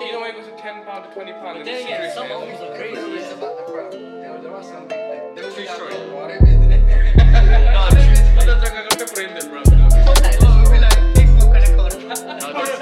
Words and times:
You 0.00 0.12
know 0.12 0.24
it 0.24 0.34
goes 0.34 0.46
to 0.46 0.56
ten 0.56 0.84
pound 0.84 1.04
to 1.04 1.10
twenty 1.14 1.32
pound. 1.32 1.58
But 1.58 1.64
then 1.66 1.84
again, 1.84 2.12
some 2.14 2.26
albums 2.26 2.60
are 2.60 2.74
crazy. 2.76 2.96
It's 3.00 3.28
Yeah. 3.28 3.34
about 3.34 3.56
the 3.58 3.72
crowd. 3.72 3.92
There, 3.92 4.38
there 4.42 4.54
are 4.54 4.62
some 4.62 4.88
big, 4.88 4.98
like, 5.10 5.34
there 5.36 5.44
was 5.44 5.54
True 5.54 5.64
that 5.64 5.76
story. 5.76 5.94
bro, 5.94 6.22
whatever, 6.22 6.46
isn't 6.46 6.72
it? 6.72 7.16
Nah, 7.16 7.86
I 7.86 8.44
don't 8.46 8.60
think 8.60 8.74
I 8.74 8.82
got 8.88 8.98
pepper 8.98 9.20
in 9.20 9.34
there, 9.34 9.48
bro. 9.50 9.58
Like, 9.60 10.38
oh, 10.42 10.62
we'll 10.62 10.72
be 10.72 10.78
like, 10.80 11.14
big 11.14 11.28
folk 11.38 11.52
kind. 11.52 12.72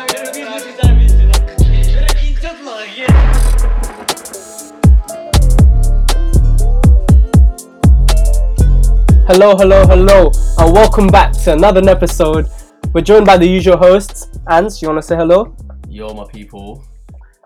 Hello, 9.26 9.56
hello, 9.56 9.86
hello, 9.86 10.30
and 10.58 10.72
welcome 10.74 11.06
back 11.06 11.32
to 11.32 11.52
another 11.54 11.80
episode. 11.88 12.48
We're 12.92 13.00
joined 13.00 13.24
by 13.24 13.38
the 13.38 13.46
usual 13.46 13.76
hosts. 13.78 14.28
Ans, 14.48 14.82
you 14.82 14.88
want 14.88 14.98
to 14.98 15.02
say 15.06 15.16
hello? 15.16 15.56
Yo, 15.88 16.12
my 16.12 16.24
people. 16.30 16.84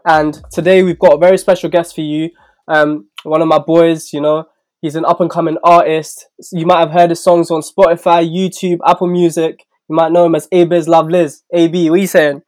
And 0.05 0.41
today 0.53 0.83
we've 0.83 0.99
got 0.99 1.15
a 1.15 1.19
very 1.19 1.39
special 1.39 1.71
guest 1.71 1.95
for 1.95 2.03
you. 2.03 2.31
Um, 2.69 3.09
one 3.23 3.41
of 3.41 3.49
my 3.49 3.59
boys, 3.59 4.13
you 4.13 4.21
know, 4.21 4.45
he's 4.81 4.97
an 4.97 5.05
up 5.05 5.21
and 5.21 5.31
coming 5.31 5.57
artist. 5.65 6.27
You 6.53 6.67
might 6.67 6.81
have 6.81 6.91
heard 6.91 7.11
his 7.11 7.23
songs 7.23 7.51
on 7.51 7.63
Spotify, 7.63 8.29
YouTube, 8.29 8.79
Apple 8.87 9.09
Music. 9.09 9.65
You 9.89 9.97
might 9.97 10.13
know 10.13 10.27
him 10.27 10.35
as 10.35 10.49
A-Biz 10.53 10.89
Love 10.89 11.09
Liz. 11.09 11.43
AB, 11.53 11.91
what 11.91 11.97
are 11.97 12.01
you 12.01 12.07
saying? 12.07 12.43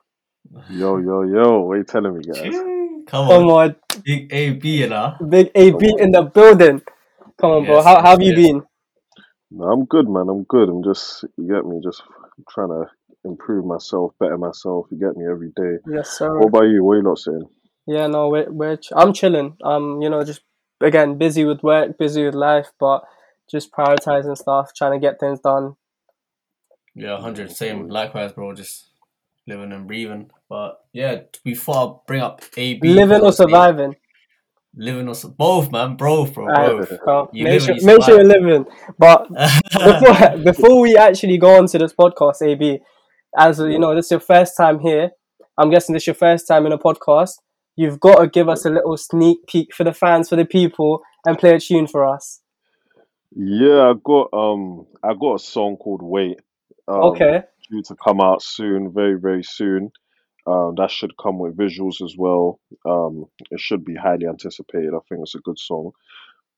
Yo, 0.70 0.98
yo, 0.98 1.22
yo, 1.22 1.60
what 1.60 1.72
are 1.72 1.78
you 1.78 1.84
telling 1.84 2.16
me, 2.16 2.24
guys? 2.24 2.54
Come 3.06 3.28
Come 3.28 3.44
on. 3.44 3.70
on, 3.70 3.76
Big 4.04 4.32
A 4.32 4.50
B 4.50 4.82
and 4.82 4.92
uh. 4.92 5.14
big 5.28 5.50
AB 5.54 5.94
in 5.98 6.10
the 6.10 6.22
building. 6.22 6.82
Come 7.40 7.50
on, 7.50 7.64
bro. 7.64 7.82
How, 7.82 8.00
how 8.00 8.10
have 8.10 8.22
you 8.22 8.34
been? 8.34 8.62
No, 9.50 9.64
I'm 9.70 9.84
good, 9.84 10.08
man. 10.08 10.28
I'm 10.28 10.44
good. 10.44 10.68
I'm 10.68 10.82
just, 10.82 11.24
you 11.36 11.46
get 11.48 11.64
me, 11.64 11.80
just 11.82 12.02
trying 12.50 12.68
to 12.68 12.86
improve 13.26 13.64
myself, 13.64 14.12
better 14.18 14.38
myself. 14.38 14.86
You 14.90 14.98
get 14.98 15.16
me 15.16 15.24
every 15.30 15.52
day. 15.56 15.78
Yes, 15.88 16.10
sir. 16.18 16.38
What 16.38 16.48
about 16.48 16.62
you? 16.62 16.84
What 16.84 16.92
are 16.92 16.96
you 16.98 17.02
not 17.02 17.18
saying? 17.18 17.48
Yeah, 17.86 18.06
no, 18.08 18.28
we're, 18.28 18.50
we're 18.50 18.76
ch- 18.76 18.92
I'm 18.94 19.12
chilling. 19.12 19.56
Um, 19.62 20.00
you 20.02 20.08
know, 20.10 20.24
just 20.24 20.40
again 20.80 21.18
busy 21.18 21.44
with 21.44 21.62
work, 21.62 21.98
busy 21.98 22.24
with 22.24 22.34
life, 22.34 22.68
but 22.80 23.04
just 23.50 23.72
prioritizing 23.72 24.36
stuff, 24.36 24.72
trying 24.76 24.92
to 24.92 24.98
get 24.98 25.20
things 25.20 25.40
done. 25.40 25.76
Yeah, 26.94 27.20
hundred. 27.20 27.52
Same. 27.52 27.88
Likewise, 27.88 28.32
bro. 28.32 28.54
Just 28.54 28.90
living 29.46 29.72
and 29.72 29.86
breathing. 29.86 30.30
But 30.48 30.80
yeah, 30.92 31.20
before 31.44 31.76
I 31.76 31.94
bring 32.06 32.22
up 32.22 32.42
A 32.56 32.74
B. 32.74 32.88
Living 32.88 33.20
or 33.20 33.32
surviving. 33.32 33.96
Living 34.74 35.08
or 35.08 35.14
su- 35.14 35.28
both, 35.28 35.70
man. 35.70 35.96
Both, 35.96 36.34
bro. 36.34 36.46
Alright, 36.46 36.88
Both. 36.88 37.00
cool. 37.04 37.30
You 37.32 37.44
make 37.44 37.60
sure, 37.60 37.74
you 37.74 37.86
make 37.86 38.02
sure 38.02 38.16
you're 38.16 38.24
living. 38.24 38.66
But 38.98 39.28
before 39.72 40.38
before 40.38 40.80
we 40.80 40.96
actually 40.96 41.38
go 41.38 41.56
on 41.56 41.66
to 41.68 41.78
this 41.78 41.92
podcast, 41.92 42.42
AB, 42.42 42.80
as 43.36 43.58
you 43.58 43.78
know, 43.78 43.94
this 43.94 44.06
is 44.06 44.10
your 44.12 44.20
first 44.20 44.56
time 44.56 44.80
here. 44.80 45.10
I'm 45.58 45.70
guessing 45.70 45.92
this 45.92 46.02
is 46.02 46.08
your 46.08 46.14
first 46.14 46.46
time 46.46 46.66
in 46.66 46.72
a 46.72 46.78
podcast. 46.78 47.32
You've 47.76 48.00
got 48.00 48.16
to 48.16 48.26
give 48.26 48.48
us 48.48 48.64
a 48.64 48.70
little 48.70 48.96
sneak 48.96 49.46
peek 49.46 49.74
for 49.74 49.84
the 49.84 49.92
fans, 49.92 50.28
for 50.28 50.36
the 50.36 50.44
people, 50.44 51.02
and 51.24 51.38
play 51.38 51.54
a 51.54 51.60
tune 51.60 51.86
for 51.86 52.06
us. 52.06 52.40
Yeah, 53.34 53.90
I 53.90 53.94
got 54.02 54.32
um, 54.32 54.86
I 55.02 55.12
got 55.12 55.34
a 55.34 55.38
song 55.38 55.76
called 55.76 56.02
Wait. 56.02 56.38
Um, 56.88 57.02
Okay. 57.02 57.42
Due 57.70 57.82
to 57.82 57.96
come 57.96 58.20
out 58.20 58.42
soon, 58.42 58.92
very 58.92 59.18
very 59.18 59.42
soon. 59.42 59.90
Um, 60.46 60.74
that 60.76 60.90
should 60.90 61.16
come 61.20 61.38
with 61.40 61.56
visuals 61.56 62.00
as 62.02 62.14
well. 62.16 62.60
Um, 62.84 63.24
it 63.50 63.58
should 63.58 63.84
be 63.84 63.96
highly 63.96 64.26
anticipated. 64.28 64.94
I 64.94 65.00
think 65.08 65.22
it's 65.22 65.34
a 65.34 65.40
good 65.40 65.58
song. 65.58 65.90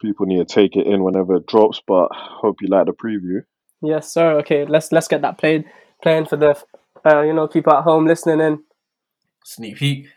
People 0.01 0.27
need 0.27 0.47
to 0.47 0.55
take 0.55 0.77
it 0.77 0.87
in 0.87 1.03
whenever 1.03 1.37
it 1.37 1.47
drops. 1.47 1.81
But 1.87 2.11
hope 2.13 2.59
you 2.61 2.69
like 2.69 2.87
the 2.87 2.93
preview. 2.93 3.41
Yes, 3.81 4.13
sir. 4.13 4.39
Okay, 4.41 4.67
let's 4.67 4.93
let's 4.93 5.09
get 5.09 5.23
that 5.23 5.39
played 5.39 5.65
playing 6.03 6.27
for 6.27 6.37
the 6.37 6.57
uh, 7.05 7.23
you 7.23 7.33
know 7.33 7.47
people 7.49 7.73
at 7.73 7.85
home 7.85 8.07
listening 8.07 8.41
in. 8.41 8.63
Sneak 9.45 9.77
peek. 9.77 10.09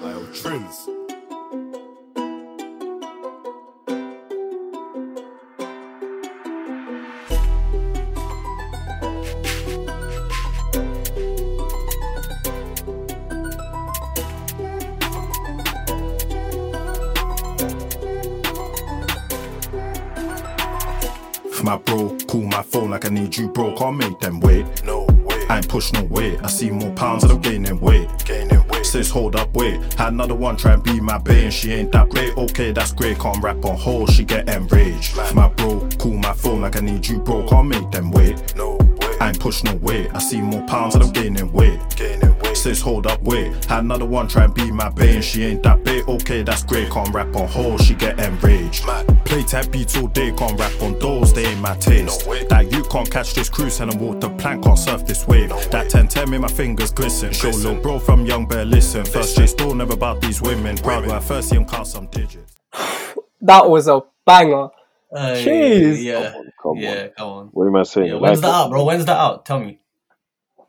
Lyle 0.00 0.26
Trins. 0.32 1.01
Call 22.32 22.40
my 22.40 22.62
phone 22.62 22.90
like 22.90 23.04
I 23.04 23.10
need 23.10 23.36
you, 23.36 23.48
bro. 23.48 23.76
Can't 23.76 23.98
make 23.98 24.18
them 24.18 24.40
wait. 24.40 24.64
No 24.84 25.04
way. 25.26 25.44
I 25.50 25.58
ain't 25.58 25.68
push 25.68 25.92
no 25.92 26.02
weight. 26.04 26.40
I 26.42 26.46
see 26.46 26.70
more 26.70 26.90
pounds 26.92 27.24
and 27.24 27.32
I'm 27.32 27.40
gaining 27.42 27.78
weight. 27.78 28.08
Gaining 28.24 28.66
weight. 28.68 28.86
Says 28.86 29.10
hold 29.10 29.36
up, 29.36 29.54
wait. 29.54 29.92
Had 29.94 30.14
another 30.14 30.34
one 30.34 30.56
try 30.56 30.72
and 30.72 30.82
be 30.82 30.98
my 30.98 31.18
bae 31.18 31.44
and 31.48 31.52
she 31.52 31.72
ain't 31.72 31.92
that 31.92 32.08
great. 32.08 32.34
Okay, 32.38 32.72
that's 32.72 32.92
great. 32.92 33.18
Can't 33.18 33.42
rap 33.42 33.62
on 33.66 33.76
hold. 33.76 34.10
She 34.10 34.24
get 34.24 34.48
enraged. 34.48 35.14
My 35.34 35.48
bro, 35.48 35.86
call 35.98 36.12
my 36.12 36.32
phone 36.32 36.62
like 36.62 36.76
I 36.76 36.80
need 36.80 37.06
you, 37.06 37.18
bro. 37.18 37.46
Can't 37.46 37.68
make 37.68 37.90
them 37.90 38.10
wait. 38.10 38.56
No 38.56 38.76
way. 38.76 39.16
I 39.20 39.28
ain't 39.28 39.38
push 39.38 39.62
no 39.62 39.74
weight. 39.76 40.08
I 40.14 40.18
see 40.18 40.40
more 40.40 40.66
pounds 40.66 40.94
and 40.94 41.04
I'm 41.04 41.12
gaining 41.12 41.52
weight. 41.52 41.78
Gaining 41.96 42.34
weight. 42.38 42.56
Says 42.56 42.80
hold 42.80 43.06
up, 43.06 43.22
wait. 43.22 43.66
Had 43.66 43.84
another 43.84 44.06
one 44.06 44.26
try 44.26 44.44
and 44.44 44.54
be 44.54 44.70
my 44.70 44.88
bae 44.88 45.16
and 45.16 45.24
she 45.24 45.44
ain't 45.44 45.62
that 45.64 45.84
bait. 45.84 46.08
Okay, 46.08 46.42
that's 46.42 46.62
great. 46.64 46.90
Can't 46.90 47.12
rap 47.12 47.36
on 47.36 47.46
hold. 47.46 47.82
She 47.82 47.94
get 47.94 48.18
enraged. 48.18 48.86
Play 49.32 49.42
type 49.44 49.70
beats 49.72 49.96
all 49.96 50.08
day. 50.08 50.30
Can't 50.32 50.60
rap 50.60 50.82
on 50.82 50.98
those. 50.98 51.32
They 51.32 51.46
ain't 51.46 51.60
my 51.62 51.74
taste. 51.76 52.28
That 52.50 52.70
you 52.70 52.84
can't 52.84 53.10
catch 53.10 53.32
this 53.32 53.48
cruise 53.48 53.80
and 53.80 53.90
I 53.90 53.96
walk 53.96 54.20
the 54.20 54.28
plank. 54.28 54.62
Can't 54.62 54.78
surf 54.78 55.06
this 55.06 55.26
wave. 55.26 55.48
That 55.70 55.88
10 55.88 56.08
10 56.08 56.28
made 56.28 56.42
my 56.42 56.48
fingers 56.48 56.92
glisten. 56.92 57.32
Show 57.32 57.48
little 57.48 57.76
bro 57.76 57.98
from 57.98 58.26
young 58.26 58.44
bear 58.46 58.66
listen. 58.66 59.06
First 59.06 59.38
J 59.38 59.46
still 59.46 59.74
never 59.74 59.94
about 59.94 60.20
these 60.20 60.42
women. 60.42 60.76
Proud 60.76 61.06
when 61.06 61.12
I 61.16 61.20
first 61.20 61.48
see 61.48 61.56
him 61.56 61.64
count 61.64 61.86
some 61.86 62.08
digits. 62.08 62.54
That 63.44 63.68
was 63.70 63.88
a 63.88 64.02
banger. 64.26 64.68
Uh, 65.10 65.32
Jeez. 65.34 66.02
Yeah. 66.02 66.34
Come 66.62 66.76
Yeah. 66.76 66.90
on. 67.04 67.10
Come 67.16 67.28
on. 67.28 67.46
What 67.52 67.66
am 67.68 67.74
I 67.76 67.82
saying? 67.84 68.08
Yeah, 68.08 68.14
You 68.16 68.20
when's 68.20 68.42
like 68.42 68.52
that 68.52 68.58
it? 68.58 68.64
out, 68.66 68.70
bro? 68.70 68.84
When's 68.84 69.04
that 69.06 69.16
out? 69.18 69.46
Tell 69.46 69.58
me. 69.60 69.80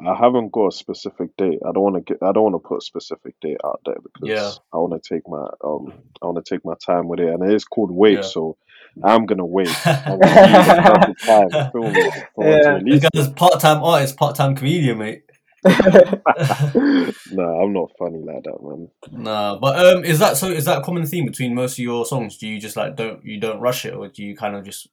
I 0.08 0.16
haven't 0.16 0.52
got 0.52 0.68
a 0.68 0.72
specific 0.72 1.36
date. 1.38 1.60
I 1.68 1.72
don't 1.72 1.84
want 1.84 1.96
to 1.96 2.02
get. 2.02 2.22
I 2.24 2.32
don't 2.32 2.44
want 2.52 2.56
to 2.56 2.68
put 2.68 2.78
a 2.80 2.82
specific 2.82 3.36
date 3.42 3.58
out 3.66 3.82
there 3.86 3.96
because 4.02 4.28
Yeah. 4.30 4.52
I 4.74 4.78
want 4.78 5.02
to 5.02 5.14
take 5.16 5.28
my 5.28 5.46
um. 5.64 5.94
I 6.22 6.26
want 6.26 6.44
to 6.44 6.56
take 6.56 6.64
my 6.66 6.74
time 6.86 7.08
with 7.08 7.20
it, 7.20 7.30
and 7.30 7.44
it 7.44 7.54
is 7.54 7.66
called 7.66 7.92
wait. 7.92 8.16
Yeah. 8.16 8.22
So 8.22 8.58
I'm 9.04 9.26
gonna 9.26 9.46
wait. 9.46 9.70
I'm 9.86 10.20
gonna 10.20 10.58
use 10.58 10.68
the 10.68 11.16
perfect 11.18 11.26
time. 11.26 11.72
Feel 11.72 11.92
me? 11.92 12.12
For 12.36 12.46
Yeah. 12.46 12.56
yeah. 12.56 12.74
This 12.74 12.84
release 12.84 13.06
guy's 13.14 13.30
part-time 13.30 13.84
artist, 13.84 14.18
part-time 14.18 14.56
comedian, 14.56 14.98
mate. 15.00 15.24
it. 15.66 16.24
nah, 17.32 17.62
I'm 17.62 17.72
not 17.74 17.92
funny 17.98 18.20
like 18.20 18.44
that, 18.44 18.58
man. 18.62 18.90
Nah, 19.12 19.58
but 19.58 19.86
um, 19.86 20.04
is 20.04 20.20
that 20.20 20.36
so? 20.38 20.50
Is 20.50 20.66
that 20.66 20.80
a 20.80 20.82
common 20.82 21.06
theme 21.06 21.26
between 21.26 21.56
most 21.56 21.74
of 21.74 21.80
your 21.80 22.06
songs? 22.06 22.38
Do 22.38 22.48
you 22.48 22.60
just 22.60 22.76
like 22.76 22.96
don't 22.96 23.24
you 23.24 23.40
don't 23.40 23.62
rush 23.62 23.86
it, 23.86 23.94
or 23.94 24.08
do 24.10 24.24
you 24.24 24.36
kind 24.36 24.56
of 24.56 24.66
just 24.66 24.90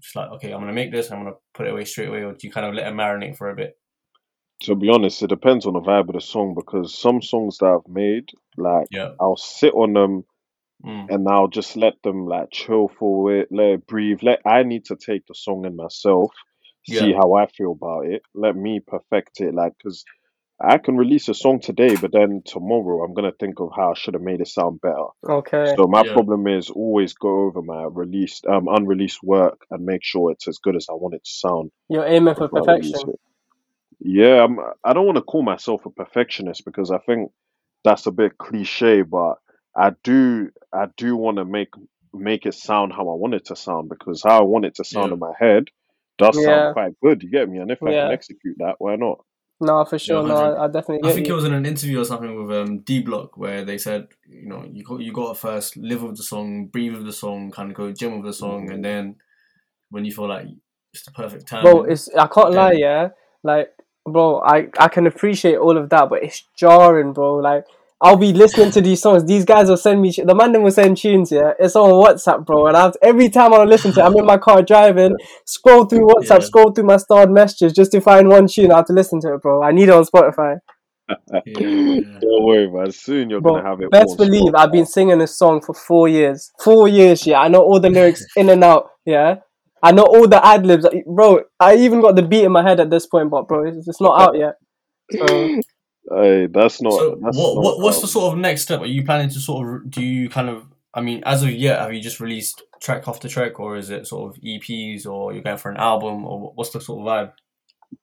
just 0.00 0.16
like 0.16 0.30
okay, 0.30 0.52
I'm 0.52 0.60
gonna 0.60 0.72
make 0.72 0.90
this, 0.90 1.10
I'm 1.10 1.18
gonna 1.24 1.36
put 1.52 1.66
it 1.66 1.70
away 1.72 1.84
straight 1.84 2.08
away, 2.08 2.22
or 2.22 2.32
do 2.32 2.46
you 2.46 2.52
kind 2.52 2.66
of 2.66 2.74
let 2.74 2.86
it 2.86 2.94
marinate 2.94 3.36
for 3.36 3.50
a 3.50 3.54
bit? 3.54 3.76
To 4.62 4.74
be 4.76 4.88
honest, 4.90 5.22
it 5.22 5.28
depends 5.28 5.66
on 5.66 5.74
the 5.74 5.80
vibe 5.80 6.08
of 6.08 6.14
the 6.14 6.20
song 6.20 6.54
because 6.54 6.98
some 6.98 7.22
songs 7.22 7.58
that 7.58 7.66
I've 7.66 7.92
made, 7.92 8.30
like 8.56 8.88
Yeah. 8.90 9.12
I'll 9.20 9.36
sit 9.36 9.74
on 9.74 9.94
them 9.94 10.24
Mm. 10.84 11.06
and 11.08 11.28
I'll 11.28 11.48
just 11.48 11.76
let 11.76 11.94
them 12.02 12.26
like 12.26 12.50
chill 12.52 12.88
for 12.88 13.34
it, 13.36 13.48
let 13.52 13.66
it 13.68 13.86
breathe. 13.86 14.20
Let 14.22 14.40
I 14.46 14.62
need 14.64 14.86
to 14.86 14.96
take 14.96 15.26
the 15.26 15.34
song 15.34 15.66
in 15.66 15.76
myself, 15.76 16.32
see 16.84 17.12
Yeah. 17.12 17.14
how 17.14 17.34
I 17.34 17.46
feel 17.48 17.72
about 17.72 18.06
it. 18.06 18.22
Let 18.34 18.56
me 18.56 18.80
perfect 18.80 19.40
it, 19.40 19.54
like 19.54 19.74
because 19.78 20.04
I 20.60 20.78
can 20.78 20.96
release 20.96 21.28
a 21.28 21.34
song 21.34 21.60
today, 21.60 21.96
but 21.96 22.12
then 22.12 22.42
tomorrow 22.46 23.04
I'm 23.04 23.14
gonna 23.14 23.32
think 23.38 23.60
of 23.60 23.70
how 23.76 23.92
I 23.92 23.94
should 23.94 24.14
have 24.14 24.22
made 24.22 24.40
it 24.40 24.48
sound 24.48 24.80
better. 24.80 25.08
okay. 25.28 25.76
So 25.76 25.86
my 25.88 26.04
Yeah. 26.04 26.12
problem 26.12 26.46
is 26.48 26.70
always 26.70 27.14
go 27.14 27.46
over 27.46 27.62
my 27.62 27.84
released, 27.84 28.46
um, 28.46 28.68
unreleased 28.68 29.22
work 29.22 29.66
and 29.70 29.84
make 29.86 30.04
sure 30.04 30.32
it's 30.32 30.48
as 30.48 30.58
good 30.58 30.76
as 30.76 30.86
I 30.90 30.94
want 30.94 31.14
it 31.14 31.24
to 31.24 31.30
sound. 31.30 31.70
You're 31.88 32.06
aiming 32.06 32.34
for 32.36 32.48
before 32.48 32.64
I 32.64 32.66
release 32.70 33.04
perfection. 33.04 33.08
it. 33.08 33.20
Yeah, 34.00 34.44
I'm, 34.44 34.58
I 34.84 34.92
don't 34.92 35.06
want 35.06 35.16
to 35.16 35.22
call 35.22 35.42
myself 35.42 35.84
a 35.86 35.90
perfectionist 35.90 36.64
because 36.64 36.90
I 36.90 36.98
think 36.98 37.30
that's 37.84 38.06
a 38.06 38.10
bit 38.10 38.38
cliche, 38.38 39.02
but 39.02 39.34
I 39.76 39.92
do 40.02 40.50
I 40.72 40.86
do 40.96 41.16
want 41.16 41.36
to 41.36 41.44
make 41.44 41.70
make 42.12 42.46
it 42.46 42.54
sound 42.54 42.92
how 42.92 43.02
I 43.02 43.14
want 43.14 43.34
it 43.34 43.46
to 43.46 43.56
sound 43.56 43.88
because 43.88 44.22
how 44.22 44.40
I 44.40 44.42
want 44.42 44.64
it 44.64 44.74
to 44.76 44.84
sound 44.84 45.08
Yeah. 45.08 45.14
in 45.14 45.18
my 45.18 45.32
head 45.38 45.64
does 46.18 46.36
Yeah. 46.40 46.44
sound 46.46 46.72
quite 46.72 47.00
good. 47.02 47.22
You 47.22 47.30
get 47.30 47.48
me? 47.48 47.58
And 47.58 47.70
if 47.70 47.82
I 47.82 47.92
Yeah. 47.92 48.02
can 48.02 48.12
execute 48.12 48.56
that, 48.58 48.76
why 48.78 48.96
not? 48.96 49.24
No, 49.60 49.84
for 49.84 49.98
sure. 49.98 50.22
no, 50.26 50.34
100. 50.34 50.58
I, 50.58 50.64
I 50.64 50.66
definitely 50.68 51.04
I 51.04 51.08
get 51.08 51.14
think 51.14 51.26
you. 51.26 51.32
it 51.32 51.36
was 51.36 51.44
in 51.44 51.52
an 51.52 51.66
interview 51.66 52.00
or 52.00 52.04
something 52.04 52.46
with 52.46 52.56
um 52.56 52.78
D 52.80 53.02
Block 53.02 53.36
where 53.36 53.64
they 53.64 53.76
said, 53.78 54.08
you 54.26 54.48
know, 54.48 54.66
you 54.72 54.82
got 54.82 55.00
you 55.00 55.12
got 55.12 55.34
to 55.34 55.38
first 55.38 55.76
live 55.76 56.02
with 56.02 56.16
the 56.16 56.22
song, 56.22 56.66
breathe 56.66 56.94
with 56.94 57.04
the 57.04 57.12
song, 57.12 57.50
kind 57.50 57.70
of 57.70 57.76
go 57.76 57.92
gym 57.92 58.16
with 58.16 58.24
the 58.24 58.32
song, 58.32 58.70
and 58.70 58.82
then 58.84 59.16
when 59.90 60.04
you 60.04 60.12
feel 60.12 60.28
like 60.28 60.46
it's 60.94 61.04
the 61.04 61.10
perfect 61.10 61.46
time, 61.46 61.62
bro 61.62 61.82
it's 61.84 62.08
i 62.16 62.26
can't 62.26 62.52
lie 62.52 62.72
Yeah. 62.72 62.78
yeah 62.78 63.08
like 63.42 63.72
bro 64.06 64.40
i 64.40 64.68
i 64.78 64.88
can 64.88 65.06
appreciate 65.06 65.56
all 65.56 65.76
of 65.76 65.88
that 65.90 66.08
but 66.08 66.22
it's 66.22 66.44
jarring 66.56 67.12
bro 67.12 67.36
like 67.36 67.64
I'll 68.02 68.16
be 68.16 68.32
listening 68.32 68.70
to 68.70 68.80
these 68.80 69.02
songs. 69.02 69.26
These 69.26 69.44
guys 69.44 69.68
will 69.68 69.76
send 69.76 70.00
me. 70.00 70.10
The 70.10 70.34
man 70.34 70.52
them 70.52 70.62
will 70.62 70.70
send 70.70 70.96
tunes. 70.96 71.30
Yeah, 71.30 71.52
it's 71.58 71.76
on 71.76 71.90
WhatsApp, 71.90 72.46
bro. 72.46 72.66
And 72.66 72.74
I 72.74 72.84
have 72.84 72.96
every 73.02 73.28
time 73.28 73.52
I 73.52 73.62
listen 73.64 73.92
to, 73.92 74.00
it, 74.00 74.02
I'm 74.02 74.16
in 74.16 74.24
my 74.24 74.38
car 74.38 74.62
driving, 74.62 75.16
scroll 75.44 75.84
through 75.84 76.06
WhatsApp, 76.06 76.38
Yeah. 76.40 76.46
scroll 76.46 76.72
through 76.72 76.84
my 76.84 76.96
starred 76.96 77.30
messages 77.30 77.74
just 77.74 77.92
to 77.92 78.00
find 78.00 78.28
one 78.30 78.46
tune. 78.46 78.72
I 78.72 78.76
have 78.76 78.86
to 78.86 78.94
listen 78.94 79.20
to 79.20 79.34
it, 79.34 79.42
bro. 79.42 79.62
I 79.62 79.72
need 79.72 79.90
it 79.90 79.94
on 79.94 80.04
Spotify, 80.06 80.60
Yeah. 81.44 82.00
Don't 82.20 82.44
worry, 82.44 82.70
man. 82.70 82.90
Soon 82.92 83.28
you're 83.28 83.42
bro. 83.42 83.56
gonna 83.56 83.68
have 83.68 83.82
it. 83.82 83.90
Best 83.90 84.08
all 84.08 84.16
believe 84.16 84.40
sorted 84.40 84.54
I've 84.54 84.72
been 84.72 84.86
singing 84.86 85.18
this 85.18 85.36
song 85.36 85.60
for 85.60 85.74
four 85.74 86.08
years. 86.08 86.52
Four 86.64 86.88
years, 86.88 87.26
yeah. 87.26 87.40
I 87.40 87.48
know 87.48 87.60
all 87.62 87.80
the 87.80 87.90
lyrics 87.90 88.24
in 88.34 88.48
and 88.48 88.64
out. 88.64 88.88
Yeah, 89.04 89.36
I 89.82 89.92
know 89.92 90.02
all 90.02 90.28
the 90.28 90.44
ad 90.44 90.66
libs, 90.66 90.86
bro. 91.06 91.42
I 91.58 91.76
even 91.76 92.00
got 92.00 92.16
the 92.16 92.22
beat 92.22 92.44
in 92.44 92.52
my 92.52 92.62
head 92.62 92.80
at 92.80 92.90
this 92.90 93.06
point, 93.06 93.30
but 93.30 93.48
bro, 93.48 93.66
it's, 93.66 93.88
it's 93.88 94.00
not 94.00 94.20
out 94.20 94.36
yet. 94.36 94.54
So 95.10 95.60
Hey, 96.10 96.46
that's 96.46 96.82
not. 96.82 96.92
So 96.92 97.18
that's 97.22 97.36
what, 97.36 97.54
not, 97.54 97.62
what 97.62 97.80
what's 97.80 98.00
the 98.00 98.08
sort 98.08 98.32
of 98.32 98.38
next 98.38 98.62
step? 98.62 98.80
Are 98.80 98.86
you 98.86 99.04
planning 99.04 99.28
to 99.30 99.38
sort 99.38 99.82
of 99.82 99.90
do 99.90 100.02
you 100.02 100.28
kind 100.28 100.48
of 100.48 100.66
I 100.92 101.00
mean 101.02 101.22
as 101.24 101.42
of 101.42 101.50
yet 101.50 101.78
have 101.80 101.92
you 101.92 102.00
just 102.00 102.20
released 102.20 102.62
track 102.80 103.06
after 103.06 103.28
track 103.28 103.60
or 103.60 103.76
is 103.76 103.90
it 103.90 104.06
sort 104.06 104.34
of 104.34 104.42
EPs 104.42 105.06
or 105.06 105.32
you're 105.32 105.42
going 105.42 105.58
for 105.58 105.70
an 105.70 105.76
album 105.76 106.24
or 106.24 106.52
what's 106.54 106.70
the 106.70 106.80
sort 106.80 107.06
of 107.06 107.06
vibe? 107.06 107.32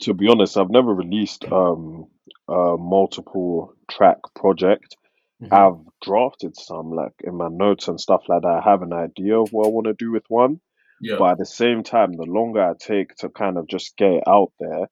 to 0.02 0.14
be 0.14 0.28
honest, 0.28 0.58
I've 0.58 0.70
never 0.70 0.94
released 0.94 1.46
um 1.52 2.08
a 2.48 2.76
multiple 2.78 3.74
track 3.90 4.18
project. 4.36 4.96
Mhm. 5.42 5.52
I've 5.52 5.86
drafted 6.02 6.56
some 6.56 6.92
like 6.92 7.14
in 7.24 7.36
my 7.36 7.50
notes 7.50 7.88
and 7.88 8.00
stuff 8.00 8.24
like 8.30 8.44
that. 8.44 8.62
I 8.64 8.70
have 8.70 8.84
an 8.84 8.94
idea 8.94 9.40
of 9.40 9.52
what 9.52 9.66
I 9.68 9.70
want 9.70 9.88
to 9.88 9.94
do 9.94 10.12
with 10.12 10.24
one, 10.30 10.62
Yeah. 11.02 11.18
but 11.18 11.32
at 11.32 11.38
the 11.38 11.46
same 11.46 11.84
time, 11.84 12.14
the 12.14 12.24
longer 12.24 12.62
I 12.62 12.74
take 12.80 13.16
to 13.18 13.30
kind 13.30 13.58
of 13.58 13.68
just 13.68 13.96
get 13.98 14.12
it 14.12 14.24
out 14.28 14.52
there, 14.60 14.88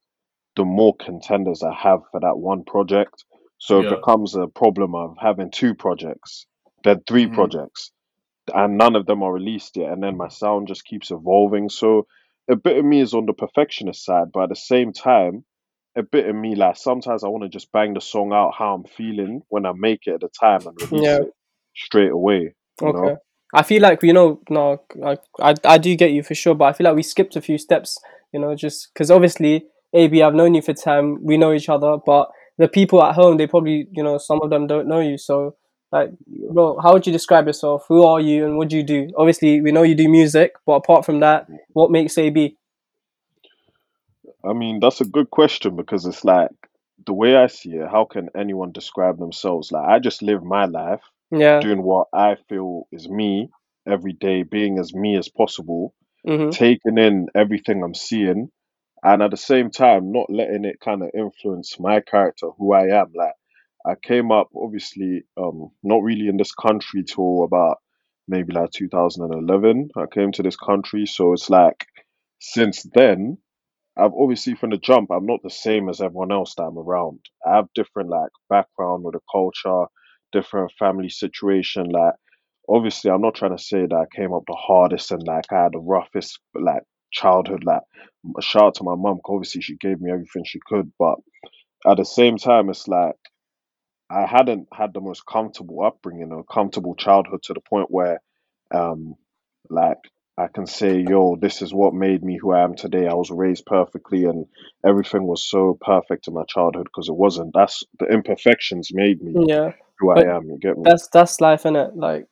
the 0.55 0.65
more 0.65 0.95
contenders 0.95 1.63
I 1.63 1.73
have 1.73 1.99
for 2.11 2.19
that 2.21 2.37
one 2.37 2.63
project. 2.63 3.23
So 3.57 3.81
Yeah. 3.81 3.87
it 3.87 3.95
becomes 3.97 4.35
a 4.35 4.47
problem 4.47 4.95
of 4.95 5.15
having 5.19 5.51
two 5.51 5.73
projects, 5.75 6.45
then 6.83 7.01
3 7.07 7.27
Mhm. 7.27 7.33
projects, 7.33 7.91
and 8.53 8.77
none 8.77 8.95
of 8.95 9.05
them 9.05 9.23
are 9.23 9.33
released 9.33 9.77
yet. 9.77 9.91
And 9.91 10.03
then 10.03 10.17
my 10.17 10.27
sound 10.27 10.67
just 10.67 10.85
keeps 10.85 11.11
evolving. 11.11 11.69
So 11.69 12.07
a 12.47 12.55
bit 12.55 12.77
of 12.77 12.85
me 12.85 13.01
is 13.01 13.13
on 13.13 13.25
the 13.25 13.33
perfectionist 13.33 14.05
side, 14.05 14.31
but 14.31 14.43
at 14.43 14.49
the 14.49 14.55
same 14.55 14.93
time, 14.93 15.45
a 15.95 16.03
bit 16.03 16.27
of 16.27 16.35
me 16.35 16.55
like 16.55 16.75
sometimes 16.77 17.23
I 17.23 17.29
want 17.29 17.43
to 17.43 17.49
just 17.49 17.71
bang 17.71 17.93
the 17.93 18.01
song 18.01 18.33
out 18.33 18.53
how 18.57 18.75
I'm 18.75 18.83
feeling 18.83 19.41
when 19.47 19.65
I 19.65 19.71
make 19.73 20.01
it 20.07 20.15
at 20.15 20.19
the 20.19 20.29
time 20.29 20.67
and 20.67 20.75
release 20.77 21.03
Yeah. 21.03 21.21
it 21.21 21.33
straight 21.75 22.11
away. 22.11 22.53
You 22.81 22.87
Okay. 22.89 22.97
know? 22.97 23.17
I 23.55 23.63
feel 23.63 23.81
like 23.81 24.03
you 24.03 24.13
know, 24.13 24.41
no, 24.49 24.81
I, 25.03 25.17
I 25.41 25.53
I 25.63 25.77
do 25.77 25.95
get 25.95 26.11
you 26.11 26.23
for 26.23 26.35
sure, 26.35 26.55
but 26.55 26.65
I 26.65 26.73
feel 26.73 26.85
like 26.85 26.95
we 26.95 27.03
skipped 27.03 27.35
a 27.35 27.41
few 27.41 27.57
steps. 27.57 27.99
You 28.33 28.39
know, 28.39 28.53
just 28.55 28.93
because 28.93 29.09
obviously, 29.09 29.65
AB, 29.93 30.21
I've 30.21 30.35
known 30.35 30.53
you 30.55 30.61
for 30.61 30.73
time, 30.73 31.23
we 31.23 31.37
know 31.37 31.53
each 31.53 31.69
other, 31.69 31.97
but 32.05 32.29
the 32.57 32.67
people 32.67 33.01
at 33.01 33.15
home, 33.15 33.37
they 33.37 33.47
probably, 33.47 33.87
you 33.91 34.03
know, 34.03 34.17
some 34.17 34.41
of 34.41 34.49
them 34.49 34.67
don't 34.67 34.87
know 34.87 34.99
you. 34.99 35.17
So, 35.17 35.55
like, 35.91 36.09
bro, 36.51 36.77
how 36.79 36.93
would 36.93 37.07
you 37.07 37.13
describe 37.13 37.47
yourself? 37.47 37.85
Who 37.87 38.03
are 38.05 38.19
you, 38.19 38.45
and 38.45 38.57
what 38.57 38.67
do 38.67 38.75
you 38.77 38.83
do? 38.83 39.07
Obviously, 39.17 39.61
we 39.61 39.71
know 39.71 39.83
you 39.83 39.95
do 39.95 40.09
music, 40.09 40.53
but 40.65 40.73
apart 40.73 41.05
from 41.05 41.21
that, 41.21 41.47
what 41.73 41.91
makes 41.91 42.17
AB? 42.17 42.57
I 44.43 44.53
mean, 44.53 44.79
that's 44.81 45.01
a 45.01 45.05
good 45.05 45.31
question 45.31 45.75
because 45.75 46.05
it's 46.05 46.25
like 46.25 46.51
the 47.05 47.13
way 47.13 47.35
I 47.35 47.47
see 47.47 47.71
it, 47.71 47.87
how 47.89 48.05
can 48.05 48.29
anyone 48.35 48.71
describe 48.71 49.17
themselves? 49.17 49.71
Like 49.71 49.87
I 49.87 49.99
just 49.99 50.21
live 50.21 50.43
my 50.43 50.65
life 50.65 51.01
Yeah. 51.39 51.61
doing 51.61 51.83
what 51.83 52.07
I 52.13 52.37
feel 52.49 52.87
is 52.91 53.09
me 53.09 53.49
every 53.87 54.13
day, 54.13 54.43
being 54.43 54.79
as 54.79 54.93
me 54.93 55.17
as 55.17 55.29
possible, 55.29 55.93
Mm-hmm. 56.27 56.51
taking 56.51 56.97
in 56.97 57.27
everything 57.35 57.83
I'm 57.83 57.95
seeing, 57.95 58.49
and 59.03 59.23
at 59.23 59.31
the 59.31 59.37
same 59.37 59.71
time 59.71 60.11
not 60.11 60.29
letting 60.31 60.65
it 60.65 60.79
kind 60.83 61.03
of 61.03 61.11
influence 61.17 61.79
my 61.79 62.01
character, 62.01 62.49
who 62.57 62.73
I 62.73 62.87
am. 63.01 63.13
Like 63.15 63.33
I 63.85 63.95
came 63.95 64.31
up 64.31 64.49
obviously 64.55 65.23
um 65.37 65.71
not 65.83 66.03
really 66.03 66.27
in 66.29 66.37
this 66.37 66.53
country 66.53 67.03
till 67.03 67.43
about 67.43 67.77
maybe 68.27 68.53
like 68.53 68.71
2011. 68.71 69.89
I 69.97 70.05
came 70.13 70.31
to 70.33 70.43
this 70.43 70.57
country, 70.57 71.05
so 71.07 71.33
it's 71.33 71.49
like 71.49 71.85
since 72.39 72.83
then 72.95 73.37
I've 73.97 74.13
obviously 74.19 74.55
from 74.55 74.71
the 74.71 74.77
jump 74.77 75.11
I'm 75.11 75.25
not 75.25 75.41
the 75.43 75.49
same 75.51 75.89
as 75.89 76.01
everyone 76.01 76.31
else 76.31 76.55
that 76.55 76.63
I'm 76.63 76.77
around. 76.79 77.19
I 77.45 77.55
have 77.57 77.67
different 77.75 78.09
like 78.09 78.31
background 78.49 79.03
with 79.03 79.13
the 79.13 79.21
culture, 79.31 79.87
different 80.39 80.71
family 80.79 81.09
situation. 81.09 81.85
Like 81.89 82.15
obviously 82.69 83.11
I'm 83.11 83.21
not 83.21 83.35
trying 83.35 83.57
to 83.57 83.63
say 83.63 83.81
that 83.87 83.95
I 83.95 84.07
came 84.17 84.33
up 84.33 84.43
the 84.47 84.55
hardest 84.69 85.11
and 85.11 85.23
like 85.27 85.45
I 85.51 85.63
had 85.65 85.73
the 85.73 85.79
roughest 85.79 86.39
like 86.55 86.83
childhood. 87.11 87.63
Like 87.65 87.83
a 88.37 88.43
shout 88.43 88.63
out 88.63 88.75
to 88.77 88.83
my 88.85 88.95
mum, 88.95 89.19
'cause 89.25 89.35
obviously 89.35 89.61
she 89.61 89.77
gave 89.77 90.01
me 90.01 90.11
everything 90.11 90.43
she 90.45 90.59
could, 90.69 90.91
but 90.99 91.17
at 91.87 91.97
the 91.97 92.05
same 92.05 92.37
time 92.37 92.69
it's 92.69 92.87
like 92.87 93.15
I 94.09 94.25
hadn't 94.27 94.67
had 94.73 94.93
the 94.93 95.01
most 95.01 95.25
comfortable 95.25 95.83
upbringing 95.83 96.31
or 96.33 96.43
comfortable 96.45 96.95
childhood 96.95 97.43
to 97.45 97.53
the 97.55 97.61
point 97.61 97.91
where 97.91 98.21
um 98.73 99.15
like 99.69 99.99
I 100.39 100.47
can 100.49 100.67
say, 100.67 100.99
yo, 101.09 101.35
this 101.35 101.61
is 101.63 101.73
what 101.73 101.93
made 101.95 102.23
me 102.23 102.37
who 102.37 102.53
I 102.53 102.63
am 102.63 102.75
today. 102.75 103.07
I 103.07 103.13
was 103.15 103.31
raised 103.31 103.65
perfectly 103.67 104.25
and 104.25 104.47
everything 104.85 105.27
was 105.27 105.43
so 105.49 105.77
perfect 105.81 106.27
in 106.29 106.35
my 106.35 106.45
childhood 106.47 106.85
because 106.85 107.09
it 107.09 107.15
wasn't. 107.15 107.53
That's 107.55 107.83
the 107.99 108.07
imperfections 108.07 108.91
made 108.93 109.21
me 109.23 109.35
Yeah. 109.35 109.73
Who 109.99 110.11
But 110.13 110.27
I 110.27 110.35
am, 110.35 110.43
you 110.49 110.57
get 110.59 110.77
me? 110.77 110.85
that's 110.89 111.07
that's 111.09 111.41
life, 111.41 111.63
innit? 111.63 111.91
Like 111.95 112.27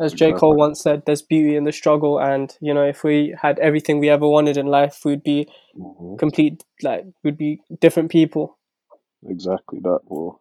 as 0.00 0.14
J. 0.14 0.32
Cole 0.32 0.56
once 0.56 0.80
said, 0.82 1.02
there's 1.06 1.22
beauty 1.22 1.56
in 1.56 1.64
the 1.64 1.72
struggle 1.72 2.20
and 2.20 2.56
you 2.60 2.72
know, 2.74 2.84
if 2.84 3.04
we 3.04 3.34
had 3.40 3.58
everything 3.58 3.98
we 3.98 4.08
ever 4.08 4.28
wanted 4.28 4.56
in 4.56 4.66
life, 4.66 5.04
we'd 5.04 5.22
be 5.24 5.48
hmm 5.74 6.16
complete 6.18 6.64
like 6.82 7.04
we'd 7.24 7.38
be 7.38 7.60
different 7.80 8.10
people. 8.10 8.58
Exactly 9.26 9.80
that, 9.80 10.00
bro. 10.08 10.40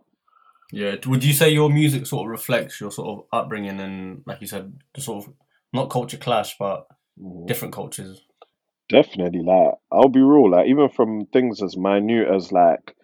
Yeah. 0.71 0.95
Would 1.05 1.23
you 1.23 1.33
say 1.33 1.49
your 1.49 1.69
music 1.69 2.05
sort 2.05 2.25
of 2.27 2.31
reflects 2.31 2.79
your 2.81 2.91
sort 2.91 3.09
of 3.09 3.25
upbringing 3.31 3.79
and 3.79 4.23
like 4.25 4.41
you 4.41 4.47
said, 4.47 4.73
the 4.93 5.01
sort 5.01 5.25
of 5.25 5.33
not 5.73 5.89
culture 5.89 6.17
clash 6.17 6.57
but 6.57 6.87
Mhm. 7.19 7.47
different 7.47 7.73
cultures? 7.73 8.21
Definitely, 8.89 9.41
like 9.43 9.75
I'll 9.91 10.09
be 10.09 10.21
real, 10.21 10.49
like 10.51 10.67
even 10.67 10.89
from 10.89 11.25
things 11.27 11.61
as 11.61 11.77
minute 11.77 12.27
as 12.27 12.51
like 12.51 12.95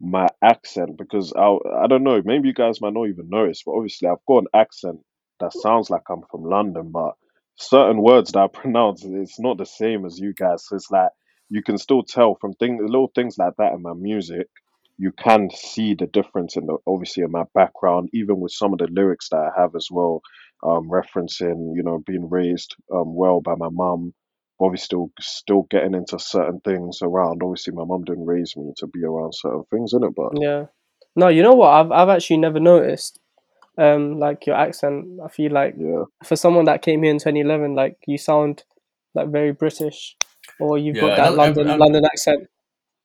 my 0.00 0.28
accent, 0.42 0.98
because 0.98 1.32
I 1.36 1.56
I 1.82 1.86
don't 1.88 2.04
know, 2.04 2.22
maybe 2.24 2.48
you 2.48 2.54
guys 2.54 2.80
might 2.80 2.92
not 2.94 3.08
even 3.08 3.28
notice, 3.30 3.62
but 3.64 3.72
obviously 3.72 4.08
I've 4.08 4.24
got 4.28 4.38
an 4.44 4.48
accent 4.54 5.00
that 5.40 5.52
sounds 5.52 5.90
like 5.90 6.02
I'm 6.10 6.22
from 6.30 6.44
London, 6.44 6.90
but 6.92 7.14
certain 7.56 8.02
words 8.02 8.32
that 8.32 8.40
I 8.40 8.46
pronounce 8.52 9.04
it's 9.04 9.40
not 9.40 9.58
the 9.58 9.66
same 9.66 10.04
as 10.06 10.18
you 10.18 10.34
guys. 10.34 10.66
So 10.66 10.76
it's 10.76 10.90
like 10.90 11.10
you 11.48 11.62
can 11.62 11.78
still 11.78 12.02
tell 12.02 12.36
from 12.40 12.52
things, 12.54 12.80
little 12.84 13.12
things 13.14 13.36
like 13.38 13.54
that 13.58 13.72
in 13.74 13.82
my 13.82 13.94
music. 13.94 14.48
You 14.98 15.12
can 15.12 15.50
see 15.50 15.94
the 15.94 16.06
difference 16.06 16.56
in 16.56 16.66
the 16.66 16.78
obviously 16.86 17.22
in 17.22 17.30
my 17.30 17.44
background, 17.54 18.08
even 18.14 18.40
with 18.40 18.52
some 18.52 18.72
of 18.72 18.78
the 18.78 18.88
lyrics 18.90 19.28
that 19.30 19.38
I 19.38 19.60
have 19.60 19.74
as 19.76 19.88
well, 19.90 20.22
um, 20.62 20.88
referencing 20.90 21.74
you 21.76 21.82
know 21.82 22.02
being 22.06 22.28
raised 22.30 22.74
um 22.92 23.14
well 23.14 23.40
by 23.40 23.54
my 23.56 23.68
mum 23.70 24.14
obviously 24.60 24.84
still 24.86 25.10
still 25.20 25.62
getting 25.70 25.94
into 25.94 26.18
certain 26.18 26.60
things 26.60 27.00
around. 27.02 27.42
Obviously, 27.42 27.74
my 27.74 27.84
mum 27.84 28.04
didn't 28.04 28.26
raise 28.26 28.56
me 28.56 28.72
to 28.78 28.86
be 28.86 29.04
around 29.04 29.34
certain 29.34 29.64
things 29.70 29.92
in 29.92 30.04
it, 30.04 30.14
but 30.16 30.32
Yeah. 30.40 30.66
No, 31.14 31.28
you 31.28 31.42
know 31.42 31.54
what? 31.54 31.68
I've 31.74 31.92
I've 31.92 32.08
actually 32.08 32.38
never 32.38 32.60
noticed 32.60 33.18
um 33.78 34.18
like 34.18 34.46
your 34.46 34.56
accent. 34.56 35.20
I 35.24 35.28
feel 35.28 35.52
like 35.52 35.74
yeah, 35.78 36.04
for 36.24 36.36
someone 36.36 36.64
that 36.66 36.82
came 36.82 37.02
here 37.02 37.10
in 37.12 37.18
2011, 37.18 37.74
like 37.74 37.96
you 38.06 38.18
sound 38.18 38.64
like 39.14 39.28
very 39.30 39.52
British, 39.52 40.16
or 40.60 40.76
you've 40.78 40.96
Yeah, 40.96 41.02
got 41.02 41.16
that 41.16 41.24
don't- 41.28 41.36
London 41.36 41.68
I'm- 41.70 41.78
London 41.80 42.04
accent. 42.04 42.48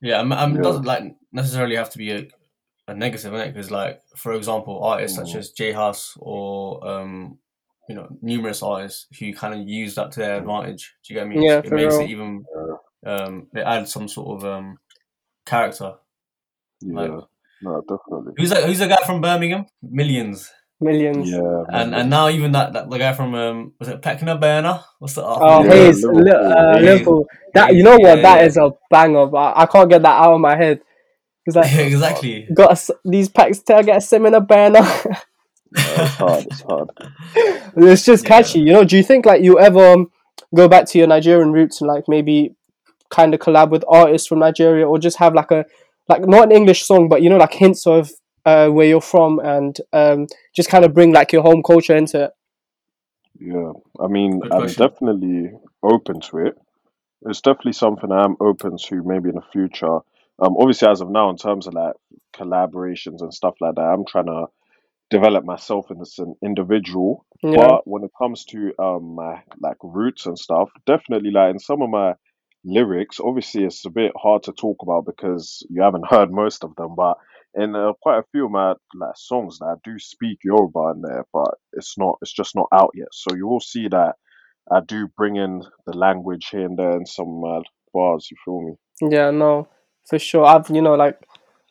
Yeah, 0.00 0.18
um, 0.18 0.32
um, 0.32 0.54
Yeah. 0.54 0.60
it 0.60 0.62
doesn't 0.62 0.84
like 0.84 1.04
necessarily 1.32 1.76
have 1.76 1.90
to 1.90 1.98
be 1.98 2.10
a, 2.12 2.26
a 2.88 2.94
negative, 2.94 3.32
innit? 3.32 3.52
Because 3.54 3.70
like 3.70 4.00
for 4.16 4.32
example, 4.32 4.82
artists 4.82 5.16
such 5.16 5.32
Mhm. 5.34 5.36
as 5.36 5.50
J 5.50 5.72
Hus 5.72 6.16
or 6.20 6.86
um, 6.86 7.38
you 7.88 7.94
know, 7.96 8.08
numerous 8.22 8.62
artists 8.62 9.06
who 9.18 9.32
kind 9.34 9.54
of 9.60 9.68
use 9.68 9.94
that 9.96 10.12
to 10.12 10.20
their 10.20 10.36
advantage. 10.38 10.94
Do 11.06 11.14
you 11.14 11.20
get 11.20 11.28
me? 11.28 11.46
Yeah, 11.46 11.58
it 11.58 11.68
for 11.68 11.74
makes 11.74 11.94
real. 11.94 12.00
it 12.02 12.10
even 12.10 12.44
um, 13.04 13.46
it 13.54 13.60
adds 13.60 13.92
some 13.92 14.08
sort 14.08 14.42
of 14.42 14.44
um 14.50 14.78
character. 15.46 15.94
yeah, 16.80 17.00
Like- 17.00 17.24
no, 17.64 17.80
definitely, 17.82 18.32
Who's 18.36 18.50
that? 18.50 18.64
Who's 18.64 18.78
the 18.80 18.88
guy 18.88 18.98
from 19.06 19.20
Birmingham? 19.20 19.66
M1llionz. 19.84 20.48
M1llionz. 20.82 21.26
yeah, 21.26 21.64
And 21.80 21.90
man. 21.92 22.00
and 22.00 22.10
now 22.10 22.28
even 22.28 22.50
that, 22.52 22.72
that 22.72 22.90
the 22.90 22.98
guy 22.98 23.12
from 23.12 23.34
um 23.36 23.72
was 23.78 23.88
it 23.88 24.02
Pecna 24.02 24.40
Burner? 24.40 24.80
What's 24.98 25.14
the 25.14 25.22
Oh, 25.24 25.62
Yeah, 25.62 25.70
Hayes, 25.70 26.02
Liverpool. 26.02 26.22
Li- 26.24 26.30
uh, 26.32 26.78
Liverpool. 26.80 27.26
That 27.54 27.74
you 27.76 27.84
know 27.84 27.92
what? 27.92 28.16
Yeah, 28.16 28.22
That 28.22 28.40
yeah. 28.40 28.46
is 28.46 28.56
a 28.56 28.70
banger. 28.90 29.26
But 29.26 29.56
I 29.56 29.66
can't 29.66 29.88
get 29.90 30.02
that 30.02 30.20
out 30.24 30.34
of 30.34 30.40
my 30.40 30.56
head. 30.56 30.80
It's 31.46 31.54
like 31.56 31.70
yeah, 31.72 31.80
exactly. 31.92 32.48
got 32.52 32.70
a 32.70 32.72
s 32.72 32.90
these 33.04 33.28
packs 33.28 33.60
to 33.60 33.82
get 33.84 33.96
a 33.98 34.00
similar 34.00 34.40
banner. 34.52 34.82
Yeah, 35.76 36.02
it's 36.04 36.16
hard, 36.16 36.46
it's 36.46 36.62
hard. 36.62 36.90
it's 37.76 38.04
just 38.04 38.24
Yeah. 38.24 38.28
catchy, 38.28 38.60
you 38.60 38.72
know. 38.72 38.84
Do 38.84 38.96
you 38.96 39.02
think 39.02 39.26
like 39.26 39.42
you 39.42 39.58
ever 39.58 39.92
um, 39.92 40.10
go 40.54 40.68
back 40.68 40.86
to 40.88 40.98
your 40.98 41.06
Nigerian 41.06 41.52
roots 41.52 41.80
and 41.80 41.88
like 41.88 42.04
maybe 42.08 42.54
kind 43.10 43.34
of 43.34 43.40
collab 43.40 43.70
with 43.70 43.84
artists 43.88 44.26
from 44.28 44.40
Nigeria, 44.40 44.86
or 44.86 44.98
just 44.98 45.18
have 45.18 45.34
like 45.34 45.50
a 45.50 45.64
like 46.08 46.26
not 46.26 46.44
an 46.44 46.52
English 46.52 46.84
song, 46.84 47.08
but 47.08 47.22
you 47.22 47.30
know 47.30 47.36
like 47.38 47.54
hints 47.54 47.86
of 47.86 48.10
uh, 48.44 48.68
where 48.68 48.86
you're 48.86 49.00
from 49.00 49.38
and 49.40 49.78
um, 49.92 50.26
just 50.54 50.68
kind 50.68 50.84
of 50.84 50.94
bring 50.94 51.12
like 51.12 51.32
your 51.32 51.42
home 51.42 51.62
culture 51.62 51.96
into 51.96 52.24
it. 52.24 52.30
Yeah, 53.38 53.72
I 54.00 54.06
mean, 54.08 54.40
Good 54.40 54.52
I'm 54.52 54.58
question. 54.60 54.88
definitely 54.88 55.50
open 55.82 56.20
to 56.20 56.38
it. 56.38 56.58
It's 57.22 57.40
definitely 57.40 57.72
something 57.72 58.10
I'm 58.10 58.36
open 58.40 58.76
to 58.88 59.02
maybe 59.04 59.28
in 59.30 59.36
the 59.36 59.42
future. 59.52 59.98
Um, 60.38 60.56
obviously, 60.58 60.88
as 60.88 61.00
of 61.00 61.10
now, 61.10 61.30
in 61.30 61.36
terms 61.36 61.66
of 61.66 61.74
like 61.74 61.94
collaborations 62.34 63.20
and 63.22 63.32
stuff 63.32 63.54
like 63.60 63.76
that, 63.76 63.80
I'm 63.82 64.04
trying 64.04 64.26
to 64.26 64.46
develop 65.10 65.44
myself 65.44 65.86
as 66.00 66.14
an 66.18 66.34
individual. 66.42 67.26
Yeah. 67.42 67.56
But 67.56 67.80
when 67.86 68.04
it 68.04 68.10
comes 68.20 68.44
to 68.46 68.72
um 68.78 69.14
my 69.16 69.42
like 69.60 69.78
roots 69.82 70.26
and 70.26 70.38
stuff, 70.38 70.70
definitely 70.86 71.30
like 71.30 71.52
in 71.52 71.58
some 71.58 71.82
of 71.82 71.90
my 71.90 72.14
lyrics, 72.64 73.20
obviously 73.20 73.64
it's 73.64 73.84
a 73.84 73.90
bit 73.90 74.12
hard 74.16 74.44
to 74.44 74.52
talk 74.52 74.78
about 74.82 75.04
because 75.06 75.66
you 75.68 75.82
haven't 75.82 76.08
heard 76.08 76.30
most 76.30 76.64
of 76.64 76.74
them. 76.76 76.94
But 76.96 77.16
in 77.54 77.74
uh, 77.76 77.92
quite 78.00 78.18
a 78.18 78.24
few 78.32 78.46
of 78.46 78.50
my 78.50 78.74
like 78.94 79.16
songs 79.16 79.58
that 79.58 79.66
I 79.66 79.74
do 79.84 79.98
speak 79.98 80.38
Yoruba 80.44 80.92
in 80.94 81.02
there, 81.02 81.26
but 81.32 81.54
it's 81.72 81.98
not 81.98 82.18
it's 82.22 82.32
just 82.32 82.54
not 82.54 82.68
out 82.72 82.90
yet. 82.94 83.08
So 83.12 83.34
you 83.34 83.46
will 83.46 83.60
see 83.60 83.88
that 83.88 84.14
I 84.70 84.80
do 84.86 85.08
bring 85.16 85.36
in 85.36 85.62
the 85.86 85.96
language 85.96 86.48
here 86.50 86.64
and 86.64 86.78
there 86.78 86.96
in 86.96 87.06
some 87.06 87.40
my 87.40 87.60
bars. 87.92 88.28
You 88.30 88.36
feel 88.44 88.60
me? 88.62 88.74
Yeah, 89.10 89.30
no, 89.30 89.68
for 90.08 90.18
sure. 90.18 90.44
I've 90.44 90.70
you 90.70 90.82
know 90.82 90.94
like 90.94 91.18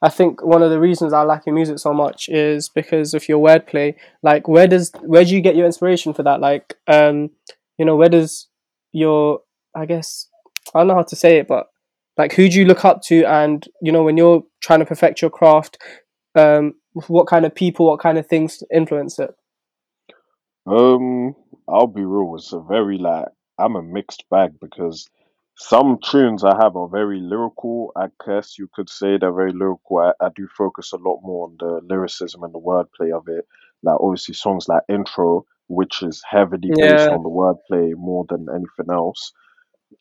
I 0.01 0.09
think 0.09 0.43
one 0.43 0.63
of 0.63 0.71
the 0.71 0.79
reasons 0.79 1.13
I 1.13 1.21
like 1.21 1.45
your 1.45 1.53
music 1.53 1.77
so 1.77 1.93
much 1.93 2.27
is 2.27 2.69
because 2.69 3.13
of 3.13 3.29
your 3.29 3.39
wordplay. 3.39 3.95
Like, 4.23 4.47
where 4.47 4.67
does 4.67 4.91
where 5.01 5.23
do 5.23 5.35
you 5.35 5.41
get 5.41 5.55
your 5.55 5.65
inspiration 5.65 6.13
for 6.13 6.23
that? 6.23 6.39
Like, 6.39 6.75
um, 6.87 7.29
you 7.77 7.85
know, 7.85 7.95
where 7.95 8.09
does 8.09 8.47
your 8.91 9.41
I 9.75 9.85
guess 9.85 10.27
I 10.73 10.79
don't 10.79 10.87
know 10.87 10.95
how 10.95 11.03
to 11.03 11.15
say 11.15 11.37
it, 11.37 11.47
but 11.47 11.67
like, 12.17 12.33
who 12.33 12.49
do 12.49 12.59
you 12.59 12.65
look 12.65 12.83
up 12.83 13.01
to? 13.03 13.23
And 13.25 13.65
you 13.81 13.91
know, 13.91 14.03
when 14.03 14.17
you're 14.17 14.43
trying 14.61 14.79
to 14.79 14.85
perfect 14.85 15.21
your 15.21 15.31
craft, 15.31 15.77
um, 16.35 16.73
what 16.93 17.27
kind 17.27 17.45
of 17.45 17.53
people, 17.53 17.87
what 17.87 17.99
kind 17.99 18.17
of 18.17 18.27
things 18.27 18.63
influence 18.73 19.19
it? 19.19 19.31
Um, 20.65 21.35
I'll 21.67 21.87
be 21.87 22.03
real. 22.03 22.35
It's 22.35 22.53
a 22.53 22.59
very 22.59 22.97
like 22.97 23.27
I'm 23.57 23.75
a 23.75 23.83
mixed 23.83 24.25
bag 24.29 24.53
because 24.59 25.07
some 25.55 25.99
tunes 26.03 26.43
I 26.43 26.55
have 26.61 26.75
are 26.75 26.87
very 26.89 27.19
lyrical. 27.21 27.91
I 27.95 28.07
guess 28.25 28.57
you 28.57 28.67
could 28.73 28.89
say 28.89 29.17
they're 29.17 29.31
very 29.33 29.53
lyrical. 29.53 29.97
I, 29.99 30.13
I 30.25 30.29
do 30.35 30.47
focus 30.57 30.91
a 30.93 30.97
lot 30.97 31.21
more 31.23 31.47
on 31.47 31.57
the 31.59 31.81
lyricism 31.87 32.43
and 32.43 32.53
the 32.53 32.59
wordplay 32.59 33.15
of 33.15 33.27
it. 33.27 33.45
Like 33.83 33.97
obviously 33.99 34.35
songs 34.35 34.67
like 34.67 34.83
Intro, 34.89 35.45
which 35.67 36.01
is 36.03 36.23
heavily 36.29 36.73
based 36.77 37.07
Yeah, 37.07 37.11
on 37.11 37.23
the 37.23 37.29
wordplay 37.29 37.93
more 37.95 38.25
than 38.29 38.47
anything 38.49 38.91
else. 38.93 39.31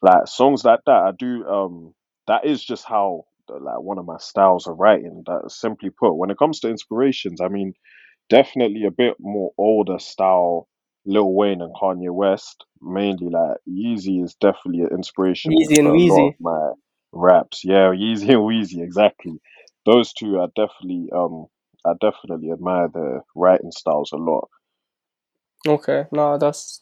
Like 0.02 0.26
songs 0.26 0.64
like 0.64 0.80
that, 0.86 1.02
I 1.04 1.12
do. 1.18 1.44
Um, 1.46 1.94
that 2.26 2.44
is 2.46 2.64
just 2.64 2.84
how 2.84 3.26
like 3.48 3.80
one 3.80 3.98
of 3.98 4.06
my 4.06 4.18
styles 4.18 4.66
of 4.66 4.78
writing. 4.78 5.22
That 5.26 5.50
simply 5.50 5.90
put, 5.90 6.14
when 6.14 6.30
it 6.30 6.38
comes 6.38 6.60
to 6.60 6.68
inspirations, 6.70 7.40
I 7.40 7.48
mean 7.48 7.74
definitely 8.30 8.84
a 8.86 8.90
bit 8.90 9.16
more 9.20 9.52
older 9.58 9.98
style 9.98 10.68
Lil 11.06 11.32
Wayne 11.32 11.62
and 11.62 11.74
Kanye 11.74 12.10
West. 12.10 12.64
Mainly 12.82 13.28
like 13.30 13.58
Yeezy 13.68 14.22
is 14.24 14.34
definitely 14.34 14.82
an 14.82 14.90
inspiration 14.92 15.52
Easy 15.52 15.76
to 15.76 15.80
and 15.80 15.88
a 15.88 15.90
lot 15.92 15.96
Weezy. 15.96 16.28
of 16.28 16.34
my 16.40 16.72
raps. 17.12 17.62
Yeah, 17.64 17.90
Yeezy 17.92 18.30
and 18.30 18.42
Weezy, 18.42 18.82
exactly. 18.82 19.40
Those 19.86 20.12
two 20.12 20.38
are 20.38 20.48
definitely 20.56 21.08
um 21.14 21.46
I 21.84 21.92
definitely 22.00 22.52
admire 22.52 22.88
their 22.92 23.24
writing 23.34 23.70
styles 23.72 24.12
a 24.12 24.16
lot. 24.16 24.48
Okay, 25.66 26.04
no, 26.10 26.38
that's 26.38 26.80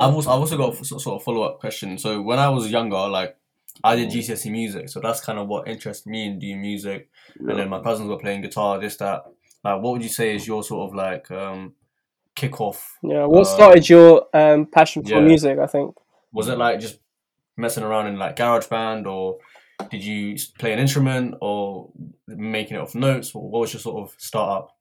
I've 0.00 0.14
also, 0.14 0.30
I've 0.30 0.38
also 0.40 0.56
got 0.56 0.80
a 0.80 0.84
sort 0.84 1.06
of 1.06 1.22
follow 1.24 1.42
up 1.42 1.58
question. 1.58 1.98
So 1.98 2.22
when 2.22 2.38
I 2.38 2.48
was 2.48 2.70
younger, 2.70 3.08
like 3.08 3.36
I 3.82 3.96
did 3.96 4.08
Mm, 4.08 4.12
GCSE 4.12 4.50
music, 4.50 4.88
so 4.88 5.00
that's 5.00 5.20
kind 5.20 5.38
of 5.38 5.48
what 5.48 5.66
interested 5.68 6.08
me 6.08 6.26
in 6.26 6.38
doing 6.38 6.60
music. 6.60 7.08
And 7.48 7.48
yeah. 7.48 7.54
then 7.56 7.68
my 7.68 7.80
cousins 7.80 8.08
were 8.08 8.18
playing 8.18 8.42
guitar, 8.42 8.78
this 8.80 8.96
that. 8.98 9.24
Like, 9.62 9.82
what 9.82 9.92
would 9.92 10.02
you 10.02 10.08
say 10.08 10.34
is 10.34 10.46
your 10.46 10.62
sort 10.62 10.88
of 10.88 10.94
like 10.94 11.30
um 11.30 11.74
kickoff? 12.40 12.80
yeah. 13.02 13.24
What 13.26 13.46
Um, 13.46 13.46
started 13.46 13.88
your 13.88 14.26
um 14.34 14.66
passion 14.66 15.02
for 15.04 15.10
yeah, 15.10 15.20
music? 15.20 15.58
I 15.58 15.66
think. 15.66 15.94
was 16.32 16.48
it 16.48 16.58
like 16.58 16.80
just 16.80 16.98
messing 17.56 17.84
around 17.84 18.06
in 18.08 18.18
like 18.18 18.36
garage 18.36 18.66
band, 18.68 19.06
or 19.06 19.38
did 19.90 20.02
you 20.04 20.36
play 20.58 20.72
an 20.72 20.78
instrument, 20.78 21.36
or 21.40 21.90
making 22.26 22.76
it 22.76 22.80
off 22.80 22.94
notes? 22.94 23.34
What 23.34 23.50
was 23.50 23.72
your 23.72 23.80
sort 23.80 24.02
of 24.10 24.14
start 24.18 24.50
up? 24.64 24.76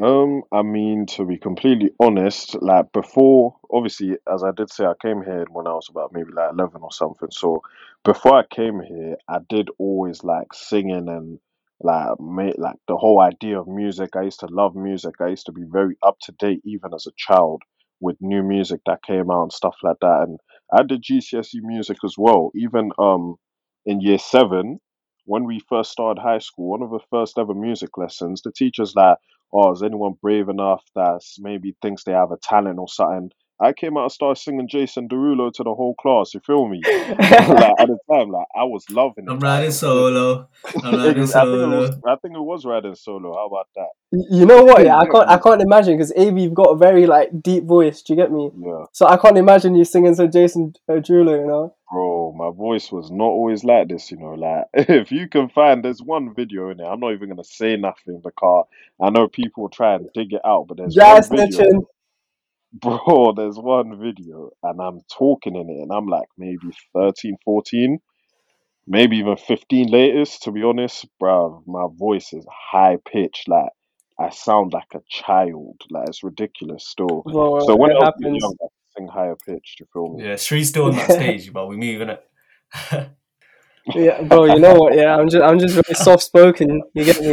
Um, 0.00 0.42
I 0.52 0.62
mean, 0.62 1.06
to 1.06 1.26
be 1.26 1.36
completely 1.36 1.90
honest, 2.00 2.60
like 2.62 2.92
before, 2.92 3.56
obviously, 3.70 4.16
as 4.32 4.42
I 4.42 4.52
did 4.52 4.70
say, 4.70 4.84
I 4.86 4.94
came 5.00 5.22
here 5.22 5.46
when 5.50 5.66
I 5.66 5.72
was 5.72 5.88
about 5.90 6.12
maybe 6.12 6.32
like 6.32 6.52
11 6.52 6.80
or 6.82 6.92
something. 6.92 7.30
So 7.30 7.62
before 8.04 8.36
I 8.38 8.44
came 8.44 8.80
here, 8.80 9.16
I 9.28 9.38
did 9.48 9.68
always 9.78 10.24
like 10.24 10.54
singing 10.54 11.08
and 11.08 11.38
like 11.80 12.20
made 12.20 12.58
like 12.58 12.76
the 12.88 12.96
whole 12.96 13.20
idea 13.20 13.58
of 13.60 13.68
music. 13.68 14.16
I 14.16 14.22
used 14.22 14.40
to 14.40 14.46
love 14.46 14.74
music. 14.76 15.14
I 15.20 15.28
used 15.28 15.46
to 15.46 15.52
be 15.52 15.64
very 15.68 15.96
up 16.02 16.18
to 16.22 16.32
date 16.32 16.60
even 16.64 16.94
as 16.94 17.06
a 17.06 17.12
child 17.16 17.62
with 18.00 18.16
new 18.20 18.42
music 18.42 18.80
that 18.86 19.02
came 19.02 19.30
out 19.30 19.42
and 19.44 19.52
stuff 19.52 19.76
like 19.82 19.98
that. 20.00 20.22
And 20.28 20.38
I 20.72 20.82
did 20.82 21.02
GCSE 21.02 21.60
music 21.62 21.98
as 22.04 22.14
well. 22.18 22.50
Even 22.54 22.90
um 22.98 23.36
in 23.86 24.00
year 24.00 24.18
seven, 24.18 24.80
when 25.24 25.44
we 25.44 25.60
first 25.68 25.90
started 25.92 26.20
high 26.20 26.38
school, 26.38 26.70
one 26.70 26.82
of 26.82 26.90
the 26.90 27.00
first 27.10 27.38
ever 27.38 27.54
music 27.54 27.96
lessons, 27.96 28.42
the 28.42 28.52
teacher's 28.52 28.94
like, 28.94 29.18
oh, 29.52 29.72
is 29.72 29.82
anyone 29.82 30.14
brave 30.22 30.48
enough 30.48 30.84
that 30.94 31.20
maybe 31.38 31.76
thinks 31.82 32.04
they 32.04 32.12
have 32.12 32.32
a 32.32 32.38
talent 32.42 32.78
or 32.78 32.88
something? 32.88 33.30
I 33.62 33.72
came 33.72 33.96
out 33.98 34.04
and 34.04 34.12
started 34.12 34.40
singing 34.40 34.68
Jason 34.68 35.08
Derulo 35.08 35.52
to 35.52 35.62
the 35.62 35.74
whole 35.74 35.94
class. 35.96 36.32
You 36.32 36.40
feel 36.40 36.66
me? 36.66 36.80
like 36.86 37.18
at 37.18 37.88
the 37.88 37.98
time, 38.10 38.30
like 38.30 38.46
I 38.56 38.64
was 38.64 38.88
loving 38.90 39.28
I'm 39.28 39.36
it. 39.36 39.42
Riding 39.42 39.70
solo. 39.70 40.48
I'm 40.82 40.94
riding 40.98 41.22
Ex- 41.24 41.34
I 41.34 41.44
think 41.44 41.72
was. 41.72 41.88
solo. 41.90 42.00
I 42.06 42.16
think 42.16 42.34
it 42.36 42.40
was 42.40 42.64
riding 42.64 42.94
solo. 42.94 43.34
How 43.34 43.46
about 43.46 43.68
that? 43.76 43.88
You 44.30 44.46
know 44.46 44.64
what? 44.64 44.84
Yeah, 44.84 44.96
I 44.96 45.06
can't. 45.06 45.28
I 45.28 45.38
can't 45.38 45.60
imagine 45.60 45.96
because 45.96 46.12
Av, 46.16 46.36
you've 46.38 46.54
got 46.54 46.70
a 46.70 46.76
very 46.76 47.06
like 47.06 47.30
deep 47.42 47.64
voice. 47.64 48.02
Do 48.02 48.14
you 48.14 48.16
get 48.16 48.32
me? 48.32 48.50
Yeah, 48.58 48.84
So 48.92 49.06
I 49.06 49.16
can't 49.18 49.36
imagine 49.36 49.74
you 49.74 49.84
singing 49.84 50.16
to 50.16 50.26
Jason 50.26 50.72
uh, 50.88 50.94
Derulo. 50.94 51.38
You 51.40 51.46
know? 51.46 51.74
bro. 51.90 52.32
My 52.36 52.50
voice 52.50 52.90
was 52.90 53.10
not 53.10 53.24
always 53.24 53.62
like 53.64 53.88
this. 53.88 54.10
You 54.10 54.16
know, 54.18 54.34
like 54.34 54.64
if 54.88 55.12
you 55.12 55.28
can 55.28 55.48
find, 55.50 55.84
there's 55.84 56.02
one 56.02 56.34
video 56.34 56.70
in 56.70 56.78
there. 56.78 56.86
I'm 56.86 57.00
not 57.00 57.12
even 57.12 57.28
gonna 57.28 57.44
say 57.44 57.76
nothing 57.76 58.20
because 58.24 58.66
I 59.00 59.10
know 59.10 59.28
people 59.28 59.68
try 59.68 59.96
and 59.96 60.08
dig 60.14 60.32
it 60.32 60.40
out, 60.44 60.66
but 60.68 60.78
there's 60.78 60.96
one 60.96 61.16
Jazz 61.16 61.28
video. 61.28 61.46
snitching. 61.46 61.80
Bro, 62.72 63.34
there's 63.36 63.56
one 63.56 64.00
video 64.00 64.50
and 64.62 64.80
I'm 64.80 65.00
talking 65.16 65.56
in 65.56 65.68
it 65.68 65.82
and 65.82 65.92
I'm 65.92 66.06
like 66.06 66.28
maybe 66.38 66.70
13, 66.94 67.36
14, 67.44 67.98
maybe 68.86 69.18
even 69.18 69.36
15 69.36 69.88
latest, 69.88 70.42
to 70.44 70.52
be 70.52 70.62
honest. 70.62 71.06
Bruv, 71.22 71.62
my 71.66 71.86
voice 71.92 72.32
is 72.32 72.46
high 72.50 72.98
pitched. 73.10 73.48
Like, 73.48 73.70
I 74.18 74.30
sound 74.30 74.72
like 74.72 74.88
a 74.94 75.00
child. 75.08 75.80
Like, 75.90 76.08
it's 76.08 76.22
ridiculous 76.22 76.86
still. 76.86 77.22
Bro, 77.22 77.60
So 77.66 77.76
when 77.76 77.90
it 77.90 77.94
was 77.94 78.12
happens. 78.14 78.42
young, 78.42 78.56
I 78.60 78.64
could 78.64 78.70
sing 78.96 79.08
higher 79.08 79.36
pitched, 79.46 79.80
you 79.80 79.86
feel 79.92 80.08
me? 80.16 80.24
Yeah, 80.26 80.36
Shree's 80.36 80.68
still 80.68 80.86
on 80.86 80.96
that 80.96 81.10
stage, 81.12 81.52
but 81.52 81.68
we're 81.68 81.76
moving 81.76 82.10
it. 82.10 82.24
Yeah, 83.94 84.22
bro. 84.22 84.44
You 84.44 84.60
know 84.60 84.74
what? 84.74 84.94
Yeah, 84.94 85.16
I'm 85.16 85.28
just. 85.28 85.42
I'm 85.42 85.58
just 85.58 85.74
very 85.74 85.94
soft 85.94 86.22
spoken. 86.22 86.82
You 86.94 87.04
get 87.04 87.20
me? 87.20 87.28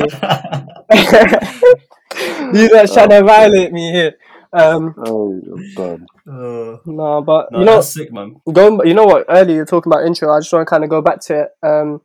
you 2.53 2.69
guys 2.69 2.93
trying 2.93 3.09
to 3.09 3.23
violate 3.23 3.71
me 3.71 3.91
here. 3.91 4.13
Um, 4.59 4.95
oh, 5.05 5.41
I'm 5.77 6.07
uh, 6.27 6.77
no, 6.85 7.21
but 7.21 7.51
no, 7.51 7.59
you 7.59 7.65
know, 7.65 7.75
that's 7.75 7.93
sick, 7.93 8.11
man. 8.11 8.41
going. 8.51 8.79
You 8.87 8.93
know 8.93 9.05
what? 9.05 9.25
Earlier 9.29 9.55
you're 9.55 9.65
talking 9.65 9.91
about 9.91 10.05
intro. 10.05 10.31
I 10.31 10.39
just 10.39 10.51
want 10.53 10.67
to 10.67 10.69
kind 10.69 10.83
of 10.83 10.89
go 10.89 11.01
back 11.01 11.19
to 11.21 11.41
it. 11.43 11.49
Um, 11.65 12.01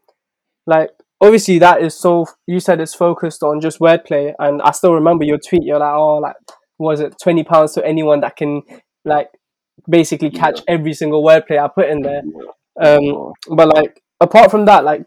like 0.66 0.90
obviously 1.20 1.58
that 1.60 1.82
is 1.82 1.94
so. 1.98 2.26
You 2.46 2.60
said 2.60 2.80
it's 2.80 2.94
focused 2.94 3.42
on 3.42 3.60
just 3.60 3.78
wordplay, 3.80 4.34
and 4.38 4.60
I 4.62 4.70
still 4.72 4.94
remember 4.94 5.24
your 5.24 5.38
tweet. 5.38 5.62
You're 5.64 5.78
like, 5.78 5.94
oh, 5.94 6.16
like 6.18 6.36
was 6.78 7.00
it 7.00 7.14
twenty 7.22 7.44
pounds 7.44 7.72
to 7.74 7.86
anyone 7.86 8.20
that 8.20 8.36
can 8.36 8.62
like 9.04 9.30
basically 9.88 10.28
Yeah, 10.32 10.40
catch 10.40 10.60
every 10.68 10.92
single 10.94 11.24
wordplay 11.24 11.58
I 11.62 11.68
put 11.68 11.88
in 11.88 12.02
there. 12.02 12.22
yeah, 12.80 12.88
Um, 12.96 13.04
bro. 13.04 13.32
but 13.56 13.68
like 13.68 14.02
apart 14.20 14.50
from 14.50 14.64
that, 14.66 14.84
like 14.84 15.04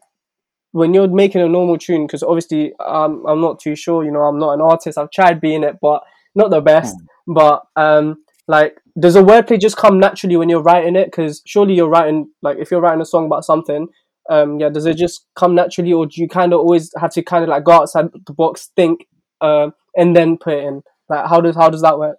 when 0.72 0.94
you're 0.94 1.08
making 1.08 1.42
a 1.42 1.48
normal 1.48 1.78
tune, 1.78 2.06
because 2.06 2.24
obviously 2.24 2.74
um, 2.80 3.26
I'm 3.28 3.40
not 3.40 3.60
too 3.60 3.76
sure. 3.76 4.04
You 4.04 4.12
know, 4.12 4.22
I'm 4.24 4.40
not 4.40 4.54
an 4.54 4.62
artist. 4.62 4.98
I've 4.98 5.12
tried 5.12 5.40
being 5.40 5.64
it, 5.64 5.78
but 5.82 6.04
not 6.34 6.50
the 6.50 6.60
best. 6.62 6.96
Hmm. 7.00 7.06
But 7.28 7.64
um, 7.76 8.24
like, 8.48 8.78
does 9.00 9.16
a 9.16 9.22
wordplay 9.22 9.60
just 9.60 9.78
come 9.78 10.00
naturally 10.00 10.38
when 10.38 10.50
you're 10.50 10.62
writing 10.62 10.96
it? 10.96 11.06
Because 11.06 11.42
surely 11.46 11.74
you're 11.74 11.90
writing 11.90 12.30
like 12.42 12.58
if 12.58 12.72
you're 12.72 12.82
writing 12.82 13.02
a 13.02 13.06
song 13.06 13.26
about 13.26 13.46
something, 13.46 13.88
um, 14.30 14.60
yeah, 14.60 14.70
does 14.70 14.86
it 14.86 14.98
just 14.98 15.26
come 15.36 15.56
naturally, 15.56 15.94
or 15.94 16.06
do 16.06 16.22
you 16.22 16.28
kind 16.28 16.54
of 16.54 16.60
always 16.60 16.92
have 17.00 17.12
to 17.12 17.24
kind 17.24 17.44
of 17.44 17.50
like 17.50 17.64
go 17.64 17.74
outside 17.74 18.10
the 18.26 18.34
box, 18.34 18.70
think, 18.76 19.08
um, 19.42 19.74
and 19.96 20.16
then 20.16 20.38
put 20.38 20.54
it 20.54 20.64
in? 20.64 20.82
Like, 21.10 21.28
how 21.28 21.42
does 21.42 21.56
how 21.56 21.70
does 21.70 21.82
that 21.82 22.00
work? 22.00 22.18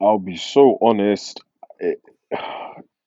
I'll 0.00 0.18
be 0.18 0.36
so 0.36 0.78
honest. 0.80 1.40
It, 1.78 2.00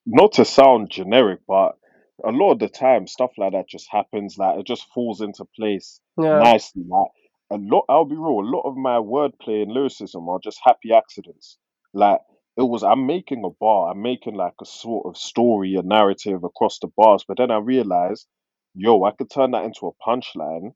not 0.06 0.34
to 0.34 0.46
sound 0.46 0.90
generic, 0.90 1.40
but 1.48 1.78
a 2.24 2.32
lot 2.32 2.54
of 2.54 2.60
the 2.60 2.68
time 2.68 3.08
stuff 3.08 3.32
like 3.38 3.54
that 3.54 3.70
just 3.70 3.88
happens. 3.92 4.38
Like 4.38 4.60
it 4.60 4.66
just 4.66 4.88
falls 4.94 5.22
into 5.22 5.46
place 5.56 6.00
Yeah, 6.18 6.40
nicely. 6.40 6.84
Like 6.88 7.12
a 7.52 7.58
lot, 7.58 7.86
I'll 7.90 8.06
be 8.06 8.16
real. 8.16 8.40
A 8.40 8.52
lot 8.56 8.62
of 8.62 8.76
my 8.76 8.98
wordplay 8.98 9.64
and 9.64 9.72
lyricism 9.72 10.28
are 10.30 10.40
just 10.44 10.60
happy 10.64 10.94
accidents. 10.94 11.58
Like 11.94 12.20
it 12.58 12.64
was, 12.64 12.84
I'm 12.84 13.06
making 13.06 13.44
a 13.46 13.50
bar. 13.60 13.92
I'm 13.92 14.02
making 14.02 14.36
like 14.36 14.54
a 14.62 14.66
sort 14.66 15.06
of 15.08 15.18
story, 15.18 15.76
a 15.76 15.82
narrative 15.82 16.44
across 16.44 16.80
the 16.80 16.90
bars. 16.96 17.24
But 17.28 17.38
then 17.38 17.52
I 17.52 17.58
realized, 17.58 18.28
yo, 18.76 19.04
I 19.04 19.12
could 19.12 19.30
turn 19.30 19.52
that 19.52 19.66
into 19.66 19.88
a 19.88 20.08
punchline. 20.08 20.74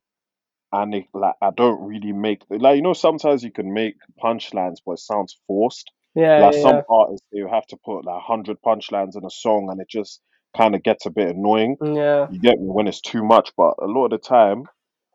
And 0.71 0.95
it, 0.95 1.05
like 1.13 1.35
I 1.39 1.51
don't 1.55 1.85
really 1.85 2.13
make 2.13 2.41
like 2.49 2.77
you 2.77 2.81
know 2.81 2.93
sometimes 2.93 3.43
you 3.43 3.51
can 3.51 3.75
make 3.75 3.93
punchlines 4.19 4.77
but 4.83 4.93
it 4.93 4.99
sounds 5.01 5.37
forced 5.45 5.91
yeah, 6.15 6.39
like 6.39 6.55
yeah, 6.55 6.61
some 6.61 6.75
yeah. 6.77 6.81
artists 6.89 7.27
they 7.31 7.41
have 7.41 7.67
to 7.67 7.77
put 7.85 8.05
like 8.05 8.27
100 8.27 8.57
punchlines 8.65 9.15
in 9.15 9.23
a 9.23 9.29
song 9.29 9.67
and 9.69 9.79
it 9.79 9.87
just 9.87 10.19
kind 10.57 10.73
of 10.73 10.81
gets 10.81 11.05
a 11.05 11.11
bit 11.11 11.35
annoying 11.35 11.77
mm, 11.79 11.95
yeah. 11.95 12.27
you 12.31 12.39
get 12.39 12.59
me 12.59 12.65
when 12.67 12.87
it's 12.87 13.01
too 13.01 13.23
much 13.23 13.51
but 13.55 13.75
a 13.81 13.85
lot 13.85 14.05
of 14.05 14.11
the 14.11 14.17
time 14.17 14.63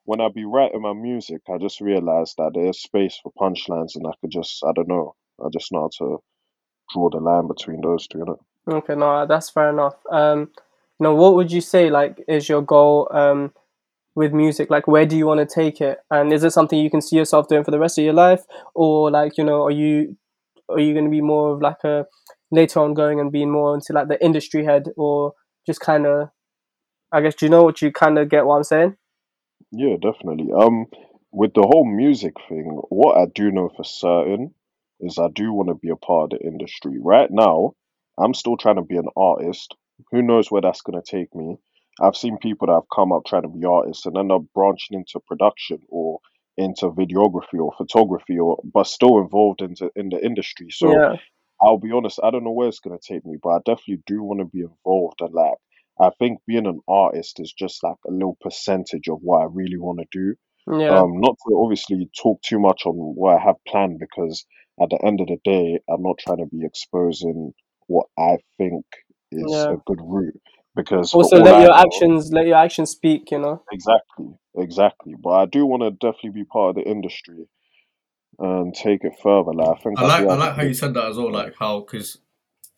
when 0.08 0.22
I'd 0.22 0.32
be 0.32 0.46
writing 0.46 0.80
my 0.80 0.94
music, 0.94 1.42
I 1.52 1.58
just 1.58 1.82
realized 1.82 2.36
that 2.38 2.52
there's 2.54 2.80
space 2.80 3.20
for 3.22 3.30
punchlines, 3.38 3.94
and 3.94 4.06
I 4.06 4.12
could 4.18 4.30
just 4.30 4.64
I 4.64 4.72
don't 4.74 4.88
know, 4.88 5.14
I 5.38 5.48
just 5.52 5.70
know 5.70 5.80
how 5.80 5.90
to 5.98 6.22
draw 6.90 7.10
the 7.10 7.18
line 7.18 7.46
between 7.46 7.82
those 7.82 8.06
two. 8.08 8.20
You 8.20 8.24
know? 8.24 8.76
Okay, 8.78 8.94
no, 8.94 9.26
that's 9.26 9.50
fair 9.50 9.68
enough. 9.68 9.96
Um, 10.10 10.50
know, 10.98 11.14
what 11.14 11.34
would 11.34 11.52
you 11.52 11.60
say 11.60 11.90
like 11.90 12.24
is 12.26 12.48
your 12.48 12.62
goal 12.62 13.10
um 13.10 13.52
with 14.14 14.32
music? 14.32 14.70
Like, 14.70 14.86
where 14.88 15.04
do 15.04 15.14
you 15.14 15.26
want 15.26 15.46
to 15.46 15.54
take 15.54 15.82
it? 15.82 15.98
And 16.10 16.32
is 16.32 16.42
it 16.42 16.52
something 16.52 16.78
you 16.78 16.90
can 16.90 17.02
see 17.02 17.16
yourself 17.16 17.46
doing 17.46 17.62
for 17.62 17.70
the 17.70 17.78
rest 17.78 17.98
of 17.98 18.04
your 18.04 18.14
life, 18.14 18.44
or 18.74 19.10
like 19.10 19.36
you 19.36 19.44
know, 19.44 19.64
are 19.64 19.70
you 19.70 20.16
are 20.70 20.80
you 20.80 20.94
going 20.94 21.04
to 21.04 21.10
be 21.10 21.20
more 21.20 21.52
of 21.52 21.60
like 21.60 21.84
a 21.84 22.06
later 22.50 22.80
on 22.80 22.94
going 22.94 23.20
and 23.20 23.30
being 23.30 23.50
more 23.50 23.74
into 23.74 23.92
like 23.92 24.08
the 24.08 24.24
industry 24.24 24.64
head, 24.64 24.88
or 24.96 25.34
just 25.66 25.80
kind 25.80 26.06
of? 26.06 26.30
I 27.12 27.20
guess 27.20 27.34
do 27.34 27.44
you 27.44 27.50
know 27.50 27.62
what 27.62 27.82
you 27.82 27.92
kind 27.92 28.18
of 28.18 28.30
get 28.30 28.46
what 28.46 28.56
I'm 28.56 28.64
saying? 28.64 28.96
Yeah, 29.70 29.96
definitely. 30.00 30.52
Um, 30.52 30.86
with 31.32 31.54
the 31.54 31.62
whole 31.62 31.84
music 31.84 32.34
thing, 32.48 32.64
what 32.88 33.16
I 33.18 33.26
do 33.26 33.50
know 33.50 33.68
for 33.76 33.84
certain 33.84 34.54
is 35.00 35.18
I 35.18 35.28
do 35.28 35.52
want 35.52 35.68
to 35.68 35.74
be 35.74 35.90
a 35.90 35.96
part 35.96 36.32
of 36.32 36.38
the 36.38 36.46
industry. 36.46 36.98
Right 37.00 37.30
now, 37.30 37.74
I'm 38.18 38.34
still 38.34 38.56
trying 38.56 38.76
to 38.76 38.82
be 38.82 38.96
an 38.96 39.08
artist. 39.16 39.74
Who 40.10 40.22
knows 40.22 40.50
where 40.50 40.62
that's 40.62 40.80
going 40.82 41.00
to 41.00 41.10
take 41.10 41.34
me? 41.34 41.56
I've 42.00 42.16
seen 42.16 42.38
people 42.38 42.66
that 42.68 42.74
have 42.74 42.88
come 42.94 43.12
up 43.12 43.24
trying 43.26 43.42
to 43.42 43.48
be 43.48 43.64
artists 43.64 44.06
and 44.06 44.16
end 44.16 44.32
up 44.32 44.42
branching 44.54 44.98
into 44.98 45.20
production 45.26 45.80
or 45.88 46.20
into 46.56 46.90
videography 46.90 47.58
or 47.60 47.72
photography 47.76 48.38
or 48.38 48.58
but 48.64 48.86
still 48.86 49.18
involved 49.18 49.60
into 49.62 49.90
in 49.96 50.08
the 50.08 50.24
industry. 50.24 50.68
So 50.70 50.88
Yeah, 50.92 51.16
I'll 51.60 51.78
be 51.78 51.92
honest, 51.92 52.20
I 52.22 52.30
don't 52.30 52.44
know 52.44 52.52
where 52.52 52.68
it's 52.68 52.80
gonna 52.80 52.98
take 53.00 53.24
me, 53.24 53.36
but 53.42 53.50
I 53.50 53.58
definitely 53.64 54.02
do 54.06 54.22
want 54.22 54.40
to 54.40 54.46
be 54.46 54.60
involved 54.62 55.20
and 55.20 55.34
like 55.34 55.54
I 56.00 56.10
think 56.18 56.40
being 56.46 56.66
an 56.66 56.80
artist 56.88 57.40
is 57.40 57.52
just 57.52 57.82
like 57.82 57.96
a 58.06 58.12
little 58.12 58.36
percentage 58.40 59.08
of 59.08 59.18
what 59.20 59.42
I 59.42 59.46
really 59.50 59.78
want 59.78 60.00
to 60.00 60.06
do. 60.12 60.34
yeah, 60.78 61.00
Um, 61.00 61.20
not 61.20 61.36
to 61.48 61.56
obviously 61.56 62.08
talk 62.20 62.40
too 62.42 62.58
much 62.60 62.82
on 62.86 62.94
what 62.94 63.36
I 63.36 63.40
have 63.40 63.56
planned 63.66 63.98
because 63.98 64.44
at 64.80 64.90
the 64.90 65.04
end 65.04 65.20
of 65.20 65.26
the 65.26 65.38
day, 65.44 65.80
I'm 65.88 66.02
not 66.02 66.18
trying 66.18 66.38
to 66.38 66.46
be 66.46 66.64
exposing 66.64 67.52
what 67.86 68.06
I 68.18 68.38
think 68.58 68.84
is 69.32 69.44
yeah. 69.48 69.72
a 69.72 69.76
good 69.86 70.00
route 70.00 70.40
because 70.76 71.10
for 71.10 71.18
Also, 71.18 71.36
all 71.36 71.42
let 71.42 71.54
I 71.56 71.60
your 71.62 71.70
know, 71.70 71.76
actions 71.76 72.30
let 72.32 72.46
your 72.46 72.56
actions 72.56 72.90
speak. 72.90 73.30
You 73.30 73.40
know. 73.40 73.62
exactly, 73.72 74.28
exactly. 74.56 75.14
But 75.22 75.30
I 75.30 75.46
do 75.46 75.66
want 75.66 75.82
to 75.82 75.90
definitely 75.90 76.42
be 76.42 76.44
part 76.44 76.70
of 76.70 76.84
the 76.84 76.90
industry 76.90 77.48
and 78.38 78.74
take 78.74 79.04
it 79.04 79.14
further. 79.22 79.52
Like 79.52 79.78
I 79.78 79.82
think 79.82 79.98
I 79.98 80.02
I 80.02 80.06
like 80.06 80.28
I 80.28 80.30
have 80.30 80.30
a 80.30 80.36
like 80.36 80.56
how 80.56 80.62
you 80.62 80.68
good 80.68 80.76
said 80.76 80.94
that 80.94 81.06
as 81.06 81.16
well. 81.16 81.32
Like 81.32 81.54
how 81.58 81.80
because 81.80 82.18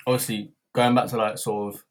obviously 0.06 0.52
going 0.74 0.94
back 0.94 1.08
to 1.08 1.16
like 1.16 1.38
sort 1.38 1.74
of 1.74 1.84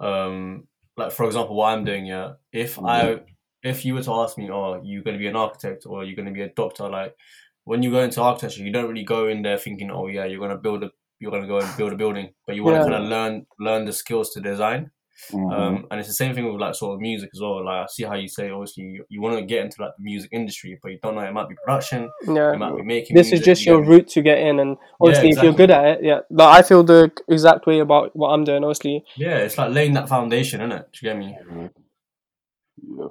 um 0.00 0.66
like 0.96 1.12
for 1.12 1.26
example 1.26 1.54
what 1.56 1.72
I'm 1.72 1.84
doing 1.84 2.06
yeah 2.06 2.34
if 2.52 2.76
Mhm. 2.76 2.86
I 2.86 3.20
if 3.62 3.84
you 3.84 3.94
were 3.94 4.02
to 4.02 4.12
ask 4.12 4.38
me 4.38 4.50
oh 4.50 4.80
you're 4.82 5.02
going 5.02 5.14
to 5.16 5.18
be 5.18 5.26
an 5.26 5.36
architect 5.36 5.86
or 5.86 6.04
you're 6.04 6.16
going 6.16 6.26
to 6.26 6.32
be 6.32 6.42
a 6.42 6.48
doctor 6.54 6.88
like 6.88 7.16
when 7.64 7.82
you 7.82 7.90
go 7.90 8.02
into 8.02 8.22
architecture 8.22 8.62
you 8.62 8.72
don't 8.72 8.88
really 8.88 9.04
go 9.04 9.28
in 9.28 9.42
there 9.42 9.58
thinking 9.58 9.90
oh 9.90 10.06
yeah 10.06 10.24
you're 10.24 10.38
going 10.38 10.50
to 10.50 10.56
build 10.58 10.84
a 10.84 10.90
you're 11.18 11.30
going 11.30 11.42
to 11.42 11.48
go 11.48 11.58
and 11.60 11.76
build 11.76 11.92
a 11.92 11.96
building 11.96 12.32
but 12.46 12.54
you 12.56 12.62
want 12.62 12.76
to 12.76 12.82
kind 12.82 12.94
of 13.02 13.08
learn 13.08 13.46
learn 13.58 13.84
the 13.86 13.92
skills 13.92 14.30
to 14.30 14.40
design 14.40 14.90
Mhm. 15.32 15.52
um, 15.52 15.86
and 15.90 15.98
it's 15.98 16.08
the 16.08 16.14
same 16.14 16.34
thing 16.34 16.44
with 16.50 16.60
like 16.60 16.74
sort 16.74 16.94
of 16.94 17.00
music 17.00 17.30
as 17.34 17.40
well. 17.40 17.64
Like 17.64 17.84
I 17.84 17.86
see 17.88 18.02
how 18.04 18.14
you 18.14 18.28
say 18.28 18.50
obviously 18.50 18.84
you, 18.84 19.04
you 19.08 19.20
want 19.22 19.38
to 19.38 19.44
get 19.44 19.64
into 19.64 19.80
like 19.80 19.92
the 19.96 20.02
music 20.04 20.30
industry, 20.32 20.78
but 20.82 20.92
you 20.92 20.98
don't 21.02 21.14
know 21.14 21.22
it 21.22 21.32
might 21.32 21.48
be 21.48 21.54
production, 21.54 22.10
Yeah. 22.26 22.52
it 22.52 22.58
might 22.58 22.76
be 22.76 22.82
making. 22.82 23.16
This 23.16 23.32
is 23.32 23.40
just 23.40 23.64
you 23.64 23.72
your 23.72 23.82
me? 23.82 23.88
route 23.88 24.08
to 24.08 24.22
get 24.22 24.38
in, 24.38 24.60
and 24.60 24.76
obviously, 25.00 25.30
if 25.30 25.42
you're 25.42 25.52
good 25.54 25.70
at 25.70 25.84
it, 25.86 26.04
yeah. 26.04 26.20
But 26.30 26.48
I 26.50 26.62
feel 26.62 26.82
the 26.84 27.10
exact 27.28 27.66
way 27.66 27.78
about 27.78 28.14
what 28.14 28.28
I'm 28.28 28.44
doing. 28.44 28.62
Obviously, 28.62 29.04
Yeah, 29.16 29.38
it's 29.38 29.56
like 29.56 29.72
laying 29.72 29.94
that 29.94 30.08
foundation, 30.08 30.60
isn't 30.60 30.72
it? 30.72 30.88
Do 30.92 30.98
you 31.06 31.12
get 31.12 31.18
me? 31.18 31.36
Mhm. 31.50 31.70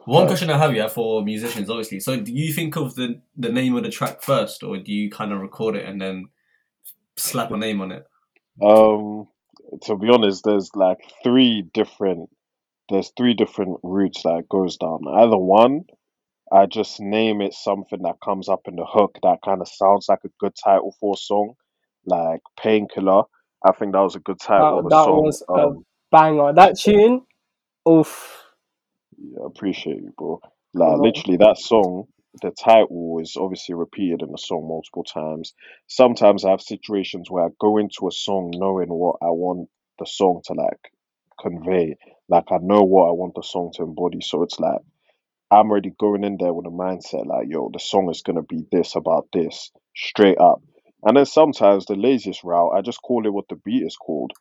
One 0.06 0.28
question 0.28 0.52
I 0.52 0.58
have, 0.60 0.76
yeah, 0.76 0.88
for 0.88 1.24
musicians, 1.24 1.70
obviously. 1.72 2.00
So, 2.00 2.20
do 2.20 2.32
you 2.32 2.54
think 2.54 2.76
of 2.78 2.94
the 2.96 3.20
the 3.36 3.52
name 3.52 3.76
of 3.76 3.84
the 3.84 3.90
track 3.90 4.22
first, 4.22 4.62
or 4.64 4.78
do 4.78 4.92
you 4.94 5.10
kind 5.10 5.34
of 5.34 5.42
record 5.42 5.76
it 5.76 5.86
and 5.86 6.00
then 6.00 6.30
slap 7.18 7.52
a 7.52 7.58
name 7.58 7.82
on 7.82 7.92
it? 7.92 8.06
Um, 8.62 9.28
to 9.84 9.98
be 9.98 10.10
honest, 10.10 10.44
there's 10.46 10.72
like 10.76 11.00
three 11.24 11.64
different 11.74 12.30
there's 12.90 13.12
three 13.18 13.34
different 13.34 13.80
routes 13.84 14.24
that 14.24 14.40
it 14.40 14.50
goes 14.50 14.78
down. 14.78 15.02
Either 15.10 15.38
one, 15.38 15.82
I 16.52 16.68
just 16.68 17.00
name 17.02 17.42
it 17.42 17.54
something 17.54 18.02
that 18.04 18.18
comes 18.24 18.50
up 18.50 18.62
in 18.68 18.76
the 18.78 18.86
hook 18.86 19.20
that 19.24 19.40
kind 19.46 19.62
of 19.62 19.68
sounds 19.70 20.08
like 20.10 20.22
a 20.26 20.30
good 20.40 20.54
title 20.64 20.96
for 21.00 21.16
a 21.16 21.18
song, 21.18 21.56
like 22.06 22.42
Painkiller. 22.60 23.24
I 23.66 23.74
think 23.74 23.94
that 23.94 24.02
was 24.02 24.16
a 24.16 24.20
good 24.22 24.40
title 24.40 24.80
that, 24.80 24.88
a 24.88 24.92
that 24.92 24.96
song. 24.96 25.26
was 25.26 25.44
a 25.56 25.68
Um, 25.68 25.86
banger. 26.12 26.54
That 26.54 26.80
tune, 26.80 27.24
oof. 27.90 28.44
yeah, 29.18 29.44
I 29.44 29.48
appreciate 29.48 29.98
you, 29.98 30.14
bro. 30.18 30.42
Like 30.74 30.98
literally 31.00 31.38
that 31.38 31.58
song, 31.60 32.06
the 32.42 32.52
title 32.52 33.20
is 33.22 33.38
obviously 33.40 33.76
repeated 33.76 34.22
in 34.24 34.32
the 34.32 34.38
song 34.38 34.68
multiple 34.68 35.04
times. 35.04 35.54
Sometimes 35.88 36.46
I 36.46 36.52
have 36.52 36.62
situations 36.62 37.32
where 37.32 37.46
I 37.46 37.50
go 37.60 37.78
into 37.78 38.08
a 38.08 38.12
song 38.12 38.52
knowing 38.56 38.90
what 38.90 39.18
I 39.22 39.28
want 39.32 39.70
the 40.00 40.06
song 40.08 40.42
to 40.46 40.54
like 40.54 40.92
convey. 41.42 41.98
Like 42.30 42.46
I 42.52 42.58
know 42.62 42.84
what 42.84 43.10
I 43.10 43.12
want 43.12 43.36
the 43.36 43.44
song 43.44 43.72
to 43.76 43.84
embody. 43.84 44.22
So 44.22 44.44
it's 44.44 44.60
like 44.60 44.80
I'm 45.52 45.72
already 45.72 45.92
going 46.00 46.24
in 46.26 46.38
there 46.40 46.54
with 46.54 46.68
a 46.68 46.72
mindset 46.72 47.26
like, 47.28 47.48
yo, 47.50 47.70
the 47.74 47.80
song 47.80 48.10
is 48.12 48.24
gonna 48.24 48.44
be 48.44 48.66
this 48.72 48.96
about 48.96 49.28
this, 49.34 49.72
straight 49.96 50.40
up. 50.40 50.62
And 51.04 51.18
then 51.18 51.26
sometimes 51.26 51.86
the 51.88 51.96
laziest 51.96 52.44
route, 52.44 52.72
I 52.76 52.82
just 52.82 53.02
call 53.02 53.26
it 53.28 53.34
what 53.34 53.48
the 53.50 53.58
beat 53.58 53.84
is 53.86 53.98
called. 53.98 54.34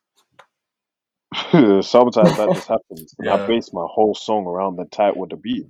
sometimes 1.85 2.37
that 2.37 2.50
just 2.54 2.68
happens. 2.70 3.14
And 3.18 3.30
I 3.30 3.37
base 3.46 3.70
my 3.72 3.87
whole 3.90 4.14
song 4.14 4.46
around 4.46 4.76
the 4.76 4.87
title 4.87 5.24
of 5.24 5.30
the 5.30 5.37
beat. 5.37 5.66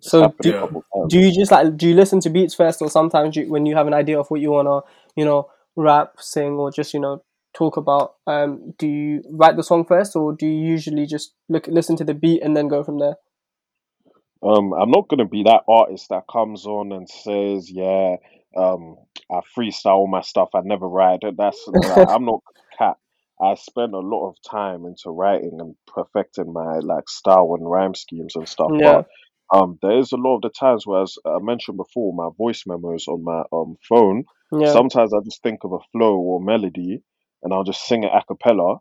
So 0.00 0.34
do, 0.40 0.50
a 0.50 0.54
Yeah. 0.54 0.60
couple 0.60 0.84
times. 0.94 1.14
do 1.14 1.18
you 1.18 1.32
just 1.32 1.50
like 1.52 1.76
do 1.76 1.88
you 1.88 1.94
listen 1.94 2.20
to 2.20 2.30
beats 2.30 2.54
first, 2.54 2.80
or 2.82 2.90
sometimes 2.90 3.36
you, 3.36 3.48
when 3.50 3.66
you 3.66 3.74
have 3.76 3.86
an 3.86 3.94
idea 3.94 4.18
of 4.18 4.28
what 4.30 4.40
you 4.40 4.50
wanna, 4.50 4.80
you 5.16 5.24
know, 5.24 5.48
rap, 5.76 6.14
sing, 6.18 6.54
or 6.54 6.70
just 6.70 6.94
you 6.94 7.00
know 7.00 7.22
talk 7.54 7.76
about, 7.76 8.14
um, 8.26 8.74
do 8.78 8.86
you 8.86 9.22
write 9.30 9.56
the 9.56 9.62
song 9.62 9.84
first, 9.84 10.14
or 10.16 10.32
do 10.32 10.46
you 10.46 10.66
usually 10.66 11.06
just 11.06 11.32
look 11.48 11.66
listen 11.68 11.96
to 11.96 12.04
the 12.04 12.14
beat 12.14 12.42
and 12.42 12.56
then 12.56 12.68
go 12.68 12.82
from 12.84 12.98
there? 12.98 13.16
Um, 14.42 14.72
I'm 14.74 14.90
not 14.90 15.08
gonna 15.08 15.24
be 15.26 15.42
that 15.44 15.64
artist 15.68 16.08
that 16.10 16.26
comes 16.30 16.66
on 16.66 16.92
and 16.92 17.08
says, 17.08 17.70
"Yeah, 17.70 18.16
um, 18.56 18.96
I 19.30 19.40
freestyle 19.56 19.96
all 19.96 20.06
my 20.06 20.20
stuff. 20.20 20.50
I 20.54 20.60
never 20.62 20.88
write." 20.88 21.20
That- 21.22 21.36
That's 21.36 21.66
like, 21.68 22.04
I'm 22.08 22.24
not 22.24 22.42
cat. 22.78 22.96
I 23.40 23.54
spend 23.54 23.94
a 23.94 23.98
lot 23.98 24.28
of 24.28 24.36
time 24.42 24.84
into 24.86 25.10
writing 25.10 25.60
and 25.60 25.76
perfecting 25.86 26.52
my 26.52 26.78
like 26.78 27.08
style 27.08 27.54
and 27.54 27.68
rhyme 27.70 27.94
schemes 27.94 28.36
and 28.36 28.48
stuff. 28.48 28.74
Yeah, 28.80 28.82
But 28.82 29.06
um, 29.52 29.78
there 29.82 29.98
is 29.98 30.12
a 30.12 30.16
lot 30.16 30.36
of 30.36 30.42
the 30.42 30.50
times 30.50 30.86
where, 30.86 31.02
as 31.02 31.16
I 31.24 31.38
mentioned 31.40 31.76
before, 31.76 32.12
my 32.14 32.28
voice 32.36 32.64
memos 32.66 33.06
on 33.08 33.24
my 33.24 33.42
um 33.52 33.76
phone. 33.88 34.24
yeah, 34.52 34.80
Sometimes 34.80 35.12
I 35.14 35.20
just 35.24 35.42
think 35.42 35.64
of 35.64 35.72
a 35.72 35.78
flow 35.92 36.16
or 36.18 36.40
melody, 36.40 37.02
and 37.42 37.52
I'll 37.52 37.64
just 37.64 37.84
sing 37.86 38.04
it 38.04 38.12
a 38.12 38.22
cappella. 38.26 38.78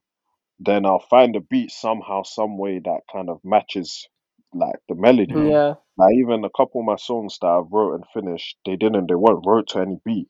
Then 0.59 0.85
I'll 0.85 0.99
find 1.09 1.35
a 1.35 1.41
beat 1.41 1.71
somehow, 1.71 2.23
some 2.23 2.57
way 2.57 2.79
that 2.79 3.01
kind 3.11 3.29
of 3.29 3.39
matches 3.43 4.07
like 4.53 4.79
the 4.89 4.95
melody. 4.95 5.57
yeah. 5.57 5.75
Like 5.97 6.15
even 6.15 6.43
a 6.45 6.49
couple 6.49 6.81
of 6.81 6.85
my 6.87 6.95
songs 6.97 7.37
that 7.41 7.47
I've 7.47 7.71
wrote 7.71 7.95
and 7.95 8.05
finished, 8.13 8.57
they 8.65 8.75
didn't, 8.75 9.07
they 9.07 9.15
weren't 9.15 9.45
wrote 9.45 9.67
to 9.69 9.79
any 9.79 9.99
beat. 10.05 10.29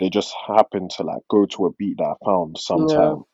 They 0.00 0.10
just 0.10 0.34
happened 0.46 0.90
to 0.92 1.04
like 1.04 1.22
go 1.30 1.46
to 1.46 1.66
a 1.66 1.72
beat 1.72 1.98
that 1.98 2.04
I 2.04 2.24
found 2.24 2.58
Yeah. 2.70 3.16
sometime. 3.16 3.24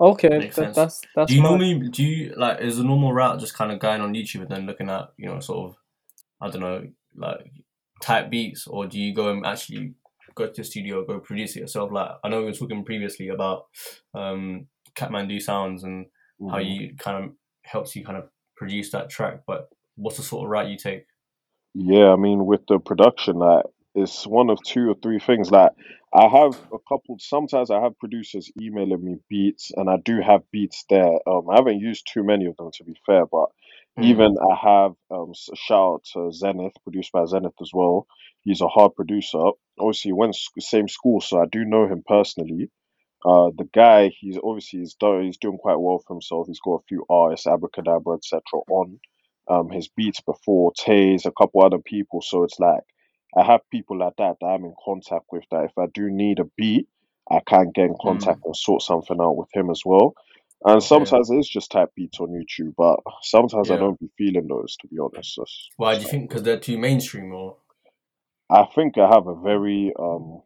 Okay, 0.00 0.46
that, 0.56 0.74
that's 0.74 1.08
that's 1.14 1.32
Do 1.32 1.36
you 1.36 1.42
mad. 1.42 1.42
normally 1.42 1.78
do 1.90 2.04
you 2.04 2.34
like 2.36 2.60
is 2.60 2.78
the 2.78 2.84
normal 2.84 3.12
route 3.12 3.40
just 3.40 3.54
kind 3.54 3.72
of 3.72 3.78
going 3.80 4.00
on 4.00 4.14
YouTube 4.14 4.42
and 4.42 4.50
then 4.50 4.66
looking 4.66 4.90
at 4.90 5.10
you 5.18 5.26
know 5.28 5.40
sort 5.40 5.70
of 5.70 5.76
I 6.40 6.50
don't 6.50 6.62
know 6.62 6.88
like 7.16 7.52
type 8.02 8.30
beats, 8.30 8.66
or 8.66 8.86
do 8.86 8.98
you 9.00 9.14
go 9.14 9.30
and 9.32 9.46
actually 9.46 9.94
go 10.34 10.46
to 10.48 10.52
the 10.54 10.64
studio, 10.64 11.04
go 11.04 11.20
produce 11.20 11.56
it 11.56 11.60
yourself? 11.60 11.92
Like 11.92 12.10
I 12.24 12.28
know 12.28 12.40
we 12.40 12.46
were 12.46 12.52
talking 12.52 12.84
previously 12.84 13.28
about 13.28 13.66
um 14.14 14.68
Catmandu 14.96 15.42
sounds 15.42 15.84
and 15.84 16.06
how 16.48 16.58
Mhm. 16.58 16.64
you 16.66 16.94
kind 16.98 17.24
of 17.24 17.30
helps 17.64 17.96
you 17.96 18.04
kind 18.04 18.18
of 18.18 18.28
produce 18.56 18.90
that 18.92 19.10
track, 19.10 19.42
but 19.46 19.68
what's 19.96 20.18
the 20.18 20.22
sort 20.24 20.44
of 20.46 20.50
route 20.50 20.68
you 20.70 20.78
take? 20.78 21.06
Yeah, 21.74 22.12
I 22.12 22.16
mean, 22.16 22.46
with 22.46 22.62
the 22.68 22.78
production, 22.80 23.36
like 23.36 23.64
it's 24.02 24.26
one 24.26 24.50
of 24.50 24.58
two 24.64 24.90
or 24.90 24.96
three 25.02 25.20
things. 25.20 25.50
Like 25.50 25.72
I 26.14 26.28
have 26.28 26.52
a 26.72 26.78
couple. 26.88 27.18
Sometimes 27.20 27.70
I 27.70 27.80
have 27.82 27.98
producers 27.98 28.50
emailing 28.60 29.04
me 29.04 29.16
beats, 29.30 29.72
and 29.76 29.90
I 29.90 29.98
do 30.04 30.20
have 30.22 30.42
beats 30.52 30.84
there. 30.90 31.12
Um, 31.28 31.50
I 31.50 31.56
haven't 31.56 31.80
used 31.80 32.08
too 32.12 32.24
many 32.24 32.46
of 32.46 32.56
them 32.58 32.70
to 32.74 32.84
be 32.84 32.96
fair, 33.06 33.26
but 33.26 33.48
Mm. 33.98 34.10
even 34.10 34.36
I 34.38 34.56
have 34.56 34.92
um 35.10 35.30
s- 35.32 35.50
shout 35.56 35.94
out 35.94 36.04
to 36.14 36.32
Zenith, 36.32 36.74
produced 36.84 37.12
by 37.12 37.26
Zenith 37.26 37.54
as 37.62 37.72
well. 37.74 38.06
He's 38.44 38.62
a 38.62 38.68
hard 38.68 38.96
producer. 38.96 39.40
Obviously, 39.80 40.10
he 40.10 40.14
went 40.14 40.36
s- 40.36 40.48
same 40.60 40.88
school, 40.88 41.20
so 41.22 41.40
I 41.42 41.46
do 41.52 41.64
know 41.64 41.88
him 41.88 42.04
personally. 42.06 42.70
Uh, 43.24 43.50
the 43.56 43.68
guy, 43.74 44.10
he's 44.20 44.38
obviously 44.44 44.80
he's 44.80 44.94
done, 44.94 45.24
he's 45.24 45.38
doing 45.38 45.58
quite 45.58 45.78
well 45.80 46.00
for 46.06 46.14
himself. 46.16 46.48
He's 46.48 46.60
got 46.60 46.76
a 46.82 46.84
few 46.88 47.06
artists, 47.10 47.46
Abra 47.46 47.70
Cadabra, 47.70 48.16
etc. 48.18 48.42
on 48.70 49.00
um 49.48 49.70
his 49.70 49.88
beats 49.88 50.20
before, 50.22 50.72
Taze, 50.74 51.26
a 51.26 51.32
couple 51.32 51.62
other 51.62 51.78
people. 51.78 52.22
So 52.22 52.44
it's 52.44 52.60
like 52.60 52.82
I 53.36 53.44
have 53.44 53.60
people 53.70 53.98
like 53.98 54.16
that 54.18 54.36
that 54.40 54.46
I'm 54.46 54.64
in 54.64 54.74
contact 54.84 55.26
with. 55.30 55.44
That 55.50 55.64
if 55.66 55.78
I 55.78 55.86
do 55.92 56.10
need 56.10 56.40
a 56.40 56.44
beat, 56.56 56.88
I 57.30 57.40
can 57.40 57.70
get 57.72 57.86
in 57.86 57.94
Mm. 57.94 58.00
contact 58.02 58.40
and 58.44 58.56
sort 58.56 58.82
something 58.82 59.18
out 59.20 59.36
with 59.36 59.48
him 59.54 59.70
as 59.70 59.82
well. 59.84 60.14
And 60.64 60.82
sometimes 60.82 61.30
it 61.30 61.36
is 61.38 61.48
just 61.48 61.70
type 61.70 61.90
beats 61.94 62.20
on 62.20 62.28
YouTube, 62.30 62.74
but 62.76 63.00
sometimes 63.22 63.70
I 63.70 63.74
Yeah. 63.74 63.80
don't 63.80 64.00
be 64.00 64.08
feeling 64.18 64.48
those, 64.48 64.76
to 64.78 64.88
be 64.88 64.98
honest. 64.98 65.36
That's- 65.36 65.68
Why 65.76 65.94
do 65.94 66.02
you 66.02 66.08
think? 66.08 66.28
Because 66.28 66.42
they're 66.42 66.58
too 66.58 66.78
mainstream, 66.78 67.32
or 67.32 67.56
I 68.50 68.64
think 68.74 68.98
I 68.98 69.08
have 69.08 69.26
a 69.26 69.34
very 69.34 69.92
um, 69.98 70.42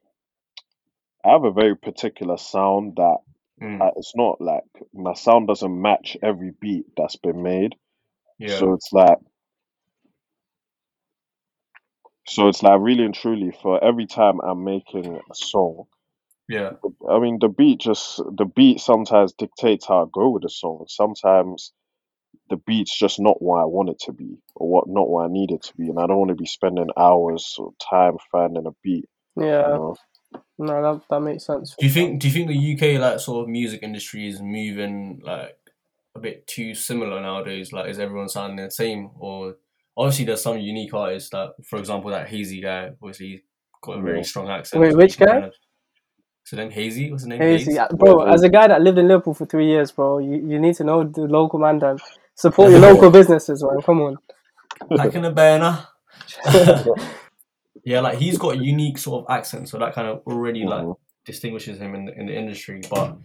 I 1.25 1.31
have 1.31 1.45
a 1.45 1.53
very 1.53 1.77
particular 1.77 2.37
sound 2.37 2.97
that 2.97 3.19
Mm, 3.61 3.81
uh, 3.81 3.91
it's 3.97 4.15
not 4.17 4.41
like 4.41 4.65
my 4.93 5.15
sound 5.15 5.49
doesn't 5.49 5.81
match 5.83 6.17
every 6.23 6.53
beat 6.61 6.87
that's 6.97 7.17
been 7.17 7.43
made. 7.43 7.75
yeah, 8.39 8.59
So 8.59 8.75
it's 8.75 8.93
like, 8.93 9.19
so 12.27 12.49
it's 12.49 12.63
like 12.63 12.81
really 12.81 13.05
and 13.05 13.15
truly 13.15 13.53
for 13.63 13.83
every 13.83 14.07
time 14.07 14.41
I'm 14.41 14.65
making 14.65 15.17
a 15.17 15.35
song. 15.35 15.85
yeah, 16.49 16.73
I 17.09 17.19
mean, 17.19 17.39
the 17.41 17.49
beat 17.49 17.81
just 17.81 18.19
the 18.19 18.45
beat 18.45 18.81
sometimes 18.81 19.33
dictates 19.33 19.87
how 19.87 20.05
I 20.05 20.07
go 20.13 20.31
with 20.31 20.43
the 20.43 20.49
song. 20.51 20.87
Sometimes 20.89 21.73
the 22.51 22.57
beat's 22.57 22.97
just 22.97 23.21
not 23.21 23.43
what 23.43 23.61
I 23.61 23.65
want 23.65 23.91
it 23.91 24.01
to 24.01 24.13
be, 24.13 24.39
or 24.55 24.69
what 24.69 24.89
not 24.89 25.09
what 25.09 25.25
I 25.25 25.29
need 25.29 25.51
it 25.51 25.63
to 25.63 25.77
be, 25.77 25.89
and 25.89 25.99
I 25.99 26.07
don't 26.07 26.19
want 26.19 26.31
to 26.31 26.35
be 26.35 26.47
spending 26.47 26.89
hours 26.97 27.57
of 27.59 27.75
time 27.91 28.17
finding 28.31 28.67
a 28.67 28.73
beat. 28.83 29.07
You 29.37 29.45
Yeah, 29.45 29.69
know? 29.73 29.97
no, 30.59 30.83
that 30.83 31.03
that 31.09 31.21
makes 31.21 31.47
sense. 31.47 31.75
Do 31.79 31.87
you 31.87 31.93
think? 31.93 32.21
Do 32.21 32.29
you 32.29 32.35
think 32.35 32.49
the 32.49 32.75
UK 32.75 33.01
like 33.01 33.21
sort 33.21 33.43
of 33.43 33.49
music 33.49 33.83
industry 33.83 34.29
is 34.29 34.43
moving 34.43 35.21
like 35.25 35.57
a 36.15 36.21
bit 36.21 36.47
too 36.47 36.75
similar 36.75 37.21
nowadays? 37.21 37.73
Like, 37.73 37.89
is 37.89 37.99
everyone 37.99 38.29
sounding 38.29 38.65
the 38.65 38.71
same? 38.71 39.11
Or 39.19 39.57
obviously, 39.97 40.25
there's 40.25 40.43
some 40.43 40.59
unique 40.59 40.93
artists 40.95 41.31
that, 41.31 41.51
for 41.69 41.79
example, 41.79 42.11
that 42.11 42.29
Hazey 42.29 42.63
guy, 42.63 42.91
obviously 43.03 43.29
he's 43.29 43.41
got 43.83 43.99
a 43.99 44.03
very 44.03 44.19
Yeah. 44.19 44.23
strong 44.25 44.49
accent. 44.49 44.81
Wait, 44.83 44.97
which 44.97 45.19
guy? 45.19 45.27
kind 45.27 45.45
of- 45.45 45.55
So 46.45 46.57
then 46.57 46.71
Hazey, 46.71 47.11
what's 47.11 47.23
the 47.23 47.29
name? 47.31 47.41
Hazey, 47.41 47.67
Haze? 47.67 47.79
uh, 47.79 47.89
bro, 47.93 48.23
as 48.25 48.43
a 48.43 48.49
guy 48.49 48.67
that 48.69 48.83
lived 48.83 48.99
in 48.99 49.07
Liverpool 49.09 49.35
for 49.35 49.47
three 49.47 49.67
years, 49.69 49.93
bro, 49.93 50.19
you, 50.19 50.37
you 50.37 50.59
need 50.59 50.75
to 50.77 50.85
know 50.85 51.05
the 51.05 51.23
local 51.23 51.59
man. 51.59 51.79
Then 51.79 51.99
support 52.35 52.71
your 52.73 52.81
local 52.81 53.11
businesses, 53.11 53.63
man. 53.63 53.81
Come 53.83 54.01
on. 54.01 54.17
Back 54.97 55.15
in 55.15 55.23
the 55.23 55.31
banner. 55.31 55.87
yeah, 57.85 58.01
like 58.01 58.19
he's 58.19 58.39
got 58.39 58.55
a 58.57 58.59
unique 58.59 58.99
sort 58.99 59.25
of 59.25 59.31
accent, 59.37 59.69
so 59.69 59.79
that 59.79 59.95
kind 59.95 60.09
of 60.09 60.23
already 60.27 60.65
like 60.65 60.83
Mhm. 60.85 60.97
distinguishes 61.25 61.79
him 61.79 61.95
in 61.95 62.05
the, 62.07 62.19
in 62.19 62.27
the 62.27 62.37
industry. 62.37 62.81
But 62.91 63.17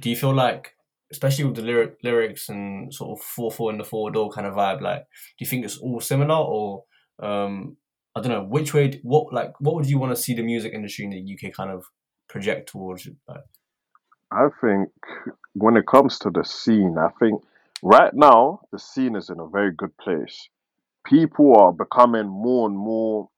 do 0.00 0.10
you 0.10 0.16
feel 0.16 0.34
like, 0.34 0.75
especially 1.10 1.44
with 1.44 1.56
the 1.56 1.62
lyric, 1.62 1.96
lyrics 2.02 2.48
and 2.48 2.92
sort 2.92 3.18
of 3.18 3.24
four 3.24 3.50
four 3.50 3.70
in 3.70 3.78
the 3.78 3.84
four 3.84 4.10
door 4.10 4.30
kind 4.30 4.46
of 4.46 4.54
vibe, 4.54 4.80
like 4.80 5.00
do 5.00 5.44
you 5.44 5.46
think 5.46 5.64
it's 5.64 5.78
all 5.78 6.00
similar 6.00 6.34
or 6.36 6.84
um 7.22 7.76
I 8.16 8.20
don't 8.20 8.32
know 8.32 8.44
which 8.44 8.72
way 8.72 8.98
what 9.02 9.32
like 9.32 9.52
what 9.60 9.74
would 9.74 9.88
you 9.88 9.98
want 9.98 10.16
to 10.16 10.20
see 10.20 10.34
the 10.34 10.42
music 10.42 10.72
industry 10.72 11.04
in 11.04 11.10
the 11.10 11.34
UK 11.34 11.52
kind 11.52 11.70
of 11.70 11.84
project 12.28 12.70
towards? 12.70 13.08
Like, 13.28 13.44
I 14.32 14.48
think 14.60 14.88
when 15.54 15.76
it 15.76 15.86
comes 15.86 16.18
to 16.20 16.30
the 16.30 16.44
scene, 16.44 16.96
I 16.98 17.08
think 17.18 17.42
right 17.82 18.12
now 18.14 18.60
the 18.72 18.78
scene 18.78 19.16
is 19.16 19.30
in 19.30 19.38
a 19.38 19.48
very 19.48 19.72
good 19.72 19.96
place. 19.98 20.48
People 21.04 21.56
are 21.56 21.72
becoming 21.72 22.26
more 22.26 22.68
and 22.68 22.76
more 22.76 23.28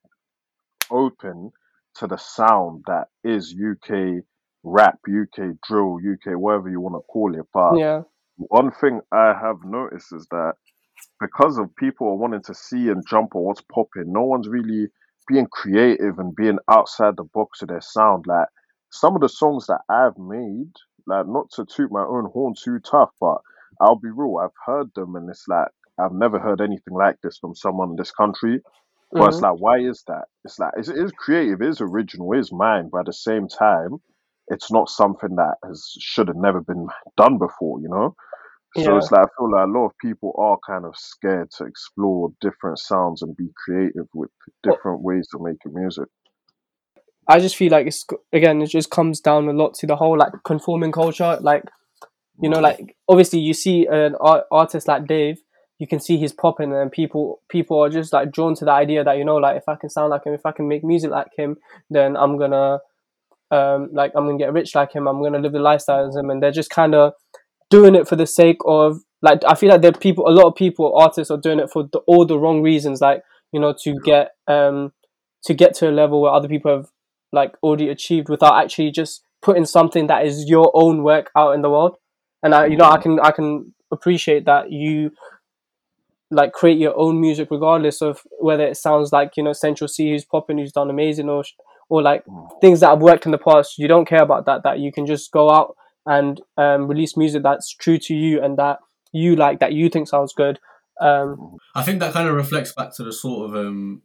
open 0.91 1.53
to 1.97 2.07
the 2.07 2.17
sound 2.17 2.85
that 2.87 3.09
is 3.25 3.55
UK 3.55 4.23
rap, 4.65 4.99
UK 5.09 5.57
drill, 5.69 5.99
UK 6.03 6.39
whatever 6.39 6.69
you 6.71 6.81
want 6.81 6.95
to 6.97 7.07
call 7.13 7.35
it. 7.39 7.47
But 7.55 7.77
Yeah, 7.77 8.03
one 8.37 8.71
thing 8.73 9.01
I 9.13 9.35
have 9.41 9.59
noticed 9.65 10.13
is 10.13 10.27
that 10.31 10.55
because 11.21 11.59
of 11.59 11.75
people 11.77 12.09
are 12.09 12.17
wanting 12.17 12.43
to 12.45 12.55
see 12.55 12.89
and 12.89 13.05
jump 13.09 13.35
on 13.35 13.43
what's 13.45 13.63
popping, 13.63 14.13
no 14.13 14.23
one's 14.25 14.49
really 14.49 14.89
being 15.29 15.47
creative 15.51 16.19
and 16.19 16.35
being 16.37 16.59
outside 16.71 17.17
the 17.17 17.25
box 17.35 17.63
of 17.63 17.69
their 17.69 17.81
sound. 17.81 18.27
Like 18.27 18.49
some 18.91 19.15
of 19.15 19.21
the 19.23 19.29
songs 19.29 19.67
that 19.67 19.81
I've 19.89 20.19
made, 20.19 20.73
like 21.07 21.27
not 21.29 21.51
to 21.53 21.65
toot 21.67 21.91
my 21.93 22.05
own 22.05 22.31
horn 22.33 22.55
too 22.63 22.79
tough, 22.81 23.11
but 23.21 23.39
I'll 23.81 23.97
be 23.97 24.11
real, 24.11 24.39
I've 24.43 24.51
heard 24.67 24.89
them 24.95 25.17
and 25.17 25.29
it's 25.31 25.45
like 25.49 25.69
I've 26.01 26.13
never 26.13 26.39
heard 26.39 26.61
anything 26.61 26.95
like 26.95 27.17
this 27.23 27.39
from 27.39 27.55
someone 27.55 27.91
in 27.91 27.97
this 27.97 28.13
country. 28.13 28.61
But 29.19 29.29
it's 29.29 29.41
Mhm. 29.41 29.43
like, 29.43 29.59
why 29.59 29.79
is 29.81 30.05
that? 30.09 30.27
It's 30.45 30.59
like 30.59 30.73
it's, 30.77 30.89
it 30.89 30.99
is 30.99 31.13
creative, 31.13 31.63
it 31.63 31.69
is 31.69 31.81
original, 31.81 32.33
it 32.35 32.41
is 32.41 32.53
mine, 32.53 32.89
but 32.93 33.01
at 33.01 33.07
the 33.07 33.13
same 33.13 33.49
time, 33.49 33.99
it's 34.51 34.71
not 34.71 34.89
something 34.89 35.37
that 35.37 35.57
has 35.65 35.93
should 35.99 36.29
have 36.29 36.37
never 36.37 36.61
been 36.61 36.89
done 37.17 37.39
before, 37.39 37.81
you 37.81 37.89
know. 37.89 38.15
So 38.77 38.93
Yeah. 38.93 38.99
it's 38.99 39.11
like 39.11 39.23
I 39.23 39.29
feel 39.39 39.51
like 39.51 39.67
a 39.67 39.71
lot 39.71 39.87
of 39.87 39.99
people 39.99 40.35
are 40.37 40.59
kind 40.67 40.85
of 40.85 40.95
scared 40.97 41.51
to 41.53 41.65
explore 41.65 42.31
different 42.41 42.79
sounds 42.79 43.23
and 43.23 43.37
be 43.37 43.51
creative 43.65 44.09
with 44.15 44.31
different 44.63 45.03
ways 45.03 45.29
of 45.35 45.41
making 45.41 45.75
music. 45.75 46.09
I 47.27 47.41
just 47.41 47.57
feel 47.57 47.71
like 47.71 47.87
it's 47.87 48.07
again, 48.33 48.63
it 48.63 48.69
just 48.69 48.91
comes 48.91 49.21
down 49.21 49.49
a 49.49 49.53
lot 49.53 49.75
to 49.75 49.87
the 49.87 49.97
whole 49.97 50.17
like 50.17 50.33
conforming 50.45 50.93
culture. 50.93 51.39
Like, 51.41 51.65
you 52.41 52.49
know, 52.49 52.57
mm-hmm. 52.57 52.81
like 52.81 52.97
obviously 53.09 53.41
you 53.41 53.55
see 53.55 53.87
an 53.87 54.17
art- 54.21 54.47
artist 54.51 54.89
like 54.89 55.07
Dave, 55.07 55.39
you 55.79 55.87
can 55.87 56.01
see 56.01 56.17
he's 56.17 56.33
popping, 56.33 56.73
and 56.73 56.91
people 56.91 57.43
people 57.49 57.83
are 57.83 57.91
just 57.91 58.13
like 58.13 58.33
drawn 58.33 58.55
to 58.57 58.65
the 58.65 58.71
idea 58.71 59.05
that 59.05 59.19
you 59.19 59.25
know, 59.25 59.37
like 59.37 59.57
if 59.57 59.69
I 59.69 59.77
can 59.77 59.91
sound 59.91 60.11
like 60.11 60.25
him, 60.25 60.35
if 60.35 60.47
I 60.47 60.53
can 60.53 60.69
make 60.69 60.85
music 60.85 61.11
like 61.11 61.29
him, 61.37 61.59
then 61.91 62.17
I'm 62.17 62.39
gonna 62.39 62.81
um 63.51 63.89
like 63.93 64.13
I'm 64.15 64.27
gonna 64.27 64.39
get 64.39 64.53
rich 64.53 64.75
like 64.75 64.93
him. 64.93 65.07
I'm 65.07 65.23
gonna 65.23 65.39
live 65.39 65.53
the 65.53 65.59
lifestyle 65.59 66.07
as 66.07 66.17
him, 66.17 66.31
and 66.31 66.43
they're 66.43 66.51
just 66.51 66.71
kind 66.71 66.95
of 66.95 67.13
doing 67.71 67.95
it 67.95 68.09
for 68.09 68.17
the 68.17 68.27
sake 68.27 68.59
of 68.67 69.01
like 69.23 69.43
I 69.47 69.55
feel 69.55 69.71
like 69.71 69.83
there 69.83 69.93
people, 69.93 70.29
a 70.29 70.31
lot 70.31 70.47
of 70.47 70.55
people, 70.55 70.97
artists 70.97 71.31
are 71.31 71.39
doing 71.39 71.59
it 71.59 71.71
for 71.71 71.85
the, 71.85 71.99
all 72.07 72.25
the 72.25 72.39
wrong 72.39 72.63
reasons, 72.63 73.01
like 73.01 73.23
you 73.53 73.61
know, 73.61 73.75
to 73.83 73.95
get 74.05 74.33
um 74.47 74.93
to 75.45 75.55
get 75.55 75.75
to 75.75 75.89
a 75.89 75.93
level 75.93 76.21
where 76.21 76.33
other 76.33 76.49
people 76.49 76.75
have 76.75 76.87
like 77.33 77.55
already 77.63 77.89
achieved 77.89 78.29
without 78.29 78.63
actually 78.63 78.91
just 78.91 79.23
putting 79.43 79.65
something 79.65 80.07
that 80.07 80.27
is 80.27 80.49
your 80.49 80.71
own 80.75 81.03
work 81.03 81.31
out 81.37 81.53
in 81.53 81.63
the 81.63 81.71
world. 81.71 81.97
And 82.43 82.55
I, 82.55 82.67
you 82.67 82.77
know, 82.77 82.89
I 82.89 82.99
can 83.01 83.19
I 83.21 83.31
can 83.31 83.75
appreciate 83.91 84.45
that 84.47 84.71
you 84.71 85.11
like 86.31 86.53
create 86.53 86.79
your 86.79 86.99
own 86.99 87.21
music 87.21 87.49
regardless 87.51 88.03
of 88.03 88.21
whether 88.39 88.67
it 88.67 88.77
sounds 88.77 89.13
like 89.13 89.33
you 89.37 89.43
know 89.43 89.53
Central 89.53 89.89
Cee 89.89 90.11
who's 90.11 90.25
popping 90.25 90.59
who's 90.59 90.73
done 90.73 90.91
amazing 90.91 91.29
or 91.29 91.43
or 91.89 92.03
like 92.03 92.25
things 92.61 92.81
that 92.81 92.89
have 92.89 93.01
worked 93.01 93.27
in 93.27 93.33
the 93.33 93.39
past. 93.39 93.79
You 93.79 93.89
don't 93.89 94.07
care 94.09 94.23
about 94.23 94.47
that. 94.47 94.63
That 94.65 94.79
you 94.79 94.93
can 94.93 95.07
just 95.07 95.31
go 95.33 95.51
out 95.51 95.75
and 96.07 96.41
um, 96.57 96.89
release 96.89 97.17
music 97.17 97.43
that's 97.43 97.71
true 97.75 97.99
to 97.99 98.15
you 98.15 98.43
and 98.43 98.57
that 98.59 98.79
you 99.13 99.37
like 99.37 99.61
that 99.61 99.73
you 99.73 99.89
think 99.89 100.09
sounds 100.09 100.33
good. 100.35 100.59
Um, 101.01 101.57
I 101.75 101.83
think 101.83 102.01
that 102.01 102.13
kind 102.13 102.29
of 102.29 102.35
reflects 102.35 102.73
back 102.73 102.95
to 102.97 103.05
the 103.05 103.13
sort 103.13 103.51
of 103.51 103.57
um, 103.57 104.03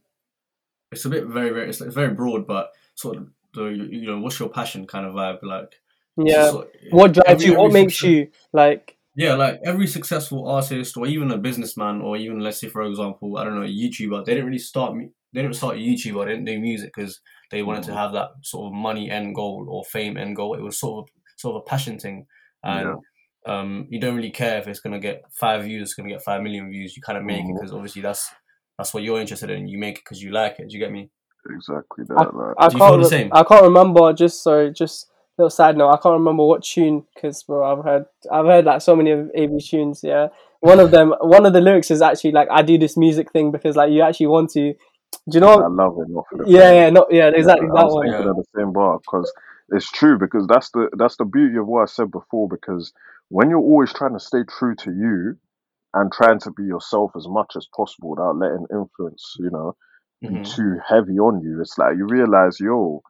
it's 0.91 1.05
a 1.05 1.09
bit 1.09 1.25
very 1.25 1.49
very 1.49 1.69
it's, 1.69 1.81
it's 1.81 1.95
very 1.95 2.13
broad, 2.13 2.45
but 2.47 2.69
sort 2.95 3.17
of 3.17 3.27
the 3.53 3.65
you 3.65 4.05
know 4.05 4.19
what's 4.19 4.39
your 4.39 4.49
passion 4.49 4.85
kind 4.87 5.05
of 5.05 5.13
vibe 5.13 5.39
like. 5.43 5.73
yeah. 6.17 6.49
sort- 6.51 6.69
What 6.91 7.13
drives 7.13 7.29
every- 7.29 7.45
you? 7.47 7.57
What 7.57 7.71
makes 7.73 7.95
success- 7.95 8.09
you 8.09 8.27
like? 8.53 8.97
Yeah, 9.15 9.35
like 9.35 9.59
every 9.63 9.85
successful 9.85 10.47
artist 10.47 10.97
or 10.97 11.05
even 11.05 11.29
a 11.31 11.37
businessman 11.37 12.01
or 12.01 12.17
even 12.17 12.39
let's 12.39 12.59
say 12.59 12.67
for 12.67 12.81
example, 12.81 13.37
I 13.37 13.43
don't 13.43 13.55
know, 13.55 13.61
a 13.61 13.67
YouTuber, 13.67 14.25
they 14.25 14.33
didn't 14.33 14.47
really 14.47 14.57
start 14.57 14.95
they 15.33 15.41
didn't 15.41 15.55
start 15.55 15.77
YouTube 15.77 16.17
they 16.25 16.31
didn't 16.31 16.45
do 16.45 16.59
music 16.59 16.91
because 16.95 17.21
they 17.53 17.63
wanted 17.63 17.83
to 17.83 17.93
have 17.93 18.11
that 18.13 18.29
sort 18.41 18.67
of 18.67 18.73
money 18.73 19.09
end 19.09 19.35
goal 19.35 19.67
or 19.69 19.83
fame 19.85 20.17
end 20.17 20.35
goal. 20.35 20.55
It 20.55 20.61
was 20.61 20.77
sort 20.79 20.95
of 21.03 21.09
sort 21.37 21.55
of 21.55 21.61
a 21.61 21.65
passion 21.69 21.97
thing. 21.99 22.25
And 22.63 22.95
um 23.45 23.87
you 23.89 23.99
don't 23.99 24.15
really 24.15 24.31
care 24.31 24.57
if 24.59 24.67
it's 24.67 24.79
gonna 24.79 24.99
get 24.99 25.21
five 25.39 25.63
views, 25.63 25.81
it's 25.83 25.93
gonna 25.93 26.09
get 26.09 26.21
five 26.23 26.41
million 26.41 26.69
views. 26.69 26.95
You 26.95 27.01
kind 27.01 27.17
of 27.17 27.23
make 27.23 27.39
it 27.41 27.47
Mhm. 27.47 27.55
because 27.55 27.73
obviously 27.73 28.01
that's 28.01 28.29
that's 28.77 28.93
what 28.93 29.03
you're 29.03 29.19
interested 29.21 29.49
in. 29.51 29.67
You 29.67 29.77
make 29.77 29.97
it 29.99 30.03
because 30.03 30.21
you 30.23 30.31
like 30.31 30.59
it. 30.59 30.67
Do 30.69 30.73
you 30.77 30.79
get 30.83 30.91
me? 30.91 31.09
Exactly 31.49 32.05
that. 32.07 32.15
like, 32.15 32.55
I 32.57 32.67
Do 32.69 32.73
you 32.75 32.79
feel 32.79 32.89
can't. 32.89 33.03
the 33.03 33.09
same? 33.09 33.29
I 33.33 33.43
can't 33.43 33.63
remember. 33.63 34.13
Just 34.13 34.41
sorry, 34.43 34.71
just 34.71 35.09
little 35.37 35.49
side 35.49 35.75
note. 35.77 35.89
I 35.89 35.97
can't 35.97 36.13
remember 36.13 36.43
what 36.45 36.63
tune 36.63 37.05
because 37.13 37.43
bro, 37.43 37.59
I've 37.71 37.83
heard 37.83 38.05
I've 38.31 38.45
heard 38.45 38.65
like 38.65 38.81
so 38.81 38.95
many 38.95 39.11
of 39.11 39.29
AB 39.35 39.59
tunes. 39.59 40.01
Yeah, 40.03 40.27
one 40.61 40.79
of 40.79 40.91
them, 40.91 41.13
one 41.19 41.45
of 41.45 41.53
the 41.53 41.59
lyrics 41.61 41.91
is 41.91 42.01
actually 42.01 42.31
like 42.31 42.47
I 42.49 42.61
do 42.61 42.77
this 42.77 42.95
music 42.95 43.31
thing 43.33 43.51
because 43.51 43.75
like 43.75 43.91
you 43.91 44.01
actually 44.01 44.27
want 44.27 44.51
to. 44.51 44.73
Do 45.29 45.37
you 45.37 45.41
know? 45.41 45.63
I 45.63 45.67
love 45.67 45.97
it. 45.99 46.09
Not 46.09 46.25
for 46.29 46.37
the 46.39 46.45
Yeah, 46.45 46.71
yeah, 46.71 46.89
no, 46.91 47.07
yeah, 47.11 47.31
exactly 47.33 47.69
I 47.71 47.75
that 47.75 47.85
was 47.85 47.95
one. 47.95 48.03
thinking 48.03 48.27
of 48.27 48.37
the 48.37 48.45
same 48.57 48.73
bar 48.73 48.99
because 48.99 49.31
it's 49.69 49.91
true 49.91 50.17
because 50.19 50.47
that's 50.47 50.71
the 50.71 50.89
that's 50.97 51.17
the 51.17 51.25
beauty 51.25 51.57
of 51.57 51.67
what 51.67 51.83
I 51.83 51.85
said 51.85 52.11
before 52.11 52.47
because 52.49 52.93
when 53.29 53.49
you're 53.49 53.59
always 53.59 53.93
trying 53.93 54.13
to 54.13 54.19
stay 54.19 54.43
true 54.49 54.75
to 54.77 54.91
you 54.91 55.37
and 55.93 56.11
trying 56.11 56.39
to 56.41 56.51
be 56.51 56.63
yourself 56.63 57.11
as 57.17 57.27
much 57.27 57.53
as 57.57 57.67
possible 57.75 58.11
without 58.11 58.37
letting 58.37 58.67
influence, 58.71 59.35
you 59.39 59.51
know, 59.51 59.75
be 60.27 60.35
Mhm. 60.35 60.55
too 60.55 60.77
heavy 60.87 61.19
on 61.19 61.41
you, 61.41 61.61
it's 61.61 61.77
like 61.77 61.97
you 61.97 62.07
realize, 62.07 62.59
yo, 62.59 63.01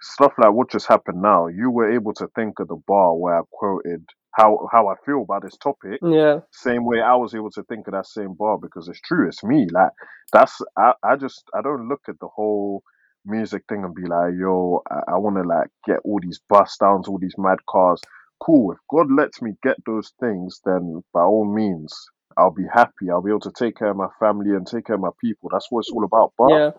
stuff 0.00 0.32
like 0.38 0.52
what 0.52 0.70
just 0.70 0.88
happened 0.88 1.22
now, 1.22 1.48
you 1.48 1.70
were 1.70 1.92
able 1.92 2.14
to 2.14 2.28
think 2.36 2.60
of 2.60 2.68
the 2.68 2.80
bar 2.88 3.14
where 3.16 3.38
I 3.40 3.42
quoted 3.52 4.04
how 4.32 4.68
how 4.72 4.88
I 4.88 4.94
feel 5.06 5.22
about 5.22 5.42
this 5.42 5.56
topic 5.56 6.02
Yeah, 6.02 6.40
same 6.52 6.84
way 6.84 7.00
I 7.00 7.14
was 7.16 7.34
able 7.34 7.50
to 7.52 7.62
think 7.64 7.86
of 7.88 7.92
that 7.94 8.06
same 8.06 8.34
bar 8.34 8.58
because 8.58 8.88
it's 8.88 9.00
true, 9.00 9.28
it's 9.28 9.44
me. 9.44 9.68
Like 9.70 9.90
that's 10.32 10.60
I, 10.76 10.94
I 11.04 11.16
just 11.16 11.44
I 11.54 11.62
don't 11.62 11.88
look 11.88 12.02
at 12.08 12.18
the 12.20 12.28
whole 12.28 12.82
music 13.26 13.64
thing 13.68 13.84
and 13.84 13.94
be 13.94 14.02
like, 14.06 14.32
yo, 14.38 14.82
I, 14.90 15.12
I 15.14 15.18
wanna 15.18 15.42
like 15.44 15.68
get 15.86 15.98
all 16.04 16.18
these 16.22 16.40
bust 16.48 16.80
downs, 16.80 17.08
all 17.08 17.18
these 17.18 17.36
mad 17.38 17.58
cars. 17.68 18.00
Cool. 18.40 18.72
If 18.72 18.78
God 18.90 19.08
lets 19.12 19.42
me 19.42 19.52
get 19.62 19.76
those 19.86 20.12
things, 20.20 20.60
then 20.64 21.02
by 21.12 21.22
all 21.22 21.44
means 21.44 21.92
I'll 22.38 22.52
be 22.52 22.66
happy. 22.72 23.10
I'll 23.10 23.22
be 23.22 23.30
able 23.30 23.40
to 23.40 23.52
take 23.58 23.76
care 23.76 23.90
of 23.90 23.96
my 23.96 24.08
family 24.20 24.50
and 24.52 24.66
take 24.66 24.86
care 24.86 24.96
of 24.96 25.02
my 25.02 25.10
people. 25.20 25.50
That's 25.52 25.66
what 25.70 25.80
it's 25.80 25.90
all 25.92 26.04
about. 26.04 26.32
But 26.38 26.48
yeah, 26.50 26.70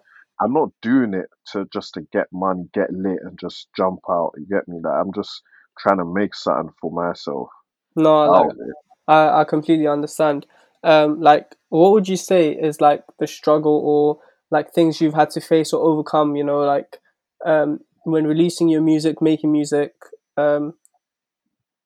I'm 0.42 0.54
not 0.54 0.70
doing 0.82 1.14
it 1.14 1.28
to 1.54 1.68
just 1.74 1.94
to 1.96 2.02
get 2.14 2.28
money, 2.34 2.66
get 2.74 2.92
lit 2.92 3.20
and 3.24 3.40
just 3.40 3.68
jump 3.78 4.00
out. 4.10 4.34
You 4.38 4.48
get 4.50 4.68
me? 4.68 4.80
Like 4.84 4.94
I'm 4.96 5.14
just 5.14 5.42
trying 5.80 5.98
to 5.98 6.06
make 6.06 6.36
something 6.36 6.74
for 6.80 6.92
myself. 6.92 7.50
No, 7.96 8.32
like. 8.32 8.52
I, 9.08 9.42
I 9.42 9.44
completely 9.44 9.88
understand. 9.88 10.46
Um, 10.84 11.20
like, 11.20 11.56
what 11.70 11.92
would 11.92 12.08
you 12.08 12.18
say 12.18 12.52
is 12.52 12.80
like 12.80 13.04
the 13.20 13.28
struggle 13.28 13.82
or 13.84 14.20
like 14.52 14.72
things 14.72 15.02
you've 15.02 15.14
had 15.14 15.32
to 15.32 15.42
face 15.42 15.74
or 15.74 15.84
overcome? 15.84 16.36
You 16.36 16.44
know, 16.44 16.60
like 16.60 16.98
um, 17.46 17.80
when 18.04 18.28
releasing 18.28 18.70
your 18.70 18.82
music, 18.82 19.22
making 19.22 19.52
music. 19.52 19.94
Um, 20.38 20.76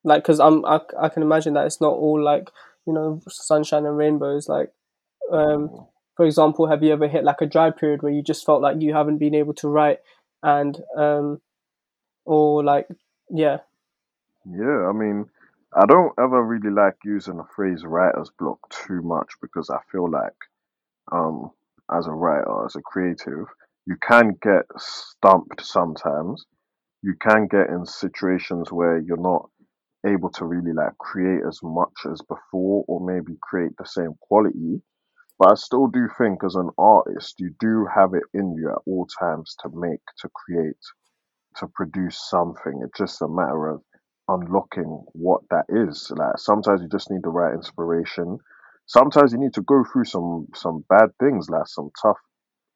like, 0.04 0.24
because 0.24 0.40
I'm 0.40 0.66
I, 0.66 0.82
I 1.00 1.10
can 1.10 1.24
imagine 1.24 1.54
that 1.54 1.66
it's 1.66 1.82
not 1.82 1.94
all 1.94 2.22
like 2.22 2.50
you 2.86 2.94
know 2.94 3.22
sunshine 3.28 3.86
and 3.86 3.98
rainbows. 3.98 4.50
Like, 4.50 4.72
um, 5.32 5.88
for 6.16 6.26
example, 6.26 6.68
have 6.68 6.84
you 6.84 6.92
ever 6.92 7.08
hit 7.08 7.24
like 7.24 7.42
a 7.42 7.46
dry 7.46 7.72
period 7.72 8.04
where 8.04 8.12
you 8.12 8.22
just 8.22 8.46
felt 8.46 8.62
like 8.62 8.82
you 8.82 8.94
haven't 8.94 9.18
been 9.18 9.36
able 9.36 9.54
to 9.56 9.68
write 9.70 10.00
and 10.44 10.78
um, 10.98 11.42
or 12.26 12.64
like 12.64 12.88
yeah, 13.30 13.60
Yeah, 14.46 14.88
I 14.90 14.92
mean, 14.94 15.26
I 15.76 15.86
don't 15.86 16.14
ever 16.20 16.44
really 16.44 16.70
like 16.72 16.96
using 17.04 17.38
the 17.38 17.46
phrase 17.56 17.84
writer's 17.86 18.32
block 18.40 18.60
too 18.70 19.02
much 19.02 19.34
because 19.42 19.70
I 19.70 19.80
feel 19.92 20.10
like, 20.10 20.36
um, 21.12 21.52
as 21.92 22.08
a 22.08 22.12
writer, 22.12 22.66
as 22.66 22.76
a 22.76 22.82
creative, 22.82 23.46
you 23.86 23.98
can 24.02 24.34
get 24.42 24.66
stumped 24.78 25.66
sometimes. 25.66 26.46
You 27.04 27.16
can 27.22 27.48
get 27.48 27.70
in 27.70 27.86
situations 27.86 28.72
where 28.72 29.00
you're 29.00 29.18
not 29.18 29.50
able 30.06 30.30
to 30.32 30.46
really 30.46 30.74
like 30.74 30.98
create 31.00 31.44
as 31.48 31.60
much 31.64 31.94
as 32.12 32.22
before 32.24 32.86
or 32.88 33.02
maybe 33.02 33.38
create 33.44 33.74
the 33.78 33.86
same 33.86 34.16
quality. 34.22 34.82
But 35.40 35.52
I 35.52 35.56
still 35.56 35.88
do 35.88 36.08
think 36.18 36.44
as 36.44 36.56
an 36.56 36.72
artist, 36.78 37.36
you 37.40 37.56
do 37.60 37.88
have 37.96 38.14
it 38.16 38.24
in 38.34 38.56
you 38.56 38.70
at 38.72 38.80
all 38.88 39.08
times 39.20 39.56
to 39.62 39.70
make, 39.74 40.02
to 40.20 40.30
create, 40.36 40.78
to 41.58 41.68
produce 41.68 42.20
something. 42.30 42.82
It's 42.84 42.98
just 42.98 43.22
a 43.22 43.28
matter 43.28 43.68
of 43.70 43.82
unlocking 44.28 45.04
what 45.14 45.42
that 45.50 45.66
is. 45.70 46.12
Like 46.16 46.38
sometimes 46.38 46.82
you 46.82 46.90
just 46.90 47.12
need 47.12 47.24
the 47.24 47.30
right 47.30 47.54
inspiration. 47.54 48.38
Sometimes 48.86 49.32
you 49.34 49.40
need 49.40 49.54
to 49.54 49.62
go 49.62 49.84
through 49.92 50.06
some 50.06 50.48
some 50.56 50.84
bad 50.90 51.10
things, 51.20 51.50
like 51.50 51.68
some 51.68 51.90
tough. 52.02 52.18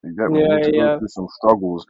You 0.03 0.15
get 0.17 0.31
me? 0.31 0.41
You 0.41 0.47
yeah, 0.47 0.55
need 0.55 0.63
to 0.63 0.71
go 0.71 0.89
yeah, 0.89 0.97
through 0.97 1.07
some 1.09 1.27
struggles, 1.37 1.85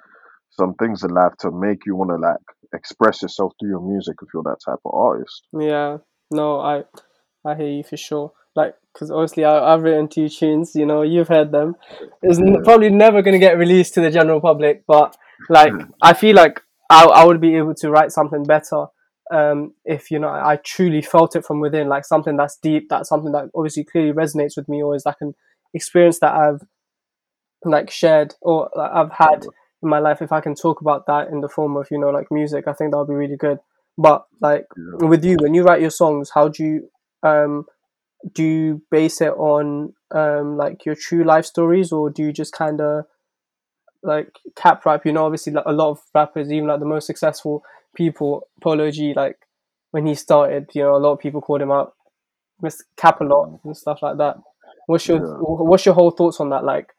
some 0.52 0.74
things 0.76 1.04
in 1.04 1.12
life 1.12 1.34
to 1.40 1.52
make 1.52 1.86
you 1.86 1.96
want 1.96 2.12
to 2.12 2.18
like 2.18 2.38
express 2.74 3.22
yourself 3.22 3.54
through 3.60 3.70
your 3.70 3.82
music 3.82 4.16
if 4.22 4.30
you're 4.34 4.44
that 4.44 4.58
type 4.66 4.80
of 4.86 4.94
artist. 4.94 5.48
yeah. 5.54 5.98
No, 6.32 6.60
I 6.60 6.84
I 7.46 7.56
hear 7.56 7.68
you 7.70 7.84
for 7.84 7.98
sure. 7.98 8.34
Like, 8.56 8.76
because 8.94 9.12
obviously 9.12 9.46
I, 9.46 9.74
I've 9.74 9.84
written 9.84 10.08
two 10.08 10.30
tunes. 10.30 10.76
You 10.76 10.86
know, 10.86 11.02
you've 11.04 11.28
heard 11.28 11.52
them. 11.52 11.76
It's 12.22 12.40
n- 12.40 12.56
Yeah. 12.56 12.64
probably 12.64 12.90
never 12.90 13.22
gonna 13.22 13.40
get 13.40 13.58
released 13.58 13.94
to 13.96 14.02
the 14.02 14.12
general 14.12 14.42
public, 14.42 14.84
but 14.88 15.16
like 15.50 15.74
I 16.02 16.14
feel 16.14 16.36
like 16.36 16.62
I 16.90 17.06
I 17.06 17.26
would 17.26 17.40
be 17.42 17.56
able 17.56 17.76
to 17.76 17.90
write 17.90 18.12
something 18.12 18.44
better. 18.44 18.88
Um, 19.30 19.74
if 19.84 20.10
you 20.10 20.20
know 20.20 20.30
I 20.30 20.58
truly 20.64 21.02
felt 21.02 21.36
it 21.36 21.46
from 21.46 21.60
within, 21.60 21.90
like 21.90 22.06
something 22.06 22.38
that's 22.38 22.58
deep, 22.58 22.88
that's 22.90 23.10
something 23.10 23.34
that 23.34 23.50
obviously 23.54 23.84
clearly 23.84 24.14
resonates 24.14 24.56
with 24.56 24.70
me, 24.70 24.82
or 24.82 24.96
is 24.96 25.06
like 25.06 25.18
an 25.22 25.36
experience 25.74 26.20
that 26.20 26.34
I've 26.34 26.62
like 27.66 27.90
shared 27.90 28.36
or 28.42 28.70
like, 28.76 28.92
I've 28.92 29.12
had 29.12 29.46
in 29.84 29.90
my 29.90 30.00
life. 30.00 30.22
If 30.22 30.32
I 30.32 30.42
can 30.42 30.56
talk 30.56 30.82
about 30.82 31.08
that 31.08 31.28
in 31.30 31.42
the 31.42 31.50
form 31.50 31.76
of 31.76 31.88
you 31.92 32.00
know 32.00 32.10
like 32.10 32.28
music, 32.32 32.68
I 32.68 32.74
think 32.74 32.92
that 32.92 32.98
would 33.00 33.10
be 33.10 33.16
really 33.16 33.38
good. 33.38 33.60
But 33.98 34.26
like 34.40 34.66
Yeah. 34.78 35.08
with 35.08 35.26
you, 35.26 35.38
when 35.42 35.54
you 35.54 35.64
write 35.64 35.82
your 35.82 35.90
songs, 35.92 36.32
how 36.34 36.48
do 36.48 36.64
you 36.64 36.90
um 37.24 37.66
do 38.34 38.44
you 38.44 38.82
base 38.90 39.22
it 39.22 39.34
on 39.34 39.94
um 40.12 40.58
like 40.58 40.86
your 40.86 40.96
true 40.96 41.24
life 41.24 41.46
stories, 41.46 41.92
or 41.92 42.10
do 42.10 42.24
you 42.24 42.32
just 42.32 42.54
kind 42.54 42.80
of 42.80 43.06
like 44.04 44.32
cap 44.56 44.86
rap? 44.86 45.06
You 45.06 45.12
know, 45.14 45.26
obviously 45.26 45.54
like, 45.54 45.66
a 45.66 45.74
lot 45.74 45.90
of 45.92 46.00
rappers, 46.16 46.52
even 46.52 46.68
like 46.70 46.80
the 46.80 46.86
most 46.86 47.08
successful 47.08 47.64
people, 47.96 48.48
Polo 48.62 48.92
G, 48.92 49.14
like 49.16 49.38
when 49.92 50.06
he 50.06 50.16
started, 50.16 50.70
you 50.74 50.84
know, 50.84 50.96
a 50.96 51.00
lot 51.00 51.14
of 51.14 51.20
people 51.20 51.42
called 51.42 51.62
him 51.62 51.72
out, 51.72 51.94
Mr. 52.64 52.82
Cap 52.98 53.22
a 53.22 53.26
lot 53.26 53.50
and 53.64 53.78
stuff 53.78 54.00
like 54.02 54.18
that. 54.18 54.38
What's 54.88 55.08
your 55.08 55.20
Yeah. 55.20 55.38
what's 55.40 55.86
your 55.86 55.96
whole 55.96 56.12
thoughts 56.12 56.40
on 56.40 56.50
that? 56.52 56.64
Like, 56.66 56.90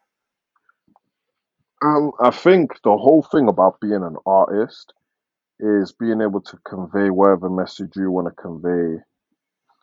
Um, 1.83 2.11
I 2.21 2.31
think 2.31 2.71
the 2.83 2.97
whole 2.97 3.23
thing 3.31 3.47
about 3.49 3.79
being 3.81 4.03
an 4.03 4.17
artist 4.25 4.93
is 5.59 5.93
being 5.93 6.21
able 6.21 6.41
to 6.41 6.57
convey 6.67 7.09
whatever 7.11 7.49
message 7.49 7.91
you 7.95 8.11
want 8.11 8.27
to 8.27 8.41
convey 8.43 9.01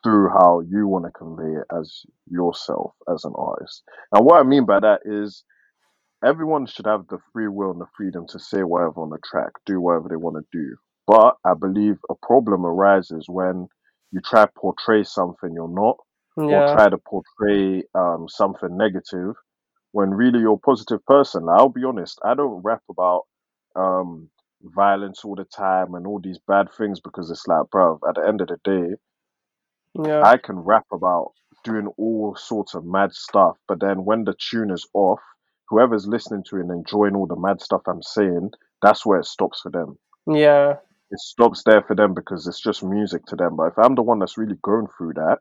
through 0.04 0.30
how 0.30 0.60
you 0.60 0.88
want 0.88 1.04
to 1.06 1.12
convey 1.12 1.60
it 1.60 1.66
as 1.78 2.02
yourself 2.30 2.94
as 3.12 3.24
an 3.24 3.34
artist. 3.36 3.82
And 4.12 4.24
what 4.26 4.40
I 4.40 4.44
mean 4.44 4.66
by 4.66 4.80
that 4.80 5.00
is 5.06 5.44
everyone 6.24 6.66
should 6.66 6.86
have 6.86 7.06
the 7.08 7.18
free 7.32 7.48
will 7.48 7.72
and 7.72 7.80
the 7.80 7.86
freedom 7.96 8.26
to 8.30 8.38
say 8.40 8.62
whatever 8.64 9.02
on 9.02 9.10
the 9.10 9.18
track, 9.24 9.52
do 9.66 9.80
whatever 9.80 10.08
they 10.10 10.16
want 10.16 10.36
to 10.36 10.58
do. 10.58 10.76
But 11.06 11.36
I 11.44 11.54
believe 11.54 11.98
a 12.10 12.14
problem 12.26 12.66
arises 12.66 13.26
when 13.28 13.68
you 14.12 14.20
try 14.20 14.46
to 14.46 14.52
portray 14.56 15.04
something 15.04 15.52
you're 15.54 15.68
not, 15.68 15.98
or 16.36 16.48
yeah, 16.50 16.66
try 16.72 16.88
to 16.88 16.98
portray 16.98 17.84
um, 17.94 18.26
something 18.28 18.76
negative 18.76 19.34
when 19.92 20.10
really 20.10 20.40
you're 20.40 20.54
a 20.54 20.58
positive 20.58 21.04
person. 21.06 21.44
Like, 21.44 21.60
I'll 21.60 21.68
be 21.68 21.84
honest, 21.84 22.18
I 22.24 22.34
don't 22.34 22.62
rap 22.62 22.82
about 22.90 23.22
um, 23.74 24.28
violence 24.62 25.24
all 25.24 25.34
the 25.36 25.44
time 25.44 25.94
and 25.94 26.06
all 26.06 26.20
these 26.20 26.38
bad 26.46 26.72
things 26.76 27.00
because 27.00 27.30
it's 27.30 27.46
like, 27.46 27.70
bro, 27.70 28.00
at 28.08 28.16
the 28.16 28.26
end 28.26 28.40
of 28.40 28.48
the 28.48 28.58
day, 28.64 28.94
yeah, 30.04 30.22
I 30.22 30.36
can 30.36 30.56
rap 30.58 30.86
about 30.92 31.32
doing 31.64 31.86
all 31.96 32.36
sorts 32.36 32.74
of 32.74 32.84
mad 32.84 33.12
stuff, 33.12 33.56
but 33.68 33.80
then 33.80 34.04
when 34.04 34.24
the 34.24 34.34
tune 34.38 34.70
is 34.70 34.86
off, 34.94 35.20
whoever's 35.68 36.06
listening 36.06 36.44
to 36.48 36.56
it 36.56 36.60
and 36.60 36.70
enjoying 36.70 37.14
all 37.16 37.26
the 37.26 37.36
mad 37.36 37.60
stuff 37.60 37.82
I'm 37.86 38.02
saying, 38.02 38.50
that's 38.82 39.04
where 39.06 39.20
it 39.20 39.26
stops 39.26 39.60
for 39.62 39.70
them. 39.70 39.98
yeah, 40.26 40.76
It 41.10 41.20
stops 41.20 41.62
there 41.64 41.82
for 41.82 41.94
them 41.94 42.14
because 42.14 42.46
it's 42.46 42.60
just 42.60 42.82
music 42.82 43.24
to 43.26 43.36
them. 43.36 43.56
But 43.56 43.68
if 43.68 43.78
I'm 43.78 43.94
the 43.94 44.02
one 44.02 44.18
that's 44.18 44.38
really 44.38 44.56
going 44.62 44.86
through 44.96 45.14
that, 45.14 45.38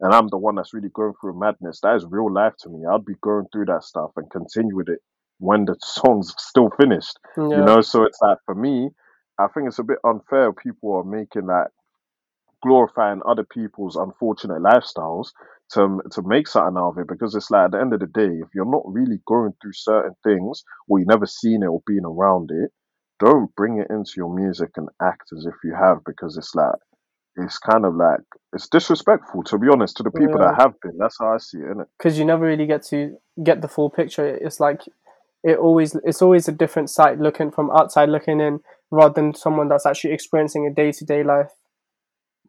and 0.00 0.14
I'm 0.14 0.28
the 0.28 0.38
one 0.38 0.54
that's 0.54 0.72
really 0.72 0.90
going 0.90 1.14
through 1.20 1.38
madness, 1.38 1.80
that 1.82 1.96
is 1.96 2.06
real 2.08 2.32
life 2.32 2.54
to 2.60 2.68
me. 2.68 2.86
I'd 2.86 3.04
be 3.04 3.14
going 3.20 3.46
through 3.52 3.66
that 3.66 3.82
stuff 3.82 4.10
and 4.16 4.30
continue 4.30 4.76
with 4.76 4.88
it 4.88 5.00
when 5.38 5.64
the 5.64 5.76
song's 5.82 6.34
still 6.38 6.70
finished. 6.78 7.18
You 7.36 7.50
yeah, 7.50 7.64
know, 7.64 7.80
so 7.80 8.04
it's 8.04 8.18
like 8.22 8.38
for 8.44 8.54
me, 8.54 8.90
I 9.38 9.46
think 9.48 9.68
it's 9.68 9.78
a 9.78 9.84
bit 9.84 9.98
unfair. 10.04 10.52
People 10.52 10.94
are 10.96 11.04
making 11.04 11.46
that 11.46 11.68
glorifying 12.62 13.20
other 13.26 13.44
people's 13.44 13.96
unfortunate 13.96 14.60
lifestyles 14.60 15.28
to 15.70 16.00
to 16.10 16.22
make 16.22 16.48
something 16.48 16.76
out 16.76 16.90
of 16.90 16.98
it 16.98 17.08
because 17.08 17.34
it's 17.34 17.50
like 17.50 17.66
at 17.66 17.70
the 17.72 17.80
end 17.80 17.92
of 17.92 18.00
the 18.00 18.06
day, 18.06 18.30
if 18.42 18.48
you're 18.54 18.70
not 18.70 18.82
really 18.86 19.20
going 19.26 19.52
through 19.60 19.72
certain 19.72 20.14
things 20.24 20.64
or 20.88 20.98
you've 20.98 21.08
never 21.08 21.26
seen 21.26 21.62
it 21.62 21.66
or 21.66 21.82
been 21.86 22.04
around 22.04 22.50
it, 22.50 22.70
don't 23.18 23.54
bring 23.56 23.78
it 23.78 23.88
into 23.90 24.12
your 24.16 24.34
music 24.34 24.70
and 24.76 24.88
act 25.02 25.30
as 25.36 25.46
if 25.46 25.54
you 25.64 25.74
have 25.74 25.98
because 26.04 26.36
it's 26.36 26.54
like 26.54 26.74
it's 27.36 27.58
kind 27.58 27.84
of 27.84 27.94
like 27.94 28.20
it's 28.52 28.68
disrespectful 28.68 29.42
to 29.44 29.58
be 29.58 29.68
honest 29.68 29.96
to 29.96 30.02
the 30.02 30.10
people 30.10 30.38
that 30.38 30.56
have 30.58 30.74
been. 30.80 30.98
That's 30.98 31.18
how 31.18 31.34
I 31.34 31.38
see 31.38 31.58
it, 31.58 31.66
innit? 31.66 31.86
Because 31.96 32.18
you 32.18 32.24
never 32.24 32.44
really 32.44 32.66
get 32.66 32.82
to 32.86 33.16
get 33.42 33.62
the 33.62 33.68
full 33.68 33.90
picture. 33.90 34.26
It's 34.26 34.60
like 34.60 34.82
it 35.44 35.58
always 35.58 35.94
it's 36.04 36.22
always 36.22 36.48
a 36.48 36.52
different 36.52 36.90
side 36.90 37.20
looking 37.20 37.50
from 37.50 37.70
outside 37.70 38.08
looking 38.08 38.40
in 38.40 38.60
rather 38.90 39.14
than 39.14 39.34
someone 39.34 39.68
that's 39.68 39.86
actually 39.86 40.12
experiencing 40.12 40.66
a 40.66 40.74
day 40.74 40.92
to 40.92 41.04
day 41.04 41.22
life. 41.22 41.52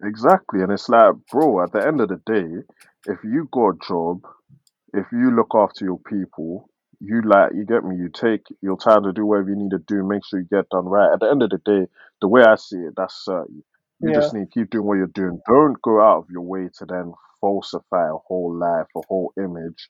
Exactly. 0.04 0.62
And 0.62 0.72
it's 0.72 0.88
like, 0.88 1.14
bro, 1.32 1.64
at 1.64 1.74
the 1.74 1.86
end 1.86 2.00
of 2.00 2.10
the 2.10 2.22
day, 2.26 2.64
if 3.06 3.20
you 3.24 3.50
got 3.52 3.70
a 3.70 3.78
job, 3.86 4.22
if 4.94 5.06
you 5.12 5.36
look 5.36 5.52
after 5.54 5.84
your 5.86 6.00
people, 6.00 6.70
you 7.00 7.22
like, 7.24 7.52
you 7.56 7.66
get 7.66 7.84
me, 7.84 7.96
you 7.96 8.10
take 8.10 8.42
your 8.62 8.78
time 8.78 9.04
to 9.04 9.14
do 9.14 9.26
whatever 9.26 9.50
you 9.50 9.56
need 9.56 9.72
to 9.72 9.80
do, 9.88 10.04
make 10.06 10.26
sure 10.26 10.40
you 10.40 10.48
get 10.52 10.70
done 10.70 10.86
right. 10.86 11.14
At 11.14 11.20
the 11.22 11.30
end 11.30 11.44
of 11.44 11.50
the 11.50 11.60
day, 11.60 11.88
the 12.22 12.28
way 12.28 12.44
I 12.44 12.56
see 12.56 12.78
it, 12.78 12.94
that's 12.98 13.24
certain. 13.26 13.64
You 14.02 14.10
Yeah, 14.10 14.20
just 14.22 14.34
need 14.34 14.52
to 14.52 14.60
keep 14.60 14.70
doing 14.70 14.86
what 14.86 14.96
you're 14.98 15.08
doing. 15.08 15.40
Don't 15.48 15.82
go 15.82 16.02
out 16.02 16.20
of 16.20 16.30
your 16.30 16.42
way 16.42 16.70
to 16.78 16.86
then 16.86 17.14
falsify 17.42 18.10
a 18.10 18.18
whole 18.28 18.54
life, 18.58 18.88
a 18.96 19.02
whole 19.08 19.34
image, 19.38 19.90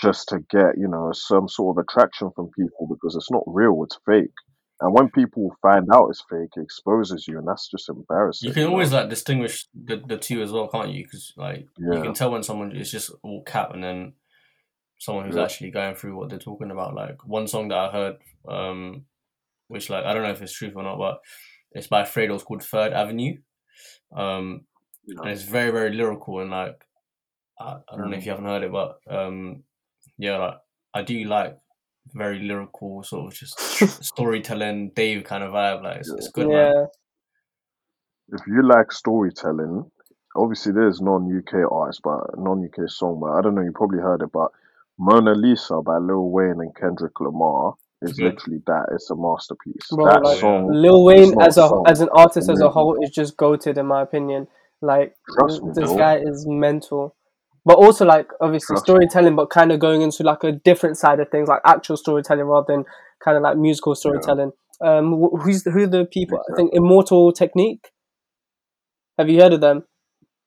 just 0.00 0.28
to 0.28 0.40
get, 0.50 0.76
you 0.78 0.88
know, 0.88 1.10
some 1.12 1.48
sort 1.48 1.76
of 1.76 1.84
attraction 1.84 2.30
from 2.34 2.50
people 2.58 2.86
because 2.86 3.16
it's 3.16 3.30
not 3.30 3.42
real, 3.46 3.82
it's 3.84 3.98
fake. 4.06 4.30
And 4.80 4.92
when 4.92 5.08
people 5.10 5.56
find 5.62 5.88
out 5.92 6.08
it's 6.10 6.22
fake, 6.28 6.50
it 6.56 6.60
exposes 6.62 7.26
you, 7.26 7.38
and 7.38 7.48
that's 7.48 7.70
just 7.70 7.88
embarrassing. 7.88 8.48
You 8.48 8.54
can 8.54 8.64
always 8.64 8.92
like 8.92 9.08
distinguish 9.08 9.66
the, 9.74 9.96
the 9.96 10.18
two 10.18 10.42
as 10.42 10.52
well, 10.52 10.68
can't 10.68 10.90
you? 10.90 11.04
Because 11.04 11.32
like 11.36 11.66
you 11.78 11.86
Yeah. 11.88 12.02
can 12.02 12.12
tell 12.12 12.30
when 12.30 12.42
someone 12.42 12.76
is 12.76 12.90
just 12.90 13.10
all 13.22 13.42
cap 13.42 13.72
and 13.72 13.82
then 13.82 14.12
someone 14.98 15.26
who's 15.26 15.36
Yeah. 15.36 15.44
actually 15.44 15.70
going 15.70 15.94
through 15.94 16.16
what 16.16 16.28
they're 16.30 16.38
talking 16.38 16.70
about. 16.70 16.94
Like 16.94 17.24
one 17.26 17.46
song 17.46 17.68
that 17.68 17.78
I 17.78 17.90
heard, 17.90 18.16
um, 18.48 19.04
which 19.68 19.90
like 19.90 20.04
I 20.04 20.14
don't 20.14 20.22
know 20.22 20.30
if 20.30 20.42
it's 20.42 20.52
truth 20.52 20.74
or 20.76 20.82
not, 20.82 20.98
but 20.98 21.20
it's 21.72 21.86
by 21.88 22.02
Fredo. 22.02 22.34
It's 22.34 22.44
called 22.44 22.62
Third 22.62 22.92
Avenue, 22.92 23.36
um, 24.14 24.62
and 25.08 25.28
it's 25.30 25.42
very 25.42 25.70
very 25.70 25.92
lyrical 25.92 26.40
and 26.40 26.50
like 26.50 26.82
I, 27.58 27.78
I 27.88 27.96
don't 27.96 28.10
know 28.10 28.16
if 28.16 28.22
Mm. 28.22 28.26
you 28.26 28.30
haven't 28.32 28.46
heard 28.46 28.62
it, 28.62 28.72
but 28.72 28.98
um, 29.08 29.62
yeah, 30.18 30.36
like 30.38 30.58
I 30.94 31.02
do 31.02 31.24
like 31.24 31.58
very 32.14 32.38
lyrical 32.38 33.02
sort 33.02 33.26
of 33.32 33.38
just 33.38 33.58
storytelling 34.04 34.90
Dave 34.94 35.24
kind 35.24 35.42
of 35.42 35.52
vibe. 35.52 35.82
Like 35.82 35.98
it's, 35.98 36.10
it's 36.12 36.28
good, 36.30 36.48
man. 36.48 36.72
yeah, 36.72 36.84
if 38.38 38.46
you 38.46 38.62
like 38.66 38.92
storytelling, 38.92 39.90
obviously 40.36 40.72
there's 40.72 41.00
non-UK 41.00 41.70
artists, 41.70 42.00
but 42.02 42.20
non-UK 42.38 42.88
song, 42.88 43.20
but 43.20 43.32
I 43.32 43.40
don't 43.42 43.54
know, 43.54 43.62
you 43.62 43.72
probably 43.72 43.98
heard 44.00 44.22
it, 44.22 44.30
but 44.32 44.50
Mona 44.98 45.32
Lisa 45.34 45.80
by 45.84 45.98
Lil 45.98 46.30
Wayne 46.30 46.60
and 46.60 46.74
Kendrick 46.74 47.18
Lamar 47.20 47.74
is 48.02 48.12
Good. 48.14 48.34
literally 48.34 48.60
that. 48.66 48.86
It's 48.92 49.10
a 49.10 49.16
masterpiece. 49.16 49.86
Bro, 49.90 50.04
that 50.06 50.22
like, 50.22 50.38
song, 50.38 50.70
Lil 50.72 51.08
it's 51.08 51.20
Wayne 51.20 51.30
not 51.32 51.48
as 51.48 51.56
a 51.58 51.64
a 51.64 51.68
song. 51.68 51.84
as 51.86 52.00
an 52.00 52.08
artist 52.12 52.48
as 52.48 52.48
a 52.48 52.52
Amazing. 52.64 52.70
whole 52.72 52.96
is 53.02 53.10
just 53.10 53.36
goated 53.36 53.76
in 53.78 53.86
my 53.86 54.02
opinion. 54.02 54.46
Like 54.82 55.14
Trust 55.38 55.62
me, 55.62 55.70
this 55.74 55.88
bro. 55.90 55.96
guy 55.96 56.16
is 56.18 56.46
mental. 56.46 57.14
But 57.64 57.78
also 57.78 58.04
like 58.04 58.28
obviously 58.40 58.74
Trust 58.74 58.88
me. 58.88 58.94
storytelling, 58.94 59.36
but 59.36 59.50
kind 59.50 59.72
of 59.72 59.80
going 59.80 60.02
into 60.02 60.22
like 60.22 60.44
a 60.44 60.52
different 60.52 60.96
side 60.98 61.20
of 61.20 61.30
things, 61.30 61.48
like 61.48 61.60
actual 61.64 61.96
storytelling 61.96 62.44
rather 62.44 62.66
than 62.68 62.84
kind 63.24 63.36
of 63.36 63.42
like 63.42 63.56
musical 63.56 63.94
storytelling. 63.94 64.52
Um, 64.80 65.20
wh- 65.20 65.42
who's 65.42 65.64
who 65.64 65.84
are 65.84 65.86
the 65.86 66.04
people? 66.04 66.38
I 66.52 66.56
think 66.56 66.70
Immortal 66.74 67.32
Technique. 67.32 67.90
Have 69.18 69.28
you 69.30 69.40
heard 69.40 69.54
of 69.54 69.60
them? 69.62 69.84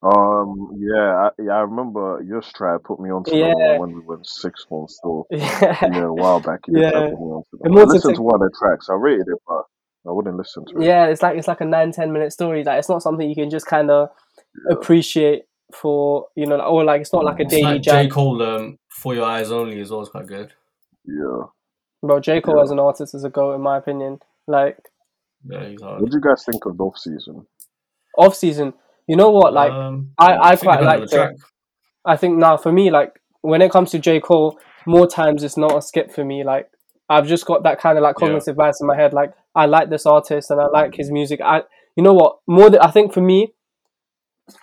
Um, 0.01 0.71
yeah, 0.77 1.27
I, 1.27 1.29
yeah, 1.43 1.51
I 1.53 1.59
remember 1.61 2.23
your 2.25 2.41
try 2.41 2.77
put 2.83 2.99
me 3.01 3.09
onto 3.11 3.35
Yeah. 3.35 3.77
when 3.77 3.91
we 3.93 3.99
were 3.99 4.15
in 4.17 4.23
sixth 4.23 4.67
form 4.69 4.87
still. 4.87 5.27
Yeah, 5.31 5.77
Yeah, 5.91 6.03
a 6.05 6.13
while 6.13 6.39
back. 6.39 6.61
He 6.65 6.71
did 6.73 6.83
Yeah. 6.83 6.91
try 6.91 6.99
to 7.01 7.09
put 7.11 7.19
me 7.19 7.25
onto 7.31 7.49
them. 7.51 7.59
I 7.63 7.67
Immortal 7.67 7.93
listened 7.93 8.11
Tech- 8.11 8.15
to 8.17 8.21
one 8.21 8.35
of 8.35 8.39
their 8.41 8.51
tracks. 8.57 8.87
I 8.89 8.93
rated 8.93 9.27
it, 9.27 9.37
but 9.47 9.63
I 10.07 10.11
wouldn't 10.13 10.37
listen 10.37 10.65
to 10.67 10.77
it. 10.77 10.83
yeah. 10.85 11.05
It's 11.07 11.21
like 11.21 11.37
it's 11.37 11.47
like 11.49 11.59
a 11.61 11.65
nine 11.65 11.91
ten 11.91 12.13
minute 12.13 12.31
story. 12.31 12.63
Like 12.63 12.79
it's 12.79 12.87
not 12.89 13.01
something 13.03 13.27
you 13.27 13.35
can 13.35 13.49
just 13.49 13.65
kind 13.67 13.91
of 13.91 14.09
appreciate 14.71 15.43
for 15.73 16.27
you 16.35 16.45
know, 16.45 16.59
or 16.61 16.83
like 16.85 17.01
it's 17.01 17.13
not 17.13 17.25
like 17.25 17.39
a 17.39 17.43
It's 17.43 17.51
daily 17.51 17.63
like 17.73 17.81
J 17.81 17.91
jam. 18.03 18.09
Cole, 18.09 18.41
um, 18.41 18.77
for 18.89 19.13
your 19.13 19.25
eyes 19.25 19.51
only 19.51 19.79
as 19.81 19.91
well 19.91 20.01
is 20.01 20.09
quite 20.09 20.27
good. 20.27 20.53
Yeah. 21.05 21.43
Bro, 22.01 22.21
J 22.21 22.39
Cole 22.41 22.55
Yeah. 22.57 22.63
as 22.63 22.71
an 22.71 22.79
artist 22.79 23.13
is 23.13 23.23
a 23.25 23.29
go 23.29 23.53
in 23.53 23.61
my 23.61 23.77
opinion. 23.77 24.19
Like 24.47 24.77
Yeah, 25.45 25.67
he's 25.67 25.81
hard. 25.81 26.01
What 26.01 26.09
do 26.11 26.17
you 26.17 26.21
guys 26.23 26.43
think 26.45 26.65
of 26.65 26.79
off 26.79 26.97
season? 26.97 27.45
off 28.17 28.35
season, 28.35 28.73
you 29.09 29.15
know 29.21 29.31
what? 29.31 29.53
Like 29.53 29.71
Um, 29.71 30.11
I- 30.17 30.37
I 30.51 30.55
quite 30.55 30.81
like 30.83 31.09
the. 31.09 31.35
I 32.05 32.15
think 32.15 32.37
now 32.37 32.55
for 32.57 32.71
me, 32.71 32.89
like 32.91 33.11
when 33.41 33.61
it 33.61 33.71
comes 33.71 33.91
to 33.91 33.99
J 33.99 34.19
Cole, 34.19 34.57
more 34.85 35.07
times 35.07 35.43
it's 35.43 35.57
not 35.57 35.75
a 35.77 35.81
skip 35.81 36.11
for 36.11 36.23
me. 36.23 36.43
Like 36.43 36.65
I've 37.09 37.27
just 37.27 37.45
got 37.45 37.63
that 37.63 37.79
kind 37.79 37.97
of 37.97 38.03
like 38.03 38.15
Yeah. 38.19 38.27
cognitive 38.27 38.55
bias 38.55 38.79
in 38.81 38.87
my 38.87 38.95
head. 38.95 39.11
Like 39.13 39.31
I 39.55 39.65
like 39.65 39.89
this 39.89 40.05
artist 40.05 40.51
and 40.51 40.61
I 40.61 40.67
like 40.67 40.95
his 40.95 41.09
music. 41.11 41.39
I, 41.41 41.63
you 41.97 42.03
know 42.03 42.13
what? 42.13 42.37
More 42.47 42.69
than 42.69 42.81
I 42.81 42.91
think 42.91 43.13
for 43.13 43.21
me, 43.21 43.39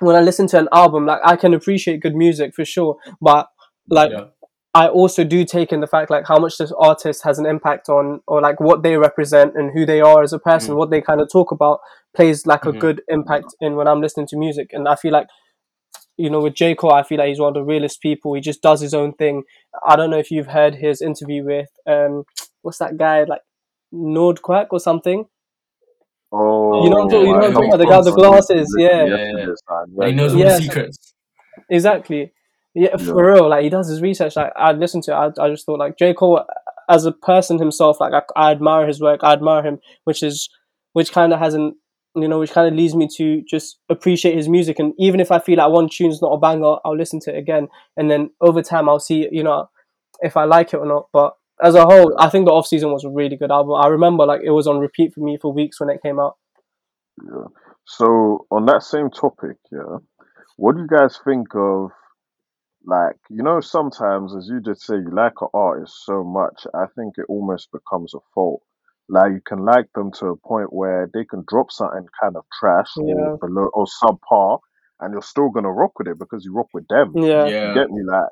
when 0.01 0.17
I 0.17 0.21
listen 0.21 0.47
to 0.49 0.59
an 0.59 0.69
album, 0.73 1.07
like 1.07 1.21
I 1.25 1.37
can 1.37 1.53
appreciate 1.55 2.01
good 2.01 2.15
music 2.17 2.55
for 2.55 2.65
sure, 2.65 2.97
but 3.21 3.49
like 3.89 4.11
Yeah. 4.13 4.25
I 4.83 4.89
also 4.89 5.23
do 5.25 5.45
take 5.57 5.71
in 5.75 5.81
the 5.81 5.87
fact 5.95 6.11
like 6.11 6.27
how 6.33 6.39
much 6.45 6.55
this 6.59 6.73
artist 6.89 7.19
has 7.29 7.39
an 7.39 7.47
impact 7.55 7.89
on 7.89 8.21
or 8.27 8.41
like 8.47 8.59
what 8.69 8.83
they 8.83 8.97
represent 9.09 9.51
and 9.59 9.71
who 9.75 9.87
they 9.87 10.01
are 10.11 10.23
as 10.23 10.33
a 10.33 10.39
person, 10.51 10.75
Mhm. 10.75 10.79
what 10.79 10.91
they 10.91 11.01
kind 11.01 11.21
of 11.23 11.29
talk 11.33 11.51
about 11.59 11.79
plays 12.17 12.39
like 12.53 12.65
a 12.67 12.73
Mhm. 12.73 12.81
good 12.85 12.99
impact 13.09 13.51
in 13.61 13.77
when 13.77 13.89
I'm 13.89 14.01
listening 14.01 14.27
to 14.33 14.37
music. 14.37 14.69
And 14.75 14.87
I 14.89 14.97
feel 15.03 15.13
like 15.13 15.29
you 16.19 16.31
know, 16.31 16.41
with 16.41 16.55
J. 16.55 16.75
Cole, 16.75 16.93
I 17.01 17.03
feel 17.03 17.19
like 17.19 17.29
he's 17.29 17.39
one 17.45 17.49
of 17.49 17.59
the 17.61 17.63
realest 17.73 18.01
people. 18.01 18.33
He 18.33 18.41
just 18.41 18.63
does 18.63 18.81
his 18.81 18.95
own 18.95 19.13
thing. 19.13 19.37
I 19.87 19.97
don't 19.97 20.09
know 20.13 20.17
if 20.25 20.31
you've 20.31 20.47
heard 20.59 20.75
his 20.87 21.03
interview 21.03 21.45
with 21.45 21.69
um 21.95 22.25
what's 22.63 22.79
that 22.79 22.97
guy 22.97 23.25
like 23.33 23.43
Nardwuar 23.93 24.67
or 24.71 24.81
something. 24.81 25.21
Oh, 26.33 26.85
You 26.85 26.91
know 26.91 26.97
what 26.97 27.03
I'm 27.05 27.11
talking- 27.11 27.27
you 27.27 27.33
know 27.33 27.39
what 27.39 27.45
I'm 27.47 27.53
talking 27.53 27.69
about, 27.69 27.79
the 27.85 27.87
guy 27.93 27.97
with 27.99 28.07
the 28.07 28.13
glasses, 28.13 28.75
you're 28.79 28.91
yeah. 28.91 29.05
Yeah, 29.05 29.17
yeah. 29.17 29.47
Yes, 29.49 29.59
I 29.69 29.83
And 29.83 30.05
he 30.11 30.13
knows 30.19 30.35
read 30.35 30.45
all. 30.45 30.51
Yeah. 30.51 30.57
the 30.57 30.63
secrets. 30.63 31.15
Exactly. 31.71 32.33
Yeah, 32.77 32.91
Yeah. 32.99 33.05
for 33.07 33.33
real. 33.33 33.49
Like 33.49 33.65
he 33.65 33.71
does 33.71 33.89
his 33.89 34.03
research. 34.03 34.37
Like 34.37 34.53
I 34.57 34.73
listened 34.73 35.05
to 35.05 35.13
it. 35.13 35.15
I, 35.39 35.45
I 35.45 35.49
just 35.51 35.65
thought 35.67 35.79
like 35.79 35.97
J 35.99 36.13
Cole 36.15 36.45
as 36.89 37.05
a 37.07 37.13
person 37.13 37.59
himself. 37.59 38.01
Like 38.01 38.13
I, 38.13 38.23
I 38.49 38.51
admire 38.53 38.87
his 38.87 39.01
work. 39.01 39.21
I 39.23 39.33
admire 39.33 39.63
him, 39.63 39.79
which 40.05 40.23
is 40.23 40.49
which 40.93 41.11
kind 41.13 41.33
of 41.33 41.39
hasn't 41.39 41.75
you 42.15 42.29
know 42.29 42.39
which 42.39 42.53
kind 42.53 42.69
of 42.69 42.75
leads 42.75 42.95
me 42.95 43.09
to 43.17 43.43
just 43.49 43.79
appreciate 43.89 44.37
his 44.37 44.49
music. 44.49 44.79
And 44.79 44.93
even 44.99 45.21
if 45.21 45.31
I 45.33 45.39
feel 45.39 45.57
like 45.59 45.71
one 45.73 45.89
tune's 45.89 46.21
not 46.23 46.33
a 46.33 46.39
banger, 46.39 46.77
I'll 46.85 46.97
listen 46.97 47.21
to 47.21 47.35
it 47.35 47.39
again. 47.39 47.69
And 47.97 48.11
then 48.11 48.31
over 48.41 48.63
time, 48.63 48.89
I'll 48.89 49.01
see 49.01 49.27
you 49.33 49.43
know 49.43 49.69
if 50.21 50.37
I 50.37 50.45
like 50.45 50.73
it 50.75 50.79
or 50.79 50.87
not. 50.87 51.09
But 51.13 51.35
as 51.63 51.75
a 51.75 51.85
whole, 51.85 52.15
I 52.19 52.29
think 52.29 52.45
the 52.47 52.53
off 52.53 52.67
season 52.67 52.93
was 52.93 53.05
a 53.05 53.11
really 53.11 53.37
good 53.37 53.51
album. 53.51 53.75
I 53.75 53.89
remember 53.89 54.27
like 54.27 54.43
it 54.45 54.51
was 54.51 54.67
on 54.67 54.79
repeat 54.79 55.15
for 55.15 55.21
me 55.21 55.39
for 55.41 55.53
weeks 55.53 55.81
when 55.81 55.89
it 55.89 56.03
came 56.03 56.21
out. 56.21 56.37
Yeah. 57.25 57.45
So 57.87 58.47
on 58.51 58.67
that 58.67 58.83
same 58.83 59.11
topic, 59.11 59.57
yeah, 59.73 59.99
what 60.57 60.75
do 60.77 60.83
you 60.83 60.89
guys 60.89 61.19
think 61.25 61.47
of 61.55 61.91
like 62.87 63.17
you 63.31 63.43
know 63.43 63.61
sometimes 63.61 64.35
as 64.37 64.49
you 64.49 64.61
did 64.61 64.79
say 64.81 64.95
you 64.95 65.11
like 65.13 65.35
an 65.41 65.49
artist 65.53 65.95
so 66.05 66.23
much 66.25 66.67
I 66.75 66.87
think 66.97 67.15
it 67.19 67.27
almost 67.29 67.69
becomes 67.73 68.15
a 68.15 68.19
fault. 68.35 68.63
Like 69.09 69.33
you 69.33 69.41
can 69.47 69.65
like 69.65 69.87
them 69.95 70.11
to 70.19 70.27
a 70.27 70.37
point 70.37 70.73
where 70.73 71.09
they 71.13 71.25
can 71.25 71.45
drop 71.49 71.71
something 71.71 72.07
kind 72.21 72.37
of 72.37 72.45
trash 72.59 72.89
Yeah. 72.97 73.15
or 73.15 73.39
below 73.39 73.69
or 73.75 73.87
subpar 74.03 74.61
and 75.01 75.13
you're 75.13 75.23
still 75.23 75.51
gonna 75.51 75.71
rock 75.73 75.99
with 75.99 76.09
it 76.09 76.19
because 76.19 76.45
you 76.45 76.55
rock 76.55 76.69
with 76.73 76.87
them. 76.89 77.13
Yeah. 77.17 77.47
Yeah. 77.47 77.69
You 77.69 77.75
get 77.75 77.91
me? 77.91 78.03
Like 78.05 78.29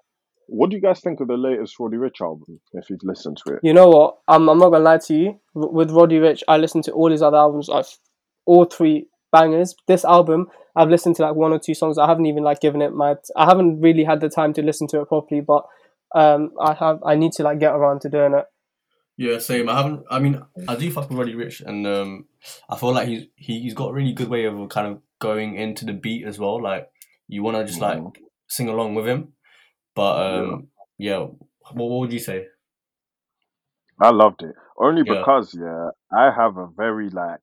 what 0.47 0.71
do 0.71 0.77
you 0.77 0.83
guys 0.83 1.01
think 1.01 1.21
of 1.21 1.29
the 1.29 1.37
latest 1.37 1.77
Roddy 1.81 1.97
Ricch 1.97 2.21
album, 2.21 2.61
if 2.75 2.91
you've 2.91 3.03
listened 3.03 3.39
to 3.47 3.55
it? 3.55 3.61
You 3.63 3.73
know 3.73 3.89
what? 3.89 4.19
I'm, 4.29 4.49
I'm 4.49 4.59
not 4.59 4.71
gonna 4.71 4.85
lie 4.85 4.99
to 4.99 5.15
you. 5.15 5.41
W- 5.55 5.73
With 5.75 5.91
Roddy 5.91 6.19
Ricch, 6.19 6.43
I 6.47 6.59
listened 6.59 6.85
to 6.85 6.93
all 6.93 7.11
his 7.11 7.23
other 7.23 7.39
albums. 7.39 7.71
I've 7.71 7.89
all 8.45 8.67
three 8.67 9.07
bangers. 9.35 9.75
This 9.87 10.05
album, 10.05 10.47
I've 10.77 10.89
listened 10.95 11.17
to 11.17 11.23
like 11.23 11.35
one 11.35 11.53
or 11.53 11.59
two 11.59 11.75
songs. 11.75 11.99
I 11.99 12.07
haven't 12.07 12.27
even 12.27 12.45
like 12.45 12.61
given 12.61 12.83
it 12.83 12.93
my. 12.95 13.17
I 13.37 13.45
haven't 13.45 13.81
really 13.81 14.05
had 14.05 14.21
the 14.21 14.29
time 14.29 14.53
to 14.55 14.63
listen 14.63 14.87
to 14.89 15.01
it 15.01 15.09
properly, 15.09 15.41
but 15.41 15.65
um, 16.15 16.53
I 16.61 16.75
have. 16.75 16.99
I 17.05 17.15
need 17.17 17.33
to 17.33 17.43
like 17.43 17.59
get 17.59 17.75
around 17.75 18.01
to 18.03 18.09
doing 18.09 18.35
it. 18.35 18.47
Yeah, 19.17 19.39
same. 19.39 19.69
I 19.69 19.77
haven't. 19.81 20.05
I 20.11 20.19
mean, 20.19 20.41
I 20.69 20.75
do 20.77 20.91
fuck 20.91 21.09
with 21.11 21.19
Roddy 21.19 21.35
Ricch, 21.35 21.61
and 21.65 21.87
um, 21.87 22.27
I 22.69 22.77
feel 22.77 22.93
like 22.95 23.09
he's 23.09 23.25
he, 23.37 23.61
he's 23.61 23.75
got 23.75 23.91
a 23.91 23.93
really 23.93 24.13
good 24.13 24.29
way 24.29 24.45
of 24.47 24.69
kind 24.69 24.87
of 24.89 25.01
going 25.21 25.57
into 25.57 25.85
the 25.85 25.93
beat 25.93 26.27
as 26.27 26.39
well. 26.39 26.63
Like 26.63 26.89
you 27.29 27.43
want 27.43 27.57
to 27.57 27.65
just 27.65 27.81
like 27.81 27.99
Mhm. 27.99 28.13
sing 28.49 28.69
along 28.69 28.95
with 28.97 29.07
him, 29.07 29.33
but 29.95 30.15
um, 30.27 30.69
yeah. 30.99 31.19
What, 31.73 31.91
what 31.91 32.01
would 32.01 32.13
you 32.13 32.19
say? 32.31 32.47
I 34.01 34.11
loved 34.11 34.43
it 34.43 34.55
only 34.79 35.03
Yeah. 35.07 35.19
because 35.19 35.55
yeah, 35.55 35.91
I 36.13 36.31
have 36.41 36.57
a 36.57 36.67
very 36.67 37.09
like 37.11 37.41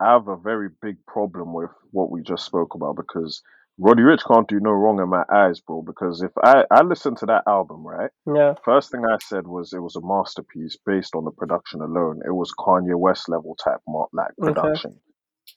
I 0.00 0.12
have 0.12 0.28
a 0.28 0.36
very 0.36 0.68
big 0.82 0.96
problem 1.06 1.52
with 1.54 1.70
what 1.90 2.10
we 2.10 2.22
just 2.22 2.44
spoke 2.44 2.74
about 2.74 2.96
because 2.96 3.42
Roddy 3.78 4.02
Ricch 4.02 4.24
can't 4.26 4.48
do 4.48 4.60
no 4.60 4.70
wrong 4.70 5.00
in 5.00 5.08
my 5.08 5.24
eyes, 5.30 5.60
bro. 5.60 5.82
Because 5.82 6.22
if 6.22 6.32
I 6.42 6.64
I 6.70 6.82
listened 6.82 7.18
to 7.18 7.26
that 7.26 7.44
album, 7.46 7.86
right, 7.86 8.10
Yeah, 8.26 8.54
first 8.64 8.90
thing 8.90 9.04
I 9.04 9.16
said 9.22 9.46
was 9.46 9.72
it 9.72 9.80
was 9.80 9.96
a 9.96 10.00
masterpiece 10.06 10.76
based 10.84 11.14
on 11.14 11.24
the 11.24 11.30
production 11.30 11.80
alone. 11.80 12.20
It 12.26 12.32
was 12.32 12.52
Kanye 12.58 12.98
West 12.98 13.28
level 13.28 13.56
type 13.56 13.80
mar- 13.86 14.08
like 14.12 14.32
Okay. 14.42 14.52
production. 14.54 15.00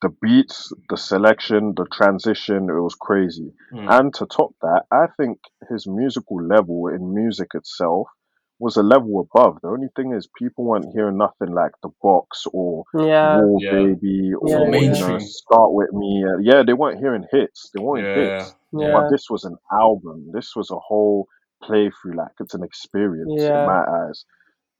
The 0.02 0.10
beats, 0.22 0.72
the 0.90 0.98
selection, 0.98 1.74
the 1.76 1.86
transition, 1.92 2.70
it 2.70 2.80
was 2.82 2.96
crazy. 2.96 3.54
Mm. 3.74 4.00
And 4.00 4.14
to 4.16 4.26
top 4.26 4.56
that, 4.62 4.84
I 4.92 5.08
think 5.18 5.40
his 5.70 5.88
musical 5.88 6.42
level 6.44 6.88
in 6.88 7.14
music 7.14 7.50
itself 7.56 8.08
was 8.60 8.76
a 8.78 8.84
level 8.84 9.20
above. 9.22 9.58
The 9.62 9.70
only 9.70 9.88
thing 9.96 10.14
is 10.14 10.28
people 10.38 10.66
weren't 10.66 10.92
hearing 10.94 11.18
nothing 11.18 11.54
like 11.54 11.72
the 11.82 11.90
box 12.02 12.46
or 12.54 12.84
yeah, 12.94 13.38
War 13.40 13.60
Yeah. 13.62 13.72
Baby 13.72 14.34
or 14.34 14.50
Yeah, 14.50 14.80
you 14.80 14.92
know. 14.92 15.18
Start 15.20 15.72
With 15.74 15.92
Me. 15.94 16.26
Uh, 16.28 16.38
Yeah, 16.42 16.64
they 16.64 16.74
weren't 16.74 17.00
hearing 17.00 17.26
hits. 17.32 17.70
They 17.74 17.82
weren't 17.82 18.06
Yeah, 18.06 18.38
hits. 18.38 18.56
yeah, 18.74 18.92
But 18.92 19.10
this 19.12 19.30
was 19.30 19.46
an 19.46 19.56
album. 19.72 20.30
This 20.34 20.56
was 20.56 20.72
a 20.72 20.78
whole 20.80 21.28
playthrough. 21.64 22.16
Like 22.16 22.32
it's 22.40 22.54
an 22.54 22.64
experience 22.64 23.32
Yeah. 23.42 23.62
in 23.62 23.66
my 23.68 23.84
eyes. 24.08 24.26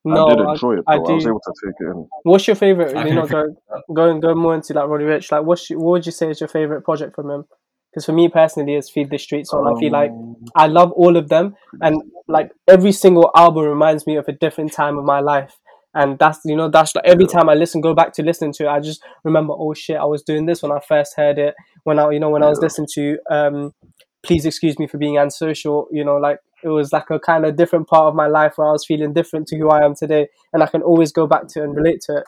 No, 0.06 0.28
I 0.28 0.30
did 0.36 0.46
I, 0.46 0.52
enjoy 0.52 0.74
it 0.78 0.84
I 0.88 0.98
though. 0.98 1.06
I, 1.08 1.12
was 1.12 1.26
able 1.28 1.42
to 1.42 1.54
take 1.64 1.76
it 1.80 1.86
in. 1.92 2.08
What's 2.24 2.48
your 2.48 2.56
favorite? 2.56 2.96
I 2.96 3.02
You 3.04 3.08
can 3.08 3.16
know, 3.16 3.28
go 3.28 3.46
going 3.94 4.20
go 4.22 4.34
more 4.34 4.56
into 4.56 4.74
like 4.74 4.88
Roddy 4.88 5.04
Ricch. 5.06 5.32
Like, 5.32 5.44
what's 5.44 5.70
your, 5.70 5.80
what 5.80 5.92
would 5.92 6.06
you 6.06 6.12
say 6.14 6.30
is 6.30 6.40
your 6.40 6.48
favorite 6.48 6.84
project 6.84 7.16
from 7.16 7.30
him? 7.30 7.46
Because 7.92 8.06
for 8.06 8.14
me 8.14 8.30
personally, 8.30 8.76
it's 8.76 8.90
Feed 8.90 9.10
the 9.10 9.18
Streets. 9.18 9.50
So 9.50 9.66
I 9.66 9.80
feel 9.80 9.92
like 9.92 10.12
Um, 10.12 10.36
I 10.56 10.68
love 10.68 10.92
all 10.92 11.18
of 11.18 11.30
them, 11.30 11.56
and 11.82 12.02
like 12.28 12.52
every 12.68 12.92
single 12.92 13.32
album 13.36 13.66
reminds 13.66 14.06
me 14.06 14.16
of 14.16 14.28
a 14.28 14.32
different 14.32 14.74
time 14.74 14.98
of 14.98 15.06
my 15.06 15.20
life. 15.20 15.58
And 15.96 16.20
that's 16.20 16.40
you 16.46 16.56
know 16.56 16.70
that's 16.70 16.94
like 16.96 17.06
every 17.06 17.26
time 17.26 17.50
I 17.50 17.56
listen, 17.56 17.82
go 17.82 17.96
back 17.96 18.14
to 18.14 18.24
listening 18.24 18.54
to 18.54 18.66
it, 18.66 18.70
I 18.70 18.80
just 18.80 19.02
remember, 19.24 19.54
oh 19.58 19.74
shit, 19.74 19.98
I 19.98 20.06
was 20.06 20.22
doing 20.22 20.46
this 20.46 20.62
when 20.62 20.72
I 20.72 20.80
first 20.88 21.16
heard 21.16 21.40
it. 21.40 21.56
When 21.84 21.98
I 21.98 22.10
you 22.12 22.20
know 22.20 22.30
when 22.30 22.44
I 22.44 22.50
was 22.50 22.60
listening 22.60 22.90
to 22.94 23.18
um, 23.32 23.74
please 24.22 24.46
excuse 24.46 24.78
me 24.78 24.88
for 24.88 24.98
being 24.98 25.18
antisocial. 25.18 25.88
You 25.92 26.04
know, 26.06 26.18
like 26.18 26.40
it 26.64 26.68
was 26.70 26.92
like 26.94 27.10
a 27.10 27.20
kind 27.20 27.46
of 27.46 27.56
different 27.56 27.88
part 27.88 28.06
of 28.06 28.16
my 28.16 28.28
life 28.28 28.54
where 28.58 28.68
I 28.68 28.72
was 28.72 28.86
feeling 28.86 29.14
different 29.14 29.48
to 29.48 29.58
who 29.58 29.70
I 29.70 29.84
am 29.84 29.96
today, 29.96 30.28
and 30.54 30.62
I 30.62 30.68
can 30.68 30.82
always 30.82 31.12
go 31.12 31.26
back 31.26 31.48
to 31.50 31.62
it 31.62 31.64
and 31.64 31.76
relate 31.76 32.02
to 32.08 32.18
it 32.18 32.24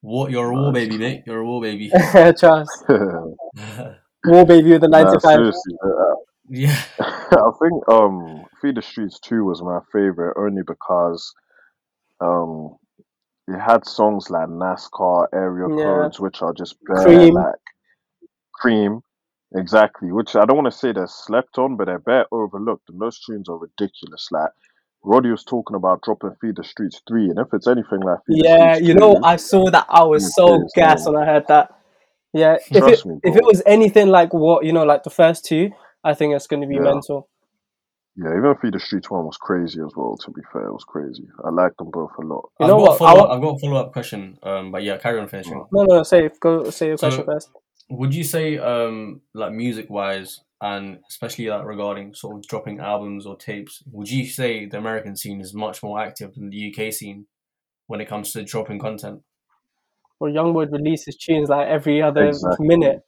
What? 0.00 0.30
You're 0.30 0.50
a 0.50 0.54
war 0.54 0.72
baby, 0.72 0.96
mate. 0.98 1.24
You're 1.26 1.40
a 1.40 1.44
war 1.44 1.60
baby. 1.60 1.90
it. 1.92 2.38
Trust, 2.38 2.84
War 4.26 4.44
Baby 4.46 4.70
with 4.72 4.80
the 4.82 4.88
nah, 4.88 5.02
ninety 5.04 5.18
five. 5.20 5.34
seriously. 5.36 5.74
uh, 5.84 6.14
yeah. 6.48 6.82
I 7.00 7.50
think 7.60 7.88
um 7.88 8.44
Feed 8.60 8.76
the 8.76 8.82
Streets 8.82 9.18
2 9.20 9.44
was 9.44 9.62
my 9.62 9.80
favorite 9.92 10.34
only 10.38 10.62
because 10.66 11.32
um 12.20 12.76
it 13.48 13.58
had 13.58 13.86
songs 13.86 14.30
like 14.30 14.48
NASCAR 14.48 15.26
area 15.34 15.66
Yeah. 15.68 15.84
codes 15.84 16.20
which 16.20 16.42
are 16.42 16.52
just 16.52 16.76
bare 16.84 17.02
Cream. 17.04 17.34
like 17.34 17.54
cream. 18.54 19.00
Exactly. 19.54 20.12
Which 20.12 20.34
I 20.36 20.44
don't 20.46 20.56
want 20.56 20.72
to 20.72 20.78
say 20.78 20.92
they're 20.92 21.06
slept 21.08 21.58
on, 21.58 21.76
but 21.76 21.86
they're 21.86 21.98
bare 21.98 22.26
overlooked 22.32 22.88
and 22.88 23.00
those 23.00 23.18
tunes 23.20 23.48
are 23.48 23.58
ridiculous. 23.58 24.28
Like 24.30 24.50
Roddy 25.04 25.30
was 25.30 25.44
talking 25.44 25.74
about 25.76 26.02
dropping 26.02 26.36
Feed 26.40 26.56
the 26.56 26.64
Streets 26.64 27.00
3 27.08 27.30
and 27.30 27.38
if 27.38 27.48
it's 27.52 27.66
anything 27.66 28.00
like 28.00 28.18
Feed 28.26 28.38
the 28.38 28.48
Yeah, 28.48 28.74
Streets 28.74 28.88
you 28.88 28.94
know, 28.94 29.14
2, 29.16 29.20
I 29.24 29.36
saw 29.36 29.70
that. 29.70 29.86
I 29.88 30.04
was 30.04 30.34
so 30.34 30.58
cheers, 30.58 30.72
gassed 30.76 31.06
man. 31.06 31.14
when 31.14 31.22
I 31.22 31.26
heard 31.26 31.46
that. 31.48 31.70
Yeah, 32.32 32.56
if 32.70 32.70
it 32.88 33.04
me, 33.06 33.18
if 33.22 33.36
it 33.36 33.44
was 33.44 33.62
anything 33.66 34.08
like 34.08 34.32
what 34.32 34.64
you 34.64 34.72
know, 34.72 34.84
like 34.84 35.02
the 35.02 35.10
first 35.10 35.44
two, 35.44 35.70
I 36.04 36.14
think 36.14 36.34
it's 36.34 36.46
going 36.46 36.62
to 36.62 36.68
be 36.68 36.76
Yeah. 36.76 36.80
mental. 36.92 37.28
yeah, 38.16 38.30
even 38.36 38.54
Feed 38.60 38.74
the 38.74 38.80
Streets 38.80 39.10
1 39.10 39.24
was 39.24 39.36
crazy 39.36 39.80
as 39.80 39.92
well, 39.96 40.16
to 40.18 40.30
be 40.30 40.40
fair. 40.52 40.66
It 40.66 40.72
was 40.72 40.84
crazy. 40.84 41.26
I 41.44 41.50
liked 41.50 41.78
them 41.78 41.90
both 41.90 42.10
a 42.18 42.22
lot. 42.22 42.50
You 42.60 42.64
I've 42.66 42.68
know 42.70 42.78
got 42.78 42.88
what? 42.90 42.98
Follow 42.98 43.28
I've 43.30 43.40
got 43.42 43.56
a 43.56 43.58
follow 43.58 43.76
up 43.80 43.92
question. 43.92 44.38
Um, 44.42 44.70
but 44.72 44.82
yeah, 44.82 44.96
carry 44.98 45.18
on 45.20 45.28
finishing. 45.28 45.64
No, 45.72 45.82
no, 45.84 45.96
no. 45.96 46.02
Say 46.02 46.30
go 46.40 46.70
say 46.70 46.86
your 46.88 46.96
So- 46.98 47.08
question 47.08 47.24
first. 47.26 47.50
would 47.90 48.14
you 48.14 48.24
say 48.24 48.56
um 48.58 49.20
like 49.34 49.52
music 49.52 49.86
wise 49.90 50.40
and 50.62 51.00
especially 51.10 51.48
like 51.48 51.64
regarding 51.66 52.14
sort 52.14 52.36
of 52.36 52.42
dropping 52.46 52.78
albums 52.80 53.26
or 53.26 53.36
tapes 53.36 53.82
would 53.90 54.08
you 54.10 54.24
say 54.24 54.64
the 54.66 54.78
american 54.78 55.14
scene 55.16 55.40
is 55.40 55.52
much 55.52 55.82
more 55.82 56.00
active 56.00 56.32
than 56.34 56.48
the 56.48 56.60
uk 56.72 56.92
scene 56.92 57.26
when 57.88 58.00
it 58.00 58.08
comes 58.08 58.32
to 58.32 58.42
dropping 58.44 58.78
content 58.78 59.20
Or 60.22 60.30
Youngboy 60.30 60.72
releases 60.72 61.16
tunes 61.16 61.50
like 61.50 61.68
every 61.68 62.02
other 62.02 62.40
Exactly. 62.40 62.60
minute. 62.60 63.00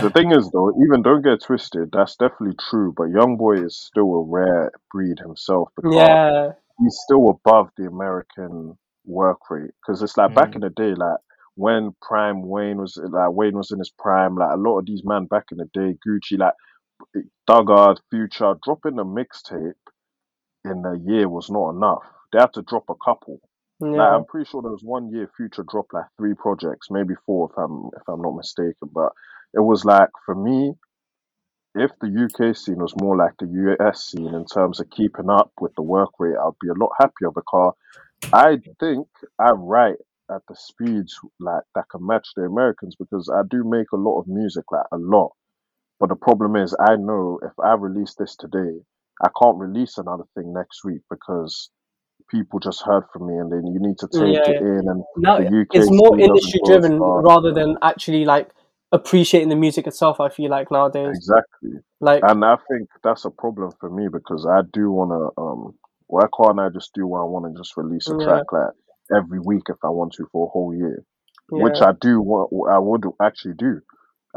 The 0.00 0.10
thing 0.12 0.32
is, 0.32 0.50
though, 0.52 0.72
even 0.84 1.02
don't 1.02 1.22
get 1.22 1.42
twisted. 1.42 1.90
That's 1.92 2.16
definitely 2.16 2.56
true. 2.70 2.92
But 2.96 3.08
YoungBoy 3.08 3.66
is 3.66 3.78
still 3.78 4.14
a 4.16 4.22
rare 4.24 4.72
breed 4.92 5.18
himself 5.20 5.70
because 5.76 5.94
Yeah, 5.94 6.52
he's 6.78 6.98
still 7.04 7.30
above 7.30 7.70
the 7.76 7.86
American 7.86 8.78
work 9.06 9.38
rate. 9.50 9.72
Because 9.86 10.02
it's 10.02 10.16
like 10.16 10.34
back 10.34 10.50
Mm. 10.50 10.56
in 10.56 10.62
the 10.62 10.70
day, 10.70 10.94
like 10.94 11.18
when 11.56 11.94
Prime 12.02 12.42
Wayne 12.48 12.78
was 12.78 12.98
like 13.02 13.32
Wayne 13.32 13.56
was 13.56 13.72
in 13.72 13.78
his 13.80 13.90
prime. 13.98 14.36
Like 14.36 14.54
a 14.54 14.60
lot 14.60 14.80
of 14.80 14.86
these 14.86 15.02
men 15.04 15.26
back 15.26 15.46
in 15.52 15.58
the 15.58 15.66
day, 15.74 15.96
Gucci, 16.06 16.38
like 16.38 16.54
Duggard, 17.48 17.98
Future, 18.10 18.54
dropping 18.64 18.98
a 18.98 19.04
mixtape 19.04 19.74
in 20.64 20.84
a 20.86 20.98
year 21.10 21.28
was 21.28 21.50
not 21.50 21.70
enough. 21.70 22.04
They 22.32 22.40
had 22.40 22.52
to 22.54 22.62
drop 22.62 22.84
a 22.90 22.94
couple. 23.04 23.40
Like 23.80 23.94
yeah, 23.94 24.16
I'm 24.16 24.24
pretty 24.24 24.48
sure 24.50 24.62
there 24.62 24.72
was 24.72 24.82
one 24.82 25.12
year 25.12 25.30
Future 25.36 25.64
dropped 25.68 25.94
like 25.94 26.06
three 26.16 26.34
projects, 26.34 26.88
maybe 26.90 27.14
four 27.26 27.50
if 27.50 27.58
I'm 27.58 27.90
if 27.96 28.02
I'm 28.08 28.22
not 28.22 28.36
mistaken. 28.36 28.90
But 28.92 29.12
it 29.54 29.60
was 29.60 29.84
like 29.84 30.10
for 30.26 30.34
me, 30.34 30.74
if 31.74 31.90
the 32.00 32.08
UK 32.08 32.56
scene 32.56 32.78
was 32.78 32.94
more 33.00 33.16
like 33.16 33.34
the 33.38 33.76
US 33.76 34.08
scene 34.08 34.34
in 34.34 34.46
terms 34.46 34.80
of 34.80 34.90
keeping 34.90 35.30
up 35.30 35.52
with 35.60 35.74
the 35.76 35.82
work 35.82 36.10
rate, 36.18 36.36
I'd 36.36 36.58
be 36.60 36.68
a 36.68 36.74
lot 36.74 36.90
happier 36.98 37.30
because 37.34 37.74
I 38.32 38.58
think 38.80 39.06
I 39.38 39.50
write 39.50 39.98
at 40.30 40.42
the 40.48 40.56
speeds 40.56 41.18
like 41.40 41.62
that 41.74 41.88
can 41.90 42.06
match 42.06 42.28
the 42.36 42.42
Americans 42.42 42.96
because 42.96 43.30
I 43.32 43.42
do 43.48 43.64
make 43.64 43.92
a 43.92 43.96
lot 43.96 44.20
of 44.20 44.26
music, 44.26 44.64
like 44.72 44.86
a 44.92 44.98
lot. 44.98 45.32
But 46.00 46.08
the 46.08 46.16
problem 46.16 46.56
is 46.56 46.76
I 46.80 46.96
know 46.96 47.38
if 47.42 47.52
I 47.62 47.74
release 47.74 48.14
this 48.18 48.36
today, 48.36 48.80
I 49.22 49.28
can't 49.40 49.58
release 49.58 49.98
another 49.98 50.24
thing 50.34 50.52
next 50.52 50.84
week 50.84 51.02
because 51.10 51.70
people 52.30 52.60
just 52.60 52.82
heard 52.84 53.04
from 53.12 53.26
me 53.26 53.34
and 53.34 53.50
then 53.50 53.66
you 53.66 53.80
need 53.80 53.96
to 53.98 54.08
take 54.08 54.34
yeah. 54.34 54.50
it 54.50 54.62
in 54.62 54.88
and 54.88 55.02
Now 55.16 55.38
the 55.38 55.46
UK 55.46 55.66
it's 55.72 55.90
more 55.90 56.18
industry 56.18 56.60
driven 56.64 56.98
rather 57.00 57.52
than 57.52 57.76
actually 57.82 58.24
like 58.24 58.50
appreciating 58.92 59.48
the 59.48 59.56
music 59.56 59.86
itself. 59.86 60.20
I 60.20 60.28
feel 60.28 60.50
like 60.50 60.70
nowadays, 60.70 61.16
Exactly. 61.16 61.80
like 62.00 62.22
And 62.26 62.44
I 62.44 62.56
think 62.70 62.88
that's 63.02 63.24
a 63.24 63.30
problem 63.30 63.72
for 63.80 63.90
me 63.90 64.08
because 64.12 64.46
I 64.46 64.62
do 64.72 64.90
want 64.90 65.10
to. 65.10 65.40
Um, 65.40 65.74
why 66.06 66.24
can't 66.36 66.58
I 66.58 66.68
just 66.70 66.94
do 66.94 67.06
what 67.06 67.20
I 67.20 67.24
want 67.24 67.46
and 67.46 67.56
just 67.56 67.76
release 67.76 68.08
a 68.08 68.16
Yeah. 68.18 68.24
track 68.24 68.52
like 68.52 68.72
every 69.14 69.40
week 69.40 69.64
if 69.68 69.76
I 69.84 69.90
want 69.90 70.12
to 70.14 70.26
for 70.32 70.46
a 70.46 70.50
whole 70.50 70.74
year? 70.74 71.04
Which. 71.50 71.80
I 71.80 71.92
do 71.92 72.20
want. 72.20 72.50
I 72.70 72.78
would 72.78 73.04
actually 73.20 73.54
do. 73.54 73.80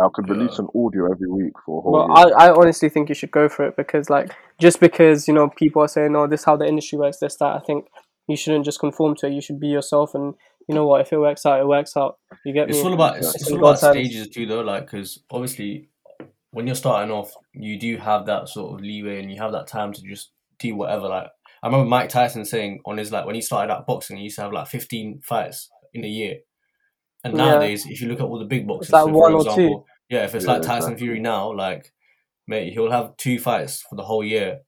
I 0.02 0.10
could 0.14 0.30
release 0.30 0.58
Yeah. 0.58 0.66
an 0.66 0.68
audio 0.86 1.12
every 1.12 1.28
week 1.30 1.54
for 1.66 1.80
a 1.80 1.82
whole 1.82 1.92
Well, 1.94 2.08
year. 2.28 2.36
I, 2.38 2.48
I 2.48 2.54
honestly 2.54 2.90
think 2.90 3.10
you 3.10 3.16
should 3.16 3.32
go 3.32 3.48
for 3.50 3.66
it 3.68 3.76
because 3.76 4.10
like 4.10 4.32
just 4.60 4.80
because 4.80 5.28
you 5.28 5.34
know 5.34 5.50
people 5.50 5.82
are 5.84 5.88
saying, 5.88 6.16
"Oh, 6.16 6.28
this 6.28 6.42
is 6.42 6.46
how 6.46 6.58
the 6.58 6.68
industry 6.68 6.98
works," 6.98 7.20
this 7.20 7.36
that. 7.38 7.56
I 7.56 7.60
think 7.60 7.88
you 8.28 8.36
shouldn't 8.36 8.66
just 8.66 8.80
conform 8.80 9.16
to 9.18 9.28
it. 9.28 9.34
You 9.34 9.42
should 9.42 9.60
be 9.60 9.68
yourself, 9.68 10.14
and 10.16 10.34
you 10.68 10.76
know 10.76 10.86
what? 10.86 11.02
If 11.02 11.12
it 11.14 11.18
works 11.20 11.46
out, 11.46 11.60
it 11.60 11.68
works 11.68 11.96
out. 11.98 12.18
You 12.46 12.54
get 12.54 12.70
it's 12.70 12.80
me? 12.80 12.86
all 12.86 12.94
about 12.94 13.18
it's, 13.18 13.28
Exactly. 13.28 13.42
it's 13.42 13.52
all 13.52 13.58
about 13.58 13.82
God's 13.82 13.98
stages 13.98 14.28
too 14.30 14.46
though 14.46 14.62
like 14.62 14.86
because 14.86 15.24
obviously 15.32 15.90
when 16.52 16.68
you're 16.68 16.76
starting 16.76 17.12
off 17.12 17.34
you 17.54 17.80
do 17.80 17.98
have 17.98 18.26
that 18.26 18.50
sort 18.50 18.74
of 18.74 18.82
leeway 18.86 19.22
and 19.22 19.32
you 19.32 19.40
have 19.42 19.52
that 19.54 19.68
time 19.68 19.94
to 19.94 20.02
just 20.02 20.32
do 20.60 20.76
whatever 20.76 21.08
like 21.08 21.28
i 21.64 21.68
remember 21.68 21.88
mike 21.88 22.10
tyson 22.10 22.44
saying 22.44 22.80
on 22.86 22.98
his 22.98 23.10
like 23.12 23.26
when 23.26 23.36
he 23.36 23.42
started 23.42 23.72
out 23.72 23.88
boxing 23.88 24.18
he 24.18 24.24
used 24.24 24.36
to 24.36 24.42
have 24.42 24.52
like 24.52 24.68
15 24.68 25.22
fights 25.24 25.70
in 25.94 26.04
a 26.04 26.08
year 26.08 26.36
and 27.24 27.38
Yeah. 27.38 27.46
nowadays 27.46 27.86
if 27.88 28.02
you 28.02 28.10
look 28.10 28.20
at 28.20 28.26
all 28.26 28.38
the 28.38 28.46
big 28.46 28.68
boxers 28.68 28.92
like 28.92 29.04
so 29.06 29.12
one 29.12 29.32
for 29.32 29.38
or 29.38 29.42
example 29.42 29.86
yeah 30.12 30.24
if 30.26 30.36
it's 30.36 30.46
Yeah, 30.46 30.54
like 30.54 30.62
tyson 30.62 30.92
exactly. 30.94 31.08
fury 31.08 31.20
now 31.20 31.52
like 31.54 31.92
mate 32.48 32.74
he'll 32.74 32.92
have 32.92 33.16
two 33.18 33.40
fights 33.40 33.82
for 33.90 33.96
the 33.96 34.04
whole 34.04 34.24
year 34.24 34.60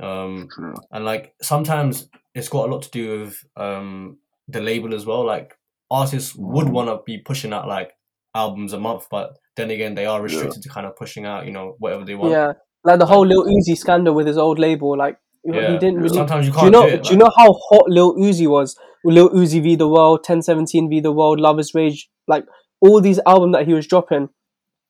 um 0.00 0.48
True. 0.54 0.74
and 0.90 1.04
like 1.04 1.34
sometimes 1.42 2.08
it's 2.34 2.48
got 2.48 2.68
a 2.68 2.72
lot 2.72 2.82
to 2.82 2.90
do 2.90 3.20
with 3.20 3.36
um 3.56 4.18
the 4.48 4.60
label 4.60 4.94
as 4.94 5.04
well 5.06 5.24
like 5.24 5.54
artists 5.90 6.34
would 6.36 6.66
Mhm. 6.66 6.72
want 6.72 6.88
to 6.88 6.98
be 7.06 7.18
pushing 7.18 7.52
out 7.52 7.68
like 7.68 7.90
albums 8.34 8.72
a 8.72 8.80
month 8.80 9.06
but 9.10 9.36
then 9.56 9.70
again 9.70 9.94
they 9.94 10.06
are 10.06 10.22
restricted 10.22 10.62
to 10.62 10.68
kind 10.70 10.86
of 10.86 10.96
pushing 10.96 11.26
out 11.26 11.44
you 11.46 11.52
know 11.52 11.76
whatever 11.78 12.04
they 12.04 12.14
want 12.14 12.32
Yeah, 12.32 12.52
like 12.84 12.98
the 12.98 13.06
whole 13.06 13.26
Lil 13.26 13.44
Uzi 13.44 13.76
scandal 13.76 14.14
with 14.14 14.26
his 14.26 14.38
old 14.38 14.58
label. 14.58 14.96
Like 14.96 15.18
he 15.44 15.52
didn't 15.52 15.96
really. 15.96 16.16
sometimes 16.16 16.46
you 16.46 16.52
Do 16.52 16.56
you 16.64 16.70
can't 16.70 16.72
know? 16.72 16.86
do 16.88 16.94
it 16.94 17.02
Do 17.04 17.10
you 17.12 17.18
know 17.18 17.30
how 17.36 17.52
hot 17.68 17.84
Lil 17.88 18.14
Uzi 18.16 18.46
was? 18.48 18.74
Lil 19.04 19.28
Uzi 19.30 19.60
v 19.62 19.76
the 19.76 19.86
World, 19.88 20.20
1017 20.20 20.88
v 20.88 21.00
the 21.00 21.12
World, 21.12 21.40
Lovers 21.40 21.74
Rage, 21.74 22.08
like 22.26 22.44
all 22.80 23.00
these 23.02 23.20
albums 23.26 23.52
that 23.54 23.66
he 23.66 23.74
was 23.74 23.86
dropping. 23.86 24.30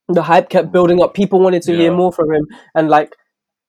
The 0.09 0.23
hype 0.23 0.49
kept 0.49 0.73
building 0.73 1.03
up. 1.03 1.15
People 1.15 1.41
wanted 1.41 1.63
to 1.63 1.77
hear 1.77 1.93
more 1.93 2.13
from 2.13 2.33
him, 2.33 2.47
and 2.75 2.89
like 2.89 3.15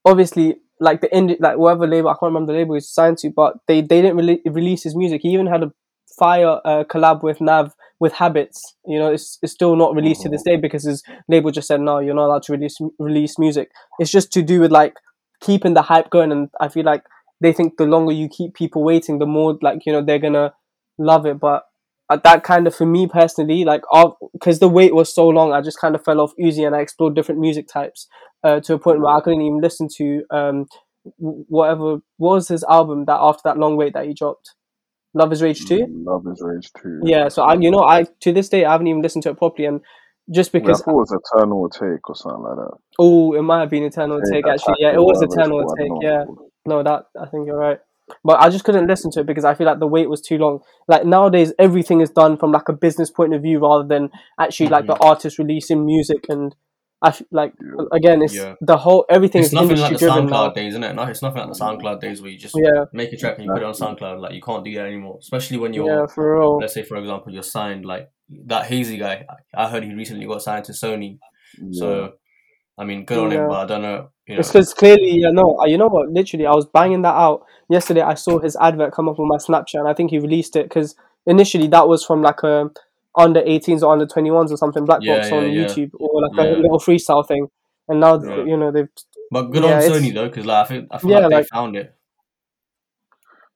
obviously, 0.05 0.57
like 0.79 1.01
the 1.01 1.07
indie, 1.09 1.37
like 1.39 1.57
whatever 1.57 1.87
label 1.87 2.09
I 2.09 2.13
can't 2.13 2.33
remember 2.33 2.51
the 2.51 2.59
label 2.59 2.75
he's 2.75 2.89
signed 2.89 3.17
to, 3.19 3.29
but 3.29 3.55
they 3.67 3.81
they 3.81 4.01
didn't 4.01 4.17
really 4.17 4.41
release 4.45 4.83
his 4.83 4.95
music. 4.95 5.21
He 5.21 5.29
even 5.29 5.47
had 5.47 5.63
a 5.63 5.71
fire 6.17 6.59
uh, 6.65 6.83
collab 6.83 7.23
with 7.23 7.39
Nav 7.41 7.73
with 7.99 8.13
Habits. 8.13 8.75
You 8.85 8.99
know, 8.99 9.11
it's 9.11 9.39
it's 9.41 9.53
still 9.53 9.75
not 9.75 9.95
released 9.95 10.21
to 10.21 10.29
this 10.29 10.43
day 10.43 10.57
because 10.57 10.83
his 10.83 11.03
label 11.27 11.51
just 11.51 11.67
said 11.67 11.81
no, 11.81 11.99
you're 11.99 12.15
not 12.15 12.25
allowed 12.25 12.43
to 12.43 12.51
release 12.51 12.77
release 12.99 13.39
music. 13.39 13.71
It's 13.99 14.11
just 14.11 14.31
to 14.33 14.41
do 14.41 14.59
with 14.59 14.71
like 14.71 14.95
keeping 15.41 15.73
the 15.73 15.81
hype 15.81 16.09
going, 16.09 16.31
and 16.31 16.49
I 16.59 16.67
feel 16.67 16.83
like 16.83 17.03
they 17.41 17.53
think 17.53 17.77
the 17.77 17.85
longer 17.85 18.13
you 18.13 18.27
keep 18.29 18.53
people 18.53 18.83
waiting, 18.83 19.19
the 19.19 19.25
more 19.25 19.57
like 19.61 19.85
you 19.85 19.93
know 19.93 20.01
they're 20.01 20.19
gonna 20.19 20.53
love 20.97 21.25
it. 21.25 21.39
But 21.39 21.63
that 22.09 22.43
kind 22.43 22.67
of 22.67 22.75
for 22.75 22.85
me 22.85 23.07
personally, 23.07 23.63
like 23.63 23.81
because 24.33 24.59
the 24.59 24.69
wait 24.69 24.93
was 24.93 25.13
so 25.13 25.27
long, 25.27 25.53
I 25.53 25.61
just 25.61 25.79
kind 25.79 25.95
of 25.95 26.03
fell 26.03 26.21
off 26.21 26.33
Uzi 26.39 26.65
and 26.65 26.75
I 26.75 26.81
explored 26.81 27.15
different 27.15 27.41
music 27.41 27.67
types 27.67 28.07
uh, 28.43 28.59
to 28.61 28.73
a 28.73 28.79
point 28.79 29.01
where 29.01 29.15
I 29.15 29.21
couldn't 29.21 29.41
even 29.41 29.61
listen 29.61 29.87
to 29.97 30.23
um 30.29 30.65
whatever 31.17 31.97
what 32.17 32.35
was 32.35 32.47
his 32.47 32.63
album 32.65 33.05
that 33.05 33.17
after 33.19 33.41
that 33.45 33.57
long 33.57 33.75
wait 33.77 33.93
that 33.93 34.05
he 34.05 34.13
dropped. 34.13 34.53
Love 35.15 35.31
is 35.31 35.43
Rage 35.43 35.65
2? 35.65 35.85
Love 36.05 36.25
is 36.31 36.41
Rage 36.41 36.71
too. 36.81 36.99
Yeah, 37.03 37.27
so 37.27 37.43
I, 37.43 37.53
you 37.53 37.69
know, 37.69 37.83
I 37.83 38.05
to 38.21 38.33
this 38.33 38.49
day 38.49 38.65
I 38.65 38.71
haven't 38.71 38.87
even 38.87 39.01
listened 39.03 39.23
to 39.23 39.29
it 39.29 39.37
properly, 39.37 39.67
and 39.67 39.81
just 40.31 40.51
Yeah, 40.53 40.59
I 40.59 40.61
because 40.63 40.81
thought 40.81 40.91
it 40.91 40.95
was 40.95 41.19
Eternal 41.33 41.69
Atake 41.69 41.99
or 42.05 42.15
something 42.15 42.41
like 42.41 42.55
that. 42.55 42.77
oh, 42.97 43.33
it 43.33 43.43
might 43.43 43.59
have 43.59 43.69
been 43.69 43.83
Eternal 43.83 44.21
Atake 44.21 44.51
actually. 44.51 44.75
Yeah, 44.79 44.93
it 44.93 44.97
was 44.97 45.21
Eternal 45.21 45.63
Atake. 45.63 46.01
Yeah, 46.01 46.23
no, 46.65 46.81
that 46.81 47.05
I 47.19 47.27
think 47.27 47.45
you're 47.45 47.57
right. 47.57 47.79
But 48.23 48.39
I 48.39 48.49
just 48.49 48.63
couldn't 48.63 48.87
listen 48.87 49.11
to 49.11 49.21
it 49.21 49.25
because 49.25 49.45
I 49.45 49.53
feel 49.53 49.67
like 49.67 49.79
the 49.79 49.87
wait 49.87 50.09
was 50.09 50.21
too 50.21 50.37
long. 50.37 50.59
Like 50.87 51.05
nowadays, 51.05 51.53
everything 51.59 52.01
is 52.01 52.09
done 52.09 52.37
from 52.37 52.51
like 52.51 52.69
a 52.69 52.73
business 52.73 53.09
point 53.09 53.33
of 53.33 53.41
view 53.41 53.59
rather 53.59 53.87
than 53.87 54.09
actually 54.39 54.69
like 54.69 54.87
the 54.87 54.93
mm-hmm. 54.93 55.03
artist 55.03 55.39
releasing 55.39 55.85
music. 55.85 56.25
And 56.29 56.55
I 57.01 57.09
f- 57.09 57.23
like 57.31 57.53
again, 57.91 58.21
it's 58.21 58.35
Yeah. 58.35 58.55
the 58.61 58.77
whole 58.77 59.05
everything 59.09 59.41
it's 59.41 59.49
is 59.49 59.53
nothing 59.53 59.77
like 59.77 59.97
the 59.97 60.05
SoundCloud 60.05 60.29
now. 60.29 60.49
days, 60.49 60.73
isn't 60.73 60.83
it? 60.83 60.93
No, 60.93 61.03
it's 61.03 61.21
nothing 61.21 61.39
like 61.39 61.53
the 61.53 61.59
mm. 61.59 61.79
SoundCloud 61.79 61.99
days 61.99 62.21
where 62.21 62.31
you 62.31 62.37
just 62.37 62.55
Yeah, 62.57 62.85
make 62.93 63.11
a 63.13 63.17
track 63.17 63.37
and 63.37 63.45
you 63.45 63.51
put 63.51 63.61
it 63.61 63.65
on 63.65 63.73
SoundCloud. 63.73 64.19
Like 64.19 64.33
you 64.33 64.41
can't 64.41 64.63
do 64.63 64.73
that 64.75 64.85
anymore, 64.85 65.17
especially 65.19 65.57
when 65.57 65.73
you're 65.73 65.87
yeah, 65.87 66.05
for 66.07 66.39
real. 66.39 66.57
let's 66.57 66.73
say 66.73 66.83
for 66.83 66.97
example 66.97 67.33
you're 67.33 67.43
signed 67.43 67.85
like 67.85 68.09
that 68.45 68.69
Hazey 68.69 68.99
guy 68.99 69.25
i 69.53 69.69
heard 69.69 69.83
he 69.83 69.93
recently 69.93 70.25
got 70.25 70.41
signed 70.41 70.65
to 70.65 70.71
sony 70.71 71.19
so 71.71 72.13
i 72.77 72.83
mean 72.83 73.05
good 73.05 73.19
on 73.19 73.31
Yeah. 73.31 73.43
him 73.43 73.49
but 73.49 73.59
i 73.59 73.65
don't 73.65 73.81
know 73.81 74.09
you 74.27 74.35
know 74.35 74.39
It's 74.39 74.49
because 74.49 74.73
clearly, 74.73 75.11
you 75.11 75.31
know, 75.31 75.57
uh, 75.59 75.65
you 75.65 75.77
know 75.77 75.87
what? 75.87 76.09
Literally, 76.09 76.45
I 76.45 76.51
was 76.53 76.65
banging 76.65 77.01
that 77.03 77.15
out 77.15 77.45
yesterday. 77.69 78.01
I 78.01 78.13
saw 78.15 78.39
his 78.39 78.55
advert 78.55 78.93
come 78.93 79.09
up 79.09 79.19
on 79.19 79.27
my 79.27 79.37
Snapchat, 79.37 79.79
and 79.79 79.87
I 79.87 79.93
think 79.93 80.11
he 80.11 80.19
released 80.19 80.55
it 80.55 80.69
because 80.69 80.95
initially 81.25 81.67
that 81.67 81.87
was 81.87 82.03
from 82.05 82.21
like 82.21 82.41
a 82.43 82.69
under 83.17 83.41
18s 83.41 83.83
or 83.83 83.91
under 83.93 84.05
21s 84.07 84.51
or 84.51 84.57
something, 84.57 84.85
black 84.85 84.99
Yeah, 85.01 85.15
box 85.15 85.29
yeah, 85.31 85.37
on 85.37 85.51
yeah. 85.51 85.65
YouTube 85.65 85.91
or 85.99 86.21
like 86.21 86.37
a 86.47 86.49
little 86.51 86.79
freestyle 86.79 87.27
thing. 87.27 87.47
And 87.87 87.99
now, 87.99 88.21
Yeah. 88.23 88.43
you 88.43 88.57
know, 88.57 88.71
they've 88.71 88.87
but 89.31 89.43
good 89.51 89.63
Yeah, 89.63 89.75
on 89.75 89.81
sony 89.81 90.13
though 90.13 90.27
because 90.29 90.45
like 90.45 90.65
i 90.65 90.67
think 90.67 90.87
i 90.91 90.97
feel 90.99 91.09
Yeah, 91.11 91.19
like 91.19 91.29
they 91.29 91.35
like- 91.37 91.47
found 91.47 91.75
it 91.75 91.95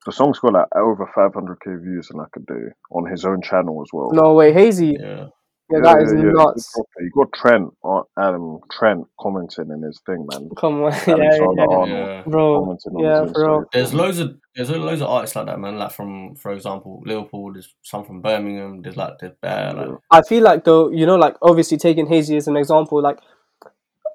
The 0.05 0.11
song's 0.11 0.39
got 0.39 0.53
like 0.53 0.67
over 0.75 1.05
500k 1.15 1.81
views 1.83 2.09
in 2.11 2.17
like 2.19 2.35
a 2.35 2.39
day 2.39 2.65
on 2.91 3.05
his 3.11 3.25
own 3.25 3.41
channel 3.41 3.81
as 3.81 3.89
well. 3.93 4.09
no 4.11 4.33
way 4.33 4.53
Hazey. 4.53 4.97
yeah 4.99 5.27
Yeah, 5.69 5.79
that 5.83 6.01
is 6.01 6.11
He 6.11 6.17
nuts. 6.23 6.73
got, 6.75 6.85
he 6.99 7.09
got 7.09 7.33
Trent, 7.33 7.73
uh, 7.83 8.01
Adam 8.17 8.59
Trent 8.71 9.05
commenting 9.19 9.69
in 9.69 9.81
his 9.81 9.99
thing, 10.05 10.25
man. 10.31 10.49
Come 10.57 10.83
on, 10.83 10.91
yeah, 11.07 11.13
Alexander 11.13 11.61
yeah, 11.61 11.65
Arnold 11.69 11.89
yeah 11.89 12.23
bro. 12.25 12.59
commenting 12.61 12.93
on 12.93 13.03
Yeah, 13.03 13.21
his 13.23 13.31
for 13.33 13.41
real. 13.47 13.65
There's 13.73 13.93
loads 13.93 14.19
of 14.19 14.37
there's 14.55 14.69
loads 14.69 15.01
of 15.01 15.09
artists 15.09 15.35
like 15.35 15.45
that 15.47 15.59
man 15.59 15.77
like 15.77 15.91
from 15.91 16.35
for 16.35 16.51
example 16.53 17.03
liverpool 17.05 17.53
there's 17.53 17.75
some 17.83 18.03
from 18.05 18.21
birmingham 18.21 18.81
there's 18.81 18.97
like 18.97 19.19
the 19.19 19.29
bear 19.41 19.71
like 19.73 19.89
I 20.09 20.21
feel 20.23 20.41
like 20.43 20.63
though, 20.63 20.89
you 20.89 21.05
know, 21.05 21.15
like 21.17 21.35
obviously 21.41 21.77
taking 21.77 22.07
Hazey 22.07 22.37
as 22.37 22.47
an 22.47 22.55
example, 22.57 23.01
like 23.01 23.19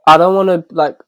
I 0.07 0.17
don't 0.17 0.35
want 0.35 0.49
to 0.69 0.75
like. 0.75 0.99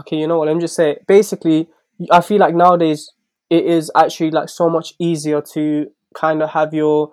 Okay, 0.00 0.16
you 0.16 0.26
know 0.26 0.38
what? 0.38 0.48
Let 0.48 0.54
me 0.56 0.60
just 0.60 0.76
say. 0.76 0.90
It. 0.92 1.06
Basically, 1.06 1.68
I 2.10 2.20
feel 2.20 2.38
like 2.38 2.54
nowadays 2.54 3.10
it 3.48 3.64
is 3.64 3.90
actually 3.96 4.30
like 4.30 4.48
so 4.50 4.68
much 4.68 4.92
easier 4.98 5.40
to 5.54 5.90
kind 6.14 6.42
of 6.42 6.50
have 6.50 6.74
your 6.74 7.10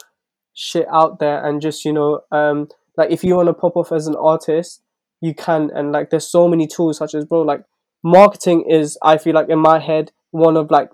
shit 0.55 0.87
out 0.91 1.19
there 1.19 1.45
and 1.45 1.61
just 1.61 1.85
you 1.85 1.93
know, 1.93 2.21
um, 2.31 2.67
like 2.97 3.11
if 3.11 3.23
you 3.23 3.35
want 3.35 3.47
to 3.47 3.53
pop 3.53 3.75
off 3.75 3.91
as 3.91 4.07
an 4.07 4.15
artist, 4.15 4.81
you 5.21 5.35
can. 5.35 5.69
And 5.75 5.91
like, 5.91 6.09
there's 6.09 6.27
so 6.27 6.47
many 6.47 6.65
tools 6.65 6.97
such 6.97 7.13
as 7.13 7.25
bro, 7.25 7.41
like 7.41 7.63
marketing 8.03 8.65
is. 8.69 8.97
I 9.03 9.17
feel 9.17 9.35
like 9.35 9.49
in 9.49 9.59
my 9.59 9.79
head 9.79 10.11
one 10.31 10.57
of 10.57 10.71
like 10.71 10.89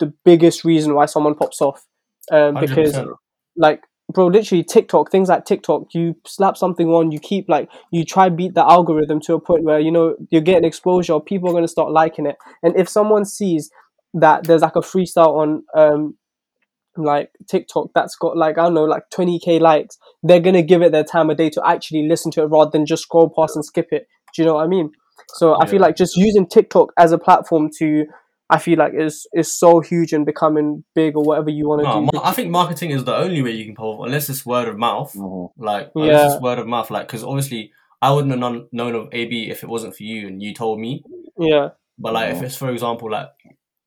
the 0.00 0.12
biggest 0.24 0.64
reason 0.64 0.94
why 0.94 1.06
someone 1.06 1.34
pops 1.34 1.60
off, 1.60 1.86
um, 2.30 2.54
because 2.58 2.94
100%. 2.94 3.14
like 3.56 3.82
bro, 4.12 4.26
literally 4.26 4.64
TikTok, 4.64 5.10
things 5.10 5.28
like 5.28 5.44
TikTok, 5.44 5.94
you 5.94 6.14
slap 6.26 6.56
something 6.56 6.88
on, 6.88 7.12
you 7.12 7.20
keep 7.20 7.48
like 7.48 7.70
you 7.90 8.04
try 8.04 8.28
beat 8.28 8.54
the 8.54 8.64
algorithm 8.64 9.20
to 9.20 9.34
a 9.34 9.40
point 9.40 9.64
where 9.64 9.78
you 9.80 9.90
know 9.90 10.16
you're 10.30 10.40
getting 10.40 10.64
exposure, 10.64 11.18
people 11.20 11.50
are 11.50 11.52
gonna 11.52 11.68
start 11.68 11.92
liking 11.92 12.26
it. 12.26 12.36
And 12.62 12.76
if 12.76 12.88
someone 12.88 13.24
sees 13.24 13.70
that 14.14 14.44
there's 14.44 14.62
like 14.62 14.76
a 14.76 14.80
freestyle 14.80 15.38
on 15.38 15.64
um 15.74 16.16
like 16.96 17.30
TikTok 17.48 17.90
that's 17.94 18.16
got 18.16 18.36
like 18.36 18.58
I 18.58 18.64
don't 18.64 18.74
know 18.74 18.84
like 18.84 19.04
20k 19.14 19.60
likes, 19.60 19.98
they're 20.22 20.40
gonna 20.40 20.62
give 20.62 20.82
it 20.82 20.92
their 20.92 21.04
time 21.04 21.30
of 21.30 21.36
day 21.36 21.50
to 21.50 21.62
actually 21.66 22.08
listen 22.08 22.30
to 22.32 22.42
it 22.42 22.46
rather 22.46 22.70
than 22.70 22.86
just 22.86 23.02
scroll 23.04 23.30
past 23.36 23.56
and 23.56 23.64
skip 23.64 23.88
it. 23.92 24.06
Do 24.34 24.42
you 24.42 24.46
know 24.46 24.54
what 24.54 24.64
I 24.64 24.68
mean? 24.68 24.90
So 25.34 25.60
I 25.60 25.66
feel 25.66 25.80
like 25.80 25.96
just 25.96 26.16
using 26.16 26.46
TikTok 26.46 26.92
as 26.98 27.12
a 27.12 27.18
platform 27.18 27.70
to 27.78 28.04
I 28.50 28.58
feel 28.58 28.78
like 28.78 28.92
is 28.94 29.26
is 29.32 29.50
so 29.50 29.80
huge 29.80 30.12
and 30.12 30.26
becoming 30.26 30.84
big 30.94 31.16
or 31.16 31.22
whatever 31.24 31.48
you 31.48 31.68
want 31.68 31.82
to 31.82 31.88
No, 31.88 31.94
do. 32.00 32.10
mar- 32.12 32.26
I 32.26 32.32
think 32.32 32.50
marketing 32.50 32.90
is 32.90 33.04
the 33.04 33.14
only 33.16 33.40
way 33.40 33.52
you 33.52 33.64
can 33.64 33.74
pull 33.74 34.04
unless 34.04 34.28
it's 34.28 34.44
word 34.44 34.68
of 34.68 34.76
mouth. 34.76 35.14
Mhm. 35.14 35.52
Like, 35.56 35.90
Yeah. 35.94 36.26
it's 36.26 36.42
word 36.42 36.58
of 36.58 36.66
mouth. 36.66 36.90
Like, 36.90 37.06
because 37.06 37.24
obviously, 37.24 37.72
I 38.02 38.12
wouldn't 38.12 38.30
have 38.32 38.40
known, 38.40 38.68
known 38.72 38.94
of 38.94 39.08
AB 39.12 39.48
if 39.48 39.62
it 39.62 39.70
wasn't 39.70 39.94
for 39.96 40.02
you 40.02 40.26
and 40.26 40.42
you 40.42 40.52
told 40.52 40.80
me. 40.80 41.02
Yeah, 41.38 41.70
But 41.98 42.12
like, 42.12 42.30
if 42.32 42.40
Mhm. 42.40 42.42
it's 42.44 42.56
for 42.56 42.68
example, 42.70 43.10
like 43.10 43.30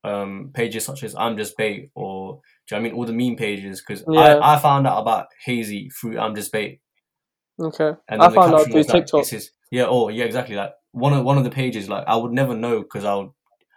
um 0.02 0.50
pages 0.54 0.84
such 0.84 1.02
as 1.04 1.14
I'm 1.16 1.36
Just 1.36 1.56
Bait 1.56 1.90
or 1.94 2.40
do 2.68 2.74
you 2.74 2.80
know 2.82 2.86
I 2.86 2.90
mean 2.90 2.98
all 2.98 3.04
the 3.06 3.12
meme 3.12 3.36
pages? 3.36 3.80
Because 3.86 4.04
Yeah. 4.08 4.20
I, 4.20 4.54
I 4.54 4.58
found 4.58 4.86
out 4.86 5.00
about 5.00 5.26
Hazey 5.46 5.88
through 5.92 6.18
I'm 6.18 6.34
Just 6.34 6.52
Bait, 6.52 6.80
okay. 7.60 7.92
and 8.08 8.22
I 8.22 8.28
found 8.30 8.54
out 8.54 8.64
through 8.64 8.74
was 8.74 8.88
like, 8.88 9.04
TikTok. 9.04 9.20
this 9.22 9.32
is 9.32 9.50
yeah, 9.70 9.86
oh 9.88 10.08
yeah, 10.08 10.24
exactly. 10.24 10.56
Like 10.56 10.72
one 10.92 11.12
of 11.12 11.24
one 11.24 11.38
of 11.38 11.44
the 11.44 11.50
pages, 11.50 11.88
like 11.88 12.04
I 12.06 12.16
would 12.16 12.32
never 12.32 12.54
know 12.54 12.82
because 12.82 13.04
I 13.04 13.14
would 13.14 13.30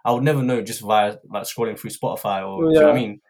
I 0.05 0.11
would 0.11 0.23
never 0.23 0.41
know 0.43 0.61
just 0.61 0.81
via 0.81 1.17
like 1.29 1.43
scrolling 1.43 1.77
through 1.77 1.91
Spotify 1.91 2.47
or 2.47 2.63
do 2.63 2.73
you 2.73 2.79
know 2.79 2.87
what 2.87 2.95
I 2.95 2.99
mean? 2.99 3.21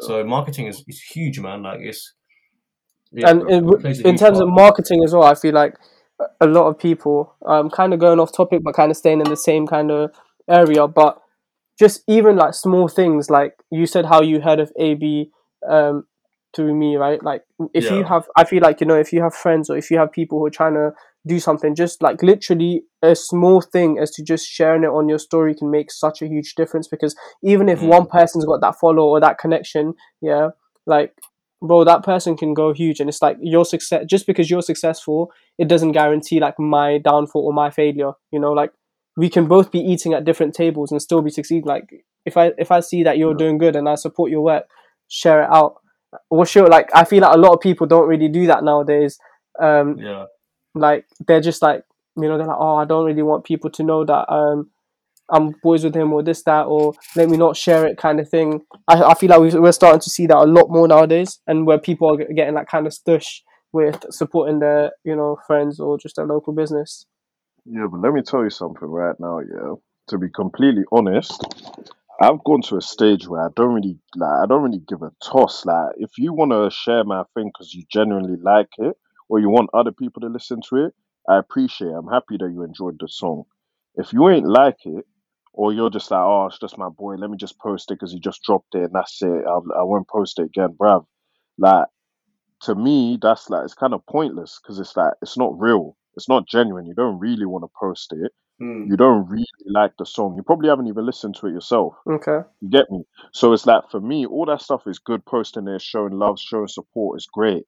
So 0.00 0.24
marketing 0.24 0.66
is, 0.66 0.82
is 0.88 1.00
huge, 1.00 1.38
man. 1.40 1.62
Like 1.62 1.80
it's 1.80 2.14
yeah, 3.12 3.30
and 3.30 3.48
in, 3.50 3.68
it 3.68 3.84
in 3.84 3.94
huge 3.94 4.18
terms 4.20 4.40
of 4.40 4.48
marketing 4.48 5.04
as 5.04 5.12
well, 5.12 5.24
I 5.24 5.34
feel 5.34 5.54
like 5.54 5.74
a- 6.20 6.46
a 6.46 6.46
lot 6.46 6.66
of 6.68 6.78
people, 6.78 7.34
um, 7.46 7.68
kind 7.70 7.92
of 7.94 8.00
going 8.00 8.18
off 8.18 8.32
topic, 8.32 8.62
but 8.62 8.74
kind 8.74 8.90
of 8.90 8.96
staying 8.96 9.20
in 9.20 9.28
the 9.28 9.36
same 9.36 9.66
kind 9.66 9.90
of 9.90 10.10
area. 10.48 10.88
But 10.88 11.20
just 11.82 12.04
even 12.06 12.36
like 12.36 12.54
small 12.54 12.86
things, 12.86 13.28
like 13.28 13.54
you 13.72 13.86
said, 13.86 14.06
how 14.06 14.22
you 14.22 14.40
heard 14.40 14.60
of 14.60 14.70
AB 14.78 15.30
um, 15.68 16.04
through 16.54 16.74
me, 16.76 16.94
right? 16.96 17.20
Like 17.24 17.42
if 17.74 17.90
you 17.90 18.04
have, 18.04 18.24
I 18.36 18.44
feel 18.44 18.62
like 18.62 18.80
you 18.80 18.86
know, 18.86 18.94
if 18.94 19.12
you 19.12 19.20
have 19.20 19.34
friends 19.34 19.68
or 19.68 19.76
if 19.76 19.90
you 19.90 19.98
have 19.98 20.12
people 20.12 20.38
who 20.38 20.46
are 20.46 20.50
trying 20.60 20.74
to 20.74 20.92
do 21.26 21.40
something, 21.40 21.74
just 21.74 22.00
like 22.00 22.22
literally 22.22 22.82
a 23.02 23.16
small 23.16 23.60
thing 23.60 23.98
as 23.98 24.12
to 24.12 24.22
just 24.22 24.46
sharing 24.48 24.84
it 24.84 24.94
on 24.98 25.08
your 25.08 25.18
story 25.18 25.56
can 25.56 25.72
make 25.72 25.90
such 25.90 26.22
a 26.22 26.28
huge 26.28 26.54
difference. 26.54 26.86
Because 26.86 27.16
even 27.42 27.68
if 27.68 27.80
Mm. 27.80 27.88
one 27.88 28.06
person's 28.06 28.44
got 28.44 28.60
that 28.60 28.78
follow 28.78 29.04
or 29.08 29.18
that 29.18 29.38
connection, 29.38 29.94
yeah, 30.20 30.50
like 30.86 31.12
bro, 31.60 31.82
that 31.84 32.04
person 32.04 32.36
can 32.36 32.54
go 32.54 32.72
huge, 32.72 33.00
and 33.00 33.08
it's 33.08 33.22
like 33.22 33.38
your 33.40 33.64
success. 33.64 34.04
Just 34.08 34.26
because 34.28 34.50
you're 34.50 34.62
successful, 34.62 35.32
it 35.58 35.66
doesn't 35.66 35.92
guarantee 35.92 36.38
like 36.38 36.58
my 36.60 36.98
downfall 36.98 37.44
or 37.46 37.52
my 37.52 37.70
failure. 37.70 38.12
You 38.30 38.38
know, 38.40 38.52
like 38.52 38.70
we 39.16 39.28
can 39.28 39.46
both 39.46 39.70
be 39.70 39.78
eating 39.80 40.14
at 40.14 40.24
different 40.24 40.54
tables 40.54 40.90
and 40.90 41.00
still 41.02 41.22
be 41.22 41.30
succeeding. 41.30 41.64
Like 41.66 41.88
if 42.24 42.36
I 42.36 42.52
if 42.58 42.70
I 42.70 42.80
see 42.80 43.02
that 43.04 43.18
you're 43.18 43.34
doing 43.34 43.58
good 43.58 43.76
and 43.76 43.88
I 43.88 43.94
support 43.96 44.30
your 44.30 44.42
work, 44.42 44.64
share 45.08 45.42
it 45.42 45.50
out. 45.52 45.74
Well, 46.30 46.44
sure. 46.44 46.68
Like 46.68 46.88
I 46.94 47.04
feel 47.04 47.20
like 47.22 47.34
a 47.34 47.38
lot 47.38 47.52
of 47.54 47.60
people 47.60 47.86
don't 47.86 48.08
really 48.08 48.28
do 48.28 48.46
that 48.46 48.64
nowadays. 48.64 49.18
Um, 49.60 49.96
Yeah, 49.98 50.24
like 50.74 51.04
they're 51.26 51.40
just 51.40 51.62
like 51.62 51.84
you 52.16 52.28
know 52.28 52.38
they're 52.38 52.46
like 52.46 52.56
oh 52.58 52.76
I 52.76 52.84
don't 52.84 53.04
really 53.06 53.22
want 53.22 53.44
people 53.44 53.70
to 53.70 53.82
know 53.82 54.04
that 54.04 54.30
um 54.32 54.70
I'm 55.30 55.54
boys 55.62 55.82
with 55.84 55.94
him 55.96 56.12
or 56.12 56.22
this 56.22 56.42
that 56.44 56.64
or 56.64 56.92
let 57.16 57.28
me 57.30 57.36
not 57.38 57.56
share 57.56 57.86
it 57.86 57.96
kind 57.96 58.20
of 58.20 58.28
thing. 58.28 58.60
I, 58.88 59.02
I 59.02 59.14
feel 59.14 59.30
like 59.30 59.40
we- 59.40 59.58
we're 59.60 59.72
starting 59.72 60.00
to 60.00 60.10
see 60.10 60.26
that 60.26 60.36
a 60.36 60.44
lot 60.44 60.68
more 60.70 60.86
nowadays, 60.88 61.40
and 61.46 61.66
where 61.66 61.78
people 61.78 62.10
are 62.12 62.16
getting 62.34 62.54
that 62.54 62.68
kind 62.68 62.86
of 62.86 62.92
stush 62.92 63.40
with 63.72 64.04
supporting 64.10 64.58
their 64.58 64.90
you 65.04 65.16
know 65.16 65.38
friends 65.46 65.80
or 65.80 65.96
just 65.98 66.16
their 66.16 66.26
local 66.26 66.52
business. 66.52 67.06
Yeah, 67.64 67.86
but 67.90 68.00
let 68.00 68.12
me 68.12 68.22
tell 68.22 68.42
you 68.44 68.50
something 68.50 68.88
right 68.88 69.14
now, 69.20 69.40
yeah. 69.40 69.74
To 70.08 70.18
be 70.18 70.28
completely 70.30 70.82
honest, 70.90 71.40
I've 72.20 72.42
gone 72.44 72.62
to 72.62 72.76
a 72.76 72.82
stage 72.82 73.28
where 73.28 73.42
I 73.44 73.48
don't 73.56 73.74
really 73.74 73.98
like 74.16 74.42
I 74.42 74.46
don't 74.46 74.62
really 74.62 74.82
give 74.88 75.02
a 75.02 75.12
toss. 75.22 75.64
Like 75.66 75.94
if 75.98 76.18
you 76.18 76.32
want 76.32 76.52
to 76.52 76.70
share 76.70 77.04
my 77.04 77.24
thing 77.34 77.46
because 77.48 77.74
you 77.74 77.84
genuinely 77.90 78.36
like 78.42 78.70
it 78.78 78.96
or 79.28 79.40
you 79.40 79.48
want 79.50 79.70
other 79.74 79.92
people 79.92 80.20
to 80.22 80.28
listen 80.28 80.60
to 80.70 80.86
it, 80.86 80.94
I 81.28 81.38
appreciate 81.38 81.88
it. 81.88 81.94
I'm 81.96 82.08
happy 82.08 82.36
that 82.38 82.50
you 82.52 82.64
enjoyed 82.64 82.98
the 83.00 83.08
song. 83.08 83.44
If 83.96 84.12
you 84.12 84.28
ain't 84.30 84.46
like 84.48 84.78
it 84.86 85.06
or 85.52 85.72
you're 85.72 85.90
just 85.90 86.10
like, 86.10 86.20
oh, 86.20 86.46
it's 86.46 86.58
just 86.58 86.78
my 86.78 86.88
boy, 86.88 87.14
let 87.16 87.30
me 87.30 87.36
just 87.36 87.58
post 87.60 87.90
it 87.90 87.94
because 87.94 88.12
he 88.12 88.20
just 88.20 88.42
dropped 88.42 88.74
it 88.74 88.84
and 88.84 88.92
that's 88.94 89.22
it. 89.22 89.44
I'll, 89.46 89.64
I 89.78 89.82
won't 89.84 90.08
post 90.08 90.38
it 90.40 90.46
again, 90.46 90.76
bruv. 90.78 91.06
Like 91.58 91.86
to 92.62 92.74
me, 92.74 93.18
that's 93.20 93.50
like 93.50 93.64
it's 93.64 93.74
kind 93.74 93.94
of 93.94 94.06
pointless 94.06 94.60
because 94.62 94.78
it's 94.80 94.96
like 94.96 95.14
it's 95.22 95.38
not 95.38 95.58
real. 95.60 95.96
It's 96.16 96.28
not 96.28 96.46
genuine. 96.48 96.86
You 96.86 96.94
don't 96.94 97.18
really 97.18 97.46
want 97.46 97.64
to 97.64 97.70
post 97.78 98.12
it. 98.12 98.32
Mm. 98.60 98.88
You 98.88 98.96
don't 98.96 99.28
really 99.28 99.46
like 99.66 99.92
the 99.98 100.06
song. 100.06 100.34
You 100.36 100.42
probably 100.42 100.68
haven't 100.68 100.86
even 100.88 101.06
listened 101.06 101.36
to 101.36 101.46
it 101.46 101.52
yourself. 101.52 101.94
Okay. 102.08 102.40
You 102.60 102.70
get 102.70 102.90
me? 102.90 103.04
So 103.32 103.52
it's 103.52 103.66
like 103.66 103.90
for 103.90 104.00
me, 104.00 104.26
all 104.26 104.46
that 104.46 104.62
stuff 104.62 104.82
is 104.86 104.98
good. 104.98 105.24
Posting 105.24 105.68
it, 105.68 105.82
showing 105.82 106.12
love, 106.18 106.38
showing 106.38 106.68
support 106.68 107.18
is 107.18 107.26
great. 107.32 107.64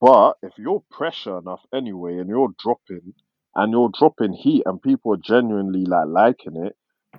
But 0.00 0.34
if 0.42 0.52
you're 0.58 0.82
pressure 0.90 1.38
enough 1.38 1.62
anyway, 1.74 2.18
and 2.18 2.28
you're 2.28 2.54
dropping, 2.58 3.14
and 3.54 3.72
you're 3.72 3.90
dropping 3.98 4.32
heat, 4.34 4.62
and 4.66 4.80
people 4.82 5.14
are 5.14 5.18
genuinely 5.18 5.84
like 5.86 6.06
liking 6.08 6.56
it, 6.56 6.76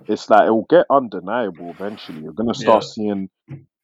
it's 0.08 0.30
like 0.30 0.46
it 0.46 0.50
will 0.50 0.66
get 0.68 0.86
undeniable 0.90 1.76
eventually. 1.78 2.22
You're 2.22 2.32
gonna 2.34 2.54
start 2.54 2.84
Yeah. 2.84 2.88
seeing 2.94 3.30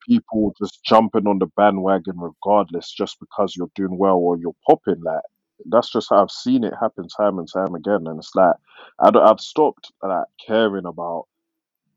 people 0.08 0.54
just 0.60 0.82
jumping 0.84 1.26
on 1.26 1.38
the 1.38 1.46
bandwagon 1.56 2.14
regardless, 2.18 2.92
just 2.92 3.18
because 3.20 3.54
you're 3.56 3.70
doing 3.74 3.98
well 3.98 4.16
or 4.16 4.36
you're 4.38 4.56
popping. 4.68 5.02
Like 5.02 5.22
that's 5.66 5.90
just 5.90 6.08
how 6.10 6.22
I've 6.22 6.30
seen 6.30 6.64
it 6.64 6.72
happen 6.80 7.08
time 7.08 7.38
and 7.38 7.48
time 7.52 7.74
again. 7.74 8.06
And 8.06 8.18
it's 8.18 8.34
like 8.34 8.54
I 9.00 9.10
don't, 9.10 9.22
I've 9.26 9.40
stopped 9.40 9.92
like 10.02 10.26
caring 10.46 10.86
about 10.86 11.26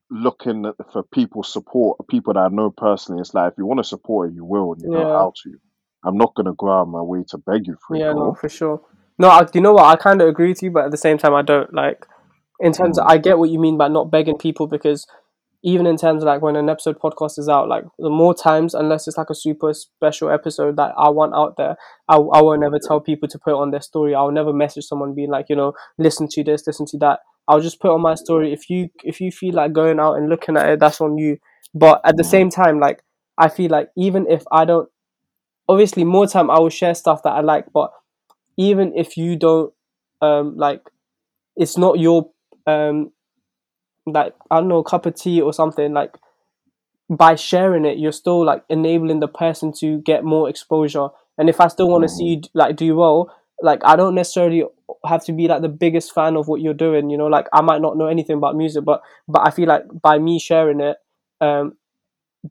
looking 0.10 0.66
at, 0.66 0.76
for 0.92 1.04
people's 1.04 1.52
support, 1.52 1.98
people 2.10 2.34
that 2.34 2.40
I 2.40 2.48
know 2.50 2.70
personally. 2.72 3.22
It's 3.22 3.34
like 3.34 3.54
if 3.54 3.58
you 3.58 3.66
want 3.66 3.80
to 3.80 3.84
support 3.84 4.30
it, 4.30 4.36
you 4.36 4.46
will, 4.46 4.74
and 4.74 4.82
you 4.82 4.90
know 4.90 5.08
Yeah. 5.08 5.14
how 5.14 5.34
to. 5.44 5.60
I'm 6.04 6.18
not 6.18 6.34
gonna 6.36 6.54
go 6.54 6.70
out 6.70 6.84
of 6.84 6.88
my 6.90 7.02
way 7.02 7.24
to 7.30 7.38
beg 7.38 7.68
you 7.68 7.78
for 7.88 7.96
it. 7.96 8.00
Yeah, 8.00 8.14
bro. 8.14 8.28
no, 8.28 8.34
for 8.34 8.50
sure. 8.50 8.82
No, 9.18 9.30
I, 9.30 9.48
you 9.54 9.62
know 9.62 9.74
what? 9.74 9.86
I 9.86 9.96
kind 9.96 10.22
of 10.22 10.28
agree 10.28 10.50
with 10.50 10.64
you, 10.64 10.72
but 10.72 10.86
at 10.86 10.92
the 10.92 10.98
same 10.98 11.18
time, 11.18 11.34
I 11.36 11.44
don't 11.44 11.74
like. 11.74 12.06
In 12.60 12.74
terms, 12.74 12.98
of, 13.00 13.06
mm. 13.06 13.12
I 13.12 13.18
get 13.18 13.40
what 13.40 13.50
you 13.50 13.60
mean 13.60 13.78
by 13.78 13.88
not 13.88 14.12
begging 14.12 14.38
people 14.38 14.68
because 14.68 15.08
even 15.64 15.86
in 15.86 15.96
terms 15.96 16.24
of 16.24 16.28
like 16.28 16.42
when 16.42 16.56
an 16.56 16.70
episode 16.70 16.98
podcast 17.00 17.38
is 17.38 17.48
out, 17.48 17.70
like 17.70 17.84
the 18.00 18.10
more 18.10 18.34
times, 18.34 18.74
unless 18.74 19.08
it's 19.08 19.18
like 19.18 19.30
a 19.30 19.36
super 19.36 19.74
special 19.74 20.32
episode 20.32 20.76
that 20.78 20.94
I 20.98 21.10
want 21.10 21.36
out 21.36 21.56
there, 21.58 21.76
I, 22.08 22.16
I 22.16 22.42
will 22.42 22.58
never 22.58 22.80
tell 22.80 23.00
people 23.00 23.30
to 23.30 23.40
put 23.40 23.54
on 23.54 23.72
their 23.72 23.82
story. 23.82 24.16
I'll 24.16 24.32
never 24.32 24.54
message 24.54 24.86
someone 24.86 25.14
being 25.14 25.30
like, 25.30 25.48
you 25.50 25.56
know, 25.56 25.74
listen 26.00 26.28
to 26.32 26.44
this, 26.44 26.66
listen 26.66 26.88
to 26.88 26.98
that. 27.00 27.20
I'll 27.48 27.62
just 27.62 27.80
put 27.80 27.92
on 27.92 28.02
my 28.02 28.16
story. 28.16 28.54
If 28.54 28.70
you 28.70 28.90
if 29.04 29.22
you 29.22 29.32
feel 29.32 29.54
like 29.54 29.74
going 29.74 30.00
out 30.00 30.16
and 30.16 30.30
looking 30.30 30.58
at 30.58 30.70
it, 30.70 30.80
that's 30.80 31.02
on 31.02 31.18
you. 31.18 31.38
But 31.76 32.02
at 32.06 32.18
the 32.18 32.24
same 32.24 32.50
time, 32.50 32.80
like 32.80 33.04
I 33.38 33.50
feel 33.50 33.70
like 33.70 33.90
even 33.96 34.26
if 34.30 34.44
I 34.52 34.66
don't, 34.66 34.90
obviously 35.68 36.04
more 36.04 36.28
time 36.28 36.50
I 36.50 36.60
will 36.60 36.70
share 36.70 36.96
stuff 36.96 37.24
that 37.24 37.32
I 37.32 37.42
like, 37.42 37.66
but 37.72 37.92
even 38.58 38.94
if 38.96 39.16
you 39.16 39.36
don't 39.36 39.74
um 40.22 40.56
like 40.58 40.82
it's 41.56 41.78
not 41.78 42.00
your 42.00 42.30
um 42.68 43.12
like 44.06 44.34
I 44.50 44.60
don't 44.60 44.68
know 44.68 44.80
a 44.80 44.84
cup 44.84 45.06
of 45.06 45.16
tea 45.16 45.42
or 45.42 45.54
something 45.54 45.94
like 45.94 46.18
by 47.10 47.36
sharing 47.36 47.86
it 47.86 47.98
you're 47.98 48.12
still 48.12 48.44
like 48.46 48.64
enabling 48.70 49.20
the 49.20 49.28
person 49.28 49.74
to 49.80 50.00
get 50.00 50.24
more 50.24 50.50
exposure. 50.50 51.10
And 51.38 51.50
if 51.50 51.60
I 51.60 51.68
still 51.68 51.90
want 51.90 52.04
to 52.04 52.10
see 52.10 52.24
you 52.26 52.42
like 52.54 52.76
do 52.76 52.96
well 52.96 53.36
like 53.62 53.82
I 53.84 53.96
don't 53.96 54.16
necessarily 54.16 54.64
have 55.06 55.24
to 55.26 55.34
be 55.34 55.48
like 55.48 55.62
the 55.62 55.70
biggest 55.70 56.14
fan 56.14 56.36
of 56.36 56.48
what 56.48 56.62
you're 56.62 56.74
doing 56.74 57.10
you 57.10 57.18
know? 57.18 57.28
Like 57.28 57.48
I 57.54 57.62
might 57.62 57.82
not 57.82 57.98
know 57.98 58.08
anything 58.08 58.38
about 58.38 58.56
music 58.56 58.86
but 58.86 59.02
but 59.28 59.46
I 59.46 59.52
feel 59.52 59.68
like 59.68 59.84
by 60.02 60.20
me 60.20 60.40
sharing 60.40 60.80
it 60.80 60.98
um 61.42 61.74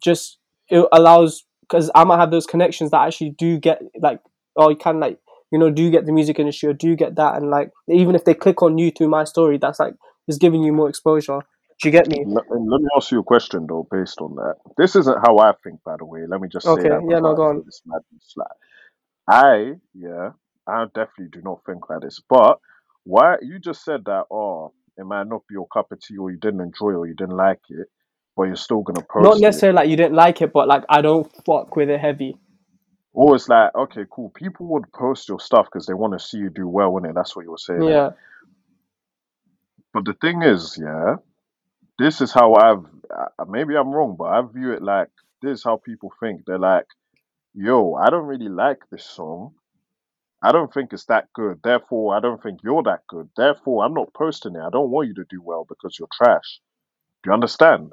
just 0.02 0.38
it 0.68 0.86
allows 0.92 1.44
because 1.62 1.90
I 1.94 2.04
might 2.04 2.18
have 2.18 2.30
those 2.30 2.46
connections 2.46 2.90
that 2.90 3.06
actually 3.06 3.30
do 3.30 3.58
get 3.58 3.82
like 4.00 4.20
or 4.56 4.70
you 4.70 4.76
can 4.76 5.00
like 5.00 5.18
you 5.50 5.58
know 5.58 5.70
do 5.70 5.90
get 5.90 6.06
the 6.06 6.12
music 6.12 6.38
industry 6.38 6.68
or 6.68 6.72
do 6.72 6.94
get 6.96 7.16
that. 7.16 7.36
And 7.36 7.50
like 7.50 7.70
even 7.88 8.14
if 8.14 8.24
they 8.24 8.34
click 8.34 8.62
on 8.62 8.78
you 8.78 8.90
through 8.90 9.08
my 9.08 9.24
story 9.24 9.58
that's 9.58 9.80
like 9.80 9.94
is 10.28 10.38
giving 10.38 10.62
you 10.62 10.72
more 10.72 10.88
exposure 10.88 11.40
do 11.82 11.88
you 11.88 11.92
get 11.92 12.08
me 12.08 12.26
Let, 12.26 12.44
let 12.50 12.80
me 12.80 12.88
ask 12.96 13.10
you 13.12 13.20
a 13.20 13.24
question 13.24 13.66
though, 13.68 13.86
based 13.90 14.20
on 14.20 14.36
that. 14.36 14.56
This 14.76 14.96
isn't 14.96 15.18
how 15.26 15.38
I 15.38 15.52
think, 15.64 15.80
by 15.84 15.96
the 15.98 16.04
way. 16.04 16.22
Let 16.28 16.40
me 16.40 16.48
just 16.52 16.72
say 16.72 16.80
Okay, 16.80 16.88
that. 16.88 17.02
yeah, 17.08 17.20
no, 17.20 17.34
go 17.34 17.44
I 17.44 17.50
on. 17.50 17.64
this 17.64 17.82
madness. 17.86 18.34
Like, 18.36 18.48
I, 19.28 19.72
yeah, 19.94 20.30
I 20.66 20.86
definitely 20.86 21.28
do 21.32 21.42
not 21.42 21.60
think 21.66 21.88
like 21.90 22.02
this. 22.02 22.20
But 22.28 22.58
why 23.04 23.36
you 23.42 23.58
just 23.58 23.84
said 23.84 24.04
that? 24.06 24.24
Oh, 24.30 24.72
it 24.98 25.06
might 25.06 25.28
not 25.28 25.42
be 25.48 25.54
your 25.54 25.68
cup 25.68 25.92
of 25.92 26.00
tea, 26.00 26.18
or 26.18 26.30
you 26.30 26.38
didn't 26.38 26.60
enjoy, 26.60 26.90
it, 26.90 26.96
or 26.96 27.06
you 27.06 27.14
didn't 27.14 27.36
like 27.36 27.60
it, 27.70 27.88
but 28.36 28.44
you're 28.44 28.56
still 28.56 28.82
gonna 28.82 29.02
post 29.10 29.16
not 29.24 29.40
it. 29.46 29.46
necessarily 29.46 29.76
like 29.76 29.88
you 29.90 29.96
didn't 29.96 30.14
like 30.14 30.42
it 30.42 30.52
but 30.52 30.68
like 30.68 30.84
I 30.88 31.02
don't 31.02 31.30
fuck 31.46 31.76
with 31.76 31.90
it 31.90 32.00
heavy 32.00 32.36
Or 33.12 33.34
it's 33.36 33.48
like, 33.48 33.74
okay, 33.74 34.04
cool. 34.10 34.30
People 34.36 34.66
would 34.68 34.92
post 34.92 35.28
your 35.28 35.40
stuff 35.40 35.66
because 35.66 35.86
they 35.86 35.94
want 35.94 36.12
to 36.18 36.24
see 36.24 36.38
you 36.38 36.50
do 36.50 36.68
well 36.68 36.96
in 36.98 37.06
it. 37.06 37.14
That's 37.14 37.34
what 37.36 37.44
you 37.44 37.50
were 37.50 37.58
saying. 37.58 37.82
yeah 37.84 38.10
But 39.94 40.04
the 40.06 40.14
thing 40.14 40.42
is, 40.42 40.78
yeah, 40.82 41.16
this 41.98 42.20
is 42.20 42.32
how 42.32 42.54
I've. 42.54 42.84
Uh, 43.10 43.44
maybe 43.48 43.76
I'm 43.76 43.90
wrong, 43.90 44.16
but 44.18 44.26
I 44.26 44.42
view 44.42 44.72
it 44.72 44.82
like 44.82 45.08
this 45.42 45.60
is 45.60 45.64
how 45.64 45.78
people 45.78 46.12
think. 46.20 46.42
They're 46.46 46.58
like, 46.58 46.86
yo, 47.54 47.94
I 47.94 48.10
don't 48.10 48.26
really 48.26 48.48
like 48.50 48.80
this 48.90 49.04
song. 49.04 49.54
I 50.42 50.52
don't 50.52 50.72
think 50.72 50.92
it's 50.92 51.06
that 51.06 51.28
good. 51.34 51.60
Therefore, 51.64 52.16
I 52.16 52.20
don't 52.20 52.42
think 52.42 52.60
you're 52.64 52.82
that 52.84 53.00
good. 53.08 53.28
Therefore, 53.36 53.84
I'm 53.84 53.94
not 53.94 54.14
posting 54.14 54.56
it. 54.56 54.60
I 54.62 54.70
don't 54.70 54.90
want 54.90 55.08
you 55.08 55.14
to 55.14 55.24
do 55.30 55.42
well 55.42 55.66
because 55.68 55.98
you're 55.98 56.08
trash. 56.12 56.60
Do 57.24 57.30
you 57.30 57.34
understand? 57.34 57.92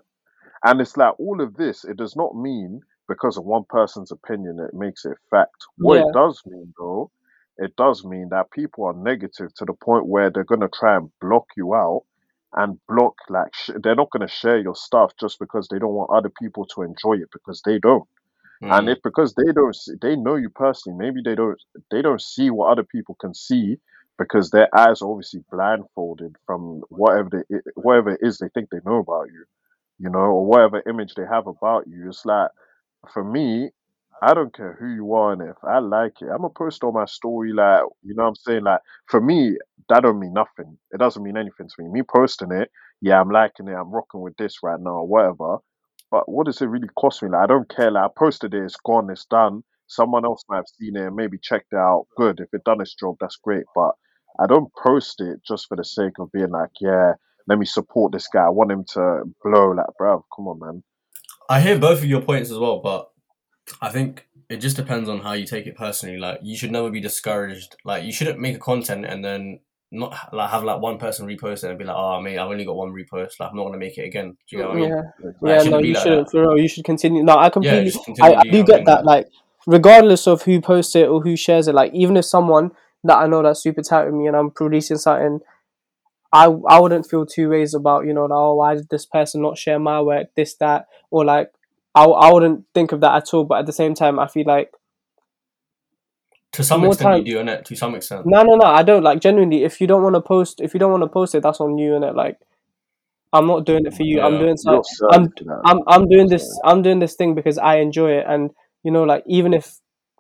And 0.63 0.81
it's 0.81 0.97
like 0.97 1.19
all 1.19 1.41
of 1.41 1.55
this, 1.55 1.85
it 1.85 1.97
does 1.97 2.15
not 2.15 2.35
mean 2.35 2.81
because 3.07 3.37
of 3.37 3.45
one 3.45 3.65
person's 3.69 4.11
opinion 4.11 4.59
it 4.59 4.75
makes 4.75 5.05
it 5.05 5.17
fact. 5.31 5.55
What 5.79 5.99
Yeah. 5.99 6.01
it 6.01 6.11
does 6.11 6.41
mean 6.45 6.73
though, 6.77 7.11
it 7.57 7.75
does 7.77 8.05
mean 8.05 8.29
that 8.31 8.51
people 8.51 8.85
are 8.85 8.93
negative 8.93 9.53
to 9.55 9.65
the 9.65 9.73
point 9.73 10.07
where 10.07 10.29
they're 10.31 10.43
gonna 10.43 10.69
try 10.69 10.95
and 10.97 11.11
block 11.21 11.45
you 11.57 11.73
out 11.75 12.03
and 12.55 12.79
block 12.87 13.15
like 13.29 13.53
sh- 13.55 13.71
they're 13.83 13.95
not 13.95 14.11
gonna 14.11 14.27
share 14.27 14.59
your 14.59 14.75
stuff 14.75 15.13
just 15.19 15.39
because 15.39 15.67
they 15.69 15.79
don't 15.79 15.93
want 15.93 16.11
other 16.11 16.31
people 16.41 16.65
to 16.67 16.83
enjoy 16.83 17.13
it 17.15 17.29
because 17.33 17.61
they 17.65 17.79
don't. 17.79 18.07
And 18.69 18.89
Mm. 18.89 18.89
if 18.89 18.99
because 19.03 19.33
they 19.35 19.51
don't, 19.53 19.75
see, 19.75 19.93
they 20.01 20.15
know 20.15 20.35
you 20.35 20.49
personally, 20.49 20.97
maybe 20.97 21.21
they 21.23 21.35
don't, 21.35 21.61
they 21.91 22.01
don't 22.01 22.21
see 22.21 22.49
what 22.49 22.71
other 22.71 22.83
people 22.83 23.15
can 23.19 23.33
see 23.33 23.77
because 24.17 24.51
their 24.51 24.69
eyes 24.77 25.01
are 25.01 25.09
obviously 25.11 25.41
blindfolded 25.51 26.35
from 26.45 26.81
whatever 26.89 27.29
they, 27.49 27.57
whatever 27.75 28.11
it 28.11 28.19
is 28.23 28.39
they 28.39 28.49
think 28.49 28.69
they 28.69 28.79
know 28.85 28.97
about 28.99 29.27
you, 29.31 29.45
you 29.99 30.09
know, 30.09 30.19
or 30.19 30.45
whatever 30.45 30.83
image 30.89 31.15
they 31.15 31.25
have 31.25 31.47
about 31.47 31.87
you. 31.87 32.07
It's 32.09 32.25
like, 32.25 32.49
for 33.13 33.23
me, 33.23 33.71
I 34.21 34.33
don't 34.33 34.55
care 34.55 34.77
who 34.79 34.87
you 34.87 35.13
are, 35.13 35.33
and 35.33 35.41
if 35.41 35.57
I 35.63 35.79
like 35.79 36.13
it, 36.21 36.29
I'm 36.29 36.41
gonna 36.41 36.49
post 36.49 36.83
on 36.83 36.93
my 36.93 37.05
story. 37.05 37.53
Like, 37.53 37.81
you 38.03 38.15
know, 38.15 38.23
what 38.23 38.29
I'm 38.29 38.35
saying, 38.35 38.63
like, 38.63 38.81
for 39.07 39.21
me, 39.21 39.57
that 39.89 40.03
don't 40.03 40.19
mean 40.19 40.33
nothing. 40.33 40.77
It 40.91 40.97
doesn't 40.97 41.23
mean 41.23 41.37
anything 41.37 41.67
to 41.67 41.83
me. 41.83 41.89
Me 41.89 42.01
posting 42.01 42.51
it, 42.51 42.71
yeah, 43.01 43.19
I'm 43.21 43.29
liking 43.29 43.67
it. 43.67 43.73
I'm 43.73 43.91
rocking 43.91 44.21
with 44.21 44.35
this 44.37 44.57
right 44.63 44.79
now, 44.79 45.03
whatever. 45.03 45.57
But 46.09 46.29
what 46.29 46.45
does 46.45 46.61
it 46.61 46.67
really 46.67 46.89
cost 46.97 47.21
me? 47.21 47.29
Like, 47.29 47.43
I 47.43 47.47
don't 47.47 47.69
care. 47.69 47.91
Like, 47.91 48.05
I 48.05 48.07
posted 48.17 48.53
it, 48.53 48.63
it's 48.63 48.77
gone, 48.77 49.09
it's 49.09 49.25
done. 49.25 49.63
Someone 49.87 50.25
else 50.25 50.43
might 50.49 50.57
have 50.57 50.65
seen 50.79 50.95
it 50.95 51.07
and 51.07 51.15
maybe 51.15 51.37
checked 51.41 51.71
it 51.71 51.77
out. 51.77 52.07
Good. 52.17 52.39
If 52.39 52.49
it 52.53 52.63
done 52.63 52.81
its 52.81 52.95
job, 52.95 53.15
that's 53.19 53.37
great. 53.37 53.63
But 53.75 53.91
I 54.39 54.47
don't 54.47 54.71
post 54.83 55.21
it 55.21 55.39
just 55.47 55.67
for 55.67 55.77
the 55.77 55.85
sake 55.85 56.13
of 56.19 56.31
being 56.31 56.51
like, 56.51 56.71
yeah, 56.81 57.13
let 57.47 57.59
me 57.59 57.65
support 57.65 58.11
this 58.11 58.27
guy. 58.27 58.45
I 58.45 58.49
want 58.49 58.71
him 58.71 58.83
to 58.93 59.23
blow. 59.43 59.71
Like, 59.71 59.85
bruv, 59.99 60.23
come 60.35 60.47
on, 60.47 60.59
man. 60.59 60.83
I 61.49 61.61
hear 61.61 61.79
both 61.79 61.99
of 61.99 62.05
your 62.05 62.21
points 62.21 62.51
as 62.51 62.57
well, 62.57 62.79
but 62.79 63.09
I 63.81 63.89
think 63.89 64.27
it 64.49 64.57
just 64.57 64.75
depends 64.75 65.09
on 65.09 65.19
how 65.19 65.33
you 65.33 65.45
take 65.45 65.67
it 65.67 65.75
personally. 65.75 66.17
Like 66.17 66.39
you 66.41 66.57
should 66.57 66.71
never 66.71 66.89
be 66.89 67.01
discouraged. 67.01 67.75
Like 67.83 68.03
you 68.03 68.11
shouldn't 68.11 68.39
make 68.39 68.55
a 68.55 68.59
content 68.59 69.05
and 69.05 69.23
then 69.23 69.59
not 69.91 70.33
like 70.33 70.49
have 70.49 70.63
like 70.63 70.81
one 70.81 70.97
person 70.97 71.27
repost 71.27 71.63
it 71.63 71.69
and 71.69 71.79
be 71.79 71.85
like, 71.85 71.95
oh 71.95 72.21
mate, 72.21 72.37
I've 72.37 72.49
only 72.49 72.65
got 72.65 72.75
one 72.75 72.91
repost. 72.91 73.39
Like 73.39 73.51
I'm 73.51 73.55
not 73.55 73.65
gonna 73.65 73.77
make 73.77 73.97
it 73.97 74.05
again. 74.05 74.37
Do 74.49 74.57
you 74.57 74.63
know 74.63 74.69
what 74.69 74.77
I 74.77 74.79
mean? 74.79 74.89
Yeah, 74.89 75.01
Like, 75.41 75.63
yeah, 75.65 75.69
no, 75.69 75.79
you 75.79 75.93
like 75.93 76.03
shouldn't. 76.03 76.31
For 76.31 76.41
real, 76.41 76.57
you 76.57 76.67
should 76.67 76.85
continue. 76.85 77.23
No, 77.23 77.37
I 77.37 77.49
completely, 77.49 77.91
continue 77.91 78.35
I, 78.35 78.39
I 78.39 78.43
do 78.43 78.63
get 78.63 78.85
that. 78.85 79.05
Like, 79.05 79.27
regardless 79.65 80.27
of 80.27 80.43
who 80.43 80.61
posts 80.61 80.95
it 80.95 81.07
or 81.07 81.21
who 81.21 81.35
shares 81.35 81.67
it, 81.67 81.75
like 81.75 81.93
even 81.93 82.17
if 82.17 82.25
someone 82.25 82.71
that 83.03 83.17
I 83.17 83.27
know 83.27 83.43
that's 83.43 83.61
super 83.61 83.81
tight 83.81 84.05
with 84.05 84.15
me 84.15 84.27
and 84.27 84.35
I'm 84.35 84.51
producing 84.51 84.97
something, 84.97 85.39
I 86.33 86.45
I 86.45 86.79
wouldn't 86.79 87.09
feel 87.09 87.25
two 87.25 87.49
ways 87.49 87.73
about 87.73 88.05
you 88.05 88.13
know, 88.13 88.25
like, 88.25 88.31
oh, 88.37 88.55
why 88.55 88.75
did 88.75 88.89
this 88.89 89.05
person 89.05 89.41
not 89.41 89.57
share 89.57 89.79
my 89.79 90.01
work, 90.01 90.27
this 90.35 90.55
that, 90.55 90.87
or 91.11 91.23
like 91.23 91.51
I 92.01 92.03
I 92.05 92.31
wouldn't 92.33 92.65
think 92.73 92.91
of 92.91 93.01
that 93.01 93.15
at 93.15 93.33
all. 93.33 93.45
But 93.45 93.59
at 93.59 93.65
the 93.65 93.73
same 93.73 93.93
time, 93.93 94.19
I 94.19 94.27
feel 94.27 94.45
like 94.45 94.71
To 96.53 96.63
some 96.63 96.81
more 96.81 96.89
extent, 96.89 97.07
time- 97.07 97.25
you 97.25 97.33
do, 97.35 97.43
innit? 97.43 97.65
To 97.65 97.75
some 97.75 97.95
extent. 97.95 98.25
no, 98.25 98.43
no, 98.43 98.55
no, 98.55 98.67
I 98.67 98.83
don't 98.83 99.03
like 99.03 99.19
genuinely. 99.19 99.63
If 99.63 99.81
you 99.81 99.87
don't 99.87 100.03
want 100.03 100.15
to 100.15 100.21
post, 100.21 100.61
if 100.61 100.73
you 100.73 100.79
don't 100.79 100.91
want 100.91 101.03
to 101.03 101.09
post 101.19 101.35
it, 101.35 101.43
that's 101.43 101.61
on 101.61 101.77
you, 101.77 101.95
and 101.95 102.03
it 102.03 102.15
like. 102.15 102.37
I'm 103.33 103.45
not 103.45 103.65
doing 103.65 103.85
it 103.85 103.93
for 103.93 104.03
you. 104.03 104.21
I'm 104.21 104.37
doing 104.39 104.55
You're 104.65 104.83
something. 104.83 105.47
I'm. 105.49 105.61
I'm 105.65 105.79
I'm 105.87 106.07
doing 106.07 106.29
this 106.29 106.45
I'm 106.63 106.81
doing 106.81 106.99
this 106.99 107.15
thing 107.15 107.35
because 107.35 107.57
I 107.57 107.75
enjoy 107.79 108.11
it 108.19 108.25
and 108.25 108.51
you 108.83 108.91
know 108.91 109.03
like 109.03 109.23
even 109.27 109.53
if 109.53 109.65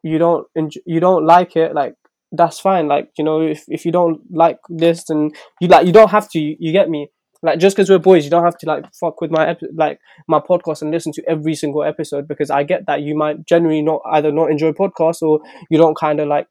you 0.03 0.17
don't 0.17 0.45
enjoy, 0.55 0.81
you 0.85 0.99
don't 0.99 1.25
like 1.25 1.55
it 1.55 1.73
like 1.73 1.95
that's 2.33 2.59
fine 2.59 2.89
like 2.89 3.09
you 3.17 3.23
know 3.23 3.41
if, 3.41 3.63
if 3.69 3.85
you 3.85 3.93
don't 3.93 4.19
like 4.29 4.59
this 4.67 5.05
then 5.05 5.31
you 5.61 5.69
like 5.69 5.87
you 5.87 5.93
don't 5.93 6.11
have 6.11 6.29
to 6.31 6.39
you, 6.39 6.57
you 6.59 6.73
get 6.73 6.89
me 6.89 7.09
like 7.43 7.59
just 7.59 7.75
because 7.75 7.89
we're 7.89 7.99
boys 7.99 8.23
you 8.23 8.31
don't 8.31 8.43
have 8.43 8.57
to 8.57 8.65
like 8.65 8.85
fuck 8.93 9.21
with 9.21 9.31
my 9.31 9.55
like 9.73 9.99
my 10.27 10.39
podcast 10.39 10.81
and 10.81 10.91
listen 10.91 11.11
to 11.13 11.23
every 11.27 11.55
single 11.55 11.83
episode 11.83 12.27
because 12.27 12.49
I 12.49 12.63
get 12.63 12.87
that 12.87 13.01
you 13.01 13.15
might 13.15 13.45
generally 13.45 13.81
not 13.81 14.01
either 14.05 14.31
not 14.31 14.51
enjoy 14.51 14.71
podcasts 14.71 15.21
or 15.21 15.39
you 15.69 15.77
don't 15.77 15.97
kind 15.97 16.19
of 16.19 16.27
like 16.27 16.47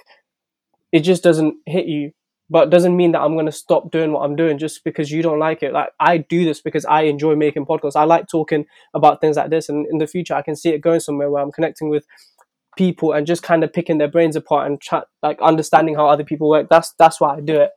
it 0.93 1.01
just 1.01 1.23
doesn't 1.23 1.57
hit 1.67 1.87
you 1.87 2.13
but 2.49 2.71
doesn't 2.71 2.97
mean 2.97 3.13
that 3.13 3.21
I'm 3.21 3.35
going 3.35 3.47
to 3.47 3.53
stop 3.53 3.91
doing 3.91 4.13
what 4.13 4.21
I'm 4.21 4.37
doing 4.37 4.59
just 4.59 4.85
because 4.85 5.11
you 5.11 5.23
don't 5.23 5.39
like 5.39 5.63
it. 5.63 5.73
Like 5.73 5.91
I 5.99 6.19
do 6.19 6.45
this 6.45 6.61
because 6.61 6.85
I 6.85 7.03
enjoy 7.03 7.35
making 7.35 7.67
podcasts. 7.67 7.97
I 7.97 8.05
like 8.05 8.29
talking 8.29 8.67
about 8.95 9.21
things 9.21 9.37
like 9.37 9.51
this, 9.51 9.69
and 9.69 9.87
in 9.91 9.99
the 9.99 10.07
future, 10.07 10.35
I 10.35 10.43
can 10.43 10.55
see 10.57 10.71
it 10.71 10.81
going 10.81 11.01
somewhere 11.01 11.31
where 11.31 11.43
I'm 11.43 11.53
connecting 11.53 11.89
with 11.89 12.07
people 12.77 13.13
and 13.13 13.27
just 13.27 13.43
kind 13.43 13.65
of 13.65 13.73
picking 13.73 13.99
their 13.99 14.09
brains 14.09 14.37
apart 14.37 14.71
and 14.71 14.81
chat, 14.81 15.07
like 15.23 15.41
understanding 15.43 15.97
how 15.97 16.09
other 16.09 16.25
people 16.25 16.49
work. 16.49 16.69
That's 16.71 16.93
that's 16.99 17.21
why 17.21 17.37
I 17.37 17.41
do 17.41 17.57
it. 17.57 17.71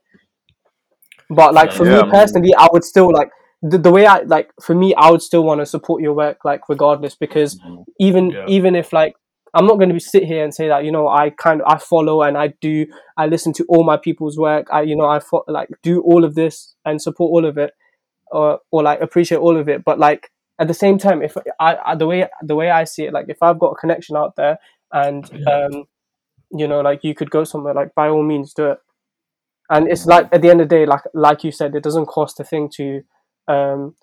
But 1.29 1.53
like 1.53 1.71
for 1.71 1.85
Yeah, 1.85 1.97
me 2.03 2.09
personally, 2.11 2.53
I 2.57 2.67
would 2.71 2.83
still 2.83 3.11
like 3.11 3.29
the, 3.61 3.77
the 3.77 3.91
way 3.91 4.05
I 4.05 4.21
like 4.21 4.51
for 4.61 4.73
me, 4.73 4.95
I 4.95 5.09
would 5.11 5.21
still 5.21 5.43
want 5.43 5.61
to 5.61 5.65
support 5.65 6.01
your 6.01 6.13
work, 6.13 6.43
like 6.45 6.67
regardless, 6.69 7.15
because 7.15 7.59
Mhm. 7.59 7.85
even 7.99 8.31
Yeah. 8.31 8.45
even 8.47 8.75
if 8.75 8.93
like 8.93 9.15
I'm 9.53 9.65
not 9.65 9.77
going 9.79 9.89
to 9.93 9.99
sit 9.99 10.23
here 10.23 10.43
and 10.43 10.53
say 10.53 10.67
that 10.67 10.85
you 10.85 10.91
know 10.91 11.07
I 11.07 11.31
kind 11.31 11.61
of 11.61 11.67
I 11.67 11.77
follow 11.77 12.21
and 12.21 12.37
I 12.37 12.53
do 12.61 12.85
I 13.17 13.27
listen 13.27 13.53
to 13.53 13.65
all 13.67 13.83
my 13.83 13.97
people's 13.97 14.37
work. 14.37 14.67
I 14.71 14.81
you 14.83 14.95
know 14.95 15.05
I 15.07 15.19
fo- 15.19 15.45
like 15.47 15.69
do 15.83 16.01
all 16.01 16.23
of 16.23 16.35
this 16.35 16.75
and 16.85 17.01
support 17.01 17.29
all 17.31 17.45
of 17.45 17.57
it, 17.57 17.71
or 18.31 18.59
or 18.71 18.83
like 18.83 19.01
appreciate 19.01 19.39
all 19.39 19.57
of 19.57 19.67
it. 19.69 19.83
But 19.83 19.99
like 19.99 20.31
at 20.59 20.67
the 20.67 20.73
same 20.73 20.97
time, 20.97 21.21
if 21.21 21.37
I, 21.59 21.77
I 21.85 21.95
the 21.95 22.07
way 22.07 22.27
the 22.41 22.55
way 22.55 22.69
I 22.71 22.83
see 22.85 23.03
it, 23.05 23.13
like 23.13 23.25
if 23.29 23.41
I've 23.43 23.59
got 23.59 23.71
a 23.71 23.75
connection 23.75 24.15
out 24.15 24.35
there 24.35 24.57
and 24.91 25.29
Yeah. 25.33 25.67
um 25.67 25.83
you 26.51 26.67
know 26.67 26.81
like 26.81 27.03
you 27.03 27.13
could 27.13 27.29
go 27.31 27.43
somewhere, 27.43 27.73
like 27.73 27.93
by 27.95 28.09
all 28.09 28.23
means 28.23 28.53
do 28.53 28.71
it. 28.71 28.79
And 29.69 29.87
it's 29.89 30.05
like 30.05 30.27
at 30.31 30.41
the 30.41 30.49
end 30.49 30.61
of 30.61 30.69
the 30.69 30.75
day, 30.75 30.85
like 30.85 31.01
like 31.13 31.43
you 31.43 31.51
said, 31.51 31.75
it 31.75 31.83
doesn't 31.83 32.07
cost 32.07 32.39
a 32.39 32.43
thing 32.43 32.69
to 32.75 33.01
um 33.47 33.95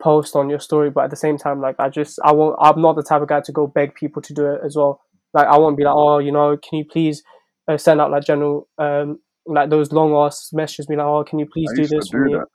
post 0.00 0.36
on 0.36 0.48
your 0.48 0.60
story 0.60 0.90
but 0.90 1.02
at 1.02 1.10
the 1.10 1.16
same 1.16 1.36
time 1.36 1.60
like 1.60 1.74
i 1.80 1.88
just 1.88 2.20
i 2.22 2.30
won't 2.30 2.54
i'm 2.60 2.80
not 2.80 2.94
the 2.94 3.02
type 3.02 3.20
of 3.20 3.26
guy 3.26 3.40
to 3.40 3.50
go 3.50 3.66
beg 3.66 3.92
people 3.96 4.22
to 4.22 4.32
do 4.32 4.46
it 4.46 4.60
as 4.64 4.76
well 4.76 5.00
like 5.34 5.48
i 5.48 5.58
won't 5.58 5.76
be 5.76 5.82
like 5.82 5.92
oh 5.96 6.18
you 6.18 6.30
know 6.30 6.56
can 6.56 6.78
you 6.78 6.84
please 6.84 7.24
uh, 7.66 7.76
send 7.76 8.00
out 8.00 8.08
like 8.08 8.22
general 8.22 8.68
um 8.78 9.18
like 9.44 9.70
those 9.70 9.90
long 9.90 10.14
ass 10.14 10.50
messages 10.52 10.86
be 10.86 10.94
like 10.94 11.04
oh 11.04 11.24
can 11.24 11.40
you 11.40 11.46
please 11.52 11.68
I 11.72 11.82
do 11.82 11.86
this 11.88 12.10
do 12.10 12.18
me 12.18 12.34
that. 12.34 12.46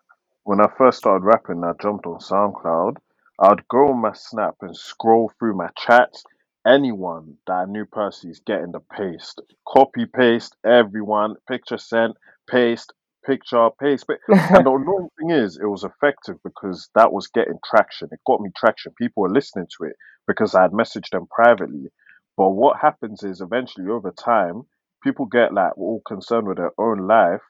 When 0.46 0.60
I 0.60 0.68
first 0.78 0.98
started 0.98 1.24
rapping, 1.24 1.64
I 1.64 1.72
jumped 1.82 2.06
on 2.06 2.20
SoundCloud. 2.20 2.98
I'd 3.40 3.68
go 3.70 3.90
on 3.90 4.02
my 4.02 4.12
Snap 4.14 4.56
and 4.62 4.76
scroll 4.76 5.32
through 5.40 5.56
my 5.56 5.70
chats. 5.78 6.24
Anyone 6.68 7.38
that 7.48 7.54
I 7.54 7.66
knew 7.66 7.86
personally 7.88 8.32
is 8.34 8.42
getting 8.42 8.72
the 8.72 8.82
paste. 8.82 9.42
Copy, 9.68 10.06
paste, 10.06 10.56
everyone. 10.66 11.36
Picture 11.50 11.78
sent, 11.80 12.16
paste, 12.50 12.94
picture, 13.26 13.70
paste. 13.82 14.08
pa- 14.08 14.16
and 14.54 14.66
the 14.68 14.72
annoying 14.72 15.10
thing 15.20 15.32
is, 15.32 15.58
it 15.58 15.66
was 15.68 15.84
effective 15.84 16.38
because 16.46 16.90
that 16.96 17.14
was 17.14 17.28
getting 17.28 17.60
traction. 17.66 18.10
It 18.12 18.20
got 18.28 18.42
me 18.42 18.52
traction. 18.56 18.94
People 18.98 19.24
were 19.24 19.32
listening 19.32 19.68
to 19.78 19.88
it 19.88 19.96
because 20.28 20.56
I 20.56 20.62
had 20.64 20.72
messaged 20.72 21.10
them 21.12 21.28
privately. 21.36 21.90
But 22.38 22.52
what 22.52 22.80
happens 22.80 23.24
is 23.24 23.42
eventually 23.42 23.90
over 23.90 24.12
time, 24.12 24.64
people 25.04 25.26
get 25.26 25.54
like 25.54 25.78
all 25.78 26.02
concerned 26.08 26.48
with 26.48 26.58
their 26.60 26.74
own 26.80 27.08
life. 27.08 27.42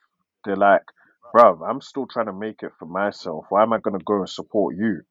They're 0.46 0.56
like, 0.56 0.84
bruv, 1.36 1.60
I'm 1.70 1.82
still 1.82 2.08
trying 2.08 2.28
to 2.28 2.34
make 2.34 2.64
it 2.64 2.72
for 2.80 2.86
myself. 2.88 3.46
Why 3.50 3.64
am 3.64 3.74
I 3.74 3.80
going 3.80 4.00
to 4.00 4.06
go 4.06 4.20
and 4.20 4.30
support 4.30 4.76
you? 4.78 5.02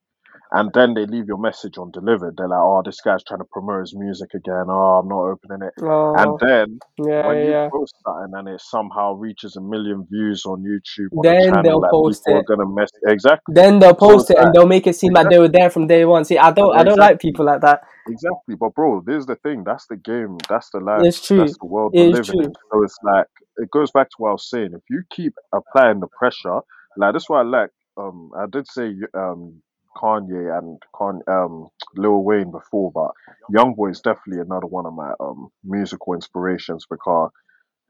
And 0.55 0.70
then 0.74 0.93
they 0.95 1.07
leave 1.07 1.26
your 1.26 1.39
message 1.39 1.78
undelivered. 1.78 2.35
They're 2.37 2.49
like, 2.49 2.61
oh, 2.61 2.83
this 2.85 3.01
guy's 3.01 3.24
trying 3.24 3.41
to 3.41 3.47
promote 3.51 3.80
his 3.80 3.95
music 3.97 4.35
again. 4.35 4.66
Oh, 4.68 5.01
I'm 5.01 5.09
not 5.09 5.22
opening 5.22 5.66
it. 5.66 5.72
oh 5.83 6.14
And 6.14 6.39
then 6.41 6.78
yeah 6.99 7.26
when 7.26 7.39
you 7.39 7.51
yeah 7.51 7.68
post 7.72 7.95
something 8.05 8.33
and 8.39 8.49
it 8.49 8.61
somehow 8.61 9.14
reaches 9.14 9.57
a 9.57 9.61
million 9.62 10.07
views 10.11 10.43
on 10.45 10.62
YouTube 10.62 11.16
on 11.16 11.22
Then 11.22 11.35
the 11.39 11.45
channel, 11.47 11.62
they'll 11.62 11.80
like 11.80 11.91
post 11.91 12.22
it. 12.26 12.45
gonna 12.47 12.66
mess 12.66 12.91
exactly, 13.07 13.55
then 13.55 13.78
they'll 13.78 13.95
post 13.95 14.28
it's 14.28 14.30
it 14.30 14.37
and 14.39 14.47
like- 14.47 14.55
they'll 14.55 14.66
make 14.66 14.87
it 14.87 14.95
seem 14.97 15.12
like 15.14 15.30
they 15.30 15.39
were 15.39 15.49
there 15.49 15.70
from 15.70 15.87
day 15.87 16.05
one 16.05 16.24
see 16.24 16.37
i 16.39 16.51
don't 16.51 16.76
i 16.76 16.83
don't 16.85 16.99
like 16.99 17.18
people 17.20 17.45
like 17.47 17.61
that 17.62 17.83
exactly. 18.09 18.55
But 18.57 18.74
bro, 18.74 19.03
this 19.07 19.18
is 19.20 19.26
the 19.26 19.37
thing. 19.37 19.62
That's 19.64 19.87
the 19.87 19.97
game. 19.97 20.37
That's 20.49 20.68
the 20.70 20.80
life. 20.80 21.03
It's 21.05 21.24
true. 21.26 21.39
That's 21.39 21.57
the 21.59 21.66
world 21.66 21.93
we're 21.95 22.09
living 22.09 22.41
in. 22.41 22.45
true. 22.45 22.53
So 22.72 22.83
it's 22.83 22.97
like 23.05 23.26
it 23.57 23.70
goes 23.70 23.91
back 23.93 24.09
to 24.11 24.14
what 24.18 24.30
I 24.30 24.33
was 24.33 24.51
saying. 24.51 24.70
If 24.74 24.83
you 24.91 25.03
keep 25.11 25.35
applying 25.55 26.01
the 26.01 26.09
pressure, 26.18 26.61
like 26.97 27.12
that's 27.14 27.28
why 27.30 27.41
I 27.41 27.45
like. 27.45 27.70
Um, 27.97 28.30
I 28.37 28.47
did 28.51 28.66
say 28.68 28.93
um 29.14 29.62
Kanye 29.97 30.57
and 30.59 30.80
Con 30.95 31.20
um 31.28 31.68
Lil 31.97 32.22
Wayne 32.24 32.51
before, 32.51 32.93
but 32.93 33.11
YoungBoy 33.55 33.90
is 33.90 34.01
definitely 34.01 34.40
another 34.43 34.66
one 34.66 34.86
of 34.86 34.95
my 34.95 35.12
um 35.20 35.49
musical 35.64 36.14
inspirations 36.14 36.86
because 36.90 37.30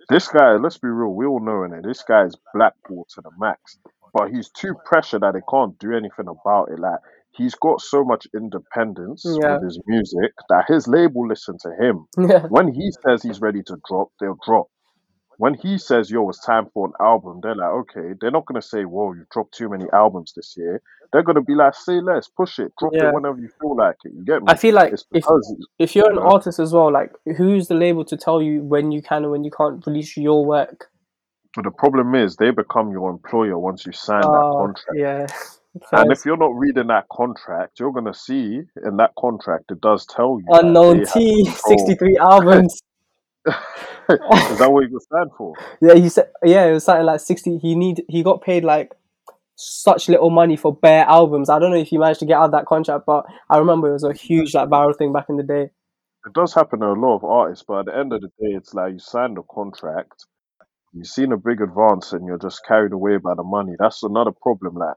this 0.08 0.28
guy, 0.28 0.52
let's 0.56 0.78
be 0.78 0.88
real, 0.88 1.14
we 1.14 1.26
all 1.26 1.40
know 1.40 1.64
in 1.64 1.72
it, 1.74 1.84
this 1.84 2.02
guy 2.02 2.24
is 2.24 2.36
blackballed 2.54 3.08
to 3.14 3.20
the 3.22 3.30
max. 3.38 3.78
But 4.14 4.30
he's 4.30 4.50
too 4.50 4.74
pressured 4.84 5.22
that 5.22 5.34
he 5.34 5.40
can't 5.50 5.78
do 5.78 5.92
anything 5.92 6.28
about 6.28 6.70
it. 6.70 6.78
Like 6.78 7.00
he's 7.32 7.54
got 7.54 7.80
so 7.80 8.04
much 8.04 8.26
independence 8.34 9.24
Yeah. 9.24 9.58
with 9.58 9.62
his 9.62 9.80
music 9.86 10.32
that 10.50 10.66
his 10.68 10.86
label 10.88 11.26
listen 11.28 11.56
to 11.62 11.70
him. 11.80 12.06
yeah 12.18 12.46
When 12.48 12.68
he 12.72 12.90
says 13.06 13.22
he's 13.22 13.40
ready 13.40 13.62
to 13.64 13.76
drop, 13.88 14.08
they'll 14.20 14.38
drop. 14.46 14.66
When 15.42 15.54
he 15.54 15.76
says, 15.76 16.08
"Yo, 16.08 16.28
it's 16.30 16.44
time 16.52 16.66
for 16.72 16.86
an 16.86 16.92
album," 17.00 17.40
they're 17.42 17.56
like, 17.62 17.72
"Okay." 17.82 18.08
They're 18.20 18.30
not 18.38 18.46
gonna 18.46 18.62
say, 18.62 18.84
"Whoa, 18.84 19.12
you've 19.14 19.28
dropped 19.34 19.54
too 19.54 19.68
many 19.68 19.86
albums 19.92 20.32
this 20.36 20.54
year." 20.56 20.80
They're 21.10 21.24
gonna 21.28 21.42
be 21.42 21.56
like, 21.62 21.74
"Say 21.74 22.00
less, 22.00 22.28
push 22.28 22.60
it, 22.64 22.72
drop 22.78 22.92
Yeah. 22.94 23.08
it 23.08 23.14
whenever 23.14 23.38
you 23.44 23.48
feel 23.60 23.74
like 23.76 23.96
it." 24.04 24.12
You 24.16 24.24
get 24.24 24.42
me? 24.42 24.46
I 24.48 24.54
feel 24.54 24.74
like 24.80 24.92
it's 24.92 25.04
if 25.12 25.24
if 25.80 25.96
you're 25.96 26.10
an 26.12 26.18
artist 26.34 26.58
as 26.60 26.72
well, 26.72 26.90
like 26.92 27.12
who's 27.38 27.66
the 27.66 27.74
label 27.74 28.04
to 28.04 28.16
tell 28.16 28.40
you 28.40 28.62
when 28.62 28.92
you 28.92 29.02
can 29.02 29.24
and 29.24 29.32
when 29.32 29.42
you 29.42 29.50
can't 29.50 29.84
release 29.86 30.16
your 30.16 30.44
work? 30.46 30.88
but 31.54 31.64
the 31.64 31.70
problem 31.84 32.14
is 32.14 32.36
they 32.36 32.50
become 32.50 32.90
your 32.92 33.10
employer 33.10 33.58
once 33.58 33.84
you 33.84 33.92
sign 33.92 34.22
that 34.22 34.46
Uh, 34.50 34.52
contract. 34.62 34.96
yeah. 35.06 35.26
And 35.92 36.10
if 36.12 36.24
you're 36.26 36.42
not 36.46 36.54
reading 36.64 36.86
that 36.94 37.06
contract, 37.20 37.78
you're 37.80 37.92
gonna 37.92 38.14
see 38.14 38.62
in 38.86 38.96
that 38.96 39.12
contract 39.18 39.64
it 39.70 39.80
does 39.82 40.06
tell 40.06 40.38
you 40.40 40.46
unknown 40.60 41.04
T 41.12 41.44
sixty 41.44 41.94
three 41.94 42.16
albums. 42.16 42.80
Is 43.46 44.58
that 44.58 44.70
what 44.70 44.90
you 44.90 45.00
stand 45.00 45.30
for? 45.36 45.54
Yeah, 45.80 45.94
he 45.94 46.08
said. 46.08 46.30
Yeah, 46.44 46.66
it 46.66 46.72
was 46.72 46.84
something 46.84 47.06
like 47.06 47.20
sixty. 47.20 47.58
He 47.58 47.74
need. 47.74 48.04
He 48.08 48.22
got 48.22 48.42
paid 48.42 48.64
like 48.64 48.92
such 49.56 50.08
little 50.08 50.30
money 50.30 50.56
for 50.56 50.74
bare 50.74 51.04
albums. 51.04 51.48
I 51.48 51.58
don't 51.58 51.70
know 51.70 51.76
if 51.76 51.88
he 51.88 51.98
managed 51.98 52.20
to 52.20 52.26
get 52.26 52.38
out 52.38 52.46
of 52.46 52.52
that 52.52 52.66
contract, 52.66 53.04
but 53.06 53.26
I 53.50 53.58
remember 53.58 53.88
it 53.88 53.92
was 53.92 54.04
a 54.04 54.12
huge 54.12 54.54
like 54.54 54.68
viral 54.68 54.96
thing 54.96 55.12
back 55.12 55.26
in 55.28 55.36
the 55.36 55.42
day. 55.42 55.70
It 56.24 56.32
does 56.34 56.54
happen 56.54 56.80
to 56.80 56.86
a 56.86 56.94
lot 56.94 57.16
of 57.16 57.24
artists, 57.24 57.64
but 57.66 57.80
at 57.80 57.86
the 57.86 57.96
end 57.96 58.12
of 58.12 58.20
the 58.20 58.28
day, 58.28 58.54
it's 58.54 58.74
like 58.74 58.92
you 58.92 58.98
signed 59.00 59.38
a 59.38 59.42
contract, 59.42 60.26
you've 60.92 61.06
seen 61.06 61.32
a 61.32 61.36
big 61.36 61.60
advance, 61.60 62.12
and 62.12 62.26
you're 62.26 62.38
just 62.38 62.64
carried 62.64 62.92
away 62.92 63.16
by 63.16 63.34
the 63.34 63.42
money. 63.42 63.72
That's 63.78 64.02
another 64.02 64.30
problem. 64.30 64.76
Like 64.76 64.96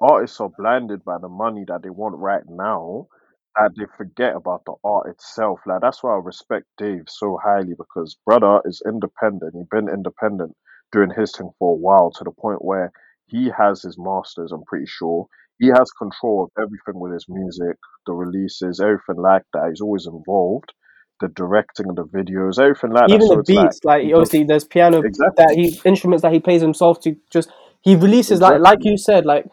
artists 0.00 0.40
are 0.40 0.50
blinded 0.50 1.04
by 1.04 1.18
the 1.18 1.28
money 1.28 1.64
that 1.68 1.82
they 1.82 1.90
want 1.90 2.16
right 2.16 2.42
now, 2.48 3.08
that 3.56 3.72
they 3.76 3.84
forget 3.96 4.36
about 4.36 4.62
the 4.64 4.74
art 4.84 5.08
itself. 5.08 5.60
Like 5.66 5.80
that's 5.80 6.02
why 6.02 6.12
I 6.12 6.18
respect 6.18 6.66
Dave 6.78 7.04
so 7.08 7.38
highly 7.42 7.74
because 7.76 8.16
brother 8.24 8.60
is 8.64 8.82
independent. 8.86 9.54
He's 9.54 9.66
been 9.70 9.88
independent 9.88 10.54
doing 10.92 11.10
his 11.16 11.32
thing 11.36 11.50
for 11.58 11.72
a 11.72 11.76
while 11.76 12.10
to 12.12 12.24
the 12.24 12.30
point 12.30 12.64
where 12.64 12.92
he 13.26 13.50
has 13.56 13.82
his 13.82 13.96
masters. 13.98 14.52
I'm 14.52 14.64
pretty 14.64 14.86
sure 14.86 15.26
he 15.58 15.68
has 15.68 15.90
control 15.92 16.44
of 16.44 16.62
everything 16.62 17.00
with 17.00 17.12
his 17.12 17.26
music, 17.28 17.76
the 18.06 18.12
releases, 18.12 18.80
everything 18.80 19.22
like 19.22 19.42
that. 19.52 19.68
He's 19.68 19.80
always 19.80 20.06
involved. 20.06 20.72
The 21.20 21.28
directing 21.28 21.90
of 21.90 21.96
the 21.96 22.04
videos, 22.04 22.58
everything 22.58 22.92
like 22.92 23.10
Even 23.10 23.20
that. 23.20 23.26
So 23.26 23.34
the 23.34 23.40
it's 23.40 23.50
like 23.50 23.66
beats, 23.66 23.84
like 23.84 24.02
he 24.02 24.08
does 24.08 24.16
obviously, 24.18 24.44
there's 24.44 24.64
piano 24.64 25.00
exactly, 25.02 25.44
that 25.44 25.54
he 25.54 25.80
instruments 25.84 26.22
that 26.22 26.32
he 26.32 26.40
plays 26.40 26.62
himself 26.62 26.98
to 27.02 27.14
just. 27.30 27.50
He 27.82 27.94
releases 27.94 28.40
like 28.40 28.60
like 28.60 28.78
exactly. 28.78 28.90
you 28.90 28.96
said, 28.96 29.26
like 29.26 29.44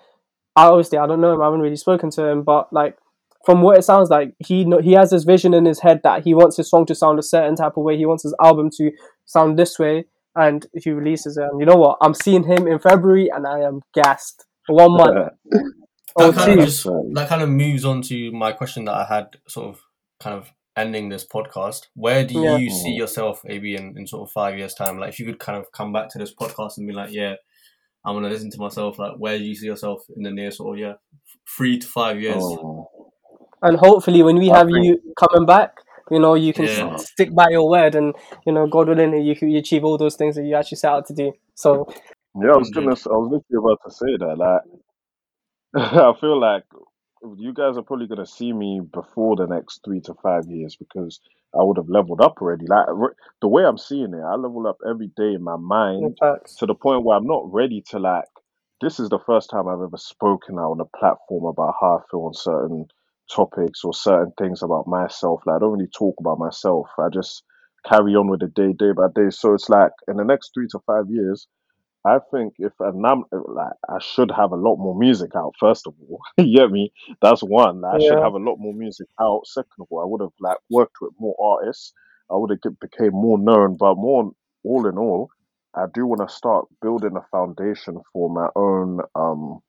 I 0.55 0.67
obviously 0.67 0.97
I 0.97 1.07
don't 1.07 1.19
know 1.19 1.33
him. 1.33 1.41
I 1.41 1.45
haven't 1.45 1.59
really 1.59 1.75
spoken 1.75 2.09
to 2.11 2.25
him, 2.25 2.43
but 2.43 2.71
like 2.71 2.97
from 3.47 3.61
what 3.61 3.77
it 3.77 3.83
sounds 3.83 4.09
like, 4.09 4.33
he 4.39 4.69
he 4.83 4.91
has 4.91 5.11
this 5.11 5.23
vision 5.23 5.53
in 5.53 5.63
his 5.63 5.79
head 5.79 6.01
that 6.03 6.25
he 6.25 6.33
wants 6.33 6.57
his 6.57 6.69
song 6.69 6.85
to 6.85 6.93
sound 6.93 7.17
a 7.17 7.23
certain 7.23 7.55
type 7.55 7.77
of 7.77 7.83
way. 7.83 7.95
He 7.95 8.05
wants 8.05 8.23
his 8.23 8.35
album 8.43 8.69
to 8.75 8.91
sound 9.25 9.57
this 9.57 9.79
way, 9.79 10.03
and 10.35 10.67
if 10.73 10.83
he 10.83 10.91
releases 10.91 11.37
it. 11.37 11.45
And 11.49 11.57
you 11.57 11.65
know 11.65 11.77
what? 11.77 11.97
I'm 12.01 12.13
seeing 12.13 12.43
him 12.43 12.67
in 12.67 12.77
February, 12.77 13.29
and 13.33 13.47
I 13.47 13.61
am 13.61 13.83
gassed. 13.93 14.43
One 14.67 14.97
month 14.97 15.15
or 15.15 15.31
oh, 16.17 16.31
that 16.31 16.35
kind 16.35 16.53
two. 16.55 16.59
of 16.59 16.65
just 16.65 16.83
that 17.13 17.29
kind 17.29 17.41
of 17.41 17.47
moves 17.47 17.85
on 17.85 18.01
to 18.01 18.33
my 18.33 18.51
question 18.51 18.83
that 18.83 18.95
I 18.95 19.05
had, 19.05 19.37
sort 19.47 19.67
of, 19.67 19.81
kind 20.19 20.35
of 20.35 20.51
ending 20.75 21.07
this 21.07 21.25
podcast. 21.25 21.85
Where 21.93 22.25
do 22.25 22.41
Yeah. 22.41 22.57
you 22.57 22.69
see 22.69 22.95
mm. 22.95 22.97
yourself, 22.97 23.43
maybe 23.45 23.77
in, 23.77 23.97
in 23.97 24.07
sort 24.07 24.27
of 24.27 24.33
five 24.33 24.57
years' 24.57 24.73
time? 24.73 24.99
Like, 24.99 25.07
if 25.07 25.21
you 25.21 25.25
could 25.25 25.39
kind 25.39 25.57
of 25.57 25.71
come 25.71 25.93
back 25.93 26.09
to 26.09 26.17
this 26.17 26.35
podcast 26.35 26.79
and 26.79 26.85
be 26.85 26.93
like, 26.93 27.13
yeah, 27.13 27.35
I'm 28.03 28.13
gonna 28.13 28.27
listen 28.27 28.51
to 28.51 28.59
myself. 28.59 28.99
Like, 28.99 29.13
where 29.17 29.37
do 29.37 29.45
you 29.45 29.55
see 29.55 29.67
yourself 29.67 30.05
in 30.17 30.23
the 30.23 30.31
near 30.31 30.51
sort 30.51 30.75
of 30.75 30.81
yeah, 30.81 30.93
three 31.55 31.79
to 31.79 31.87
five 31.87 32.19
years? 32.19 32.43
oh, 32.43 32.89
And 33.61 33.77
hopefully, 33.77 34.23
when 34.23 34.37
we 34.37 34.49
I 34.49 34.59
have 34.59 34.69
think 34.71 34.85
you 34.85 35.01
coming 35.17 35.45
back, 35.45 35.77
you 36.11 36.19
know, 36.19 36.35
you 36.35 36.53
can 36.53 36.65
Yeah. 36.65 36.67
s- 36.67 36.83
stick 36.97 37.33
by 37.35 37.47
your 37.49 37.69
word, 37.69 37.95
and 37.95 38.15
you 38.45 38.53
know, 38.53 38.67
God 38.67 38.87
willing, 38.89 39.13
you 39.25 39.35
can 39.35 39.49
you 39.49 39.59
achieve 39.59 39.83
all 39.83 39.97
those 39.97 40.15
things 40.15 40.35
that 40.35 40.43
you 40.45 40.55
actually 40.55 40.77
set 40.77 40.91
out 40.91 41.05
to 41.07 41.13
do. 41.13 41.33
So 41.55 41.87
yeah, 42.35 42.53
I 42.53 42.57
was 42.57 42.71
gonna, 42.71 42.91
s- 42.93 43.07
I 43.07 43.11
was 43.11 43.29
literally 43.31 43.59
about 43.65 43.79
to 43.85 43.91
say 43.91 44.17
that. 44.17 44.37
Like, 44.37 44.61
I 45.75 46.13
feel 46.19 46.39
like 46.39 46.63
you 47.37 47.53
guys 47.53 47.77
are 47.77 47.83
probably 47.83 48.07
gonna 48.07 48.25
see 48.25 48.53
me 48.53 48.81
before 48.93 49.35
the 49.35 49.47
next 49.47 49.81
three 49.85 50.01
to 50.01 50.13
five 50.23 50.45
years 50.47 50.75
because 50.75 51.19
I 51.57 51.63
would 51.63 51.77
have 51.77 51.89
leveled 51.89 52.21
up 52.21 52.41
already. 52.41 52.65
Like 52.67 52.87
re- 52.89 53.15
the 53.41 53.47
way 53.47 53.63
I'm 53.65 53.77
seeing 53.77 54.13
it, 54.13 54.21
I 54.23 54.35
level 54.35 54.67
up 54.67 54.77
every 54.89 55.07
day 55.17 55.33
in 55.33 55.43
my 55.43 55.57
mind 55.57 56.17
facts. 56.19 56.57
to 56.57 56.65
the 56.65 56.75
point 56.75 57.03
where 57.03 57.17
I'm 57.17 57.27
not 57.27 57.51
ready 57.53 57.83
to 57.89 57.99
like. 57.99 58.25
This 58.81 58.99
is 58.99 59.09
the 59.09 59.19
first 59.25 59.49
time 59.49 59.67
I've 59.67 59.81
ever 59.81 59.97
spoken 59.97 60.59
out 60.59 60.71
on 60.71 60.81
a 60.81 60.97
platform 60.97 61.45
about 61.45 61.75
how 61.81 61.97
I 61.99 62.01
feel 62.11 62.21
on 62.21 62.33
certain 62.33 62.87
topics 63.33 63.83
or 63.83 63.93
certain 63.93 64.33
things 64.39 64.63
about 64.63 64.87
myself. 64.87 65.41
Like 65.45 65.57
I 65.57 65.59
don't 65.59 65.73
really 65.73 65.89
talk 65.97 66.15
about 66.19 66.39
myself. 66.39 66.87
I 66.99 67.09
just 67.13 67.43
carry 67.85 68.15
on 68.15 68.29
with 68.29 68.41
the 68.41 68.47
day, 68.47 68.73
day 68.73 68.91
by 68.93 69.07
day. 69.15 69.29
So 69.31 69.53
it's 69.53 69.69
like 69.69 69.91
in 70.07 70.17
the 70.17 70.25
next 70.25 70.51
three 70.53 70.67
to 70.71 70.79
five 70.87 71.05
years, 71.09 71.47
I 72.05 72.19
think 72.31 72.55
if 72.57 72.73
and 72.79 73.05
I'm 73.05 73.23
like 73.31 73.73
I 73.87 73.99
should 73.99 74.31
have 74.31 74.51
a 74.51 74.55
lot 74.55 74.77
more 74.77 74.97
music 74.97 75.31
out. 75.35 75.53
First 75.59 75.87
of 75.87 75.93
all, 76.09 76.19
you 76.37 76.57
get 76.57 76.71
me. 76.71 76.91
That's 77.21 77.41
one. 77.43 77.81
Like, 77.81 77.95
I 77.95 77.99
should 77.99 78.19
Yeah, 78.19 78.23
have 78.23 78.33
a 78.33 78.37
lot 78.39 78.57
more 78.59 78.73
music 78.73 79.07
out. 79.21 79.45
Second 79.45 79.69
of 79.81 79.87
all, 79.91 80.01
I 80.01 80.05
would 80.07 80.21
have 80.21 80.33
like 80.39 80.57
worked 80.69 80.95
with 81.01 81.13
more 81.19 81.35
artists. 81.41 81.93
I 82.31 82.35
would 82.35 82.49
have 82.51 82.61
get, 82.61 82.79
became 82.79 83.11
more 83.13 83.37
known. 83.37 83.77
But 83.77 83.95
more 83.95 84.31
all 84.63 84.87
in 84.87 84.97
all, 84.97 85.29
I 85.75 85.85
do 85.93 86.07
want 86.07 86.27
to 86.27 86.33
start 86.35 86.65
building 86.81 87.15
a 87.17 87.25
foundation 87.31 87.99
for 88.13 88.29
my 88.29 88.49
own. 88.55 88.99
Um, 89.15 89.59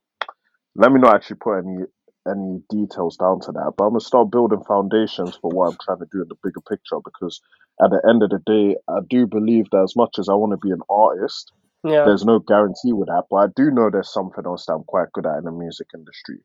let 0.77 0.93
me 0.93 1.01
not 1.01 1.17
actually 1.17 1.37
put 1.37 1.59
any 1.59 1.85
any 2.29 2.63
details 2.69 3.17
down 3.17 3.41
to 3.41 3.53
that, 3.53 3.73
but 3.77 3.85
I'm 3.85 3.91
gonna 3.91 4.01
start 4.01 4.31
building 4.31 4.63
foundations 4.67 5.37
for 5.41 5.51
what 5.51 5.69
I'm 5.71 5.79
trying 5.83 5.99
to 5.99 6.09
do 6.13 6.23
in 6.23 6.29
the 6.29 6.37
bigger 6.43 6.61
picture. 6.69 6.99
Because 7.05 7.41
at 7.83 7.91
the 7.91 8.03
end 8.09 8.23
of 8.23 8.31
the 8.31 8.43
day, 8.45 8.77
I 8.89 9.01
do 9.09 9.27
believe 9.27 9.67
that 9.73 9.83
as 9.83 9.97
much 9.97 10.19
as 10.19 10.29
I 10.29 10.35
want 10.35 10.53
to 10.53 10.67
be 10.67 10.73
an 10.73 10.83
artist 10.91 11.53
yeah, 11.85 12.05
there's 12.05 12.25
no 12.25 12.41
guarantee 12.41 12.93
with 12.93 13.09
that, 13.09 13.25
but 13.31 13.37
I 13.37 13.47
do 13.55 13.71
know 13.71 13.89
there's 13.91 14.13
something 14.13 14.45
else 14.45 14.67
that 14.67 14.75
I'm 14.75 14.85
quite 14.85 15.13
good 15.13 15.27
at 15.27 15.39
in 15.39 15.45
the 15.45 15.53
music 15.53 15.89
industry. 15.95 16.39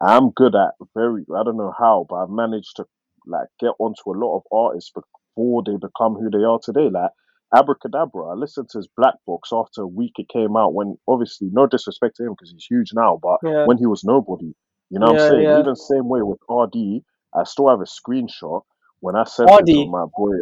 I'm 0.00 0.30
good 0.30 0.54
at 0.54 0.74
very 0.94 1.24
I 1.34 1.44
don't 1.44 1.56
know 1.56 1.74
how, 1.76 2.06
but 2.08 2.16
I've 2.16 2.30
managed 2.30 2.76
to 2.76 2.86
like 3.26 3.48
get 3.60 3.72
onto 3.78 4.10
a 4.10 4.18
lot 4.18 4.36
of 4.36 4.42
artists 4.52 4.90
before 4.90 5.62
they 5.64 5.76
become 5.76 6.14
who 6.14 6.30
they 6.30 6.44
are 6.44 6.58
today. 6.62 6.88
Like 6.90 7.10
Abra 7.54 7.74
Cadabra, 7.76 8.32
I 8.32 8.34
listened 8.34 8.68
to 8.70 8.78
his 8.78 8.88
Black 8.96 9.14
Box 9.26 9.50
after 9.52 9.82
a 9.82 9.86
week 9.86 10.12
it 10.18 10.28
came 10.32 10.56
out 10.56 10.74
when 10.74 10.96
obviously 11.06 11.48
no 11.52 11.66
disrespect 11.66 12.16
to 12.16 12.24
him 12.24 12.32
because 12.32 12.50
he's 12.52 12.66
huge 12.68 12.92
now, 12.94 13.18
but 13.22 13.38
yeah, 13.42 13.66
when 13.66 13.78
he 13.78 13.86
was 13.86 14.04
nobody, 14.04 14.54
you 14.90 14.98
know 14.98 15.06
what 15.06 15.12
I'm 15.12 15.18
yeah, 15.18 15.28
saying? 15.28 15.42
yeah. 15.42 15.60
Even 15.60 15.76
same 15.76 16.08
way 16.08 16.20
with 16.22 16.38
RD, 16.48 17.02
I 17.34 17.44
still 17.44 17.68
have 17.68 17.80
a 17.80 17.84
screenshot 17.84 18.62
when 19.00 19.16
I 19.16 19.24
sent 19.24 19.48
it 19.48 19.52
to 19.52 19.54
Hardy, 19.54 19.88
my 19.88 20.06
boy. 20.16 20.34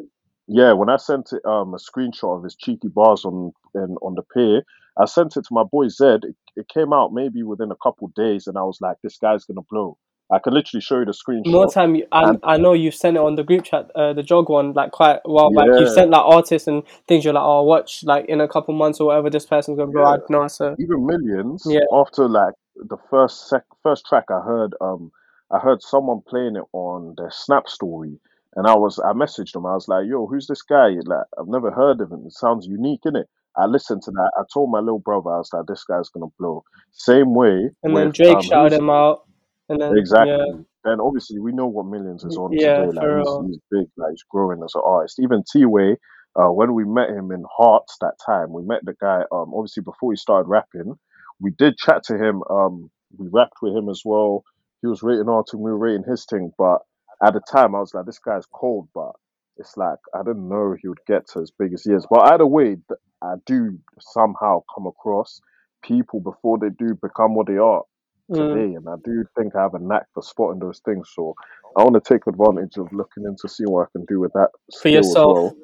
Yeah, 0.46 0.72
when 0.72 0.88
I 0.88 0.96
sent 0.96 1.32
it 1.32 1.44
um 1.44 1.74
a 1.74 1.78
screenshot 1.78 2.38
of 2.38 2.44
his 2.44 2.56
cheeky 2.56 2.88
bars 2.88 3.24
on 3.24 3.52
in, 3.74 3.96
on 4.02 4.14
the 4.14 4.22
pier, 4.34 4.62
I 4.98 5.06
sent 5.06 5.36
it 5.36 5.42
to 5.42 5.54
my 5.54 5.64
boy 5.64 5.88
Zed. 5.88 6.24
It, 6.24 6.36
it 6.54 6.68
came 6.68 6.92
out 6.92 7.12
maybe 7.12 7.42
within 7.42 7.70
a 7.70 7.76
couple 7.82 8.08
days, 8.14 8.46
and 8.46 8.56
I 8.56 8.62
was 8.62 8.78
like, 8.80 8.96
"This 9.02 9.18
guy's 9.18 9.44
gonna 9.44 9.66
blow." 9.68 9.98
I 10.30 10.38
could 10.40 10.52
literally 10.54 10.80
show 10.80 10.98
you 10.98 11.04
the 11.04 11.12
screenshot. 11.12 11.46
more 11.52 11.68
time. 11.70 11.94
you- 11.94 12.06
I 12.10 12.28
And 12.30 12.38
I 12.42 12.56
know 12.56 12.72
you've 12.72 12.94
sent 12.94 13.16
it 13.16 13.20
on 13.22 13.36
the 13.36 13.44
group 13.44 13.62
chat, 13.64 13.90
uh, 13.94 14.12
the 14.12 14.22
jog 14.24 14.48
one, 14.48 14.72
like 14.72 14.90
quite 14.90 15.20
a 15.24 15.30
while 15.30 15.50
back. 15.52 15.66
You've 15.78 15.90
sent 15.90 16.10
like 16.10 16.24
artists 16.24 16.66
and 16.66 16.82
things. 17.06 17.24
You're 17.24 17.34
like, 17.34 17.44
oh, 17.44 17.62
watch 17.62 18.02
like 18.04 18.24
in 18.26 18.40
a 18.40 18.48
couple 18.48 18.74
months 18.74 19.00
or 19.00 19.06
whatever. 19.08 19.30
This 19.30 19.46
person's 19.46 19.76
gonna 19.78 19.92
blow. 19.92 20.02
yeah. 20.28 20.46
So 20.48 20.74
even 20.80 21.06
M1llionz. 21.06 21.62
yeah, 21.66 21.80
After 21.92 22.28
like 22.28 22.54
the 22.76 22.96
first 23.10 23.48
sec, 23.48 23.62
first 23.82 24.04
track 24.06 24.24
I 24.30 24.40
heard, 24.40 24.74
um, 24.80 25.12
I 25.50 25.58
heard 25.60 25.80
someone 25.82 26.22
playing 26.26 26.56
it 26.56 26.64
on 26.72 27.14
their 27.16 27.30
Snap 27.30 27.68
story, 27.68 28.18
and 28.56 28.66
I 28.66 28.74
was, 28.74 28.98
I 28.98 29.12
messaged 29.12 29.52
them. 29.52 29.64
I 29.64 29.74
was 29.74 29.86
like, 29.86 30.06
"Yo, 30.08 30.26
who's 30.26 30.48
this 30.48 30.62
guy? 30.62 30.88
Like, 31.04 31.24
I've 31.38 31.46
never 31.46 31.70
heard 31.70 32.00
of 32.00 32.10
him. 32.10 32.24
It 32.26 32.32
sounds 32.32 32.66
unique, 32.66 33.02
innit?" 33.06 33.26
I 33.56 33.64
listened 33.66 34.02
to 34.02 34.10
that. 34.10 34.32
I 34.36 34.42
told 34.52 34.70
my 34.70 34.80
little 34.80 34.98
brother, 34.98 35.30
I 35.30 35.38
was 35.38 35.50
like, 35.52 35.66
"This 35.66 35.84
guy's 35.84 36.08
gonna 36.08 36.26
blow." 36.38 36.64
Same 36.90 37.32
way 37.34 37.70
and 37.84 37.96
then 37.96 38.06
with 38.08 38.14
Drake 38.16 38.36
um, 38.36 38.42
shouted 38.42 38.72
him 38.78 38.90
out, 38.90 39.22
and 39.68 39.80
then 39.80 39.92
yeah, 39.92 40.00
Exactly. 40.00 40.64
And 40.84 41.00
obviously, 41.00 41.40
we 41.40 41.52
know 41.52 41.66
what 41.66 41.86
M1llionz 41.86 42.24
is 42.24 42.36
on 42.36 42.52
yeah, 42.52 42.76
today. 42.76 42.92
Like 42.92 43.04
for 43.04 43.18
he's 43.18 43.26
real. 43.26 43.46
he's 43.48 43.58
big. 43.72 43.86
Like 43.96 44.10
he's 44.12 44.24
growing 44.30 44.62
as 44.64 44.72
an 44.76 44.82
artist. 44.84 45.18
Even 45.20 45.42
T 45.50 45.64
Way, 45.64 45.96
uh, 46.36 46.52
when 46.52 46.74
we 46.74 46.84
met 46.84 47.10
him 47.10 47.32
in 47.32 47.44
Hearts 47.50 47.96
that 48.00 48.14
time, 48.24 48.52
we 48.52 48.62
met 48.62 48.84
the 48.84 48.94
guy. 49.00 49.22
Um, 49.32 49.52
obviously 49.52 49.82
before 49.82 50.12
he 50.12 50.16
started 50.16 50.48
rapping, 50.48 50.94
we 51.40 51.50
did 51.58 51.76
chat 51.76 52.04
to 52.04 52.16
him. 52.16 52.42
Um, 52.48 52.90
we 53.16 53.26
rapped 53.32 53.56
with 53.62 53.74
him 53.74 53.88
as 53.88 54.02
well. 54.04 54.44
He 54.80 54.86
was 54.86 55.02
rating 55.02 55.28
our 55.28 55.42
thing, 55.50 55.60
we 55.60 55.70
were 55.72 55.78
rating 55.78 56.04
his 56.08 56.24
thing. 56.24 56.52
But 56.56 56.78
at 57.24 57.34
the 57.34 57.40
time, 57.50 57.74
I 57.74 57.80
was 57.80 57.92
like, 57.92 58.06
this 58.06 58.20
guy's 58.20 58.46
cold. 58.46 58.88
But 58.94 59.10
it's 59.56 59.76
like 59.76 59.98
I 60.14 60.18
didn't 60.18 60.48
know 60.48 60.76
he 60.80 60.86
would 60.86 61.04
get 61.08 61.26
to 61.30 61.40
as 61.40 61.50
big 61.58 61.72
as 61.72 61.82
he 61.82 61.92
is. 61.92 62.06
But 62.08 62.32
either 62.32 62.46
way, 62.46 62.76
th- 62.76 63.00
I 63.22 63.34
do 63.44 63.76
somehow 63.98 64.62
come 64.72 64.86
across 64.86 65.40
people 65.82 66.20
before 66.20 66.58
they 66.58 66.68
do 66.68 66.94
become 66.94 67.34
what 67.34 67.48
they 67.48 67.56
are 67.56 67.82
Mm. 68.30 68.52
today, 68.52 68.74
and 68.74 68.88
I 68.88 68.96
do 69.04 69.24
think 69.36 69.54
I 69.54 69.62
have 69.62 69.74
a 69.74 69.78
knack 69.78 70.06
for 70.12 70.22
spotting 70.22 70.58
those 70.58 70.80
things. 70.84 71.10
So 71.14 71.34
I 71.76 71.84
want 71.84 71.94
to 71.94 72.00
take 72.14 72.26
advantage 72.26 72.76
of 72.76 72.92
looking 72.92 73.24
into 73.24 73.48
seeing 73.48 73.70
what 73.70 73.88
I 73.88 73.92
can 73.92 74.04
do 74.06 74.18
with 74.20 74.32
that 74.32 74.48
For 74.80 74.88
skill 74.88 74.98
as 74.98 75.06
yourself, 75.06 75.34
well. 75.34 75.56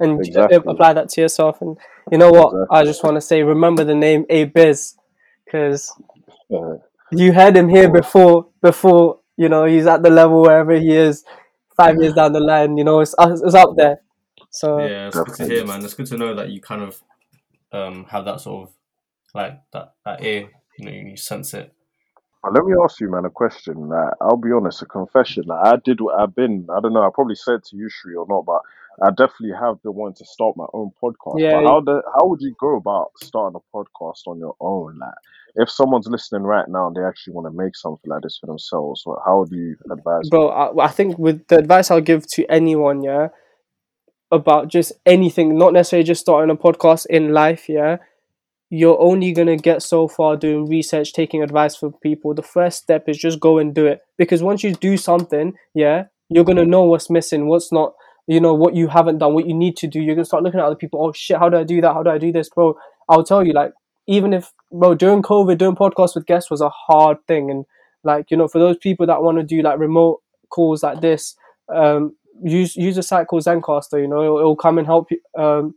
and 0.00 0.24
j- 0.24 0.30
uh, 0.40 0.48
Exactly, 0.48 0.72
apply 0.72 0.94
that 0.94 1.08
to 1.10 1.20
yourself. 1.20 1.60
And 1.60 1.78
you 2.10 2.18
know 2.18 2.30
what? 2.30 2.52
I 2.70 2.80
exactly. 2.80 2.86
just 2.90 3.04
want 3.04 3.16
to 3.16 3.20
say, 3.20 3.42
remember 3.42 3.84
the 3.84 3.94
name 3.94 4.24
A 4.30 4.44
Biz, 4.44 4.94
because 5.44 5.94
Uh, 6.52 6.78
you 7.12 7.32
heard 7.32 7.56
him 7.56 7.68
here 7.68 7.88
oh, 7.88 7.92
before. 7.92 8.46
Before 8.62 9.20
you 9.36 9.48
know, 9.48 9.64
he's 9.64 9.86
at 9.86 10.02
the 10.02 10.10
level 10.10 10.42
wherever 10.42 10.72
he 10.72 10.90
is. 10.94 11.24
Five 11.76 11.96
years 12.00 12.14
down 12.18 12.32
the 12.32 12.40
line, 12.40 12.76
you 12.76 12.84
know, 12.84 13.00
it's 13.00 13.14
it's 13.18 13.54
up 13.54 13.76
there. 13.76 14.00
So 14.50 14.78
yeah, 14.78 15.06
it's 15.06 15.16
good 15.16 15.26
to 15.26 15.30
Definitely. 15.30 15.54
hear, 15.54 15.66
man. 15.66 15.84
It's 15.84 15.94
good 15.94 16.06
to 16.06 16.16
know 16.16 16.34
that 16.34 16.50
you 16.50 16.60
kind 16.60 16.82
of 16.82 17.00
um 17.72 18.06
have 18.10 18.24
that 18.24 18.40
sort 18.40 18.68
of 18.68 18.74
like 19.34 19.60
that 19.72 19.94
that 20.04 20.24
ear. 20.24 20.50
You 20.78 20.84
know, 20.84 20.90
you 20.90 21.16
sense 21.16 21.54
it. 21.54 21.72
Uh, 22.48 22.52
Let 22.52 22.64
me 22.64 22.74
ask 22.82 23.00
you, 23.00 23.10
man, 23.10 23.24
a 23.24 23.30
question. 23.30 23.88
Like, 23.88 24.14
I'll 24.20 24.36
be 24.36 24.52
honest, 24.52 24.82
a 24.82 24.86
confession. 24.86 25.44
Like, 25.46 25.66
I 25.66 25.76
did 25.84 26.00
what 26.00 26.18
I've 26.18 26.34
been. 26.34 26.66
I 26.74 26.80
don't 26.80 26.92
know. 26.92 27.02
I 27.02 27.10
probably 27.12 27.34
said 27.34 27.62
to 27.64 27.76
you, 27.76 27.88
Shri, 27.90 28.14
or 28.14 28.26
not, 28.28 28.46
but 28.46 28.62
I 29.02 29.10
definitely 29.10 29.56
have 29.58 29.82
been 29.82 29.94
wanting 29.94 30.16
to 30.16 30.24
start 30.24 30.56
my 30.56 30.66
own 30.72 30.90
podcast. 31.02 31.38
Yeah, 31.38 31.60
But 31.60 31.68
how 31.68 31.80
the 31.80 32.02
how 32.14 32.26
would 32.26 32.40
you 32.40 32.54
go 32.60 32.76
about 32.76 33.12
starting 33.22 33.60
a 33.60 33.76
podcast 33.76 34.26
on 34.26 34.38
your 34.38 34.56
own? 34.60 34.98
Like, 34.98 35.14
if 35.58 35.70
someone's 35.70 36.06
listening 36.06 36.42
right 36.42 36.68
now 36.68 36.86
and 36.86 36.96
they 36.96 37.02
actually 37.02 37.34
want 37.34 37.46
to 37.46 37.56
make 37.56 37.76
something 37.76 38.08
like 38.10 38.22
this 38.22 38.38
for 38.40 38.46
themselves, 38.46 39.02
what, 39.04 39.20
how 39.24 39.40
would 39.40 39.50
you 39.50 39.76
advise? 39.90 40.28
bro 40.30 40.48
I, 40.48 40.86
I 40.86 40.88
think 40.88 41.18
with 41.18 41.46
the 41.48 41.58
advice 41.58 41.90
i'll 41.90 42.00
give 42.00 42.26
to 42.28 42.46
anyone 42.46 43.02
yeah 43.02 43.28
about 44.30 44.68
just 44.68 44.92
anything 45.06 45.56
not 45.56 45.72
necessarily 45.72 46.04
just 46.04 46.20
starting 46.20 46.50
a 46.50 46.56
podcast 46.56 47.06
in 47.06 47.32
life 47.32 47.68
yeah 47.68 47.96
you're 48.70 49.00
only 49.00 49.32
going 49.32 49.48
to 49.48 49.56
get 49.56 49.82
so 49.82 50.06
far 50.06 50.36
doing 50.36 50.68
research 50.68 51.12
taking 51.12 51.42
advice 51.42 51.74
from 51.74 51.94
people. 52.02 52.34
The 52.34 52.42
first 52.42 52.78
step 52.78 53.08
is 53.08 53.16
just 53.16 53.40
go 53.40 53.58
and 53.58 53.74
do 53.74 53.86
it. 53.86 54.00
Because 54.16 54.42
once 54.42 54.62
you 54.62 54.74
do 54.74 54.96
something 54.96 55.54
yeah 55.74 56.04
you're 56.28 56.44
going 56.44 56.58
to 56.58 56.66
know 56.66 56.82
what's 56.82 57.08
missing 57.08 57.46
what's 57.46 57.72
not 57.72 57.94
you 58.26 58.40
know 58.40 58.52
what 58.52 58.74
you 58.74 58.88
haven't 58.88 59.18
done 59.18 59.32
what 59.32 59.46
you 59.46 59.54
need 59.54 59.76
to 59.78 59.86
do. 59.86 60.00
You're 60.00 60.14
going 60.14 60.24
to 60.24 60.28
start 60.28 60.42
looking 60.42 60.60
at 60.60 60.66
other 60.66 60.76
people. 60.76 61.02
Oh 61.02 61.12
shit 61.12 61.38
how 61.38 61.48
do 61.48 61.56
i 61.56 61.64
do 61.64 61.80
that? 61.80 61.94
How 61.94 62.02
do 62.02 62.10
i 62.10 62.18
do 62.18 62.32
this? 62.32 62.48
Bro 62.50 62.76
i'll 63.08 63.24
tell 63.24 63.46
you 63.46 63.52
like 63.52 63.72
even 64.06 64.32
if 64.32 64.52
bro 64.70 64.94
during 64.94 65.22
covid 65.22 65.58
doing 65.58 65.76
podcasts 65.76 66.14
with 66.14 66.26
guests 66.26 66.50
was 66.50 66.60
a 66.60 66.68
hard 66.68 67.18
thing. 67.26 67.50
And 67.50 67.64
like 68.04 68.30
you 68.30 68.36
know 68.36 68.48
for 68.48 68.58
those 68.58 68.76
people 68.76 69.06
that 69.06 69.22
want 69.22 69.38
to 69.38 69.44
do 69.44 69.62
like 69.62 69.78
remote 69.78 70.20
calls 70.50 70.82
like 70.82 71.00
this 71.00 71.36
um 71.74 72.14
use 72.42 72.76
use 72.76 72.96
a 72.96 73.02
site 73.02 73.26
called 73.26 73.44
Zencastr 73.44 74.00
you 74.00 74.08
know 74.08 74.22
it'll, 74.22 74.38
it'll 74.38 74.56
come 74.56 74.78
and 74.78 74.86
help 74.86 75.08
you 75.10 75.20
um 75.42 75.74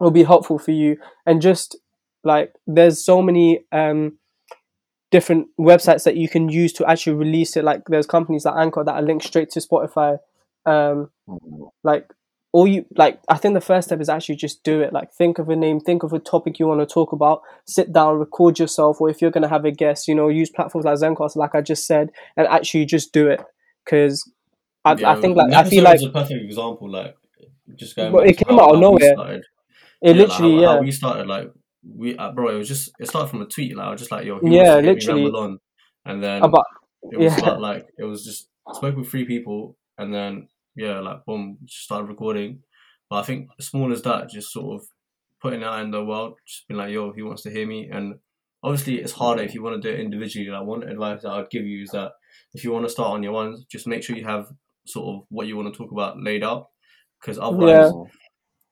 it'll 0.00 0.10
be 0.10 0.24
helpful 0.24 0.58
for 0.58 0.72
you. 0.72 0.98
And 1.24 1.40
just 1.40 1.76
like 2.26 2.52
there's 2.66 3.04
so 3.04 3.22
many 3.22 3.64
um 3.72 4.18
different 5.10 5.46
websites 5.58 6.04
that 6.04 6.16
you 6.16 6.28
can 6.28 6.48
use 6.48 6.72
to 6.72 6.88
actually 6.88 7.14
release 7.14 7.56
it 7.56 7.64
like 7.64 7.82
there's 7.86 8.06
companies 8.06 8.44
like 8.44 8.56
anchor 8.56 8.82
that 8.84 8.94
are 8.94 9.02
linked 9.02 9.24
straight 9.24 9.50
to 9.50 9.60
spotify 9.60 10.18
um 10.66 11.08
like 11.84 12.08
all 12.52 12.66
you 12.66 12.84
like 12.96 13.20
i 13.28 13.36
think 13.36 13.54
the 13.54 13.60
first 13.60 13.88
step 13.88 14.00
is 14.00 14.08
actually 14.08 14.34
just 14.34 14.62
do 14.64 14.80
it 14.80 14.92
like 14.92 15.12
think 15.12 15.38
of 15.38 15.48
a 15.48 15.56
name 15.56 15.78
think 15.78 16.02
of 16.02 16.12
a 16.12 16.18
topic 16.18 16.58
you 16.58 16.66
want 16.66 16.80
to 16.80 16.92
talk 16.92 17.12
about 17.12 17.42
sit 17.66 17.92
down 17.92 18.18
record 18.18 18.58
yourself 18.58 19.00
or 19.00 19.08
if 19.08 19.22
you're 19.22 19.30
going 19.30 19.42
to 19.42 19.48
have 19.48 19.64
a 19.64 19.70
guest 19.70 20.08
you 20.08 20.14
know 20.14 20.28
use 20.28 20.50
platforms 20.50 20.84
like 20.84 20.98
Zencast, 20.98 21.36
like 21.36 21.54
i 21.54 21.60
just 21.60 21.86
said 21.86 22.10
and 22.36 22.46
actually 22.48 22.84
just 22.84 23.12
do 23.12 23.28
it 23.28 23.40
because 23.84 24.28
I, 24.84 24.92
I 24.92 25.20
think 25.20 25.36
like 25.36 25.52
i 25.52 25.64
feel 25.68 25.84
like 25.84 26.00
a 26.00 26.08
perfect 26.10 26.44
example. 26.44 26.90
Like 26.90 27.16
just 27.74 27.96
going. 27.96 28.12
Back 28.12 28.28
it 28.28 28.38
came 28.38 28.58
out 28.58 28.74
of 28.74 28.80
nowhere. 28.80 29.00
it 29.02 29.16
Yeah, 30.02 30.12
like, 30.12 30.16
literally 30.16 30.54
how, 30.54 30.60
yeah 30.60 30.68
how 30.68 30.80
we 30.80 30.92
started 30.92 31.26
like 31.26 31.50
we 31.94 32.16
uh, 32.16 32.32
bro 32.32 32.48
it 32.48 32.58
was 32.58 32.68
just 32.68 32.90
it 32.98 33.08
started 33.08 33.28
from 33.28 33.42
a 33.42 33.46
tweet 33.46 33.76
like 33.76 33.86
I 33.86 33.90
was 33.90 34.00
just 34.00 34.10
like 34.10 34.24
yo 34.24 34.40
Yeah, 34.42 34.80
wants 34.80 35.06
to 35.06 35.14
me 35.14 35.24
literally. 35.24 35.30
on 35.30 35.58
and 36.04 36.22
then 36.22 36.42
it 37.12 37.18
was 37.18 37.32
yeah. 37.32 37.38
about 37.38 37.60
like 37.68 37.86
it 37.98 38.04
was 38.04 38.24
just 38.24 38.48
spoke 38.74 38.96
with 38.96 39.08
three 39.08 39.24
people 39.24 39.76
and 39.98 40.12
then 40.12 40.48
yeah 40.74 41.00
like 41.00 41.24
boom 41.24 41.58
just 41.64 41.84
started 41.84 42.08
recording 42.08 42.60
but 43.08 43.16
I 43.16 43.22
think 43.22 43.48
as 43.58 43.66
small 43.66 43.92
as 43.92 44.02
that 44.02 44.30
just 44.30 44.52
sort 44.52 44.80
of 44.80 44.86
putting 45.40 45.62
out 45.62 45.80
in 45.80 45.90
the 45.90 46.04
world 46.04 46.34
just 46.46 46.66
being 46.68 46.78
like 46.78 46.92
yo 46.92 47.12
he 47.12 47.22
wants 47.22 47.42
to 47.42 47.50
hear 47.50 47.66
me 47.66 47.88
and 47.92 48.14
obviously 48.62 48.96
it's 48.96 49.12
harder 49.12 49.42
if 49.42 49.54
you 49.54 49.62
want 49.62 49.80
to 49.80 49.88
do 49.88 49.94
it 49.94 50.00
individually 50.00 50.48
like 50.48 50.64
one 50.64 50.82
advice 50.82 51.22
that 51.22 51.30
I'd 51.30 51.50
give 51.50 51.64
you 51.64 51.82
is 51.82 51.90
that 51.90 52.12
if 52.54 52.64
you 52.64 52.72
want 52.72 52.84
to 52.86 52.90
start 52.90 53.12
on 53.12 53.22
your 53.22 53.36
own 53.36 53.64
just 53.70 53.86
make 53.86 54.02
sure 54.02 54.16
you 54.16 54.24
have 54.24 54.48
sort 54.86 55.14
of 55.14 55.26
what 55.28 55.46
you 55.46 55.56
want 55.56 55.72
to 55.72 55.76
talk 55.76 55.92
about 55.92 56.20
laid 56.20 56.42
out 56.42 56.68
because 57.20 57.38
otherwise 57.38 57.92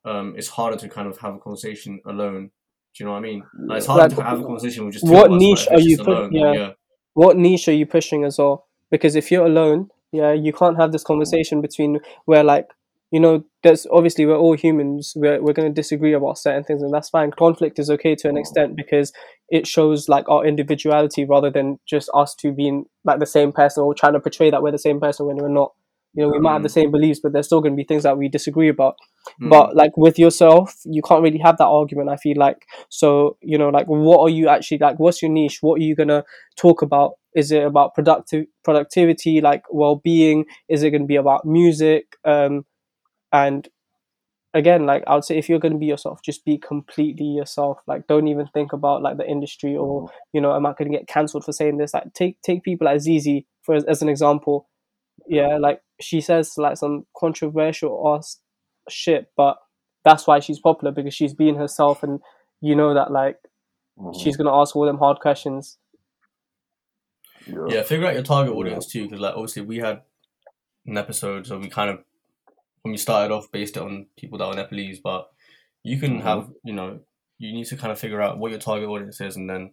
um, 0.05 0.35
it's 0.37 0.49
harder 0.49 0.77
to 0.77 0.89
kind 0.89 1.09
of 1.09 1.19
have 1.19 1.35
a 1.35 1.39
conversation 1.39 2.01
alone. 2.07 2.51
Do 2.97 3.03
you 3.03 3.07
know 3.07 3.13
what 3.13 3.19
I 3.19 3.23
mean? 3.23 3.45
Like, 3.59 3.79
it's 3.79 3.87
hard 3.87 3.99
Like, 3.99 4.17
to 4.17 4.23
have 4.23 4.41
a 4.41 4.43
conversation 4.45 4.85
with 4.85 4.95
just 4.95 5.07
two 5.07 5.13
what 5.13 5.27
of 5.27 5.33
us, 5.33 5.41
niche 5.41 5.69
are 5.71 5.81
you 5.81 5.97
alone, 6.01 6.33
yeah. 6.33 6.53
yeah. 6.53 6.71
what 7.15 7.37
niche 7.37 7.69
are 7.69 7.73
you 7.73 7.87
pushing 7.87 8.25
as 8.25 8.39
well 8.39 8.67
because 8.91 9.17
if 9.17 9.31
you're 9.31 9.47
alone 9.47 9.89
yeah 10.13 10.33
you 10.33 10.53
can't 10.53 10.77
have 10.77 10.93
this 10.93 11.03
conversation 11.03 11.61
between 11.61 11.99
where 12.27 12.45
like 12.45 12.69
you 13.11 13.21
know 13.21 13.45
there's 13.63 13.87
obviously 13.91 14.25
we're 14.25 14.37
all 14.37 14.57
humans 14.57 15.13
we're, 15.17 15.43
we're 15.43 15.53
going 15.53 15.69
to 15.69 15.81
disagree 15.81 16.13
about 16.13 16.39
certain 16.39 16.63
things 16.63 16.83
and 16.83 16.93
that's 16.95 17.11
fine 17.11 17.31
conflict 17.33 17.79
is 17.79 17.91
okay 17.91 18.15
to 18.15 18.29
an 18.29 18.37
extent 18.37 18.77
because 18.77 19.13
it 19.49 19.67
shows 19.67 20.09
like 20.09 20.29
our 20.29 20.47
individuality 20.47 21.25
rather 21.25 21.51
than 21.51 21.79
just 21.87 22.09
us 22.15 22.35
two 22.35 22.53
being 22.53 22.85
like 23.05 23.19
the 23.19 23.27
same 23.27 23.53
person 23.53 23.83
or 23.83 23.95
trying 23.95 24.13
to 24.13 24.21
portray 24.21 24.51
that 24.51 24.63
we're 24.63 24.71
the 24.71 24.79
same 24.79 25.01
person 25.01 25.27
when 25.27 25.37
we're 25.37 25.49
not 25.49 25.73
you 26.15 26.23
know 26.23 26.31
we 26.31 26.39
might 26.39 26.55
have 26.55 26.63
the 26.63 26.69
mm. 26.69 26.81
same 26.81 26.91
beliefs 26.91 27.21
but 27.23 27.33
there's 27.33 27.47
still 27.47 27.61
going 27.61 27.73
to 27.73 27.77
be 27.77 27.85
things 27.85 28.05
that 28.05 28.17
we 28.17 28.29
disagree 28.29 28.69
about 28.69 28.95
Mm. 29.41 29.49
but 29.49 29.75
like 29.75 29.97
with 29.97 30.18
yourself 30.18 30.75
you 30.85 31.01
can't 31.01 31.22
really 31.22 31.39
have 31.39 31.57
that 31.57 31.66
argument 31.66 32.11
i 32.11 32.16
feel 32.16 32.37
like. 32.37 32.66
So 32.89 33.37
you 33.41 33.59
know 33.59 33.70
like 33.70 33.87
what 33.87 34.20
are 34.20 34.29
you 34.29 34.49
actually 34.49 34.79
like 34.79 34.99
what's 34.99 35.22
your 35.22 35.31
niche? 35.31 35.59
What 35.61 35.81
are 35.81 35.85
you 35.85 35.95
gonna 35.95 36.25
talk 36.57 36.83
about? 36.83 37.14
Is 37.35 37.51
it 37.51 37.64
about 37.64 37.95
productive 37.95 38.47
productivity 38.62 39.41
like 39.41 39.62
well-being? 39.70 40.45
Is 40.68 40.83
it 40.83 40.91
going 40.91 41.03
to 41.03 41.07
be 41.07 41.16
about 41.16 41.45
music? 41.45 42.16
Um 42.25 42.64
and 43.33 43.68
again 44.53 44.87
like 44.87 45.03
i 45.09 45.14
would 45.16 45.25
say 45.25 45.37
if 45.37 45.49
you're 45.49 45.59
going 45.59 45.72
to 45.72 45.79
be 45.81 45.87
yourself 45.87 46.22
just 46.22 46.45
be 46.45 46.57
completely 46.59 47.27
yourself. 47.27 47.79
Like 47.87 48.07
don't 48.07 48.29
even 48.29 48.47
think 48.49 48.72
about 48.72 49.03
like 49.03 49.16
the 49.16 49.29
industry 49.29 49.77
or 49.77 50.09
you 50.33 50.41
know 50.41 50.55
am 50.55 50.66
i 50.66 50.72
going 50.75 50.91
to 50.91 50.97
get 50.97 51.09
cancelled 51.09 51.45
for 51.45 51.53
saying 51.53 51.79
this? 51.79 51.95
Like 51.95 52.12
take 52.14 52.41
take 52.43 52.62
people 52.62 52.85
like 52.87 53.01
ZeZe 53.01 53.45
for 53.62 53.75
as, 53.75 53.85
as 53.85 54.03
an 54.03 54.09
example. 54.09 54.68
Yeah 55.27 55.59
like 55.59 55.81
she 56.01 56.20
says 56.20 56.55
like 56.57 56.77
some 56.77 57.07
controversial 57.16 58.16
ass 58.16 58.39
shit 58.89 59.30
but 59.37 59.57
that's 60.05 60.26
why 60.26 60.39
she's 60.39 60.59
popular 60.61 60.93
because 60.93 61.14
she's 61.14 61.32
being 61.35 61.57
herself 61.57 62.03
and 62.03 62.20
you 62.61 62.74
know 62.74 62.93
that 62.95 63.11
like 63.11 63.39
Mhm. 63.99 64.20
she's 64.20 64.37
gonna 64.37 64.55
ask 64.55 64.74
all 64.76 64.85
them 64.87 64.99
hard 64.99 65.20
questions 65.20 65.78
Yeah. 67.47 67.66
Yeah, 67.68 67.82
figure 67.82 68.07
out 68.07 68.14
your 68.14 68.22
target 68.22 68.55
audience 68.55 68.87
too, 68.87 69.05
because 69.05 69.20
like 69.20 69.35
obviously 69.35 69.62
we 69.62 69.76
had 69.78 70.01
an 70.87 70.97
episode, 70.97 71.47
so 71.47 71.59
we 71.59 71.68
kind 71.68 71.91
of 71.91 72.03
when 72.82 72.93
we 72.93 72.97
started 72.99 73.35
off 73.35 73.51
based 73.53 73.76
it 73.76 73.82
on 73.82 74.07
people 74.16 74.39
that 74.39 74.49
were 74.49 74.55
Nepalese, 74.55 74.99
but 74.99 75.30
you 75.82 75.99
can 75.99 76.18
Mhm. 76.20 76.22
have 76.22 76.51
you 76.64 76.72
know 76.72 77.01
you 77.39 77.53
need 77.53 77.66
to 77.66 77.76
kind 77.76 77.93
of 77.93 77.99
figure 77.99 78.22
out 78.22 78.39
what 78.39 78.51
your 78.51 78.61
target 78.61 78.89
audience 78.89 79.20
is, 79.20 79.37
and 79.37 79.49
then 79.51 79.72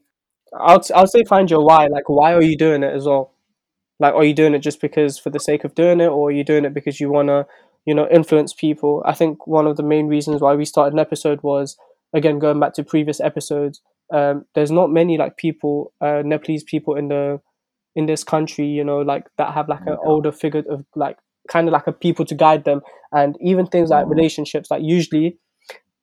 I'll 0.54 0.82
I'll 0.94 1.08
say 1.08 1.24
find 1.24 1.50
your 1.50 1.64
why. 1.64 1.88
Like, 1.88 2.10
why 2.10 2.34
are 2.34 2.42
you 2.44 2.58
doing 2.58 2.84
it 2.84 2.94
as 2.94 3.06
well? 3.06 3.34
Like, 4.00 4.14
are 4.16 4.24
you 4.26 4.34
doing 4.34 4.54
it 4.54 4.60
just 4.60 4.82
because 4.82 5.18
for 5.18 5.30
the 5.30 5.40
sake 5.40 5.64
of 5.64 5.74
doing 5.76 6.02
it, 6.02 6.08
or 6.08 6.28
are 6.28 6.32
you 6.32 6.44
doing 6.44 6.66
it 6.66 6.74
because 6.74 7.00
you 7.00 7.10
wanna, 7.10 7.48
you 7.86 7.94
know, 7.96 8.08
influence 8.10 8.54
people? 8.54 9.02
I 9.06 9.14
think 9.14 9.48
one 9.48 9.68
of 9.68 9.78
the 9.78 9.84
main 9.84 10.08
reasons 10.08 10.42
why 10.42 10.54
we 10.56 10.66
started 10.66 10.94
an 10.94 11.00
episode 11.00 11.42
was 11.44 11.78
again 12.14 12.40
going 12.40 12.60
back 12.60 12.74
to 12.76 12.84
previous 12.84 13.20
episodes. 13.20 13.82
Um, 14.14 14.46
there's 14.56 14.72
not 14.72 14.92
many 14.92 15.18
like 15.18 15.38
people, 15.38 15.94
uh, 16.02 16.22
Nepalese 16.26 16.64
people 16.64 16.96
in 16.96 17.08
the 17.08 17.40
in 17.96 18.06
this 18.06 18.24
country, 18.24 18.66
you 18.68 18.84
know, 18.84 19.00
like 19.00 19.26
that 19.38 19.54
have 19.54 19.68
like 19.70 19.82
an 19.86 19.98
older 20.06 20.32
figure 20.32 20.64
of 20.70 20.86
like 20.96 21.18
kind 21.50 21.68
of 21.68 21.74
like 21.74 21.88
a 21.88 21.92
people 21.92 22.26
to 22.26 22.36
guide 22.36 22.64
them, 22.66 22.82
and 23.12 23.36
even 23.42 23.66
things 23.66 23.90
like 23.90 24.08
relationships. 24.08 24.70
Like 24.72 24.82
usually, 24.84 25.38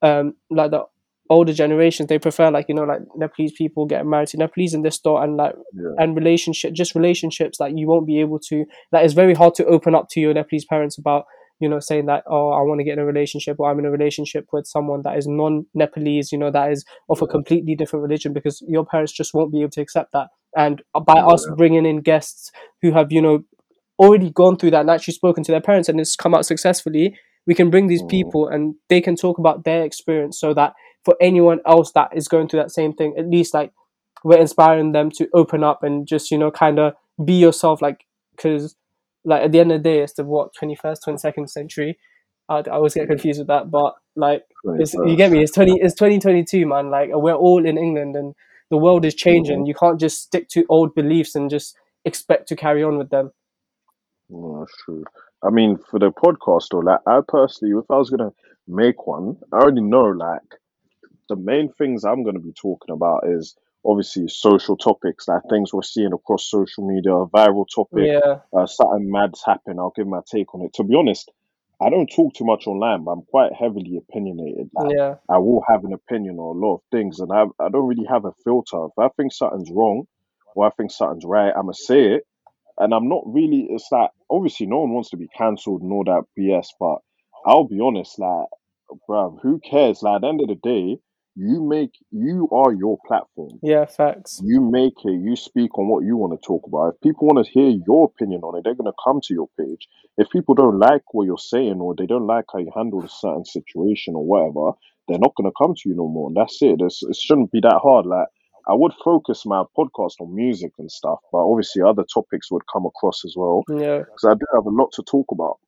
um, 0.02 0.34
like 0.50 0.70
the 0.70 0.84
older 1.30 1.52
generations 1.52 2.08
they 2.08 2.18
prefer 2.18 2.50
like 2.50 2.64
you 2.70 2.74
know 2.74 2.84
like 2.84 3.00
Nepalese 3.14 3.52
people 3.52 3.84
getting 3.84 4.08
married 4.08 4.28
to 4.28 4.38
Nepalese 4.38 4.72
in 4.72 4.80
this 4.80 4.94
store 4.96 5.22
and 5.22 5.36
like 5.36 5.54
Yeah. 5.74 5.90
and 5.98 6.16
relationship 6.16 6.72
just 6.72 6.94
relationships 6.94 7.60
like 7.60 7.74
you 7.76 7.86
won't 7.86 8.06
be 8.06 8.18
able 8.20 8.38
to 8.48 8.64
that 8.92 9.04
is 9.04 9.12
very 9.12 9.34
hard 9.34 9.54
to 9.56 9.66
open 9.66 9.94
up 9.94 10.08
to 10.12 10.20
your 10.20 10.32
Nepalese 10.32 10.64
parents 10.64 10.96
about 10.96 11.26
you 11.60 11.68
know 11.68 11.80
saying 11.80 12.06
that 12.06 12.24
oh 12.26 12.50
I 12.50 12.60
want 12.62 12.80
to 12.80 12.84
get 12.84 12.94
in 12.94 12.98
a 13.00 13.04
relationship 13.04 13.56
or 13.58 13.70
I'm 13.70 13.78
in 13.78 13.84
a 13.86 13.90
relationship 13.90 14.46
with 14.52 14.66
someone 14.66 15.02
that 15.02 15.16
is 15.16 15.26
non 15.26 15.66
Nepalese 15.74 16.32
you 16.32 16.38
know 16.38 16.50
that 16.50 16.70
is 16.72 16.84
of 17.08 17.22
a 17.22 17.26
completely 17.26 17.74
different 17.74 18.02
religion 18.02 18.32
because 18.32 18.62
your 18.68 18.84
parents 18.84 19.12
just 19.12 19.34
won't 19.34 19.52
be 19.52 19.60
able 19.62 19.70
to 19.70 19.80
accept 19.80 20.12
that. 20.12 20.28
And 20.56 20.82
by 21.06 21.20
us 21.20 21.46
bringing 21.56 21.84
in 21.86 22.00
guests 22.00 22.50
who 22.82 22.92
have 22.92 23.12
you 23.12 23.22
know 23.22 23.44
already 23.98 24.30
gone 24.30 24.56
through 24.56 24.70
that 24.70 24.80
and 24.82 24.90
actually 24.90 25.14
spoken 25.14 25.42
to 25.44 25.52
their 25.52 25.60
parents 25.60 25.88
and 25.88 26.00
it's 26.00 26.14
come 26.16 26.34
out 26.34 26.46
successfully 26.46 27.16
we 27.46 27.54
can 27.54 27.70
bring 27.70 27.86
these 27.88 28.02
Mhm. 28.02 28.10
people 28.10 28.46
and 28.46 28.74
they 28.88 29.00
can 29.00 29.16
talk 29.16 29.38
about 29.38 29.64
their 29.64 29.82
experience 29.82 30.38
so 30.38 30.54
that 30.54 30.74
for 31.04 31.16
anyone 31.20 31.60
else 31.66 31.92
that 31.92 32.10
is 32.14 32.28
going 32.28 32.46
through 32.46 32.60
that 32.60 32.70
same 32.70 32.92
thing 32.92 33.14
at 33.18 33.26
least 33.28 33.54
like 33.54 33.72
we're 34.24 34.38
inspiring 34.38 34.92
them 34.92 35.10
to 35.10 35.28
open 35.34 35.64
up 35.64 35.82
and 35.82 36.06
just 36.06 36.30
you 36.30 36.38
know 36.38 36.50
kind 36.50 36.78
of 36.78 36.92
be 37.24 37.34
yourself 37.34 37.82
like 37.82 38.04
because 38.36 38.76
like 39.24 39.42
at 39.42 39.52
the 39.52 39.60
end 39.60 39.72
of 39.72 39.82
the 39.82 39.88
day 39.88 40.00
it's 40.00 40.14
the 40.14 40.24
what 40.24 40.50
21st 40.60 40.98
22nd 41.06 41.48
century? 41.48 41.98
I, 42.48 42.58
I 42.58 42.70
always 42.70 42.94
get 42.94 43.08
confused 43.08 43.40
with 43.40 43.48
that 43.48 43.70
but 43.70 43.94
like 44.16 44.44
it's, 44.78 44.94
you 44.94 45.16
get 45.16 45.30
me? 45.30 45.42
It's 45.42 45.52
20 45.52 45.80
it's 45.80 45.94
2022 45.94 46.66
man. 46.66 46.90
Like 46.90 47.10
we're 47.12 47.34
all 47.34 47.64
in 47.64 47.78
england 47.78 48.16
and 48.16 48.34
the 48.70 48.76
world 48.76 49.04
is 49.04 49.14
changing. 49.14 49.60
Mm-hmm. 49.60 49.66
You 49.66 49.74
can't 49.74 50.00
just 50.00 50.22
stick 50.22 50.48
to 50.50 50.64
old 50.68 50.94
beliefs 50.94 51.34
and 51.34 51.48
just 51.50 51.76
expect 52.04 52.48
to 52.48 52.56
carry 52.56 52.82
on 52.82 52.98
with 52.98 53.10
them. 53.10 53.32
No, 54.28 54.60
that's 54.60 54.76
true. 54.84 55.04
I 55.42 55.50
mean, 55.50 55.78
for 55.90 55.98
the 55.98 56.10
podcast, 56.10 56.74
or 56.74 56.82
like 56.82 57.00
I 57.06 57.20
personally, 57.26 57.74
if 57.78 57.90
I 57.90 57.96
was 57.96 58.10
gonna 58.10 58.32
make 58.66 59.06
one, 59.06 59.38
I 59.52 59.58
already 59.58 59.80
know 59.80 60.04
like 60.04 60.60
the 61.28 61.36
main 61.36 61.72
things 61.72 62.04
I'm 62.04 62.24
gonna 62.24 62.40
be 62.40 62.52
talking 62.52 62.92
about 62.92 63.24
is 63.26 63.56
obviously 63.88 64.28
social 64.28 64.76
topics, 64.76 65.26
like 65.26 65.40
things 65.48 65.72
we're 65.72 65.82
seeing 65.82 66.12
across 66.12 66.48
social 66.50 66.86
media, 66.86 67.14
a 67.14 67.26
viral 67.28 67.66
topic, 67.74 68.06
yeah 68.06 68.40
uh, 68.52 68.66
something 68.66 69.10
mad's 69.10 69.42
happened. 69.44 69.80
I'll 69.80 69.92
give 69.96 70.06
my 70.06 70.20
take 70.30 70.54
on 70.54 70.62
it. 70.62 70.74
To 70.74 70.84
be 70.84 70.94
honest, 70.94 71.30
I 71.80 71.90
don't 71.90 72.06
talk 72.06 72.34
too 72.34 72.44
much 72.44 72.66
online, 72.66 73.04
but 73.04 73.12
I'm 73.12 73.22
quite 73.22 73.52
heavily 73.52 73.96
opinionated. 73.96 74.68
Like 74.74 74.94
Yeah, 74.94 75.14
I 75.28 75.38
will 75.38 75.64
have 75.68 75.84
an 75.84 75.92
opinion 75.92 76.38
on 76.38 76.56
a 76.56 76.58
lot 76.58 76.76
of 76.76 76.80
things, 76.90 77.20
and 77.20 77.32
I 77.32 77.44
I 77.58 77.68
don't 77.70 77.86
really 77.86 78.06
have 78.08 78.24
a 78.24 78.32
filter. 78.44 78.86
If 78.86 78.98
I 78.98 79.08
think 79.16 79.32
something's 79.32 79.70
wrong 79.70 80.04
or 80.54 80.66
I 80.66 80.70
think 80.70 80.90
something's 80.90 81.24
right, 81.24 81.52
I'ma 81.56 81.72
say 81.72 82.14
it. 82.14 82.24
And 82.78 82.92
I'm 82.94 83.08
not 83.08 83.22
really. 83.26 83.68
It's 83.70 83.88
like 83.90 84.10
obviously 84.30 84.66
no 84.66 84.80
one 84.80 84.92
wants 84.92 85.10
to 85.10 85.16
be 85.16 85.28
cancelled 85.36 85.82
and 85.82 85.92
all 85.92 86.04
that 86.04 86.24
BS, 86.38 86.68
but 86.78 86.98
I'll 87.46 87.64
be 87.64 87.80
honest, 87.80 88.18
like, 88.18 88.46
bruv, 89.08 89.40
who 89.42 89.60
cares? 89.60 90.02
Like 90.02 90.16
at 90.16 90.20
the 90.22 90.28
end 90.28 90.40
of 90.40 90.48
the 90.48 90.56
day, 90.56 90.98
you 91.38 91.62
make 91.62 91.92
you 92.10 92.48
are 92.50 92.72
your 92.72 92.98
platform. 93.06 93.60
yeah, 93.62 93.86
facts. 93.86 94.40
You 94.44 94.60
make 94.60 94.94
it. 95.04 95.20
You 95.22 95.36
speak 95.36 95.78
on 95.78 95.88
what 95.88 96.04
you 96.04 96.16
want 96.16 96.32
to 96.40 96.44
talk 96.44 96.66
about. 96.66 96.94
If 96.94 97.00
people 97.00 97.28
want 97.28 97.46
to 97.46 97.52
hear 97.52 97.70
your 97.86 98.04
opinion 98.06 98.40
on 98.42 98.58
it, 98.58 98.64
they're 98.64 98.74
gonna 98.74 98.98
come 99.04 99.20
to 99.24 99.34
your 99.34 99.48
page. 99.58 99.86
If 100.16 100.30
people 100.30 100.54
don't 100.56 100.78
like 100.80 101.02
what 101.14 101.26
you're 101.26 101.38
saying 101.38 101.80
or 101.80 101.94
they 101.94 102.06
don't 102.06 102.26
like 102.26 102.46
how 102.52 102.58
you 102.58 102.72
handle 102.74 103.04
a 103.04 103.08
certain 103.08 103.44
situation 103.44 104.14
or 104.16 104.24
whatever, 104.24 104.72
they're 105.06 105.20
not 105.20 105.34
gonna 105.36 105.52
come 105.56 105.74
to 105.76 105.88
you 105.88 105.94
no 105.94 106.08
more. 106.08 106.28
And 106.28 106.36
that's 106.36 106.60
it. 106.60 106.80
It's, 106.80 107.02
it 107.04 107.16
shouldn't 107.16 107.52
be 107.52 107.60
that 107.60 107.80
hard. 107.82 108.06
Like 108.06 108.26
I 108.66 108.74
would 108.74 108.92
focus 109.04 109.46
my 109.46 109.62
podcast 109.78 110.20
on 110.20 110.34
music 110.34 110.72
and 110.78 110.90
stuff, 110.90 111.20
but 111.30 111.38
obviously 111.38 111.82
other 111.82 112.04
topics 112.12 112.50
would 112.50 112.62
come 112.72 112.84
across 112.84 113.24
as 113.24 113.34
well 113.36 113.62
Yeah, 113.68 113.98
because 113.98 114.24
I 114.26 114.34
do 114.34 114.44
have 114.54 114.66
a 114.66 114.70
lot 114.70 114.90
to 114.94 115.02
talk 115.04 115.26
about. 115.30 115.58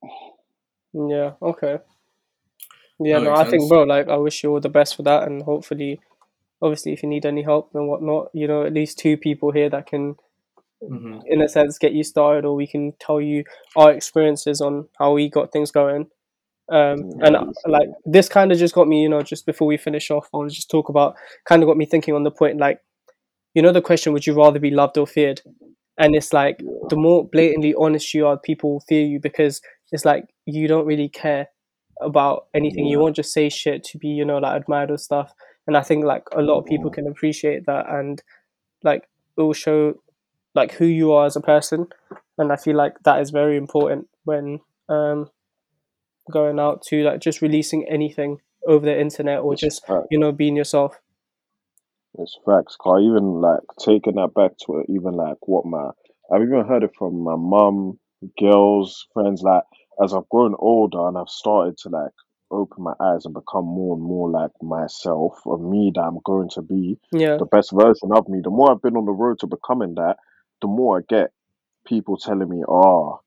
yeah, 0.93 1.31
okay. 1.41 1.79
Yeah, 3.03 3.19
no, 3.19 3.33
I 3.33 3.45
think, 3.45 3.67
bro, 3.67 3.83
like, 3.83 4.07
I 4.09 4.17
wish 4.17 4.43
you 4.43 4.51
all 4.51 4.59
the 4.59 4.69
best 4.69 4.95
for 4.95 5.03
that, 5.03 5.23
and 5.23 5.41
hopefully, 5.41 5.99
obviously, 6.61 6.93
if 6.93 7.03
you 7.03 7.09
need 7.09 7.25
any 7.25 7.41
help 7.41 7.71
and 7.73 7.87
whatnot, 7.87 8.29
you 8.33 8.47
know, 8.47 8.63
at 8.63 8.73
least 8.73 8.99
two 8.99 9.17
people 9.17 9.51
here 9.51 9.69
that 9.69 9.87
can, 9.87 10.15
hmm 10.87 11.19
in 11.27 11.41
a 11.41 11.47
sense, 11.47 11.77
get 11.77 11.93
you 11.93 12.03
started, 12.03 12.45
or 12.45 12.55
we 12.55 12.67
can 12.67 12.93
tell 12.99 13.21
you 13.21 13.43
our 13.75 13.91
experiences 13.91 14.59
on 14.59 14.87
how 14.99 15.13
we 15.13 15.29
got 15.29 15.51
things 15.51 15.71
going. 15.71 16.07
Um, 16.71 17.11
and 17.21 17.35
uh, 17.35 17.45
like 17.67 17.89
this 18.05 18.29
kind 18.29 18.51
of 18.51 18.57
just 18.57 18.73
got 18.73 18.87
me, 18.87 19.01
you 19.01 19.09
know, 19.09 19.21
just 19.21 19.45
before 19.45 19.67
we 19.67 19.77
finish 19.77 20.09
off, 20.09 20.27
I 20.33 20.37
want 20.37 20.49
to 20.49 20.55
just 20.55 20.69
talk 20.71 20.89
about 20.89 21.15
kind 21.45 21.61
of 21.61 21.67
got 21.67 21.77
me 21.77 21.85
thinking 21.85 22.15
on 22.15 22.23
the 22.23 22.31
point, 22.31 22.57
like, 22.59 22.79
you 23.53 23.61
know, 23.61 23.71
the 23.71 23.81
question, 23.81 24.13
would 24.13 24.25
you 24.25 24.33
rather 24.33 24.59
be 24.59 24.71
loved 24.71 24.97
or 24.97 25.05
feared? 25.05 25.41
And 25.97 26.15
it's 26.15 26.33
like 26.33 26.57
the 26.89 26.95
more 26.95 27.27
blatantly 27.27 27.75
honest 27.77 28.13
you 28.13 28.25
are, 28.25 28.37
people 28.37 28.83
fear 28.87 29.05
you 29.05 29.19
because 29.19 29.61
it's 29.91 30.05
like 30.05 30.25
you 30.45 30.67
don't 30.67 30.85
really 30.85 31.09
care 31.09 31.49
about 32.01 32.47
anything. 32.53 32.85
You 32.85 32.97
Yeah. 32.97 33.03
won't 33.03 33.15
just 33.15 33.33
say 33.33 33.49
shit 33.49 33.83
to 33.85 33.97
be, 33.97 34.07
you 34.09 34.25
know, 34.25 34.37
like 34.39 34.61
admired 34.61 34.91
or 34.91 34.97
stuff. 34.97 35.33
And 35.67 35.77
I 35.77 35.81
think 35.81 36.05
like 36.05 36.23
a 36.33 36.41
lot 36.41 36.59
of 36.59 36.65
people 36.65 36.89
can 36.89 37.07
appreciate 37.07 37.65
that 37.67 37.87
and 37.89 38.21
like 38.83 39.07
it 39.37 39.41
will 39.41 39.53
show 39.53 39.95
like 40.55 40.73
who 40.73 40.85
you 40.85 41.11
are 41.13 41.25
as 41.25 41.35
a 41.35 41.41
person. 41.41 41.87
And 42.37 42.51
I 42.51 42.55
feel 42.55 42.75
like 42.75 42.93
that 43.03 43.21
is 43.21 43.29
very 43.29 43.57
important 43.57 44.07
when 44.25 44.59
um 44.89 45.29
going 46.31 46.59
out 46.59 46.81
to 46.83 47.03
like 47.03 47.19
just 47.19 47.41
releasing 47.41 47.87
anything 47.87 48.39
over 48.67 48.85
the 48.85 48.99
internet 48.99 49.39
or 49.39 49.53
It's 49.53 49.61
just 49.61 49.85
fact. 49.85 50.07
you 50.11 50.19
know 50.19 50.31
being 50.31 50.55
yourself. 50.55 50.99
It's 52.17 52.37
facts. 52.45 52.75
Car 52.79 52.99
even 52.99 53.41
like 53.41 53.61
taking 53.79 54.15
that 54.15 54.33
back 54.35 54.51
to 54.65 54.79
it, 54.79 54.87
even 54.89 55.13
like 55.13 55.37
what 55.47 55.65
my 55.65 55.91
I've 56.33 56.41
even 56.41 56.65
heard 56.65 56.83
it 56.83 56.91
from 56.97 57.19
my 57.21 57.35
mum, 57.37 57.99
girls, 58.39 59.07
friends. 59.13 59.41
Like 59.41 59.63
as 60.03 60.13
I've 60.13 60.29
grown 60.29 60.55
older 60.59 61.07
and 61.07 61.17
I've 61.17 61.29
started 61.29 61.77
to 61.79 61.89
like 61.89 62.11
open 62.51 62.83
my 62.83 62.93
eyes 63.01 63.25
and 63.25 63.33
become 63.33 63.65
more 63.65 63.95
and 63.95 64.03
more 64.03 64.29
like 64.29 64.51
myself, 64.61 65.39
of 65.45 65.61
me 65.61 65.91
that 65.95 66.01
I'm 66.01 66.19
going 66.25 66.49
to 66.55 66.61
be 66.61 66.97
Yeah, 67.11 67.39
the 67.39 67.45
best 67.45 67.71
version 67.73 68.11
of 68.15 68.27
me. 68.29 68.41
The 68.43 68.49
more 68.51 68.71
I've 68.71 68.81
been 68.81 68.97
on 68.97 69.05
the 69.05 69.11
road 69.11 69.39
to 69.39 69.47
becoming 69.47 69.95
that, 69.95 70.17
the 70.61 70.67
more 70.67 70.99
I 70.99 71.01
get 71.07 71.31
people 71.87 72.17
telling 72.17 72.49
me, 72.49 72.63
"Oh, 72.67 73.21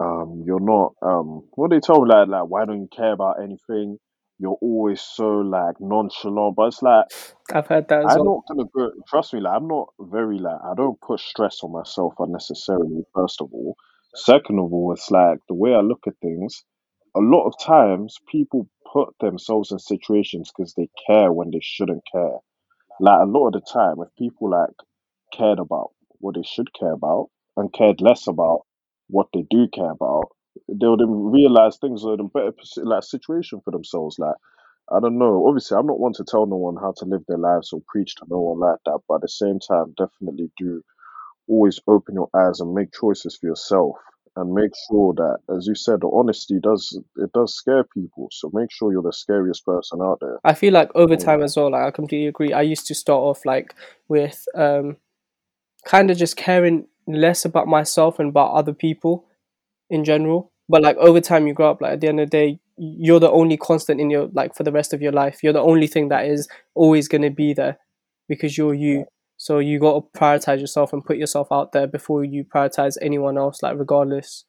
um, 0.00 0.44
you're 0.46 0.60
not 0.60 0.94
um, 1.02 1.44
what 1.54 1.70
they 1.70 1.80
tell 1.80 2.02
me 2.02 2.10
like 2.10 2.28
like 2.28 2.48
why 2.48 2.64
don't 2.64 2.82
you 2.82 2.88
care 2.94 3.12
about 3.12 3.42
anything? 3.42 3.98
You're 4.38 4.58
always 4.62 5.00
so 5.02 5.28
like 5.40 5.76
nonchalant." 5.80 6.56
But 6.56 6.68
it's 6.68 6.82
like 6.82 7.06
I've 7.52 7.66
heard 7.66 7.88
that 7.88 8.04
as 8.04 8.16
I'm 8.16 8.22
well. 8.22 8.24
not 8.24 8.42
gonna 8.48 8.64
go. 8.74 8.90
Trust 9.08 9.34
me, 9.34 9.40
like 9.40 9.54
I'm 9.56 9.68
not 9.68 9.88
very 10.00 10.38
like 10.38 10.60
I 10.64 10.74
don't 10.76 11.00
put 11.00 11.20
stress 11.20 11.62
on 11.62 11.72
myself 11.72 12.14
unnecessarily. 12.18 13.04
First 13.14 13.40
of 13.40 13.52
all, 13.52 13.76
second 14.14 14.58
of 14.58 14.72
all, 14.72 14.92
it's 14.92 15.10
like 15.10 15.38
the 15.48 15.54
way 15.54 15.74
I 15.74 15.80
look 15.80 16.02
at 16.06 16.14
things. 16.22 16.64
A 17.16 17.20
lot 17.20 17.46
of 17.46 17.54
times, 17.60 18.16
people 18.28 18.68
put 18.92 19.14
themselves 19.20 19.72
in 19.72 19.78
situations 19.78 20.52
because 20.56 20.74
they 20.74 20.88
care 21.06 21.32
when 21.32 21.50
they 21.50 21.60
shouldn't 21.62 22.02
care. 22.12 22.38
Like 23.00 23.20
a 23.22 23.26
lot 23.30 23.48
of 23.48 23.54
the 23.54 23.62
time, 23.72 23.96
if 24.00 24.08
people 24.18 24.50
like 24.50 24.70
cared 25.32 25.58
about 25.58 25.92
what 26.20 26.36
they 26.36 26.42
should 26.44 26.72
care 26.74 26.92
about 26.92 27.28
and 27.56 27.72
cared 27.72 28.00
less 28.00 28.26
about 28.28 28.62
what 29.08 29.28
they 29.34 29.44
do 29.50 29.68
care 29.68 29.92
about, 29.92 30.24
they 30.68 30.86
would 30.86 31.02
realize 31.06 31.76
things 31.76 32.04
are 32.04 32.14
in 32.14 32.20
a 32.20 32.24
better 32.24 32.52
like 32.84 33.02
situation 33.04 33.60
for 33.64 33.72
themselves. 33.72 34.18
Like 34.18 34.36
I 34.92 35.00
don't 35.00 35.18
know. 35.18 35.46
Obviously, 35.48 35.76
I'm 35.78 35.86
not 35.86 36.00
one 36.00 36.12
to 36.14 36.24
tell 36.24 36.46
no 36.46 36.56
one 36.56 36.76
how 36.76 36.92
to 36.98 37.04
live 37.06 37.24
their 37.28 37.38
lives 37.38 37.72
or 37.72 37.82
preach 37.88 38.14
to 38.16 38.26
no 38.28 38.38
one 38.40 38.60
like 38.60 38.78
that. 38.86 39.00
But 39.08 39.16
at 39.16 39.20
the 39.22 39.28
same 39.28 39.58
time, 39.58 39.94
definitely 39.98 40.50
do 40.58 40.82
always 41.48 41.80
open 41.86 42.14
your 42.14 42.28
eyes 42.34 42.60
and 42.60 42.74
make 42.74 42.92
choices 42.92 43.36
for 43.36 43.46
yourself 43.46 43.96
and 44.36 44.52
make 44.52 44.72
sure 44.90 45.14
that, 45.14 45.38
as 45.56 45.66
you 45.66 45.74
said, 45.74 46.00
the 46.00 46.08
honesty 46.08 46.58
does 46.60 46.98
it 47.16 47.32
does 47.32 47.54
scare 47.54 47.84
people. 47.84 48.28
So 48.32 48.50
make 48.52 48.70
sure 48.70 48.92
you're 48.92 49.02
the 49.02 49.12
scariest 49.12 49.64
person 49.64 50.00
out 50.02 50.18
there. 50.20 50.38
I 50.44 50.54
feel 50.54 50.72
like 50.72 50.90
over 50.94 51.16
time 51.16 51.42
as 51.42 51.56
well, 51.56 51.70
like 51.70 51.86
I 51.86 51.90
completely 51.90 52.26
agree. 52.26 52.52
I 52.52 52.62
used 52.62 52.86
to 52.88 52.94
start 52.94 53.20
off 53.20 53.44
like 53.44 53.74
with 54.08 54.44
um 54.56 54.96
kind 55.84 56.10
of 56.10 56.16
just 56.16 56.36
caring 56.36 56.86
less 57.06 57.44
about 57.44 57.68
myself 57.68 58.18
and 58.18 58.30
about 58.30 58.52
other 58.54 58.72
people 58.72 59.26
in 59.90 60.04
general. 60.04 60.50
But 60.68 60.82
like 60.82 60.96
over 60.96 61.20
time 61.20 61.46
you 61.46 61.54
grow 61.54 61.70
up, 61.70 61.80
like 61.80 61.92
at 61.92 62.00
the 62.00 62.08
end 62.08 62.20
of 62.20 62.30
the 62.30 62.36
day, 62.36 62.58
you're 62.76 63.20
the 63.20 63.30
only 63.30 63.56
constant 63.56 64.00
in 64.00 64.10
your 64.10 64.28
like 64.32 64.56
for 64.56 64.64
the 64.64 64.72
rest 64.72 64.92
of 64.92 65.02
your 65.02 65.12
life. 65.12 65.42
You're 65.42 65.52
the 65.52 65.60
only 65.60 65.86
thing 65.86 66.08
that 66.08 66.26
is 66.26 66.48
always 66.74 67.06
gonna 67.06 67.30
be 67.30 67.52
there 67.52 67.78
because 68.28 68.58
you're 68.58 68.74
you. 68.74 69.04
So 69.44 69.58
you 69.58 69.78
gotta 69.78 70.00
prioritize 70.16 70.58
yourself 70.60 70.94
and 70.94 71.04
put 71.04 71.18
yourself 71.18 71.48
out 71.52 71.72
there 71.72 71.86
before 71.86 72.24
you 72.24 72.44
prioritize 72.44 72.96
anyone 73.02 73.36
else, 73.36 73.62
like 73.62 73.78
regardless 73.78 74.46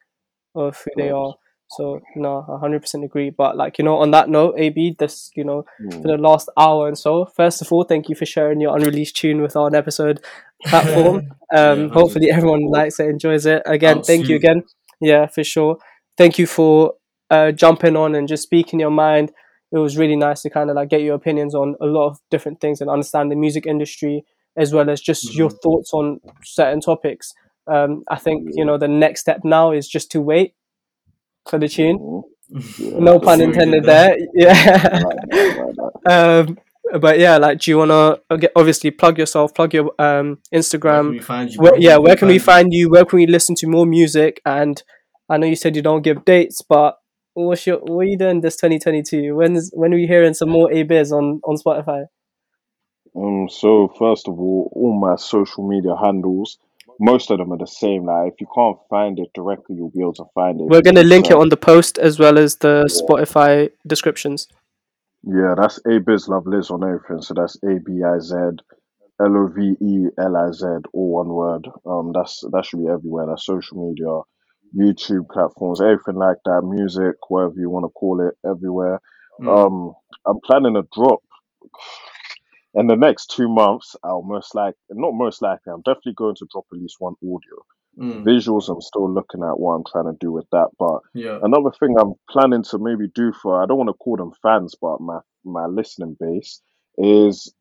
of 0.56 0.82
who 0.86 0.91
they 0.96 1.10
are. 1.10 1.34
So 1.72 2.00
no, 2.16 2.43
hundred 2.62 2.80
percent 2.84 3.04
agree. 3.04 3.30
But 3.30 3.58
like, 3.58 3.78
you 3.78 3.84
know, 3.84 3.98
on 3.98 4.12
that 4.12 4.30
note, 4.30 4.56
A 4.58 4.70
B, 4.70 4.96
this 4.98 5.32
you 5.36 5.43
know, 5.43 5.66
Mm. 5.82 6.02
for 6.02 6.08
the 6.08 6.18
last 6.18 6.48
hour 6.58 6.88
and 6.88 6.98
so. 6.98 7.26
First 7.26 7.62
of 7.62 7.74
all, 7.74 7.84
thank 7.84 8.08
you 8.08 8.16
for 8.16 8.26
sharing 8.26 8.62
your 8.62 8.74
unreleased 8.74 9.18
tune 9.18 9.41
with 9.41 9.58
our 9.58 9.70
episode 9.76 10.22
platform. 10.66 11.34
Um, 11.54 11.80
Yeah, 11.82 11.88
hopefully 11.89 12.32
everyone 12.32 12.62
likes 12.72 12.98
it, 13.02 13.10
enjoys 13.10 13.46
it. 13.46 13.64
Again, 13.66 14.02
thank 14.02 14.30
you 14.30 14.38
again. 14.38 14.64
Yeah, 15.02 15.26
for 15.28 15.43
sure. 15.43 15.78
Thank 16.18 16.39
you 16.39 16.48
for 16.48 16.93
uh, 17.30 17.52
jumping 17.52 17.98
on 17.98 18.16
and 18.16 18.30
just 18.30 18.43
speaking 18.43 18.80
your 18.80 18.91
mind. 18.91 19.34
It 19.74 19.80
was 19.80 19.98
really 19.98 20.16
nice 20.16 20.41
to 20.43 20.50
kind 20.50 20.70
of 20.70 20.78
like 20.78 20.88
get 20.89 21.02
your 21.02 21.16
opinions 21.16 21.54
on 21.54 21.76
a 21.82 21.86
lot 21.86 22.08
of 22.08 22.20
different 22.32 22.62
things 22.62 22.80
and 22.80 22.89
understand 22.89 23.30
the 23.30 23.36
music 23.36 23.66
industry 23.68 24.24
as 24.58 24.74
well 24.74 24.89
as 24.89 25.01
just 25.01 25.36
your 25.36 25.49
thoughts 25.49 25.93
on 25.93 26.20
certain 26.43 26.82
topics. 26.82 27.34
Um, 27.68 28.03
I 28.10 28.18
think 28.18 28.49
you 28.53 28.64
know 28.66 28.78
the 28.78 28.88
next 28.88 29.22
step 29.22 29.41
now 29.43 29.72
is 29.72 29.88
just 29.88 30.12
to 30.12 30.22
wait 30.22 30.53
for 31.49 31.60
the 31.60 31.68
tune. 31.68 32.24
Yeah, 32.78 32.99
No 32.99 33.20
pun 33.20 33.41
intended 33.41 33.84
there. 33.86 34.16
Yeah. 34.34 34.51
Like 34.53 35.18
that, 35.32 35.58
like 35.58 35.76
that. 36.06 36.47
um, 36.47 36.99
but 37.01 37.18
yeah, 37.18 37.38
like, 37.38 37.60
do 37.60 37.72
you 37.72 37.78
wanna 37.80 38.20
obviously 38.56 38.91
plug 38.91 39.18
yourself, 39.18 39.53
plug 39.56 39.74
your 39.74 39.91
um 39.99 40.38
Where 40.51 40.62
Instagram? 40.62 41.24
find 41.24 41.51
you? 41.51 41.60
Where, 41.60 41.78
yeah, 41.80 41.97
where 41.97 42.16
can 42.16 42.28
we 42.28 42.38
find 42.39 42.72
you? 42.72 42.89
Where 42.89 43.06
can 43.06 43.18
we 43.18 43.26
listen 43.28 43.56
to 43.56 43.68
more 43.68 43.88
music? 43.88 44.41
And 44.45 44.82
I 45.28 45.38
know 45.38 45.47
you 45.47 45.56
said 45.56 45.76
you 45.76 45.82
don't 45.82 46.03
give 46.03 46.24
dates, 46.24 46.62
but 46.62 46.97
what's 47.34 47.66
your 47.66 47.80
what 47.80 48.01
are 48.01 48.10
you 48.10 48.18
doing 48.18 48.41
this 48.41 48.58
2022? 48.58 49.36
When's 49.36 49.72
when 49.74 49.91
are 49.91 49.95
we 49.97 50.06
hearing 50.06 50.36
some 50.36 50.49
more 50.49 50.72
A 50.72 50.84
Biz 50.84 51.12
on 51.12 51.41
on 51.43 51.58
Spotify? 51.58 52.06
Um, 53.16 53.47
so 53.49 53.93
first 53.97 54.28
of 54.28 54.39
all, 54.39 54.72
all 54.76 54.99
my 54.99 55.16
social 55.16 55.68
media 55.68 55.95
handles, 55.95 56.57
most 56.99 57.32
of 57.32 57.38
them 57.38 57.53
are 57.53 57.57
the 57.57 57.68
same. 57.68 58.05
Like 58.05 58.34
if 58.34 58.41
you 58.41 58.47
can't 58.53 58.78
find 58.89 59.20
it 59.20 59.30
directly, 59.34 59.78
you'll 59.78 59.91
be 59.91 60.01
able 60.01 60.13
to 60.13 60.26
find 60.34 60.59
it. 60.59 60.68
We're 60.68 60.82
gonna 60.82 61.01
just 61.01 61.09
link 61.09 61.26
it 61.26 61.30
search. 61.30 61.38
on 61.38 61.49
the 61.49 61.57
post 61.57 61.97
as 61.97 62.20
well 62.20 62.38
as 62.38 62.57
the 62.57 62.86
Spotify 62.89 63.72
descriptions. 63.88 64.47
Yeah, 65.24 65.55
that's 65.57 65.80
A 65.88 65.99
Biz 65.99 66.28
Love 66.28 66.45
Liz 66.45 66.70
on 66.70 66.84
everything. 66.84 67.22
So 67.22 67.34
that's 67.34 67.57
A 67.63 67.80
B 67.80 68.03
I 68.03 68.20
Z 68.20 68.36
L 69.22 69.38
O 69.38 69.47
V 69.47 69.76
E 69.82 70.07
L 70.20 70.36
I 70.36 70.51
Z, 70.51 70.66
all 70.93 71.13
one 71.13 71.30
word. 71.30 71.68
Um, 71.86 72.11
that's 72.13 72.43
that 72.51 72.66
should 72.66 72.80
be 72.84 72.89
everywhere. 72.89 73.28
That's 73.28 73.45
social 73.45 73.88
media, 73.88 74.22
YouTube 74.76 75.30
platforms, 75.30 75.82
everything 75.82 76.16
like 76.16 76.38
that. 76.45 76.61
Music, 76.63 77.16
whatever 77.30 77.55
you 77.57 77.70
want 77.70 77.86
to 77.86 77.89
call 77.89 78.28
it, 78.28 78.36
everywhere. 78.47 78.99
Mm. 79.39 79.47
Um, 79.47 79.93
I'm 80.28 80.39
planning 80.43 80.76
a 80.76 80.84
drop 80.93 81.22
in 82.76 82.88
the 82.88 82.96
next 82.96 83.32
two 83.32 83.48
months. 83.48 83.96
I'll 84.04 84.22
most 84.22 84.54
like, 84.54 84.76
not 84.92 85.14
most 85.14 85.42
likely, 85.42 85.74
I'm 85.74 85.82
definitely 85.82 86.14
going 86.14 86.36
to 86.36 86.48
drop 86.52 86.66
at 86.72 86.80
least 86.80 86.98
one 87.00 87.16
audio. 87.24 87.66
Mm. 87.98 88.26
Visuals, 88.26 88.70
I'm 88.70 88.82
still 88.82 89.10
looking 89.10 89.42
at 89.42 89.58
what 89.58 89.74
I'm 89.74 89.84
trying 89.90 90.12
to 90.14 90.18
do 90.20 90.32
with 90.32 90.46
that. 90.52 90.68
But 90.78 91.00
Yeah. 91.14 91.40
another 91.42 91.72
thing 91.80 91.96
I'm 91.98 92.14
planning 92.30 92.64
to 92.64 92.78
maybe 92.78 93.08
do 93.08 93.32
for, 93.32 93.64
I 93.64 93.66
don't 93.66 93.78
want 93.78 93.90
to 93.90 93.94
call 93.94 94.18
them 94.18 94.34
fans, 94.42 94.76
but 94.80 95.00
my 95.00 95.20
my 95.46 95.68
listening 95.68 96.18
base 96.20 96.62
is 96.98 97.54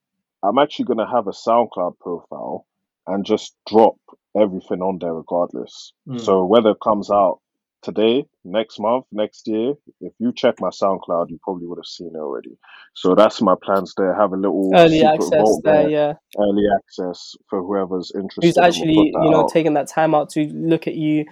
I'm 0.42 0.58
actually 0.58 0.86
going 0.86 0.98
to 0.98 1.06
have 1.06 1.26
a 1.26 1.32
SoundCloud 1.32 1.98
profile 2.00 2.66
and 3.06 3.24
just 3.24 3.54
drop 3.68 3.96
everything 4.36 4.82
on 4.82 4.98
there 4.98 5.14
regardless. 5.14 5.92
Mm. 6.08 6.20
So 6.20 6.44
whether 6.44 6.70
it 6.70 6.80
comes 6.82 7.10
out 7.10 7.40
today, 7.84 8.24
next 8.44 8.80
month, 8.80 9.04
next 9.12 9.46
year. 9.46 9.74
If 10.00 10.12
you 10.18 10.32
check 10.32 10.56
my 10.60 10.70
SoundCloud, 10.70 11.30
you 11.30 11.38
probably 11.42 11.66
would 11.66 11.78
have 11.78 11.86
seen 11.86 12.12
it 12.14 12.18
already. 12.18 12.56
So 12.94 13.14
that's 13.14 13.40
my 13.42 13.54
plans 13.62 13.94
there. 13.96 14.14
Have 14.14 14.32
a 14.32 14.36
little 14.36 14.72
Early 14.74 15.00
secret 15.00 15.14
access 15.14 15.40
vault 15.40 15.62
there, 15.64 15.88
yeah. 15.88 16.12
early 16.38 16.64
access 16.76 17.34
for 17.48 17.62
whoever's 17.62 18.10
interested. 18.14 18.44
Who's 18.44 18.56
and 18.56 18.64
we'll 18.64 18.68
actually, 18.68 19.12
you 19.22 19.30
know, 19.30 19.42
out. 19.42 19.50
taking 19.52 19.74
that 19.74 19.88
time 19.88 20.14
out 20.14 20.30
to 20.30 20.44
look 20.46 20.86
at 20.86 20.94
you 20.94 21.26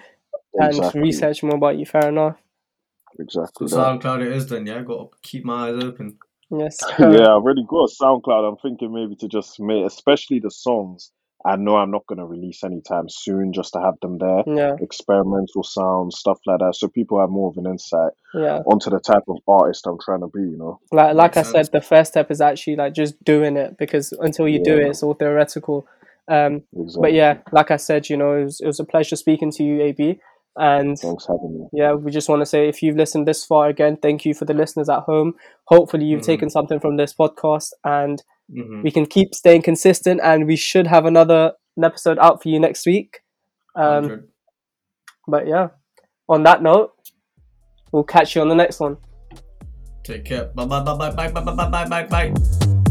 and 0.55 0.69
Exactly. 0.69 1.01
research 1.01 1.43
more 1.43 1.57
about 1.57 1.79
you. 1.79 1.87
Fair 1.87 2.09
enough. 2.09 2.37
exactly. 3.19 3.69
So 3.69 3.77
that. 3.77 4.01
SoundCloud 4.01 4.27
it 4.27 4.33
is 4.33 4.47
then, 4.47 4.67
yeah. 4.67 4.83
Got 4.83 5.13
to 5.13 5.19
keep 5.23 5.45
my 5.45 5.69
eyes 5.69 5.83
open. 5.83 6.19
Yes. 6.51 6.79
yeah, 6.99 7.07
I 7.07 7.33
already 7.33 7.65
got 7.67 7.91
SoundCloud. 7.91 8.49
I'm 8.49 8.57
thinking 8.59 8.93
maybe 8.93 9.17
to 9.17 9.29
just 9.29 9.59
make, 9.59 9.85
especially 9.87 10.39
the 10.39 10.51
songs. 10.51 11.11
I 11.45 11.57
know 11.57 11.77
I'm 11.77 11.91
not 11.91 12.07
gonna 12.07 12.27
release 12.27 12.63
anytime 12.65 13.09
soon, 13.09 13.53
just 13.53 13.73
to 13.73 13.81
have 13.81 13.95
them 14.01 14.19
there. 14.19 14.43
Yeah. 14.47 14.77
Experimental 14.81 15.63
sounds, 15.65 16.19
stuff 16.19 16.39
like 16.47 16.61
that, 16.61 16.75
so 16.77 16.89
people 16.89 17.19
have 17.21 17.31
more 17.31 17.49
of 17.51 17.57
an 17.57 17.67
insight 17.67 18.13
Yeah. 18.35 18.59
onto 18.67 18.91
the 18.91 19.01
type 19.01 19.25
of 19.29 19.39
artist 19.49 19.87
I'm 19.87 19.99
trying 20.05 20.21
to 20.21 20.29
be. 20.29 20.41
You 20.43 20.57
know, 20.57 20.81
Like 20.93 21.15
like 21.15 21.37
I 21.37 21.43
sense. 21.43 21.69
said, 21.69 21.73
the 21.73 21.81
first 21.81 22.13
step 22.13 22.31
is 22.31 22.41
actually 22.41 22.77
like 22.77 22.95
just 22.95 23.23
doing 23.25 23.57
it 23.57 23.77
because 23.79 24.13
until 24.13 24.47
you 24.49 24.63
do 24.63 24.77
it, 24.79 24.87
it's 24.89 25.03
all 25.03 25.15
theoretical. 25.15 25.87
Um, 26.29 26.63
exactly. 26.77 27.01
but 27.03 27.13
yeah, 27.15 27.39
like 27.51 27.71
I 27.73 27.77
said, 27.77 28.09
you 28.09 28.17
know, 28.17 28.35
it 28.37 28.45
was, 28.45 28.61
it 28.61 28.67
was 28.67 28.79
a 28.81 28.85
pleasure 28.85 29.17
speaking 29.17 29.51
to 29.53 29.65
you, 29.65 29.83
AB. 29.83 30.21
And 30.55 30.99
Thanks 30.99 31.27
having 31.27 31.59
me. 31.59 31.67
yeah, 31.73 31.95
we 31.95 32.11
just 32.11 32.29
want 32.29 32.43
to 32.43 32.47
say 32.47 32.69
if 32.69 32.83
you've 32.83 32.97
listened 32.97 33.27
this 33.27 33.43
far 33.45 33.69
again, 33.69 33.97
thank 33.97 34.25
you 34.27 34.35
for 34.35 34.45
the 34.45 34.53
listeners 34.55 34.89
at 34.91 35.01
home. 35.01 35.35
Hopefully, 35.65 36.05
you've 36.05 36.21
Mhm. 36.21 36.27
taken 36.27 36.51
something 36.51 36.79
from 36.79 36.97
this 36.99 37.15
podcast, 37.15 37.71
and 37.85 38.23
hmm 38.53 38.83
we 38.83 38.91
can 38.91 39.07
keep 39.07 39.35
staying 39.35 39.63
consistent. 39.63 40.21
And 40.23 40.47
we 40.47 40.57
should 40.57 40.87
have 40.87 41.07
another 41.07 41.53
an 41.77 41.85
episode 41.85 42.19
out 42.19 42.43
for 42.43 42.49
you 42.49 42.61
next 42.61 42.87
week. 42.87 43.21
Um, 43.75 44.29
but 45.27 45.47
yeah, 45.47 45.69
on 46.29 46.43
that 46.43 46.63
note, 46.63 46.93
we'll 47.93 48.05
catch 48.05 48.35
you 48.35 48.43
on 48.43 48.49
the 48.49 48.55
next 48.55 48.81
one. 48.81 48.97
Take 50.05 50.25
care. 50.25 50.47
Bye 50.47 50.67
bye 50.67 50.83
bye 50.83 50.97
bye 50.97 51.11
bye 51.11 51.31
bye 51.31 51.55
bye 51.55 51.69
bye 51.69 51.89
bye 51.89 52.07
bye. 52.07 52.82